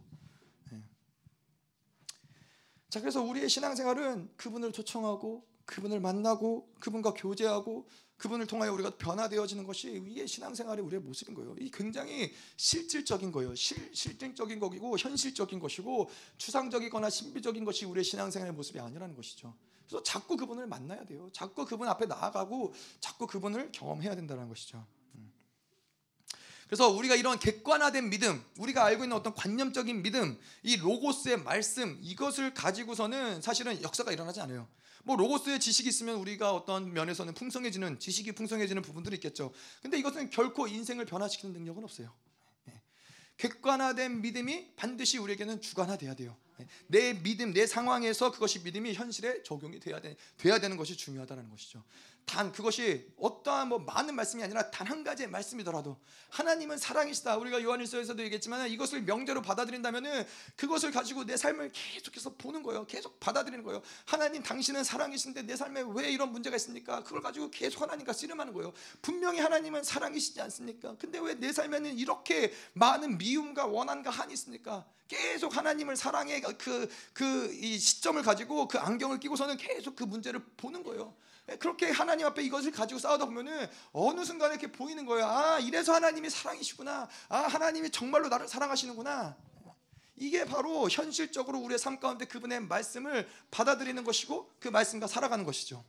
자, 2.95 3.01
그래서 3.01 3.21
우리의 3.21 3.49
신앙생활은 3.49 4.29
그분을 4.37 4.71
초청하고 4.71 5.45
그분을 5.65 5.99
만나고 5.99 6.69
그분과 6.79 7.13
교제하고 7.13 7.89
그분을 8.15 8.47
통하여 8.47 8.71
우리가 8.71 8.91
변화되어지는 8.91 9.65
것이 9.65 10.01
이게 10.07 10.25
신앙생활의 10.25 10.81
우리의 10.85 11.01
모습인 11.01 11.35
거예요. 11.35 11.57
이 11.59 11.69
굉장히 11.71 12.31
실질적인 12.55 13.33
거예요. 13.33 13.53
실, 13.53 13.93
실질적인 13.93 14.61
거고 14.61 14.97
현실적인 14.97 15.59
것이고 15.59 16.09
추상적이거나 16.37 17.09
신비적인 17.09 17.65
것이 17.65 17.83
우리의 17.83 18.05
신앙생활의 18.05 18.53
모습이 18.53 18.79
아니라는 18.79 19.13
것이죠. 19.13 19.53
그래서 19.85 20.01
자꾸 20.01 20.37
그분을 20.37 20.65
만나야 20.65 21.03
돼요. 21.03 21.29
자꾸 21.33 21.65
그분 21.65 21.89
앞에 21.89 22.05
나아가고 22.05 22.73
자꾸 23.01 23.27
그분을 23.27 23.73
경험해야 23.73 24.15
된다는 24.15 24.47
것이죠. 24.47 24.87
그래서 26.67 26.89
우리가 26.89 27.15
이런 27.15 27.37
객관화된 27.37 28.09
믿음, 28.09 28.43
우리가 28.57 28.83
알고 28.85 29.03
있는 29.03 29.15
어떤 29.15 29.33
관념적인 29.35 30.01
믿음, 30.01 30.39
이 30.63 30.77
로고스의 30.77 31.43
말씀 31.43 31.97
이것을 32.01 32.53
가지고서는 32.53 33.41
사실은 33.41 33.81
역사가 33.83 34.11
일어나지 34.11 34.41
않아요. 34.41 34.67
뭐 35.03 35.15
로고스의 35.15 35.59
지식이 35.59 35.87
있으면 35.87 36.15
우리가 36.15 36.51
어떤 36.51 36.91
면에서는 36.91 37.35
풍성해지는 37.35 37.99
지식이 37.99 38.31
풍성해지는 38.31 38.81
부분들이 38.81 39.15
있겠죠. 39.17 39.53
근데 39.83 39.99
이것은 39.99 40.31
결코 40.31 40.67
인생을 40.67 41.05
변화시키는 41.05 41.53
능력은 41.53 41.83
없어요. 41.83 42.11
네. 42.65 42.81
객관화된 43.37 44.21
믿음이 44.21 44.75
반드시 44.75 45.19
우리에게는 45.19 45.61
주관화돼야 45.61 46.15
돼요. 46.15 46.35
네. 46.57 46.67
내 46.87 47.13
믿음, 47.13 47.53
내 47.53 47.65
상황에서 47.67 48.31
그것이 48.31 48.59
믿음이 48.59 48.93
현실에 48.93 49.43
적용이 49.43 49.79
돼야 49.79 49.99
돼, 49.99 50.15
돼야 50.37 50.59
되는 50.59 50.77
것이 50.77 50.95
중요하다는 50.97 51.49
것이죠. 51.49 51.83
단 52.25 52.51
그것이 52.51 53.07
어떠한 53.17 53.67
뭐 53.69 53.77
많은 53.77 54.15
말씀이 54.15 54.41
아니라 54.43 54.71
단 54.71 54.85
한 54.85 55.03
가지의 55.03 55.29
말씀이더라도 55.29 55.97
하나님은 56.29 56.77
사랑이시다. 56.77 57.37
우리가 57.37 57.61
요한일서에서도 57.61 58.21
얘기했지만 58.23 58.67
이것을 58.69 59.01
명제로 59.01 59.41
받아들인다면은 59.41 60.25
그것을 60.55 60.91
가지고 60.91 61.23
내 61.25 61.37
삶을 61.37 61.71
계속해서 61.71 62.35
보는 62.35 62.63
거예요. 62.63 62.85
계속 62.87 63.19
받아들이는 63.19 63.63
거예요. 63.63 63.81
하나님 64.05 64.41
당신은 64.43 64.83
사랑이신데 64.83 65.43
내 65.43 65.55
삶에 65.55 65.83
왜 65.95 66.11
이런 66.11 66.31
문제가 66.31 66.55
있습니까? 66.55 67.03
그걸 67.03 67.21
가지고 67.21 67.49
계속 67.51 67.81
하나님과 67.81 68.13
씨름하는 68.13 68.53
거예요. 68.53 68.73
분명히 69.01 69.39
하나님은 69.39 69.83
사랑이시지 69.83 70.41
않습니까? 70.41 70.95
근데 70.97 71.19
왜 71.19 71.35
내 71.35 71.51
삶에는 71.51 71.97
이렇게 71.97 72.53
많은 72.73 73.17
미움과 73.17 73.65
원한과 73.67 74.09
한이 74.09 74.33
있습니까? 74.33 74.85
계속 75.07 75.55
하나님을 75.55 75.95
사랑의 75.95 76.41
그 76.41 76.89
그 77.13 77.53
이 77.53 77.77
시점을 77.77 78.21
가지고 78.23 78.67
그 78.67 78.77
안경을 78.79 79.19
끼고서는 79.19 79.57
계속 79.57 79.95
그 79.95 80.03
문제를 80.03 80.43
보는 80.57 80.83
거예요. 80.83 81.15
그렇게 81.59 81.91
하나님 81.91 82.25
앞에 82.25 82.41
이것을 82.43 82.71
가지고 82.71 82.99
싸우다 82.99 83.25
보면은 83.25 83.69
어느 83.91 84.25
순간에 84.25 84.55
이렇게 84.55 84.71
보이는 84.71 85.05
거예요. 85.05 85.27
아, 85.27 85.59
이래서 85.59 85.93
하나님이 85.93 86.29
사랑이시구나. 86.29 87.07
아, 87.29 87.37
하나님이 87.37 87.91
정말로 87.91 88.29
나를 88.29 88.47
사랑하시는구나. 88.47 89.37
이게 90.17 90.45
바로 90.45 90.89
현실적으로 90.89 91.59
우리의 91.59 91.77
삶 91.77 91.99
가운데 91.99 92.25
그분의 92.25 92.61
말씀을 92.61 93.29
받아들이는 93.51 94.03
것이고 94.03 94.49
그 94.59 94.69
말씀과 94.69 95.07
살아가는 95.07 95.43
것이죠. 95.45 95.83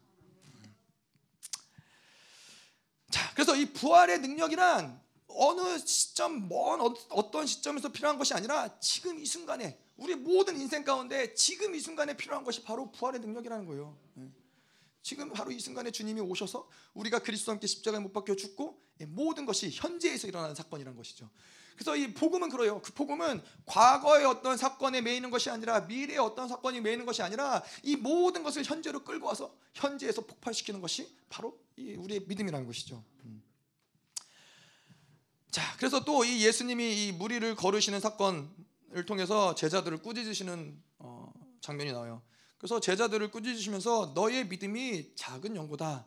자, 3.10 3.32
그래서 3.34 3.54
이 3.56 3.72
부활의 3.72 4.18
능력이란 4.20 5.00
어느 5.28 5.78
시점, 5.78 6.48
먼 6.48 6.80
어, 6.80 6.94
어떤 7.10 7.46
시점에서 7.46 7.90
필요한 7.90 8.18
것이 8.18 8.34
아니라 8.34 8.78
지금 8.80 9.18
이 9.18 9.26
순간에 9.26 9.78
우리 9.96 10.14
모든 10.14 10.60
인생 10.60 10.84
가운데 10.84 11.34
지금 11.34 11.74
이 11.74 11.80
순간에 11.80 12.16
필요한 12.16 12.44
것이 12.44 12.62
바로 12.62 12.90
부활의 12.92 13.20
능력이라는 13.20 13.66
거예요. 13.66 13.98
지금 15.06 15.30
바로 15.32 15.52
이 15.52 15.60
순간에 15.60 15.92
주님이 15.92 16.20
오셔서 16.20 16.68
우리가 16.94 17.20
그리스도와 17.20 17.54
함께 17.54 17.68
십자가에 17.68 18.00
못 18.00 18.12
박혀 18.12 18.34
죽고 18.34 18.82
예, 19.00 19.06
모든 19.06 19.46
것이 19.46 19.70
현재에서 19.70 20.26
일어나는 20.26 20.56
사건이라는 20.56 20.96
것이죠. 20.96 21.30
그래서 21.76 21.94
이 21.94 22.12
복음은 22.12 22.48
그래요. 22.48 22.80
그 22.82 22.92
복음은 22.92 23.40
과거의 23.66 24.24
어떤 24.24 24.56
사건에 24.56 25.00
매이는 25.02 25.30
것이 25.30 25.48
아니라 25.48 25.80
미래의 25.82 26.18
어떤 26.18 26.48
사건이 26.48 26.80
매이는 26.80 27.06
것이 27.06 27.22
아니라 27.22 27.62
이 27.84 27.94
모든 27.94 28.42
것을 28.42 28.64
현재로 28.64 29.04
끌고 29.04 29.26
와서 29.26 29.54
현재에서 29.74 30.22
폭발시키는 30.22 30.80
것이 30.80 31.14
바로 31.28 31.56
이 31.76 31.94
우리의 31.94 32.24
믿음이라는 32.26 32.66
것이죠. 32.66 33.04
음. 33.26 33.42
자, 35.50 35.62
그래서 35.76 36.04
또 36.04 36.24
이 36.24 36.44
예수님이 36.44 37.06
이 37.06 37.12
무리를 37.12 37.54
거르시는 37.54 38.00
사건을 38.00 39.06
통해서 39.06 39.54
제자들을 39.54 39.98
꾸짖으시는 39.98 40.82
어, 40.98 41.32
장면이 41.60 41.92
나와요. 41.92 42.22
그래서 42.58 42.80
제자들을 42.80 43.30
꾸짖으시면서 43.30 44.12
너의 44.14 44.46
믿음이 44.48 45.14
작은 45.14 45.56
연고다. 45.56 46.06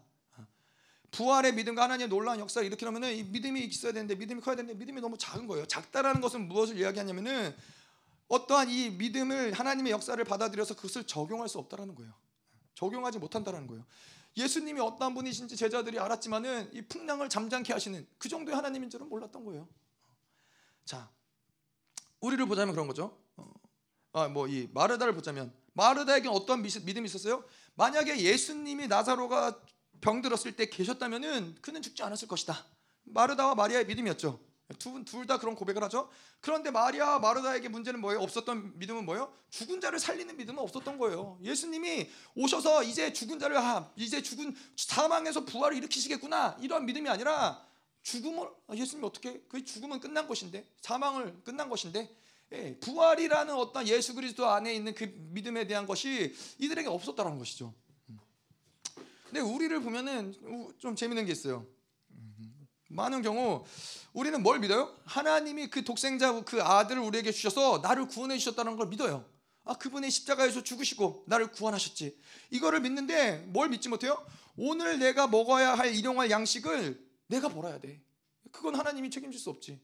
부활의 1.11 1.53
믿음과 1.55 1.83
하나님의 1.83 2.07
놀라운 2.07 2.39
역사를 2.39 2.65
일으키려면 2.65 3.03
이 3.15 3.23
믿음이 3.23 3.61
있어야 3.61 3.91
되는데 3.91 4.15
믿음이 4.15 4.41
커야 4.41 4.55
되는데 4.55 4.77
믿음이 4.77 5.01
너무 5.01 5.17
작은 5.17 5.47
거예요. 5.47 5.65
작다라는 5.65 6.21
것은 6.21 6.47
무엇을 6.47 6.77
이야기하냐면은 6.77 7.55
어떠한 8.27 8.69
이 8.69 8.91
믿음을 8.91 9.53
하나님의 9.53 9.91
역사를 9.91 10.23
받아들여서 10.23 10.75
그것을 10.75 11.05
적용할 11.05 11.49
수 11.49 11.57
없다라는 11.57 11.95
거예요. 11.95 12.13
적용하지 12.75 13.17
못한다라는 13.17 13.67
거예요. 13.67 13.85
예수님이 14.38 14.80
어떤 14.80 15.14
분이신지 15.14 15.56
제자들이 15.57 15.99
알았지만은 15.99 16.69
이 16.73 16.81
풍랑을 16.84 17.30
잠잠케 17.30 17.73
하시는 17.73 18.07
그 18.18 18.30
정도의 18.30 18.56
하나님인 18.56 18.89
줄은 18.89 19.10
몰랐던 19.10 19.43
거예요. 19.45 19.68
자, 20.85 21.10
우리를 22.19 22.45
보자면 22.45 22.73
그런 22.73 22.88
거죠. 22.88 23.18
어, 23.35 23.53
아, 24.14 24.27
뭐 24.27 24.47
이 24.47 24.68
마르다를 24.73 25.14
보자면 25.14 25.53
마르다에게 25.73 26.27
어떤 26.30 26.61
믿음이 26.61 27.06
있었어요? 27.06 27.43
만약에 27.76 28.19
예수님이 28.19 28.88
나사로가 28.88 29.61
병들었을 30.01 30.56
때 30.56 30.69
계셨다면은 30.69 31.56
그는 31.61 31.81
죽지 31.81 32.03
않았을 32.03 32.27
것이다. 32.27 32.65
마르다와 33.03 33.56
마리아의 33.56 33.85
믿음이었죠. 33.85 34.39
둘 34.77 35.25
다 35.25 35.39
그런 35.39 35.55
고백을 35.55 35.83
하죠. 35.83 36.09
그런데 36.41 36.69
마리아 36.69 37.17
마르다에게 37.19 37.69
문제는 37.69 37.99
뭐예요? 38.01 38.21
없었던 38.21 38.77
믿음은 38.77 39.05
뭐예요? 39.05 39.33
죽은 39.49 39.81
자를 39.81 39.99
살리는 39.99 40.37
믿음은 40.37 40.61
없었던 40.61 40.97
거예요. 40.99 41.39
예수님이 41.41 42.09
오셔서 42.35 42.83
이제 42.83 43.11
죽은 43.11 43.39
자를 43.39 43.57
아, 43.57 43.91
이제 43.95 44.21
죽은 44.21 44.55
사망에서 44.75 45.45
부활을 45.45 45.77
일으키시겠구나 45.77 46.57
이런 46.61 46.85
믿음이 46.85 47.09
아니라 47.09 47.65
죽음을 48.03 48.47
아, 48.67 48.75
예수님이 48.75 49.07
어떻게 49.07 49.41
그 49.49 49.63
죽음은 49.65 49.99
끝난 49.99 50.27
것인데 50.27 50.65
사망을 50.81 51.41
끝난 51.43 51.67
것인데 51.67 52.15
예, 52.51 52.77
부활이라는 52.79 53.53
어떤 53.53 53.87
예수 53.87 54.15
그리스도 54.15 54.47
안에 54.47 54.73
있는 54.73 54.93
그 54.95 55.03
믿음에 55.31 55.67
대한 55.67 55.85
것이 55.85 56.35
이들에게 56.59 56.87
없었다는 56.87 57.37
것이죠. 57.39 57.73
근데 59.25 59.41
우리를 59.41 59.79
보면은 59.81 60.33
좀 60.79 60.95
재밌는 60.95 61.25
게 61.25 61.31
있어요. 61.31 61.65
많은 62.89 63.21
경우 63.21 63.63
우리는 64.13 64.41
뭘 64.41 64.59
믿어요? 64.59 64.95
하나님이 65.05 65.69
그 65.69 65.83
독생자 65.83 66.41
그 66.41 66.61
아들을 66.61 67.01
우리에게 67.01 67.31
주셔서 67.31 67.79
나를 67.79 68.07
구원해 68.07 68.37
주셨다는 68.37 68.75
걸 68.75 68.87
믿어요. 68.87 69.25
아 69.63 69.75
그분이 69.75 70.09
십자가에서 70.09 70.63
죽으시고 70.63 71.25
나를 71.27 71.51
구원하셨지. 71.51 72.19
이거를 72.49 72.81
믿는데 72.81 73.45
뭘 73.47 73.69
믿지 73.69 73.87
못해요? 73.87 74.25
오늘 74.57 74.99
내가 74.99 75.27
먹어야 75.27 75.75
할 75.75 75.95
일용할 75.95 76.31
양식을 76.31 77.07
내가 77.27 77.49
벌어야 77.49 77.79
돼. 77.79 78.01
그건 78.51 78.75
하나님이 78.75 79.11
책임질 79.11 79.39
수 79.39 79.51
없지. 79.51 79.79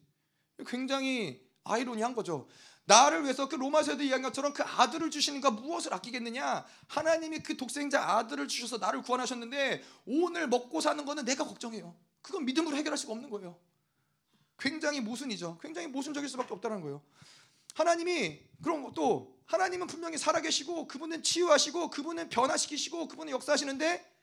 굉장히 0.66 1.46
아이러니한 1.64 2.16
거죠. 2.16 2.48
나를 2.86 3.24
위해서 3.24 3.48
그 3.48 3.56
로마서에도 3.56 4.04
이야기한 4.04 4.22
것처럼 4.24 4.54
그 4.54 4.64
아들을 4.64 5.10
주시는가 5.12 5.52
무엇을 5.52 5.94
아끼겠느냐? 5.94 6.66
하나님이 6.88 7.40
그 7.40 7.58
독생자 7.58 8.02
아들을 8.18 8.48
주셔서 8.48 8.78
나를 8.78 9.02
구원하셨는데 9.02 9.84
오늘 10.06 10.48
먹고 10.48 10.82
사는 10.82 11.04
거는 11.04 11.26
내가 11.26 11.46
걱정해요. 11.46 11.96
그건 12.26 12.44
믿음으로 12.44 12.76
해결할 12.76 12.98
수가 12.98 13.14
없는 13.14 13.30
거예요. 13.30 13.56
굉장히 14.58 15.00
모순이죠. 15.00 15.60
굉장히 15.62 15.88
모순적일 15.88 16.28
수밖에 16.28 16.56
없다는 16.56 16.82
거예요. 16.82 17.04
하나님이 17.76 18.42
그런 18.64 18.82
것도 18.82 19.38
하나님은 19.46 19.86
분명히 19.86 20.18
살아계시고 20.18 20.88
그분은 20.88 21.22
치유하시고 21.22 21.92
그분은 21.92 22.30
변화시키시고 22.30 23.10
그분은 23.10 23.32
역사하시는데 23.32 24.14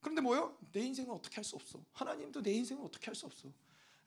그런데 0.00 0.20
뭐요? 0.20 0.58
내 0.72 0.80
인생은 0.80 1.12
어떻게 1.14 1.36
할 1.36 1.44
수 1.44 1.54
없어. 1.54 1.80
하나님도 1.92 2.42
내 2.42 2.52
인생은 2.54 2.82
어떻게 2.82 3.06
할 3.06 3.14
수 3.14 3.26
없어. 3.26 3.48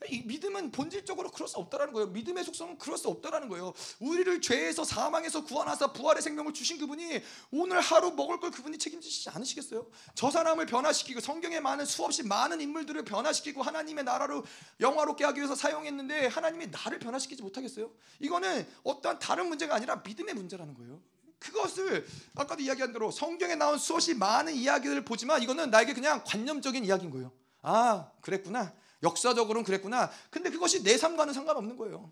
이 0.10 0.22
믿음은 0.24 0.72
본질적으로 0.72 1.32
그럴 1.32 1.48
수 1.48 1.58
없다라는 1.58 1.94
거예요. 1.94 2.08
믿음의 2.08 2.44
속성은 2.44 2.78
그럴 2.78 2.98
수 2.98 3.08
없다라는 3.08 3.48
거예요. 3.50 3.74
우리를 4.00 4.42
죄에서 4.42 4.84
사망에서 4.84 5.46
구원하사 5.46 5.94
부활의 5.94 6.22
생명을 6.22 6.54
주신 6.54 6.78
그분이 6.78 7.22
오늘 7.52 7.80
하루 7.80 8.12
먹을 8.12 8.40
걸 8.40 8.52
그분이 8.52 8.78
책임지시지 8.78 9.30
않으시겠어요? 9.30 9.88
저 10.14 10.30
사람을 10.30 10.66
변화시키고 10.66 11.22
성경에 11.22 11.60
많은 11.60 11.86
수없이 11.86 12.24
많은 12.24 12.62
인물들을 12.62 13.04
변화시키고 13.06 13.64
하나님의 13.64 14.04
나라로 14.04 14.44
영화롭게 14.80 15.24
하기 15.26 15.40
위해서 15.40 15.56
사용했는데 15.56 16.28
하나님이 16.28 16.68
나를 16.68 17.00
변화시키지 17.00 17.42
못하겠어요? 17.42 17.90
이거는 18.20 18.68
어떠한 18.84 19.20
다른 19.20 19.48
문제가 19.48 19.76
아니라 19.76 20.02
믿음의 20.06 20.34
문제라는 20.36 20.74
거예요. 20.76 21.02
그것을 21.40 22.06
아까도 22.36 22.62
이야기한 22.62 22.92
대로 22.92 23.12
성경에 23.12 23.56
나온 23.56 23.78
수없이 23.78 24.14
많은 24.14 24.54
이야기들을 24.54 25.06
보지만 25.06 25.42
이거는 25.42 25.70
나에게 25.70 25.94
그냥 25.94 26.24
관념적인 26.26 26.84
이야기인 26.86 27.12
거예요. 27.12 27.32
아, 27.62 28.12
그랬구나. 28.22 28.74
역사적으로는 29.06 29.64
그랬구나. 29.64 30.12
근데 30.30 30.50
그것이 30.50 30.84
내 30.84 30.98
삶과는 30.98 31.34
상관없는 31.34 31.78
거예요. 31.78 32.12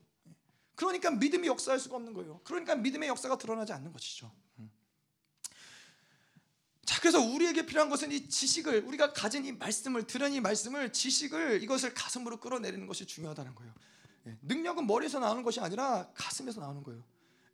그러니까 0.75 1.11
믿음이 1.11 1.47
역사할 1.47 1.79
수가 1.79 1.97
없는 1.97 2.13
거예요. 2.13 2.39
그러니까 2.43 2.75
믿음의 2.75 3.09
역사가 3.09 3.37
드러나지 3.37 3.73
않는 3.73 3.91
것이죠. 3.91 4.31
음. 4.59 4.71
자, 6.85 6.99
그래서 6.99 7.19
우리에게 7.21 7.65
필요한 7.65 7.89
것은 7.89 8.11
이 8.11 8.27
지식을 8.27 8.83
우리가 8.85 9.13
가진 9.13 9.45
이 9.45 9.51
말씀을 9.51 10.07
들은 10.07 10.33
이 10.33 10.39
말씀을 10.39 10.91
지식을 10.91 11.61
이것을 11.63 11.93
가슴으로 11.93 12.37
끌어내리는 12.39 12.87
것이 12.87 13.05
중요하다는 13.05 13.55
거예요. 13.55 13.73
예, 14.27 14.37
능력은 14.41 14.87
머리에서 14.87 15.19
나오는 15.19 15.43
것이 15.43 15.59
아니라 15.59 16.09
가슴에서 16.15 16.61
나오는 16.61 16.83
거예요. 16.83 17.03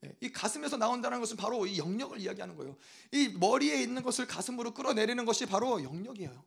예, 0.06 0.16
이 0.22 0.32
가슴에서 0.32 0.78
나온다는 0.78 1.20
것은 1.20 1.36
바로 1.36 1.66
이 1.66 1.78
영역을 1.78 2.20
이야기하는 2.20 2.56
거예요. 2.56 2.78
이 3.12 3.30
머리에 3.30 3.82
있는 3.82 4.02
것을 4.02 4.28
가슴으로 4.28 4.74
끌어내리는 4.74 5.26
것이 5.26 5.46
바로 5.46 5.84
영역이에요. 5.84 6.44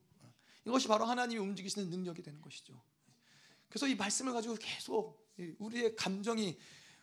이것이 0.67 0.89
바로 0.89 1.05
하나님이 1.05 1.41
움직이시는 1.41 1.91
능력이 1.91 2.23
되는 2.23 2.41
것이죠. 2.41 2.81
그래서 3.69 3.87
이 3.87 3.95
말씀을 3.95 4.33
가지고 4.33 4.57
계속 4.57 5.33
우리의 5.59 5.97
감정이 5.97 6.59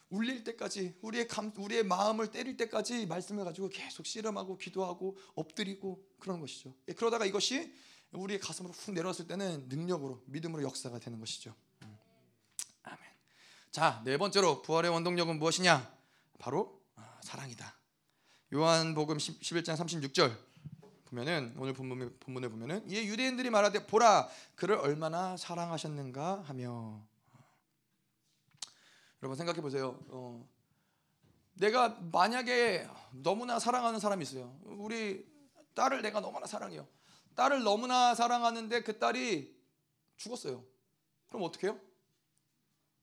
울릴 0.09 0.43
때까지 0.43 0.97
우리의 1.01 1.27
감 1.27 1.51
우리의 1.55 1.83
마음을 1.83 2.31
때릴 2.31 2.57
때까지 2.57 3.05
말씀을 3.05 3.43
가지고 3.43 3.69
계속 3.69 4.05
씨름하고 4.05 4.57
기도하고 4.57 5.17
엎드리고 5.35 6.03
그런 6.19 6.39
것이죠. 6.39 6.75
예, 6.87 6.93
그러다가 6.93 7.25
이것이 7.25 7.73
우리의 8.11 8.39
가슴으로 8.39 8.73
훅 8.73 8.93
내려왔을 8.93 9.27
때는 9.27 9.67
능력으로 9.69 10.23
믿음으로 10.25 10.63
역사가 10.63 10.99
되는 10.99 11.19
것이죠. 11.19 11.53
음. 11.83 11.97
아멘. 12.83 12.99
자, 13.71 14.01
네 14.03 14.17
번째로 14.17 14.63
부활의 14.63 14.89
원동력은 14.91 15.37
무엇이냐? 15.37 15.95
바로 16.39 16.81
아, 16.95 17.19
사랑이다. 17.23 17.77
요한복음 18.51 19.17
11장 19.17 19.75
36절 19.75 20.35
보면은 21.09 21.55
오늘 21.57 21.73
본문, 21.73 22.17
본문에 22.19 22.47
보면은 22.49 22.89
이 22.89 22.97
유대인들이 23.07 23.49
말하되 23.49 23.87
보라 23.87 24.29
그를 24.55 24.75
얼마나 24.77 25.35
사랑하셨는가 25.37 26.43
하며 26.45 27.03
여러분 29.21 29.35
생각해 29.35 29.61
보세요. 29.61 29.99
어, 30.07 30.47
내가 31.53 31.89
만약에 31.89 32.87
너무나 33.11 33.59
사랑하는 33.59 33.99
사람이 33.99 34.23
있어요. 34.23 34.57
우리 34.63 35.27
딸을 35.73 36.01
내가 36.01 36.21
너무나 36.21 36.45
사랑해요. 36.45 36.87
딸을 37.35 37.63
너무나 37.63 38.15
사랑하는데 38.15 38.83
그 38.83 38.97
딸이 38.97 39.57
죽었어요. 40.15 40.63
그럼 41.27 41.43
어떻게 41.43 41.67
해요? 41.67 41.79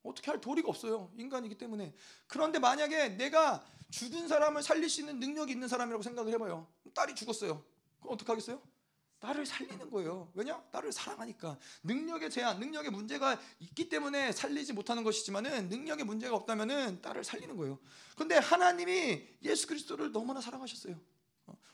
어떻게 0.02 0.30
할 0.30 0.40
도리가 0.40 0.68
없어요. 0.68 1.10
인간이기 1.16 1.58
때문에. 1.58 1.92
그런데 2.28 2.58
만약에 2.58 3.10
내가 3.10 3.66
죽은 3.90 4.28
사람을 4.28 4.62
살릴 4.62 4.88
수 4.88 5.00
있는 5.00 5.18
능력이 5.18 5.52
있는 5.52 5.68
사람이라고 5.68 6.02
생각을 6.02 6.32
해봐요. 6.34 6.66
딸이 6.94 7.14
죽었어요. 7.14 7.62
그럼 8.06 8.14
어떡하겠어요? 8.14 8.62
나를 9.20 9.44
살리는 9.44 9.90
거예요. 9.90 10.30
왜냐? 10.34 10.62
나를 10.70 10.92
사랑하니까. 10.92 11.58
능력의 11.82 12.30
제한, 12.30 12.60
능력의 12.60 12.90
문제가 12.92 13.40
있기 13.58 13.88
때문에 13.88 14.30
살리지 14.30 14.72
못하는 14.72 15.02
것이지만은 15.02 15.68
능력의 15.68 16.04
문제가 16.04 16.36
없다면은 16.36 17.02
딸을 17.02 17.24
살리는 17.24 17.56
거예요. 17.56 17.78
근데 18.14 18.36
하나님이 18.36 19.26
예수 19.42 19.66
그리스도를 19.66 20.12
너무나 20.12 20.40
사랑하셨어요. 20.40 20.98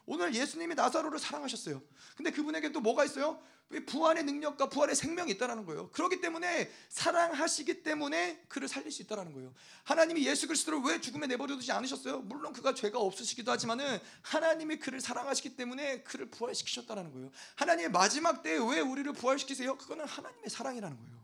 오늘 0.07 0.35
예수님이 0.35 0.75
나사로를 0.75 1.19
사랑하셨어요. 1.19 1.81
근데 2.17 2.31
그분에게 2.31 2.73
또 2.73 2.81
뭐가 2.81 3.05
있어요? 3.05 3.41
부활의 3.87 4.25
능력과 4.25 4.69
부활의 4.69 4.95
생명이 4.95 5.33
있다라는 5.33 5.65
거예요. 5.65 5.91
그렇기 5.91 6.21
때문에 6.21 6.71
사랑하시기 6.91 7.83
때문에 7.83 8.45
그를 8.49 8.69
살릴 8.69 8.91
수 8.93 9.01
있다라는 9.03 9.33
거예요. 9.33 9.55
하나님이 9.85 10.27
예수 10.27 10.47
그리스도를 10.47 10.81
왜 10.81 11.01
죽음에 11.01 11.27
내버려 11.27 11.57
두지 11.57 11.73
않으셨어요? 11.73 12.21
물론 12.21 12.53
그가 12.53 12.75
죄가 12.75 12.99
없으시기도 12.99 13.51
하지만은 13.51 13.99
하나님이 14.21 14.79
그를 14.79 15.01
사랑하시기 15.01 15.57
때문에 15.57 16.03
그를 16.03 16.31
부활시키셨다라는 16.31 17.13
거예요. 17.13 17.31
하나님의 17.57 17.91
마지막 17.91 18.43
때에 18.43 18.59
왜 18.59 18.81
우리를 18.81 19.11
부활시키세요? 19.15 19.79
그거는 19.79 20.05
하나님의 20.05 20.51
사랑이라는 20.51 20.97
거예요. 20.99 21.23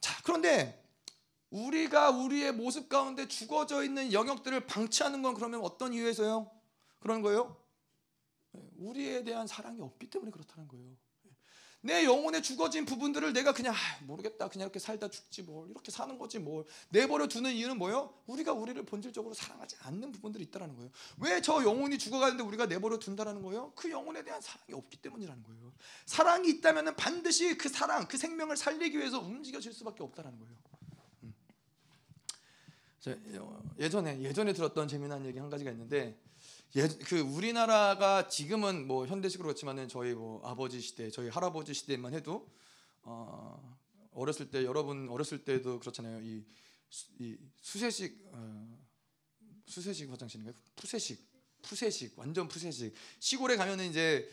자, 0.00 0.20
그런데 0.24 0.84
우리가 1.50 2.10
우리의 2.10 2.52
모습 2.52 2.88
가운데 2.88 3.28
죽어져 3.28 3.84
있는 3.84 4.12
영역들을 4.12 4.66
방치하는 4.66 5.22
건 5.22 5.34
그러면 5.34 5.60
어떤 5.62 5.94
이유에서요? 5.94 6.57
그런 7.00 7.22
거예요? 7.22 7.56
우리에 8.78 9.24
대한 9.24 9.46
사랑이 9.46 9.80
없기 9.80 10.10
때문에 10.10 10.30
그렇다는 10.30 10.68
거예요. 10.68 10.96
내 11.80 12.04
영혼에 12.04 12.42
죽어진 12.42 12.84
부분들을 12.84 13.32
내가 13.32 13.52
그냥 13.52 13.72
아, 13.72 14.04
모르겠다 14.04 14.48
그냥 14.48 14.66
이렇게 14.66 14.80
살다 14.80 15.08
죽지 15.08 15.42
뭘 15.44 15.70
이렇게 15.70 15.92
사는 15.92 16.18
거지 16.18 16.40
뭘 16.40 16.64
내버려 16.88 17.28
두는 17.28 17.52
이유는 17.52 17.78
뭐예요? 17.78 18.12
우리가 18.26 18.52
우리를 18.52 18.84
본질적으로 18.84 19.32
사랑하지 19.32 19.76
않는 19.82 20.10
부분들이 20.10 20.42
있다라는 20.44 20.74
거예요. 20.74 20.90
왜 21.20 21.40
저 21.40 21.62
영혼이 21.62 21.96
죽어가는데 21.98 22.42
우리가 22.42 22.66
내버려 22.66 22.98
둔다라는 22.98 23.42
거예요? 23.42 23.72
그 23.76 23.90
영혼에 23.92 24.24
대한 24.24 24.40
사랑이 24.40 24.72
없기 24.72 24.96
때문이라는 24.96 25.42
거예요. 25.44 25.72
사랑이 26.04 26.48
있다면 26.50 26.96
반드시 26.96 27.56
그 27.56 27.68
사랑, 27.68 28.08
그 28.08 28.18
생명을 28.18 28.56
살리기 28.56 28.98
위해서 28.98 29.20
움직여질 29.20 29.72
수밖에 29.72 30.02
없다라는 30.02 30.36
거예요. 30.40 30.54
음. 31.22 31.34
예전에 33.78 34.20
예전에 34.20 34.52
들었던 34.52 34.88
재미난 34.88 35.24
얘기 35.24 35.38
한 35.38 35.48
가지가 35.48 35.70
있는데 35.70 36.20
예, 36.76 36.86
그 36.86 37.20
우리나라가 37.20 38.28
지금은 38.28 38.86
뭐 38.86 39.06
현대식으로 39.06 39.46
그렇지만은 39.46 39.88
저희 39.88 40.12
뭐 40.12 40.46
아버지 40.46 40.82
시대, 40.82 41.10
저희 41.10 41.30
할아버지 41.30 41.72
시대만 41.72 42.12
해도 42.12 42.46
어, 43.02 43.78
어렸을 44.12 44.50
때 44.50 44.64
여러분 44.64 45.08
어렸을 45.08 45.44
때도 45.44 45.80
그렇잖아요. 45.80 46.20
이, 46.20 46.44
이 47.20 47.36
수세식 47.62 48.22
어, 48.32 48.78
수세식 49.64 50.10
화장실인가요? 50.10 50.54
푸세식, 50.76 51.26
푸세식, 51.62 52.18
완전 52.18 52.48
푸세식. 52.48 52.94
시골에 53.18 53.56
가면은 53.56 53.88
이제 53.88 54.28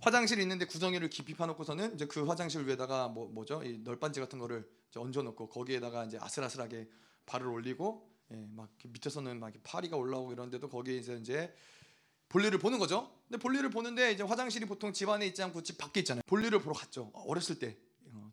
화장실이 0.00 0.42
있는데 0.42 0.64
구덩이를 0.64 1.08
깊이 1.08 1.34
파놓고서는 1.34 1.94
이제 1.94 2.06
그 2.06 2.24
화장실 2.26 2.66
위에다가 2.66 3.06
뭐 3.06 3.28
뭐죠? 3.28 3.62
이 3.62 3.78
널빤지 3.78 4.18
같은 4.18 4.40
거를 4.40 4.68
얹어놓고 4.96 5.48
거기에다가 5.50 6.04
이제 6.04 6.18
아슬아슬하게 6.20 6.88
발을 7.26 7.46
올리고 7.46 8.10
예, 8.32 8.44
막 8.50 8.70
밑에서는 8.82 9.38
막 9.38 9.52
파리가 9.62 9.96
올라오고 9.96 10.32
이런데도 10.32 10.68
거기에 10.68 10.96
이제 10.96 11.14
이제 11.14 11.54
볼일을 12.28 12.58
보는 12.58 12.78
거죠. 12.78 13.10
근데 13.28 13.40
볼일을 13.40 13.70
보는데 13.70 14.12
이제 14.12 14.22
화장실이 14.22 14.66
보통 14.66 14.92
집 14.92 15.08
안에 15.08 15.26
있지 15.26 15.42
않고 15.42 15.62
집 15.62 15.78
밖에 15.78 16.00
있잖아요. 16.00 16.22
볼일을 16.26 16.60
보러 16.60 16.74
갔죠. 16.74 17.10
어렸을 17.14 17.58
때. 17.58 17.76
어, 18.12 18.32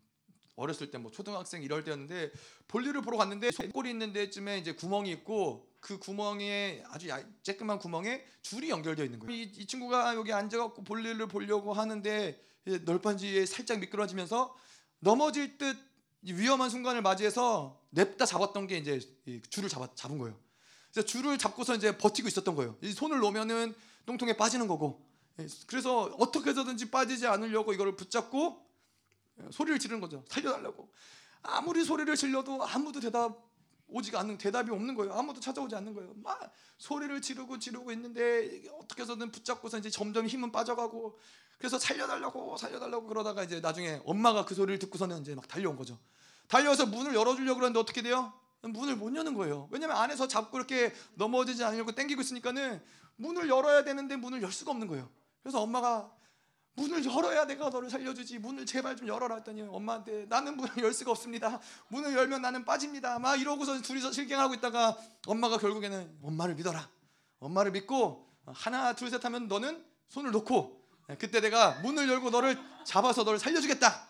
어렸을 0.56 0.90
때 0.90 0.98
뭐 0.98 1.10
초등학생 1.10 1.62
이럴 1.62 1.84
때였는데 1.84 2.30
볼일을 2.68 3.02
보러 3.02 3.16
갔는데 3.16 3.50
꼴이 3.72 3.90
있는 3.90 4.12
데쯤에 4.12 4.58
이제 4.58 4.72
구멍이 4.74 5.10
있고 5.12 5.68
그 5.80 5.98
구멍에 5.98 6.82
아주 6.88 7.08
쬐끄만 7.42 7.78
구멍에 7.80 8.24
줄이 8.42 8.70
연결되어 8.70 9.04
있는 9.04 9.18
거예요. 9.18 9.32
이, 9.32 9.42
이 9.42 9.66
친구가 9.66 10.14
여기 10.14 10.32
앉아갖고 10.32 10.84
볼일을 10.84 11.26
보려고 11.28 11.72
하는데 11.72 12.40
널빤지에 12.64 13.44
살짝 13.46 13.80
미끄러지면서 13.80 14.56
넘어질 15.00 15.58
듯 15.58 15.76
위험한 16.22 16.70
순간을 16.70 17.02
맞이해서 17.02 17.78
냅다 17.90 18.24
잡았던 18.24 18.66
게 18.66 18.78
이제 18.78 18.98
줄을 19.50 19.68
잡아, 19.68 19.88
잡은 19.94 20.16
거예요. 20.18 20.38
줄을 21.02 21.38
잡고서 21.38 21.74
이제 21.74 21.96
버티고 21.98 22.28
있었던 22.28 22.54
거예요. 22.54 22.76
이 22.82 22.92
손을 22.92 23.18
놓으면은 23.18 23.74
똥통에 24.06 24.36
빠지는 24.36 24.68
거고. 24.68 25.04
예, 25.40 25.46
그래서 25.66 26.02
어떻게 26.18 26.50
해서든지 26.50 26.90
빠지지 26.90 27.26
않으려고 27.26 27.72
이거를 27.72 27.96
붙잡고 27.96 28.64
예, 29.40 29.50
소리를 29.50 29.78
지르는 29.78 30.00
거죠. 30.00 30.24
살려달라고. 30.28 30.88
아무리 31.42 31.84
소리를 31.84 32.14
질러도 32.16 32.64
아무도 32.64 33.00
대답 33.00 33.44
오지가 33.86 34.20
않는 34.20 34.38
대답이 34.38 34.70
없는 34.70 34.94
거예요. 34.94 35.12
아무도 35.12 35.40
찾아오지 35.40 35.74
않는 35.76 35.94
거예요. 35.94 36.12
막 36.16 36.52
소리를 36.78 37.20
지르고 37.20 37.58
지르고 37.58 37.92
있는데 37.92 38.62
어떻게 38.80 39.02
해서든 39.02 39.30
붙잡고서 39.30 39.78
이제 39.78 39.90
점점 39.90 40.26
힘은 40.26 40.52
빠져가고 40.52 41.18
그래서 41.58 41.78
살려달라고 41.78 42.56
살려달라고 42.56 43.06
그러다가 43.06 43.44
이제 43.44 43.60
나중에 43.60 44.00
엄마가 44.04 44.44
그 44.44 44.54
소리를 44.54 44.78
듣고서는 44.78 45.20
이제 45.20 45.34
막 45.34 45.46
달려온 45.46 45.76
거죠. 45.76 45.98
달려와서 46.48 46.86
문을 46.86 47.14
열어주려고 47.14 47.56
그러는데 47.60 47.78
어떻게 47.78 48.02
돼요? 48.02 48.32
문을 48.72 48.96
못 48.96 49.14
여는 49.14 49.34
거예요. 49.34 49.68
왜냐면 49.70 49.96
안에서 49.96 50.26
잡고 50.28 50.56
이렇게 50.58 50.94
넘어지지 51.14 51.64
않으려고 51.64 51.92
땡기고 51.92 52.20
있으니까는 52.20 52.82
문을 53.16 53.48
열어야 53.48 53.84
되는데 53.84 54.16
문을 54.16 54.42
열 54.42 54.50
수가 54.50 54.70
없는 54.72 54.86
거예요. 54.88 55.10
그래서 55.42 55.60
엄마가 55.60 56.12
문을 56.76 57.04
열어야 57.04 57.46
내가 57.46 57.68
너를 57.68 57.88
살려주지. 57.88 58.38
문을 58.40 58.66
제발 58.66 58.96
좀 58.96 59.06
열어라 59.06 59.36
했더니 59.36 59.62
엄마한테 59.62 60.26
나는 60.28 60.56
문을 60.56 60.78
열 60.78 60.92
수가 60.92 61.12
없습니다. 61.12 61.60
문을 61.88 62.14
열면 62.14 62.42
나는 62.42 62.64
빠집니다. 62.64 63.18
막 63.20 63.40
이러고서 63.40 63.80
둘이서 63.80 64.10
실갱하고 64.10 64.54
있다가 64.54 64.96
엄마가 65.26 65.58
결국에는 65.58 66.18
엄마를 66.22 66.54
믿어라. 66.56 66.88
엄마를 67.38 67.70
믿고 67.72 68.28
하나 68.46 68.92
둘 68.94 69.08
셋 69.10 69.24
하면 69.24 69.46
너는 69.46 69.84
손을 70.08 70.32
놓고 70.32 70.84
그때 71.18 71.40
내가 71.40 71.80
문을 71.82 72.08
열고 72.08 72.30
너를 72.30 72.58
잡아서 72.84 73.22
너를 73.22 73.38
살려주겠다. 73.38 74.08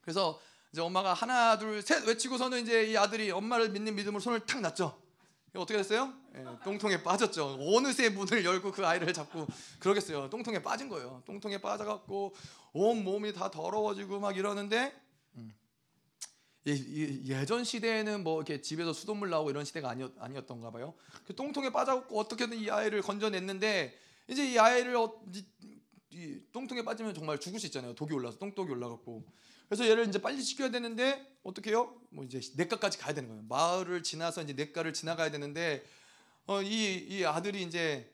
그래서 0.00 0.40
이제 0.72 0.80
엄마가 0.80 1.14
하나 1.14 1.58
둘 1.58 1.82
셋 1.82 2.06
외치고서는 2.06 2.62
이제 2.62 2.84
이 2.84 2.96
아들이 2.96 3.30
엄마를 3.30 3.70
믿는 3.70 3.94
믿음으로 3.96 4.20
손을 4.20 4.40
탁 4.46 4.60
놨죠. 4.60 4.96
어떻게 5.54 5.76
됐어요? 5.78 6.12
예, 6.36 6.44
똥통에 6.62 7.02
빠졌죠. 7.02 7.58
어느새 7.60 8.08
문을 8.08 8.44
열고 8.44 8.70
그 8.70 8.86
아이를 8.86 9.12
잡고 9.12 9.48
그러겠어요. 9.80 10.30
똥통에 10.30 10.62
빠진 10.62 10.88
거예요. 10.88 11.22
똥통에 11.26 11.58
빠져갖고 11.60 12.34
온 12.72 13.02
몸이 13.02 13.32
다 13.32 13.50
더러워지고 13.50 14.20
막 14.20 14.36
이러는데 14.36 14.94
음. 15.34 15.52
예, 16.68 17.44
전 17.46 17.64
시대에는 17.64 18.22
뭐 18.22 18.36
이렇게 18.40 18.60
집에서 18.60 18.92
수돗물 18.92 19.28
나오고 19.28 19.50
이런 19.50 19.64
시대가 19.64 19.90
아니었, 19.90 20.12
아니었던가 20.20 20.70
봐요. 20.70 20.94
그 21.26 21.34
똥통에 21.34 21.70
빠져갖고 21.70 22.16
어떻게든 22.20 22.56
이 22.56 22.70
아이를 22.70 23.02
건져냈는데 23.02 23.98
이제 24.28 24.52
이 24.52 24.56
아이를 24.56 24.94
어, 24.94 25.20
이, 25.34 25.44
이 26.10 26.40
똥통에 26.52 26.84
빠지면 26.84 27.12
정말 27.12 27.40
죽을 27.40 27.58
수 27.58 27.66
있잖아요. 27.66 27.96
독이 27.96 28.14
올라서 28.14 28.38
똥독이 28.38 28.70
올라갖고 28.70 29.24
그래서 29.70 29.88
얘를 29.88 30.08
이제 30.08 30.20
빨리 30.20 30.42
시켜야 30.42 30.68
되는데 30.68 31.24
어떻게 31.44 31.70
해요? 31.70 31.94
뭐 32.10 32.24
이제 32.24 32.40
내과까지 32.56 32.98
가야 32.98 33.14
되는 33.14 33.28
거예요. 33.28 33.44
마을을 33.48 34.02
지나서 34.02 34.42
이제 34.42 34.52
내과를 34.52 34.92
지나가야 34.92 35.30
되는데 35.30 35.84
어, 36.46 36.60
이, 36.60 36.96
이 37.08 37.24
아들이 37.24 37.62
이제 37.62 38.12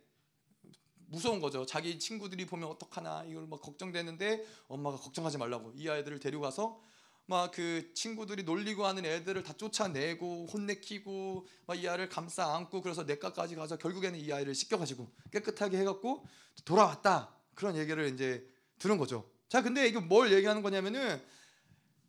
무서운 1.06 1.40
거죠. 1.40 1.64
자기 1.64 1.98
친구들이 1.98 2.44
보면 2.44 2.68
어떡하나 2.68 3.24
이걸 3.24 3.46
막 3.46 3.62
걱정되는데 3.62 4.44
엄마가 4.68 4.98
걱정하지 4.98 5.38
말라고 5.38 5.72
이 5.74 5.88
아이들을 5.88 6.20
데려가서 6.20 6.78
막 7.24 7.52
그 7.52 7.90
친구들이 7.94 8.42
놀리고 8.42 8.84
하는 8.84 9.06
애들을 9.06 9.42
다 9.42 9.54
쫓아내고 9.54 10.48
혼내키고 10.52 11.46
막 11.66 11.78
이 11.78 11.88
아이를 11.88 12.10
감싸 12.10 12.54
안고 12.54 12.82
그래서 12.82 13.04
내과까지 13.04 13.56
가서 13.56 13.78
결국에는 13.78 14.20
이 14.20 14.30
아이를 14.30 14.54
씻겨가지고 14.54 15.10
깨끗하게 15.32 15.78
해갖고 15.78 16.26
돌아왔다 16.66 17.34
그런 17.54 17.76
얘기를 17.78 18.12
이제 18.12 18.46
들은 18.78 18.98
거죠. 18.98 19.26
자 19.48 19.62
근데 19.62 19.88
이게 19.88 19.98
뭘 19.98 20.34
얘기하는 20.34 20.60
거냐면은 20.60 21.18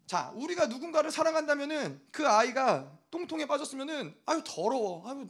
자, 0.08 0.32
우리가 0.36 0.68
누군가를 0.68 1.12
사랑한다면은 1.12 2.02
그 2.12 2.26
아이가 2.28 2.98
똥통에 3.12 3.46
빠졌으면은 3.46 4.16
아유 4.26 4.42
더러워. 4.46 5.06
아유 5.08 5.28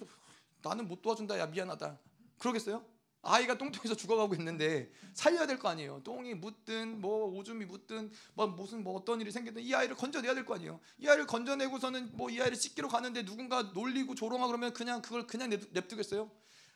나는 0.62 0.88
못 0.88 1.02
도와준다. 1.02 1.38
야 1.40 1.48
미안하다. 1.48 1.98
그러겠어요? 2.38 2.86
아이가 3.24 3.58
똥통에서 3.58 3.96
죽어가고 3.96 4.36
있는데 4.36 4.92
살려야 5.14 5.48
될 5.48 5.58
거 5.58 5.68
아니에요. 5.70 6.02
똥이 6.04 6.36
묻든 6.36 7.02
뭐 7.02 7.26
오줌이 7.36 7.66
묻든 7.66 8.12
뭐 8.36 8.46
무슨 8.46 8.84
뭐 8.84 8.96
어떤 8.96 9.20
일이 9.20 9.32
생기든 9.32 9.64
이 9.64 9.74
아이를 9.74 9.96
건져내야 9.96 10.36
될 10.36 10.46
거 10.46 10.54
아니에요. 10.54 10.80
이 11.00 11.08
아이를 11.08 11.26
건져내고서는 11.26 12.16
뭐 12.16 12.30
이 12.30 12.40
아이를 12.40 12.56
씻기로 12.56 12.88
가는데 12.88 13.26
누군가 13.26 13.64
놀리고 13.74 14.14
조롱하고 14.14 14.48
그러면 14.48 14.74
그냥 14.74 15.02
그걸 15.02 15.26
그냥 15.26 15.50
냅두겠어요? 15.50 16.30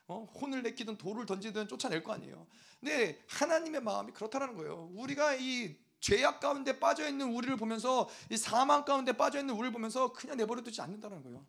어? 0.07 0.27
혼을 0.41 0.63
내키든 0.63 0.97
돌을 0.97 1.27
던지든 1.27 1.67
쫓아낼 1.67 2.03
거 2.03 2.13
아니에요. 2.13 2.47
근데 2.79 3.21
하나님의 3.27 3.81
마음이 3.83 4.11
그렇다라는 4.11 4.55
거예요. 4.55 4.89
우리가 4.95 5.35
이 5.35 5.75
죄악 6.01 6.39
가운데 6.39 6.79
빠져 6.79 7.07
있는 7.07 7.31
우리를 7.33 7.55
보면서 7.55 8.09
이 8.29 8.35
사망 8.35 8.83
가운데 8.83 9.13
빠져 9.13 9.39
있는 9.39 9.53
우리를 9.53 9.71
보면서 9.71 10.11
그냥 10.11 10.35
내버려 10.35 10.61
두지 10.61 10.81
않는다는 10.81 11.23
거예요. 11.23 11.45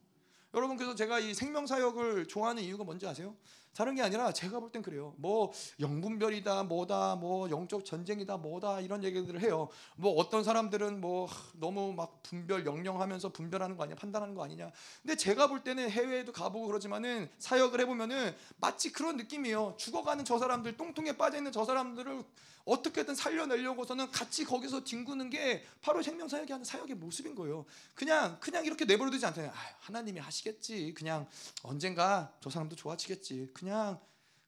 여러분 0.54 0.76
그래서 0.76 0.94
제가 0.94 1.18
이 1.18 1.34
생명 1.34 1.66
사역을 1.66 2.28
좋아하는 2.28 2.62
이유가 2.62 2.84
뭔지 2.84 3.06
아세요? 3.06 3.34
다른 3.74 3.94
게 3.94 4.02
아니라 4.02 4.32
제가 4.32 4.60
볼 4.60 4.70
땐 4.72 4.82
그래요. 4.82 5.14
뭐 5.18 5.52
영분별이다, 5.80 6.62
뭐다, 6.64 7.16
뭐 7.16 7.50
영적 7.50 7.84
전쟁이다, 7.84 8.38
뭐다 8.38 8.80
이런 8.80 9.04
얘기들을 9.04 9.40
해요. 9.40 9.68
뭐 9.96 10.12
어떤 10.16 10.44
사람들은 10.44 11.00
뭐 11.00 11.28
너무 11.54 11.92
막 11.92 12.22
분별 12.22 12.64
영영하면서 12.66 13.30
분별하는 13.30 13.76
거 13.76 13.84
아니냐, 13.84 13.96
판단하는 13.96 14.34
거 14.34 14.44
아니냐. 14.44 14.70
근데 15.02 15.16
제가 15.16 15.46
볼 15.48 15.62
때는 15.62 15.90
해외에도 15.90 16.32
가보고 16.32 16.66
그러지만은 16.66 17.28
사역을 17.38 17.80
해보면은 17.80 18.34
마치 18.56 18.92
그런 18.92 19.16
느낌이에요. 19.16 19.74
죽어가는 19.78 20.24
저 20.24 20.38
사람들, 20.38 20.76
똥통에 20.76 21.16
빠져 21.16 21.36
있는 21.38 21.52
저 21.52 21.64
사람들을 21.64 22.24
어떻게든 22.64 23.16
살려내려고서는 23.16 24.12
같이 24.12 24.44
거기서 24.44 24.84
뒹구는 24.84 25.30
게 25.30 25.64
바로 25.80 26.00
생명 26.00 26.28
사역이 26.28 26.52
하는 26.52 26.64
사역의 26.64 26.94
모습인 26.94 27.34
거예요. 27.34 27.64
그냥 27.96 28.36
그냥 28.38 28.64
이렇게 28.64 28.84
내버려두지 28.84 29.26
않잖아요. 29.26 29.50
아, 29.50 29.56
하나님이 29.80 30.20
하시겠지. 30.20 30.94
그냥 30.94 31.26
언젠가 31.64 32.32
저 32.40 32.50
사람도 32.50 32.76
좋아지겠지. 32.76 33.50
그냥 33.62 34.00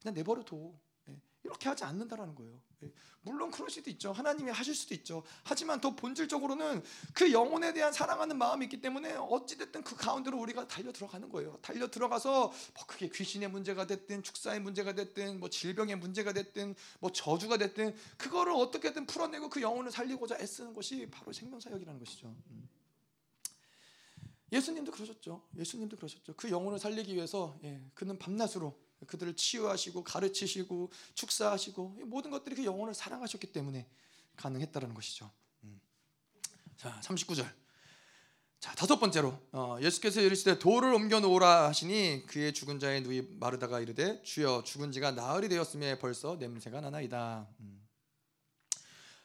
그냥 0.02 0.14
내버려둬. 0.14 0.74
예, 1.08 1.16
이렇게 1.44 1.68
하지 1.68 1.84
않는다라는 1.84 2.34
거예요. 2.34 2.60
예, 2.82 2.92
물론 3.22 3.52
그럴 3.52 3.70
수도 3.70 3.88
있죠. 3.90 4.10
하나님이 4.10 4.50
하실 4.50 4.74
수도 4.74 4.92
있죠. 4.92 5.22
하지만 5.44 5.80
더 5.80 5.94
본질적으로는 5.94 6.82
그 7.14 7.30
영혼에 7.30 7.72
대한 7.72 7.92
사랑하는 7.92 8.36
마음이 8.36 8.64
있기 8.64 8.80
때문에 8.80 9.14
어찌됐든 9.14 9.84
그 9.84 9.94
가운데로 9.94 10.36
우리가 10.40 10.66
달려 10.66 10.90
들어가는 10.90 11.28
거예요. 11.28 11.56
달려 11.62 11.88
들어가서 11.88 12.48
뭐 12.48 12.86
그게 12.88 13.08
귀신의 13.08 13.48
문제가 13.50 13.86
됐든 13.86 14.24
축사의 14.24 14.58
문제가 14.60 14.94
됐든 14.94 15.38
뭐 15.38 15.48
질병의 15.48 15.94
문제가 15.96 16.32
됐든 16.32 16.74
뭐 16.98 17.12
저주가 17.12 17.56
됐든 17.56 17.94
그거를 18.18 18.52
어떻게든 18.52 19.06
풀어내고 19.06 19.48
그 19.48 19.62
영혼을 19.62 19.92
살리고자 19.92 20.38
애쓰는 20.40 20.74
것이 20.74 21.08
바로 21.08 21.32
생명사역이라는 21.32 22.00
것이죠. 22.00 22.34
음. 22.50 22.68
예수님도 24.54 24.92
그러셨죠. 24.92 25.42
예수님도 25.56 25.96
그러셨죠. 25.96 26.34
그 26.36 26.50
영혼을 26.50 26.80
살리기 26.80 27.14
위해서 27.14 27.56
예, 27.62 27.80
그는 27.94 28.18
밤낮으로 28.18 28.83
그들을 29.06 29.34
치유하시고 29.36 30.04
가르치시고 30.04 30.90
축사하시고 31.14 32.00
모든 32.06 32.30
것들이 32.30 32.56
그 32.56 32.64
영혼을 32.64 32.94
사랑하셨기 32.94 33.52
때문에 33.52 33.86
가능했다라는 34.36 34.94
것이죠. 34.94 35.30
음. 35.64 35.80
자, 36.76 37.00
39절. 37.02 37.50
자, 38.60 38.74
다섯 38.74 38.98
번째로 38.98 39.38
어, 39.52 39.76
예수께서 39.82 40.22
이르시되 40.22 40.58
돌을 40.58 40.94
옮겨 40.94 41.20
놓으라 41.20 41.68
하시니 41.68 42.24
그의 42.26 42.54
죽은 42.54 42.78
자의 42.78 43.02
누이 43.02 43.22
마르다가 43.38 43.78
이르되 43.80 44.22
주여 44.22 44.62
죽은 44.64 44.90
지가 44.90 45.12
나흘이 45.12 45.48
되었음에 45.48 45.98
벌써 45.98 46.36
냄새가 46.36 46.80
나나이다. 46.80 47.46
음. 47.60 47.83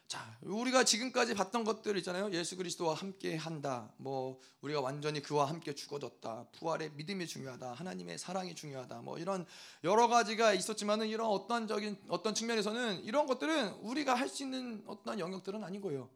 자, 0.10 0.36
우리가 0.41 0.86
지금까지 0.86 1.36
봤던 1.36 1.64
것들 1.64 1.95
있잖아요. 1.98 2.31
예수 2.31 2.57
그리스도와 2.57 2.95
함께 2.95 3.36
한다. 3.36 3.94
뭐 3.98 4.40
우리가 4.61 4.81
완전히 4.81 5.22
그와 5.22 5.48
함께 5.48 5.76
죽어졌다. 5.76 6.48
부활의 6.53 6.94
믿음이 6.95 7.27
중요하다. 7.27 7.73
하나님의 7.73 8.18
사랑이 8.18 8.56
중요하다. 8.56 9.02
뭐 9.02 9.19
이런 9.19 9.45
여러 9.84 10.07
가지가 10.07 10.56
있었지만은 10.56 11.10
이런 11.10 11.27
어떤적인 11.27 11.95
어떤 12.07 12.34
측면에서는 12.34 13.03
이런 13.03 13.27
것들은 13.27 13.73
우리가 13.84 14.15
할 14.15 14.30
수 14.30 14.41
있는 14.41 14.84
어떤 14.88 15.19
영역들은 15.19 15.64
아닌 15.64 15.80
거예요. 15.80 16.10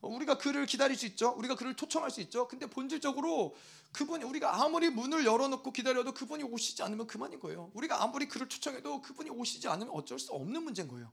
우리가 0.00 0.38
그를 0.38 0.64
기다릴 0.64 0.96
수 0.96 1.06
있죠. 1.06 1.34
우리가 1.36 1.56
그를 1.56 1.74
초청할 1.74 2.12
수 2.12 2.20
있죠. 2.20 2.46
근데 2.46 2.66
본질적으로 2.66 3.56
그분이 3.90 4.22
우리가 4.22 4.62
아무리 4.62 4.90
문을 4.90 5.26
열어놓고 5.26 5.72
기다려도 5.72 6.14
그분이 6.14 6.44
오시지 6.44 6.84
않으면 6.84 7.08
그만인 7.08 7.40
거예요. 7.40 7.72
우리가 7.74 8.00
아무리 8.00 8.28
그를 8.28 8.48
초청해도 8.48 9.02
그분이 9.02 9.30
오시지 9.30 9.66
않으면 9.66 9.92
어쩔 9.92 10.20
수 10.20 10.32
없는 10.32 10.62
문제인 10.62 10.86
거예요. 10.86 11.10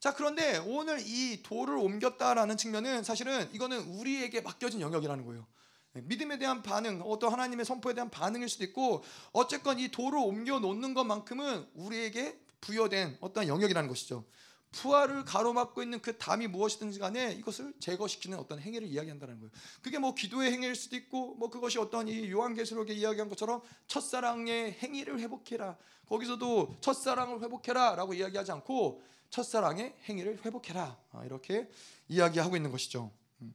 자, 0.00 0.14
그런데 0.14 0.56
오늘 0.56 0.98
이 1.06 1.42
돌을 1.42 1.76
옮겼다라는 1.76 2.56
측면은 2.56 3.04
사실은 3.04 3.46
이거는 3.52 3.80
우리에게 3.80 4.40
맡겨진 4.40 4.80
영역이라는 4.80 5.26
거예요. 5.26 5.46
네, 5.92 6.00
믿음에 6.04 6.38
대한 6.38 6.62
반응, 6.62 7.02
어떤 7.04 7.30
하나님의 7.32 7.66
선포에 7.66 7.92
대한 7.92 8.08
반응일 8.08 8.48
수도 8.48 8.64
있고, 8.64 9.04
어쨌건 9.32 9.78
이 9.78 9.88
돌을 9.88 10.18
옮겨 10.18 10.58
놓는 10.58 10.94
것만큼은 10.94 11.66
우리에게 11.74 12.40
부여된 12.62 13.18
어떤 13.20 13.46
영역이라는 13.46 13.88
것이죠. 13.90 14.24
부활을 14.70 15.24
가로막고 15.24 15.82
있는 15.82 16.00
그 16.00 16.16
담이 16.16 16.46
무엇이든지 16.46 16.98
간에 16.98 17.32
이것을 17.32 17.74
제거시키는 17.80 18.38
어떤 18.38 18.58
행위를 18.58 18.88
이야기한다는 18.88 19.38
거예요. 19.38 19.50
그게 19.82 19.98
뭐 19.98 20.14
기도의 20.14 20.50
행위일 20.52 20.76
수도 20.76 20.96
있고, 20.96 21.34
뭐 21.34 21.50
그것이 21.50 21.78
어떤 21.78 22.08
이 22.08 22.30
요한계시록에 22.30 22.94
이야기한 22.94 23.28
것처럼 23.28 23.60
첫사랑의 23.86 24.78
행위를 24.82 25.18
회복해라. 25.18 25.76
거기서도 26.06 26.78
첫사랑을 26.80 27.42
회복해라라고 27.42 28.14
이야기하지 28.14 28.52
않고 28.52 29.02
첫사랑의 29.30 29.94
행위를 30.08 30.44
회복해라 30.44 30.98
아, 31.12 31.24
이렇게 31.24 31.68
이야기하고 32.08 32.56
있는 32.56 32.70
것이죠. 32.70 33.10
음. 33.40 33.54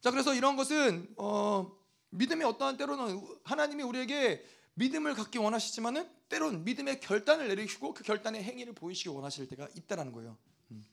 자 0.00 0.10
그래서 0.10 0.34
이런 0.34 0.56
것은 0.56 1.12
어, 1.16 1.70
믿음의 2.10 2.46
어떠한 2.46 2.76
때로는 2.76 3.26
하나님이 3.42 3.82
우리에게 3.82 4.44
믿음을 4.74 5.14
갖기 5.14 5.38
원하시지만은 5.38 6.08
때론 6.28 6.64
믿음의 6.64 7.00
결단을 7.00 7.48
내리시고 7.48 7.94
그 7.94 8.02
결단의 8.02 8.42
행위를 8.42 8.72
보이시기 8.72 9.08
원하실 9.08 9.48
때가 9.48 9.68
있다라는 9.74 10.12
거예요. 10.12 10.36
음. 10.70 10.84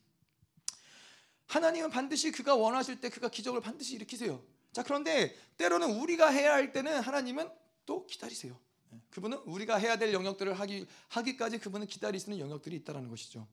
하나님은 1.47 1.89
반드시 1.89 2.31
그가 2.31 2.55
원하실 2.55 3.01
때 3.01 3.09
그가 3.09 3.29
기적을 3.29 3.59
반드시 3.59 3.95
일으키세요. 3.95 4.41
자 4.71 4.83
그런데 4.83 5.35
때로는 5.57 5.99
우리가 5.99 6.29
해야 6.29 6.53
할 6.53 6.71
때는 6.71 7.01
하나님은 7.01 7.49
또 7.85 8.05
기다리세요. 8.05 8.57
예, 8.93 9.01
그분은 9.09 9.39
우리가 9.39 9.75
해야 9.77 9.97
될 9.97 10.13
영역들을 10.13 10.53
하기 10.53 10.87
하기까지 11.09 11.57
그분은 11.57 11.87
기다리시는 11.87 12.39
영역들이 12.39 12.75
있다라는 12.77 13.09
것이죠. 13.09 13.47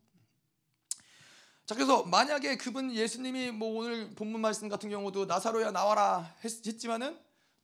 자 1.69 1.75
그래서 1.75 2.03
만약에 2.03 2.57
그분 2.57 2.95
예수님이 2.95 3.51
뭐 3.51 3.81
오늘 3.81 4.09
본문 4.15 4.41
말씀 4.41 4.71
같은 4.71 4.89
경우도 4.89 5.27
나사로야 5.27 5.71
나와라 5.71 6.35
했, 6.43 6.49
지만은 6.79 7.15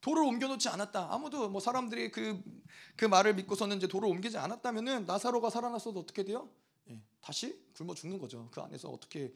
돌을 0.01 0.21
옮겨놓지 0.21 0.69
않았다. 0.69 1.07
아무도 1.11 1.49
뭐 1.49 1.59
사람들이 1.59 2.11
그, 2.11 2.39
그 2.95 3.05
말을 3.05 3.33
믿고서는 3.33 3.77
이제 3.77 3.87
돌을 3.87 4.07
옮기지 4.07 4.37
않았다면은 4.37 5.07
나사로가 5.07 5.49
살아났어도 5.49 6.01
어떻게 6.01 6.23
돼요? 6.23 6.47
예, 6.91 7.01
다시 7.19 7.59
굶어 7.73 7.95
죽는 7.95 8.19
거죠. 8.19 8.47
그 8.51 8.61
안에서 8.61 8.89
어떻게 8.89 9.33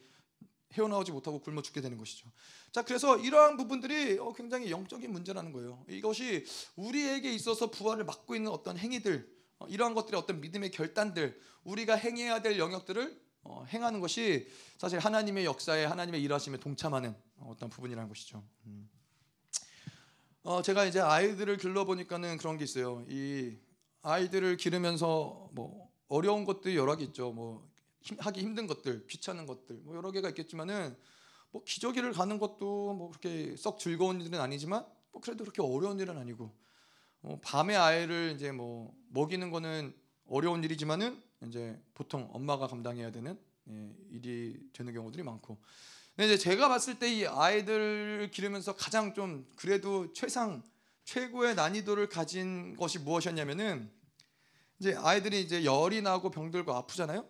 헤어나오지 0.73 1.13
못하고 1.13 1.41
굶어 1.41 1.63
죽게 1.63 1.81
되는 1.81 1.97
것이죠. 1.97 2.31
자, 2.71 2.83
그래서 2.83 3.17
이러한 3.17 3.57
부분들이 3.57 4.19
어, 4.19 4.33
굉장히 4.33 4.69
영적인 4.69 5.11
문제라는 5.11 5.51
거예요. 5.51 5.83
이것이 5.89 6.45
우리에게 6.75 7.33
있어서 7.33 7.71
부활을 7.71 8.05
막고 8.05 8.35
있는 8.35 8.51
어떤 8.51 8.77
행위들, 8.77 9.27
어, 9.57 9.65
이러한 9.67 9.95
것들의 9.95 10.21
어떤 10.21 10.39
믿음의 10.41 10.69
결단들, 10.69 11.41
우리가 11.63 11.95
행해야 11.95 12.43
될 12.43 12.59
영역들을 12.59 13.28
어, 13.49 13.65
행하는 13.67 13.99
것이 13.99 14.47
사실 14.77 14.99
하나님의 14.99 15.43
역사에 15.45 15.84
하나님의 15.85 16.21
일하심에 16.21 16.57
동참하는 16.57 17.15
어떤 17.41 17.69
부분이라는 17.69 18.07
것이죠. 18.07 18.43
음. 18.67 18.88
어, 20.43 20.61
제가 20.61 20.85
이제 20.85 20.99
아이들을 20.99 21.57
길러 21.57 21.84
보니까는 21.84 22.38
그런 22.38 22.57
게 22.57 22.63
있어요. 22.63 23.03
이 23.09 23.57
아이들을 24.03 24.57
기르면서 24.57 25.49
뭐 25.53 25.89
어려운 26.07 26.45
것들이 26.45 26.77
여러 26.77 26.95
개 26.95 27.03
있죠. 27.05 27.31
뭐 27.31 27.67
힘, 28.01 28.17
하기 28.19 28.39
힘든 28.39 28.67
것들, 28.67 29.07
귀찮은 29.07 29.47
것들, 29.47 29.77
뭐 29.77 29.95
여러 29.95 30.11
개가 30.11 30.30
있겠지만은 30.30 30.95
뭐 31.49 31.63
기저귀를 31.63 32.13
가는 32.13 32.38
것도 32.38 32.93
뭐 32.93 33.09
그렇게 33.09 33.55
썩 33.57 33.80
즐거운 33.80 34.21
일은 34.21 34.39
아니지만 34.39 34.85
뭐 35.11 35.21
그래도 35.21 35.43
그렇게 35.43 35.63
어려운 35.63 35.99
일은 35.99 36.19
아니고 36.19 36.55
어, 37.23 37.39
밤에 37.43 37.76
아이를 37.76 38.34
이제 38.35 38.51
뭐 38.51 38.95
먹이는 39.09 39.49
거는 39.49 39.95
어려운 40.27 40.63
일이지만은 40.63 41.28
이제 41.47 41.81
보통 41.93 42.29
엄마가 42.33 42.67
감당해야 42.67 43.11
되는 43.11 43.39
예, 43.69 43.95
일이 44.11 44.59
되는 44.73 44.93
경우들이 44.93 45.23
많고. 45.23 45.57
근데 46.15 46.33
이제 46.33 46.37
제가 46.37 46.67
봤을 46.67 46.99
때 46.99 47.09
이 47.13 47.25
아이들 47.25 48.29
기르면서 48.31 48.75
가장 48.75 49.13
좀 49.13 49.47
그래도 49.55 50.11
최상 50.13 50.63
최고의 51.05 51.55
난이도를 51.55 52.09
가진 52.09 52.75
것이 52.75 52.99
무엇이었냐면은 52.99 53.91
이제 54.79 54.95
아이들이 54.95 55.41
이제 55.41 55.65
열이 55.65 56.01
나고 56.01 56.29
병들고 56.29 56.73
아프잖아요. 56.73 57.27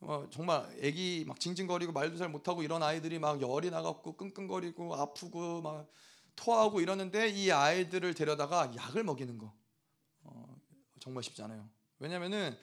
어, 0.00 0.28
정말 0.30 0.64
아기 0.84 1.24
막 1.26 1.40
징징거리고 1.40 1.92
말도 1.92 2.16
잘 2.18 2.28
못하고 2.28 2.62
이런 2.62 2.82
아이들이 2.82 3.18
막 3.18 3.40
열이 3.40 3.70
나갖고 3.70 4.16
끙끙거리고 4.16 4.94
아프고 4.94 5.62
막 5.62 5.88
토하고 6.36 6.80
이러는데 6.80 7.28
이 7.28 7.50
아이들을 7.50 8.12
데려다가 8.14 8.72
약을 8.76 9.04
먹이는 9.04 9.38
거 9.38 9.54
어, 10.22 10.56
정말 11.00 11.22
쉽지 11.22 11.42
않아요. 11.42 11.68
왜냐면은 11.98 12.56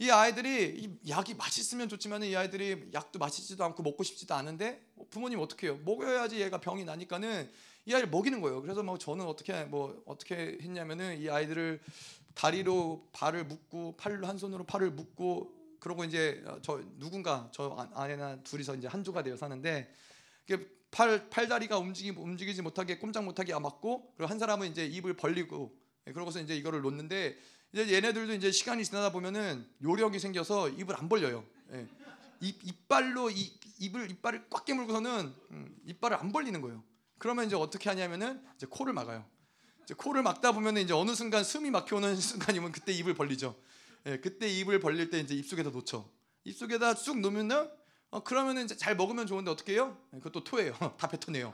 이 0.00 0.10
아이들이 0.10 0.78
이 0.78 1.10
약이 1.10 1.34
맛있으면 1.34 1.88
좋지만 1.88 2.22
이 2.22 2.34
아이들이 2.36 2.88
약도 2.94 3.18
맛있지도 3.18 3.64
않고 3.64 3.82
먹고 3.82 4.04
싶지도 4.04 4.34
않은데 4.34 4.80
부모님 5.10 5.40
어떻게 5.40 5.66
해요? 5.66 5.80
먹여야지 5.84 6.40
얘가 6.40 6.60
병이 6.60 6.84
나니까는 6.84 7.50
이 7.86 7.94
아이를 7.94 8.08
먹이는 8.08 8.40
거예요. 8.40 8.62
그래서 8.62 8.82
뭐 8.84 8.96
저는 8.96 9.26
어떻게 9.26 9.64
뭐 9.64 10.00
어떻게 10.06 10.58
했냐면은 10.60 11.20
이 11.20 11.28
아이들을 11.28 11.80
다리로 12.34 13.08
발을 13.12 13.44
묶고 13.44 13.96
팔로 13.96 14.28
한 14.28 14.38
손으로 14.38 14.64
팔을 14.64 14.92
묶고 14.92 15.52
그러고 15.80 16.04
이제 16.04 16.44
저 16.62 16.80
누군가 16.98 17.50
저 17.52 17.88
아내나 17.94 18.42
둘이서 18.44 18.76
이제 18.76 18.86
한 18.86 19.02
조가 19.02 19.24
되어 19.24 19.36
사는데 19.36 19.92
팔 20.92 21.28
팔다리가 21.28 21.78
움직이 21.78 22.10
움직이지 22.10 22.62
못하게 22.62 22.98
꼼짝 22.98 23.24
못하게 23.24 23.52
맞고 23.58 24.12
그리고 24.16 24.30
한 24.30 24.38
사람은 24.38 24.70
이제 24.70 24.86
입을 24.86 25.14
벌리고 25.14 25.76
그러고서 26.04 26.40
이제 26.40 26.56
이거를 26.56 26.82
놓는데 26.82 27.36
이제 27.72 27.92
얘네들도 27.92 28.34
이제 28.34 28.50
시간이 28.50 28.84
지나다 28.84 29.12
보면은 29.12 29.66
요령이 29.82 30.18
생겨서 30.18 30.70
입을 30.70 30.96
안 30.96 31.08
벌려요. 31.08 31.44
예. 31.72 31.86
입, 32.40 32.58
이빨로 32.64 33.30
이, 33.30 33.52
입을 33.78 34.10
이빨을 34.10 34.46
꽉 34.48 34.64
깨물고서는 34.64 35.34
음, 35.50 35.76
이빨을 35.84 36.16
안 36.16 36.32
벌리는 36.32 36.60
거예요. 36.60 36.82
그러면 37.18 37.46
이제 37.46 37.56
어떻게 37.56 37.88
하냐면은 37.88 38.42
이제 38.56 38.66
코를 38.68 38.92
막아요. 38.92 39.24
이제 39.82 39.94
코를 39.94 40.22
막다 40.22 40.52
보면은 40.52 40.82
이제 40.82 40.94
어느 40.94 41.14
순간 41.14 41.44
숨이 41.44 41.70
막혀오는 41.70 42.16
순간이면 42.20 42.72
그때 42.72 42.92
입을 42.92 43.14
벌리죠. 43.14 43.60
예, 44.06 44.18
그때 44.18 44.48
입을 44.48 44.80
벌릴 44.80 45.10
때 45.10 45.18
이제 45.18 45.34
입속에다 45.34 45.70
놓죠. 45.70 46.10
입속에다 46.44 46.94
쑥 46.94 47.18
놓으면은 47.20 47.68
어, 48.10 48.22
그러면은 48.22 48.64
이제 48.64 48.76
잘 48.76 48.96
먹으면 48.96 49.26
좋은데 49.26 49.50
어떻게 49.50 49.74
해요? 49.74 49.98
예, 50.14 50.18
그것도 50.18 50.44
토해요. 50.44 50.72
다 50.98 51.08
뱉어내요. 51.08 51.52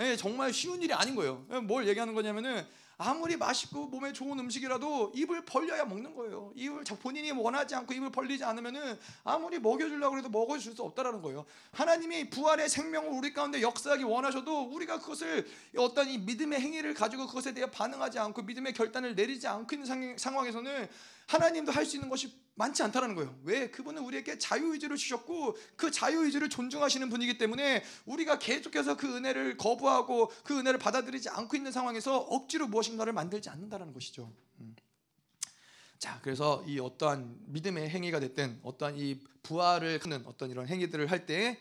예, 0.00 0.14
정말 0.14 0.52
쉬운 0.52 0.80
일이 0.82 0.92
아닌 0.92 1.16
거예요. 1.16 1.44
예, 1.52 1.58
뭘 1.58 1.88
얘기하는 1.88 2.14
거냐면은 2.14 2.64
아무리 3.00 3.36
맛있고 3.36 3.86
몸에 3.86 4.12
좋은 4.12 4.36
음식이라도 4.40 5.12
입을 5.14 5.44
벌려야 5.44 5.84
먹는 5.84 6.16
거예요. 6.16 6.52
입을 6.56 6.82
본인이 7.00 7.30
원하지 7.30 7.76
않고 7.76 7.94
입을 7.94 8.10
벌리지 8.10 8.42
않으면은 8.42 8.98
아무리 9.22 9.60
먹여주려고 9.60 10.18
해도 10.18 10.28
먹어줄 10.28 10.74
수 10.74 10.82
없다라는 10.82 11.22
거예요. 11.22 11.46
하나님이 11.70 12.28
부활의 12.28 12.68
생명을 12.68 13.10
우리 13.10 13.32
가운데 13.32 13.62
역사하기 13.62 14.02
원하셔도 14.02 14.62
우리가 14.62 14.98
그것을 14.98 15.46
어떤 15.76 16.08
이 16.08 16.18
믿음의 16.18 16.60
행위를 16.60 16.92
가지고 16.92 17.28
그것에 17.28 17.54
대해 17.54 17.70
반응하지 17.70 18.18
않고 18.18 18.42
믿음의 18.42 18.72
결단을 18.74 19.14
내리지 19.14 19.46
않고 19.46 19.76
있는 19.76 20.18
상황에서는 20.18 20.88
하나님도 21.28 21.72
할 21.72 21.86
수 21.86 21.96
있는 21.96 22.08
것이 22.08 22.36
많지 22.54 22.82
않다라는 22.82 23.14
거예요. 23.14 23.38
왜? 23.44 23.70
그분은 23.70 24.02
우리에게 24.02 24.38
자유의지를 24.38 24.96
주셨고 24.96 25.56
그 25.76 25.90
자유의지를 25.92 26.50
존중하시는 26.50 27.08
분이기 27.08 27.38
때문에 27.38 27.84
우리가 28.04 28.38
계속해서 28.40 28.96
그 28.96 29.16
은혜를 29.16 29.56
거부하고 29.56 30.32
그 30.42 30.58
은혜를 30.58 30.78
받아들이지 30.80 31.28
않고 31.28 31.56
있는 31.56 31.70
상황에서 31.70 32.18
억지로 32.18 32.66
무엇인가를 32.66 33.12
만들지 33.12 33.48
않는다라는 33.48 33.92
것이죠. 33.92 34.32
음. 34.60 34.74
자, 35.98 36.18
그래서 36.22 36.64
이 36.66 36.80
어떠한 36.80 37.38
믿음의 37.46 37.90
행위가 37.90 38.18
됐든 38.20 38.60
어떠한 38.64 38.96
이 38.98 39.20
부활을 39.42 40.00
하는 40.02 40.24
어떤 40.26 40.50
이런 40.50 40.66
행위들을 40.66 41.10
할 41.10 41.26
때 41.26 41.60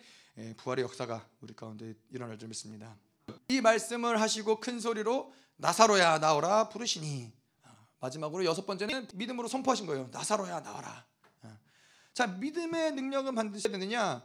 부활의 0.57 0.84
역사가 0.84 1.27
우리 1.41 1.53
가운데 1.56 1.94
일어날 2.11 2.38
줄 2.39 2.48
믿습니다. 2.48 2.95
이 3.49 3.61
말씀을 3.61 4.19
하시고 4.22 4.60
큰 4.60 4.80
소리로 4.80 5.34
나사로야 5.57 6.19
나오라 6.19 6.69
부르시니 6.69 7.34
마지막으로 8.07 8.45
여섯 8.45 8.65
번째는 8.65 9.07
믿음으로 9.13 9.47
선포하신 9.47 9.85
거예요. 9.85 10.09
나사로야 10.11 10.61
나와라. 10.61 11.05
어. 11.43 11.57
자 12.13 12.27
믿음의 12.27 12.93
능력은 12.93 13.35
반드시 13.35 13.69
되느냐? 13.69 14.23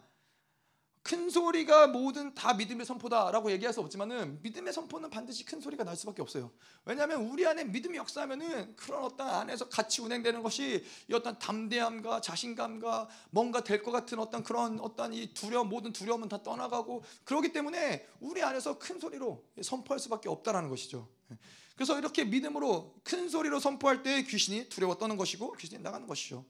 큰 1.05 1.31
소리가 1.31 1.89
모든 1.89 2.33
다 2.33 2.55
믿음의 2.55 2.87
선포다라고 2.87 3.51
얘기할 3.51 3.75
수 3.75 3.81
없지만은 3.81 4.41
믿음의 4.41 4.73
선포는 4.73 5.11
반드시 5.11 5.45
큰 5.45 5.61
소리가 5.61 5.83
날 5.83 5.97
수밖에 5.97 6.23
없어요. 6.23 6.53
왜냐하면 6.85 7.23
우리 7.23 7.45
안에 7.45 7.65
믿음이 7.65 7.99
역사하면은 7.99 8.77
그런 8.77 9.03
어떤 9.03 9.29
안에서 9.29 9.69
같이 9.69 10.01
운행되는 10.01 10.45
것이 10.45 10.85
이 11.09 11.15
어떤 11.15 11.37
담대함과 11.41 12.21
자신감과 12.21 13.09
뭔가 13.31 13.65
될 13.65 13.83
것 13.83 13.91
같은 13.91 14.21
어떤 14.21 14.45
그런 14.45 14.79
어떤 14.79 15.13
이 15.13 15.35
두려움 15.35 15.71
모든 15.71 15.93
두려움은 15.93 16.29
다 16.29 16.41
떠나가고 16.45 17.03
그러기 17.25 17.53
때문에 17.53 18.07
우리 18.21 18.45
안에서 18.45 18.79
큰 18.79 19.01
소리로 19.01 19.45
선포할 19.61 19.99
수밖에 19.99 20.29
없다라는 20.29 20.69
것이죠. 20.69 21.09
그래서 21.83 21.99
이렇게 21.99 22.25
믿음으로 22.25 22.95
큰 23.03 23.29
소리로 23.29 23.59
선포할 23.59 24.05
때 24.05 24.23
귀신이 24.23 24.69
두려워 24.69 24.97
떠는 24.99 25.17
것이고 25.17 25.55
귀신이 25.55 25.83
나가는 25.83 26.07
것이죠. 26.07 26.45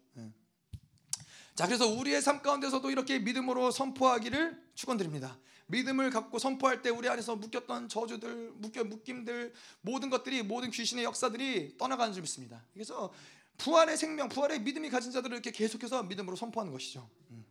자, 1.54 1.64
그래서 1.64 1.88
우리의 1.88 2.20
삶 2.20 2.42
가운데서도 2.42 2.90
이렇게 2.90 3.18
믿음으로 3.18 3.70
선포하기를 3.70 4.62
축원드립니다. 4.74 5.38
믿음을 5.68 6.10
갖고 6.10 6.38
선포할 6.38 6.82
때 6.82 6.90
우리 6.90 7.09
안에서 7.09 7.36
묶였던 7.36 7.88
저주들, 7.88 8.52
묶여 8.56 8.84
묶임들 8.84 9.54
모든 9.80 10.10
것들이 10.10 10.42
모든 10.42 10.70
귀신의 10.70 11.04
역사들이 11.04 11.78
떠나가는 11.78 12.12
줄 12.12 12.20
믿습니다. 12.20 12.62
그래서 12.74 13.10
부활의 13.56 13.96
생명, 13.96 14.28
부활의 14.28 14.60
믿음이 14.60 14.90
가진 14.90 15.12
자들을 15.12 15.34
이렇게 15.34 15.50
계속해서 15.50 16.02
믿음으로 16.02 16.36
선포하는 16.36 16.74
것이죠. 16.74 17.09
음. 17.30 17.42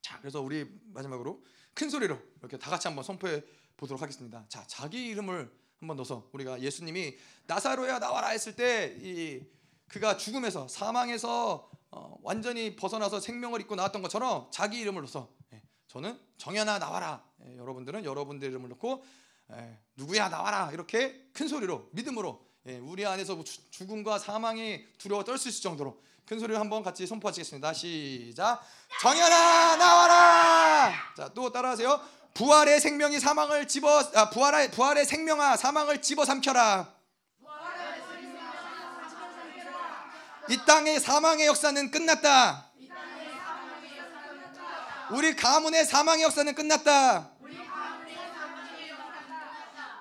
자, 0.00 0.20
그래서 0.20 0.40
우리 0.40 0.70
마지막으로 0.92 1.44
큰 1.74 1.90
소리로 1.90 2.16
이렇게 2.38 2.56
다 2.58 2.70
같이 2.70 2.86
한번 2.86 3.02
선포해 3.02 3.42
보도록 3.76 4.02
하겠습니다. 4.02 4.44
자, 4.48 4.64
자기 4.68 5.06
이름을 5.06 5.50
한번 5.80 5.96
넣어서 5.96 6.28
우리가 6.32 6.60
예수님이 6.60 7.16
나사로야 7.46 7.98
나와라 7.98 8.28
했을 8.28 8.54
때 8.56 8.96
이 9.00 9.40
그가 9.88 10.16
죽음에서 10.18 10.68
사망에서 10.68 11.70
어, 11.90 12.18
완전히 12.22 12.76
벗어나서 12.76 13.20
생명을 13.20 13.62
입고 13.62 13.74
나왔던 13.74 14.02
것처럼 14.02 14.48
자기 14.50 14.80
이름을 14.80 15.00
넣어서 15.02 15.30
예, 15.54 15.62
저는 15.86 16.18
정연아 16.36 16.78
나와라. 16.78 17.24
예, 17.46 17.56
여러분들은 17.56 18.04
여러분들 18.04 18.48
이름을 18.50 18.68
넣고 18.70 19.02
예, 19.52 19.78
누구야 19.96 20.28
나와라 20.28 20.68
이렇게 20.74 21.24
큰 21.32 21.48
소리로 21.48 21.88
믿음으로 21.92 22.44
예, 22.66 22.76
우리 22.76 23.06
안에서 23.06 23.34
뭐 23.36 23.44
주- 23.44 23.62
죽음과 23.70 24.18
사망이 24.18 24.84
두려워 24.98 25.24
떨 25.24 25.38
수 25.38 25.48
있을 25.48 25.62
정도로 25.62 25.98
큰 26.26 26.38
소리로 26.38 26.58
한번 26.60 26.82
같이 26.82 27.06
선포하시겠습니다. 27.06 27.72
시작. 27.72 28.60
정연아 29.00 29.76
나와라. 29.76 30.92
자 31.16 31.28
또 31.32 31.50
따라하세요. 31.50 32.17
부활의 32.38 32.78
생명이 32.80 33.18
사망을 33.18 33.66
집어 33.66 33.98
아, 34.14 34.30
부활의 34.30 34.70
부활의 34.70 35.04
생명아 35.06 35.56
사망을 35.56 36.00
집어 36.00 36.24
삼켜라. 36.24 36.94
이 40.48 40.56
땅의 40.64 41.00
사망의 41.00 41.48
역사는 41.48 41.90
끝났다. 41.90 42.70
우리 45.10 45.34
가문의 45.34 45.84
사망의 45.84 46.22
역사는 46.22 46.54
끝났다. 46.54 47.28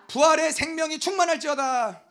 부활의 0.07 0.53
생명이 0.53 0.99
충만할지어다. 0.99 2.03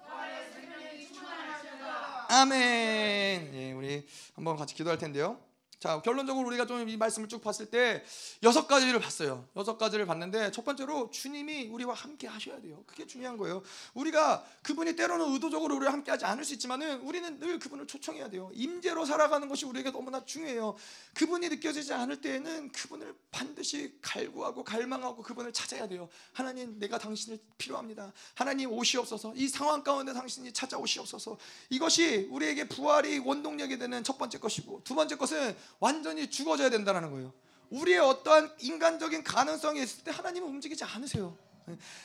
아멘. 2.30 3.54
예, 3.54 3.72
우리 3.74 4.08
한번 4.34 4.56
같이 4.56 4.74
기도할 4.74 4.98
텐데요. 4.98 5.45
자, 5.78 6.00
결론적으로 6.02 6.46
우리가 6.48 6.66
좀 6.66 6.86
이 6.88 6.96
말씀을 6.96 7.28
쭉 7.28 7.40
봤을 7.40 7.66
때 7.66 8.04
여섯 8.42 8.66
가지를 8.66 9.00
봤어요. 9.00 9.48
여섯 9.56 9.76
가지를 9.76 10.06
봤는데 10.06 10.52
첫 10.52 10.64
번째로 10.64 11.10
주님이 11.10 11.68
우리와 11.68 11.94
함께 11.94 12.26
하셔야 12.26 12.60
돼요. 12.60 12.84
그게 12.86 13.06
중요한 13.06 13.36
거예요. 13.36 13.62
우리가 13.94 14.44
그분이 14.62 14.94
때로는 14.94 15.32
의도적으로 15.32 15.74
우리와 15.76 15.92
함께 15.92 16.10
하지 16.10 16.24
않을 16.24 16.44
수 16.44 16.52
있지만은 16.54 17.00
우리는 17.00 17.38
늘 17.40 17.58
그분을 17.58 17.86
초청해야 17.86 18.28
돼요. 18.30 18.50
임재로 18.52 19.04
살아가는 19.04 19.48
것이 19.48 19.64
우리에게 19.64 19.90
너무나 19.90 20.24
중요해요. 20.24 20.76
그분이 21.14 21.48
느껴지지 21.48 21.92
않을 21.94 22.20
때에는 22.20 22.70
그분을 22.72 23.14
반드시 23.30 23.98
갈구하고 24.02 24.62
갈망하고 24.64 25.22
그분을 25.22 25.52
찾아야 25.52 25.88
돼요. 25.88 26.08
하나님, 26.32 26.78
내가 26.78 26.98
당신을 26.98 27.38
필요합니다. 27.58 28.12
하나님 28.34 28.70
오시옵소서. 28.70 29.32
이 29.34 29.48
상황 29.48 29.82
가운데 29.82 30.12
당신이 30.12 30.52
찾아오시옵소서. 30.52 31.36
이것이 31.70 32.28
우리에게 32.30 32.68
부활이 32.68 33.18
원동력이 33.18 33.78
되는 33.78 34.04
첫 34.04 34.18
번째 34.18 34.38
것이고 34.38 34.82
두 34.84 34.94
번째 34.94 35.16
것은 35.16 35.56
완전히 35.80 36.30
죽어져야 36.30 36.70
된다는 36.70 37.10
거예요. 37.10 37.32
우리의 37.70 37.98
어떠한 37.98 38.56
인간적인 38.60 39.24
가능성이 39.24 39.82
있을 39.82 40.04
때 40.04 40.10
하나님은 40.10 40.48
움직이지 40.48 40.84
않으세요. 40.84 41.36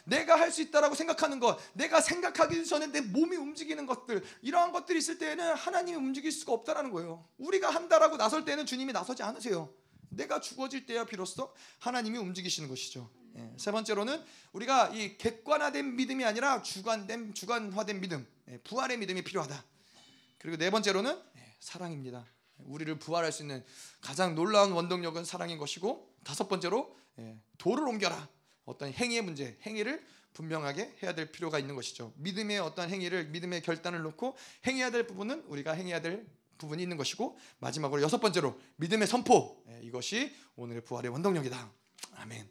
내가 0.05 0.39
할 0.39 0.51
수 0.51 0.61
있다라고 0.63 0.95
생각하는 0.95 1.39
것, 1.39 1.59
내가 1.73 2.01
생각하기 2.01 2.65
전에 2.65 2.87
내 2.87 2.99
몸이 3.01 3.35
움직이는 3.37 3.85
것들, 3.85 4.23
이러한 4.41 4.71
것들이 4.71 4.97
있을 4.97 5.19
때는 5.19 5.53
하나님이 5.53 5.97
움직일 5.97 6.31
수가 6.31 6.51
없다라는 6.53 6.89
거예요. 6.91 7.23
우리가 7.37 7.69
한다라고 7.69 8.17
나설 8.17 8.43
때는 8.43 8.65
주님이 8.65 8.91
나서지 8.91 9.21
않으세요. 9.21 9.71
내가 10.09 10.41
죽어질 10.41 10.87
때야 10.87 11.05
비로소 11.05 11.53
하나님이 11.79 12.17
움직이시는 12.17 12.67
것이죠. 12.69 13.09
예, 13.37 13.53
세 13.57 13.71
번째로는 13.71 14.21
우리가 14.51 14.89
이 14.89 15.17
객관화된 15.17 15.95
믿음이 15.95 16.25
아니라 16.25 16.61
주관된 16.63 17.33
주관화된 17.33 18.01
믿음, 18.01 18.27
예, 18.49 18.57
부활의 18.57 18.97
믿음이 18.97 19.23
필요하다. 19.23 19.63
그리고 20.39 20.57
네 20.57 20.69
번째로는 20.69 21.11
예, 21.37 21.55
사랑입니다. 21.59 22.25
우리를 22.65 22.99
부활할 22.99 23.31
수 23.31 23.43
있는 23.43 23.63
가장 24.01 24.35
놀라운 24.35 24.71
원동력은 24.71 25.25
사랑인 25.25 25.57
것이고 25.57 26.13
다섯 26.23 26.47
번째로 26.47 26.95
예, 27.19 27.37
도를 27.57 27.87
옮겨라. 27.87 28.29
어떤 28.65 28.93
행위의 28.93 29.21
문제, 29.21 29.57
행위를 29.63 30.03
분명하게 30.33 30.95
해야 31.03 31.13
될 31.13 31.31
필요가 31.31 31.59
있는 31.59 31.75
것이죠. 31.75 32.13
믿음의 32.17 32.59
어떤 32.59 32.89
행위를 32.89 33.25
믿음의 33.25 33.61
결단을 33.63 34.01
놓고 34.01 34.37
행해야 34.65 34.91
될 34.91 35.07
부분은 35.07 35.43
우리가 35.47 35.73
행해야 35.73 36.01
될 36.01 36.25
부분이 36.57 36.81
있는 36.81 36.95
것이고 36.95 37.37
마지막으로 37.59 38.01
여섯 38.01 38.19
번째로 38.19 38.59
믿음의 38.77 39.07
선포. 39.07 39.63
예, 39.69 39.81
이것이 39.83 40.33
오늘의 40.55 40.83
부활의 40.83 41.11
원동력이다. 41.11 41.71
아멘. 42.15 42.49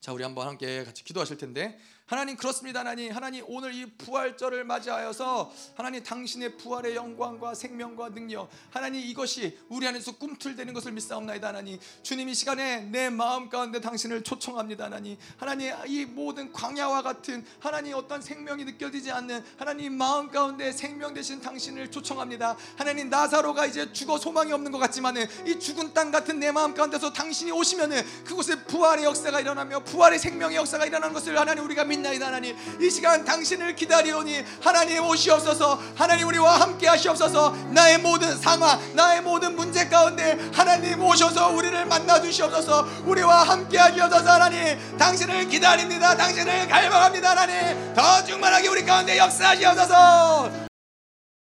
자, 0.00 0.12
우리 0.12 0.22
한번 0.22 0.46
함께 0.46 0.84
같이 0.84 1.02
기도하실 1.02 1.38
텐데 1.38 1.78
하나님 2.06 2.36
그렇습니다. 2.36 2.80
하나님, 2.80 3.12
하나님 3.12 3.44
오늘 3.48 3.74
이 3.74 3.84
부활절을 3.84 4.62
맞이하여서 4.62 5.52
하나님 5.74 6.04
당신의 6.04 6.56
부활의 6.56 6.94
영광과 6.94 7.52
생명과 7.54 8.10
능력, 8.10 8.48
하나님 8.70 9.00
이것이 9.00 9.58
우리 9.68 9.88
안에서 9.88 10.12
꿈틀대는 10.12 10.72
것을 10.72 10.92
믿사옵나이다. 10.92 11.48
하나님, 11.48 11.80
주님 12.04 12.28
이 12.28 12.34
시간에 12.34 12.82
내 12.82 13.10
마음 13.10 13.48
가운데 13.48 13.80
당신을 13.80 14.22
초청합니다. 14.22 14.84
하나님, 14.84 15.16
하나님 15.36 15.74
이 15.88 16.04
모든 16.04 16.52
광야와 16.52 17.02
같은 17.02 17.44
하나님 17.58 17.94
어떤 17.94 18.22
생명이 18.22 18.64
느껴지지 18.64 19.10
않는 19.10 19.44
하나님 19.56 19.94
마음 19.94 20.30
가운데 20.30 20.70
생명 20.70 21.12
되신 21.12 21.40
당신을 21.40 21.90
초청합니다. 21.90 22.56
하나님 22.76 23.10
나사로가 23.10 23.66
이제 23.66 23.92
죽어 23.92 24.16
소망이 24.16 24.52
없는 24.52 24.70
것 24.70 24.78
같지만은 24.78 25.26
이 25.44 25.58
죽은 25.58 25.92
땅 25.92 26.12
같은 26.12 26.38
내 26.38 26.52
마음 26.52 26.72
가운데서 26.72 27.12
당신이 27.12 27.50
오시면은 27.50 28.00
그곳에 28.22 28.62
부활의 28.62 29.04
역사가 29.06 29.40
일어나며 29.40 29.80
부활의 29.80 30.20
생명의 30.20 30.56
역사가 30.56 30.86
일어나는 30.86 31.12
것을 31.12 31.36
하나님 31.36 31.64
우리가 31.64 31.82
믿나이다 31.96 32.26
하나님 32.26 32.56
이 32.80 32.90
시간 32.90 33.24
당신을 33.24 33.74
기다리오니 33.74 34.44
하나님 34.62 35.04
오시옵소서. 35.04 35.80
하나님 35.94 36.28
우리와 36.28 36.60
함께 36.60 36.88
하시옵소서. 36.88 37.56
나의 37.70 37.98
모든 37.98 38.36
상황 38.36 38.78
나의 38.94 39.22
모든 39.22 39.56
문제 39.56 39.88
가운데 39.88 40.38
하나님 40.52 41.02
오셔서 41.02 41.48
우리를 41.50 41.86
만나 41.86 42.20
주시옵소서. 42.20 42.86
우리와 43.04 43.42
함께 43.44 43.78
하시옵소서 43.78 44.30
하나님. 44.30 44.96
당신을 44.96 45.48
기다립니다. 45.48 46.16
당신을 46.16 46.68
갈망합니다 46.68 47.30
하나님. 47.30 47.94
더 47.94 48.24
충만하게 48.24 48.68
우리 48.68 48.84
가운데 48.84 49.16
역사하시옵소서 49.18 50.65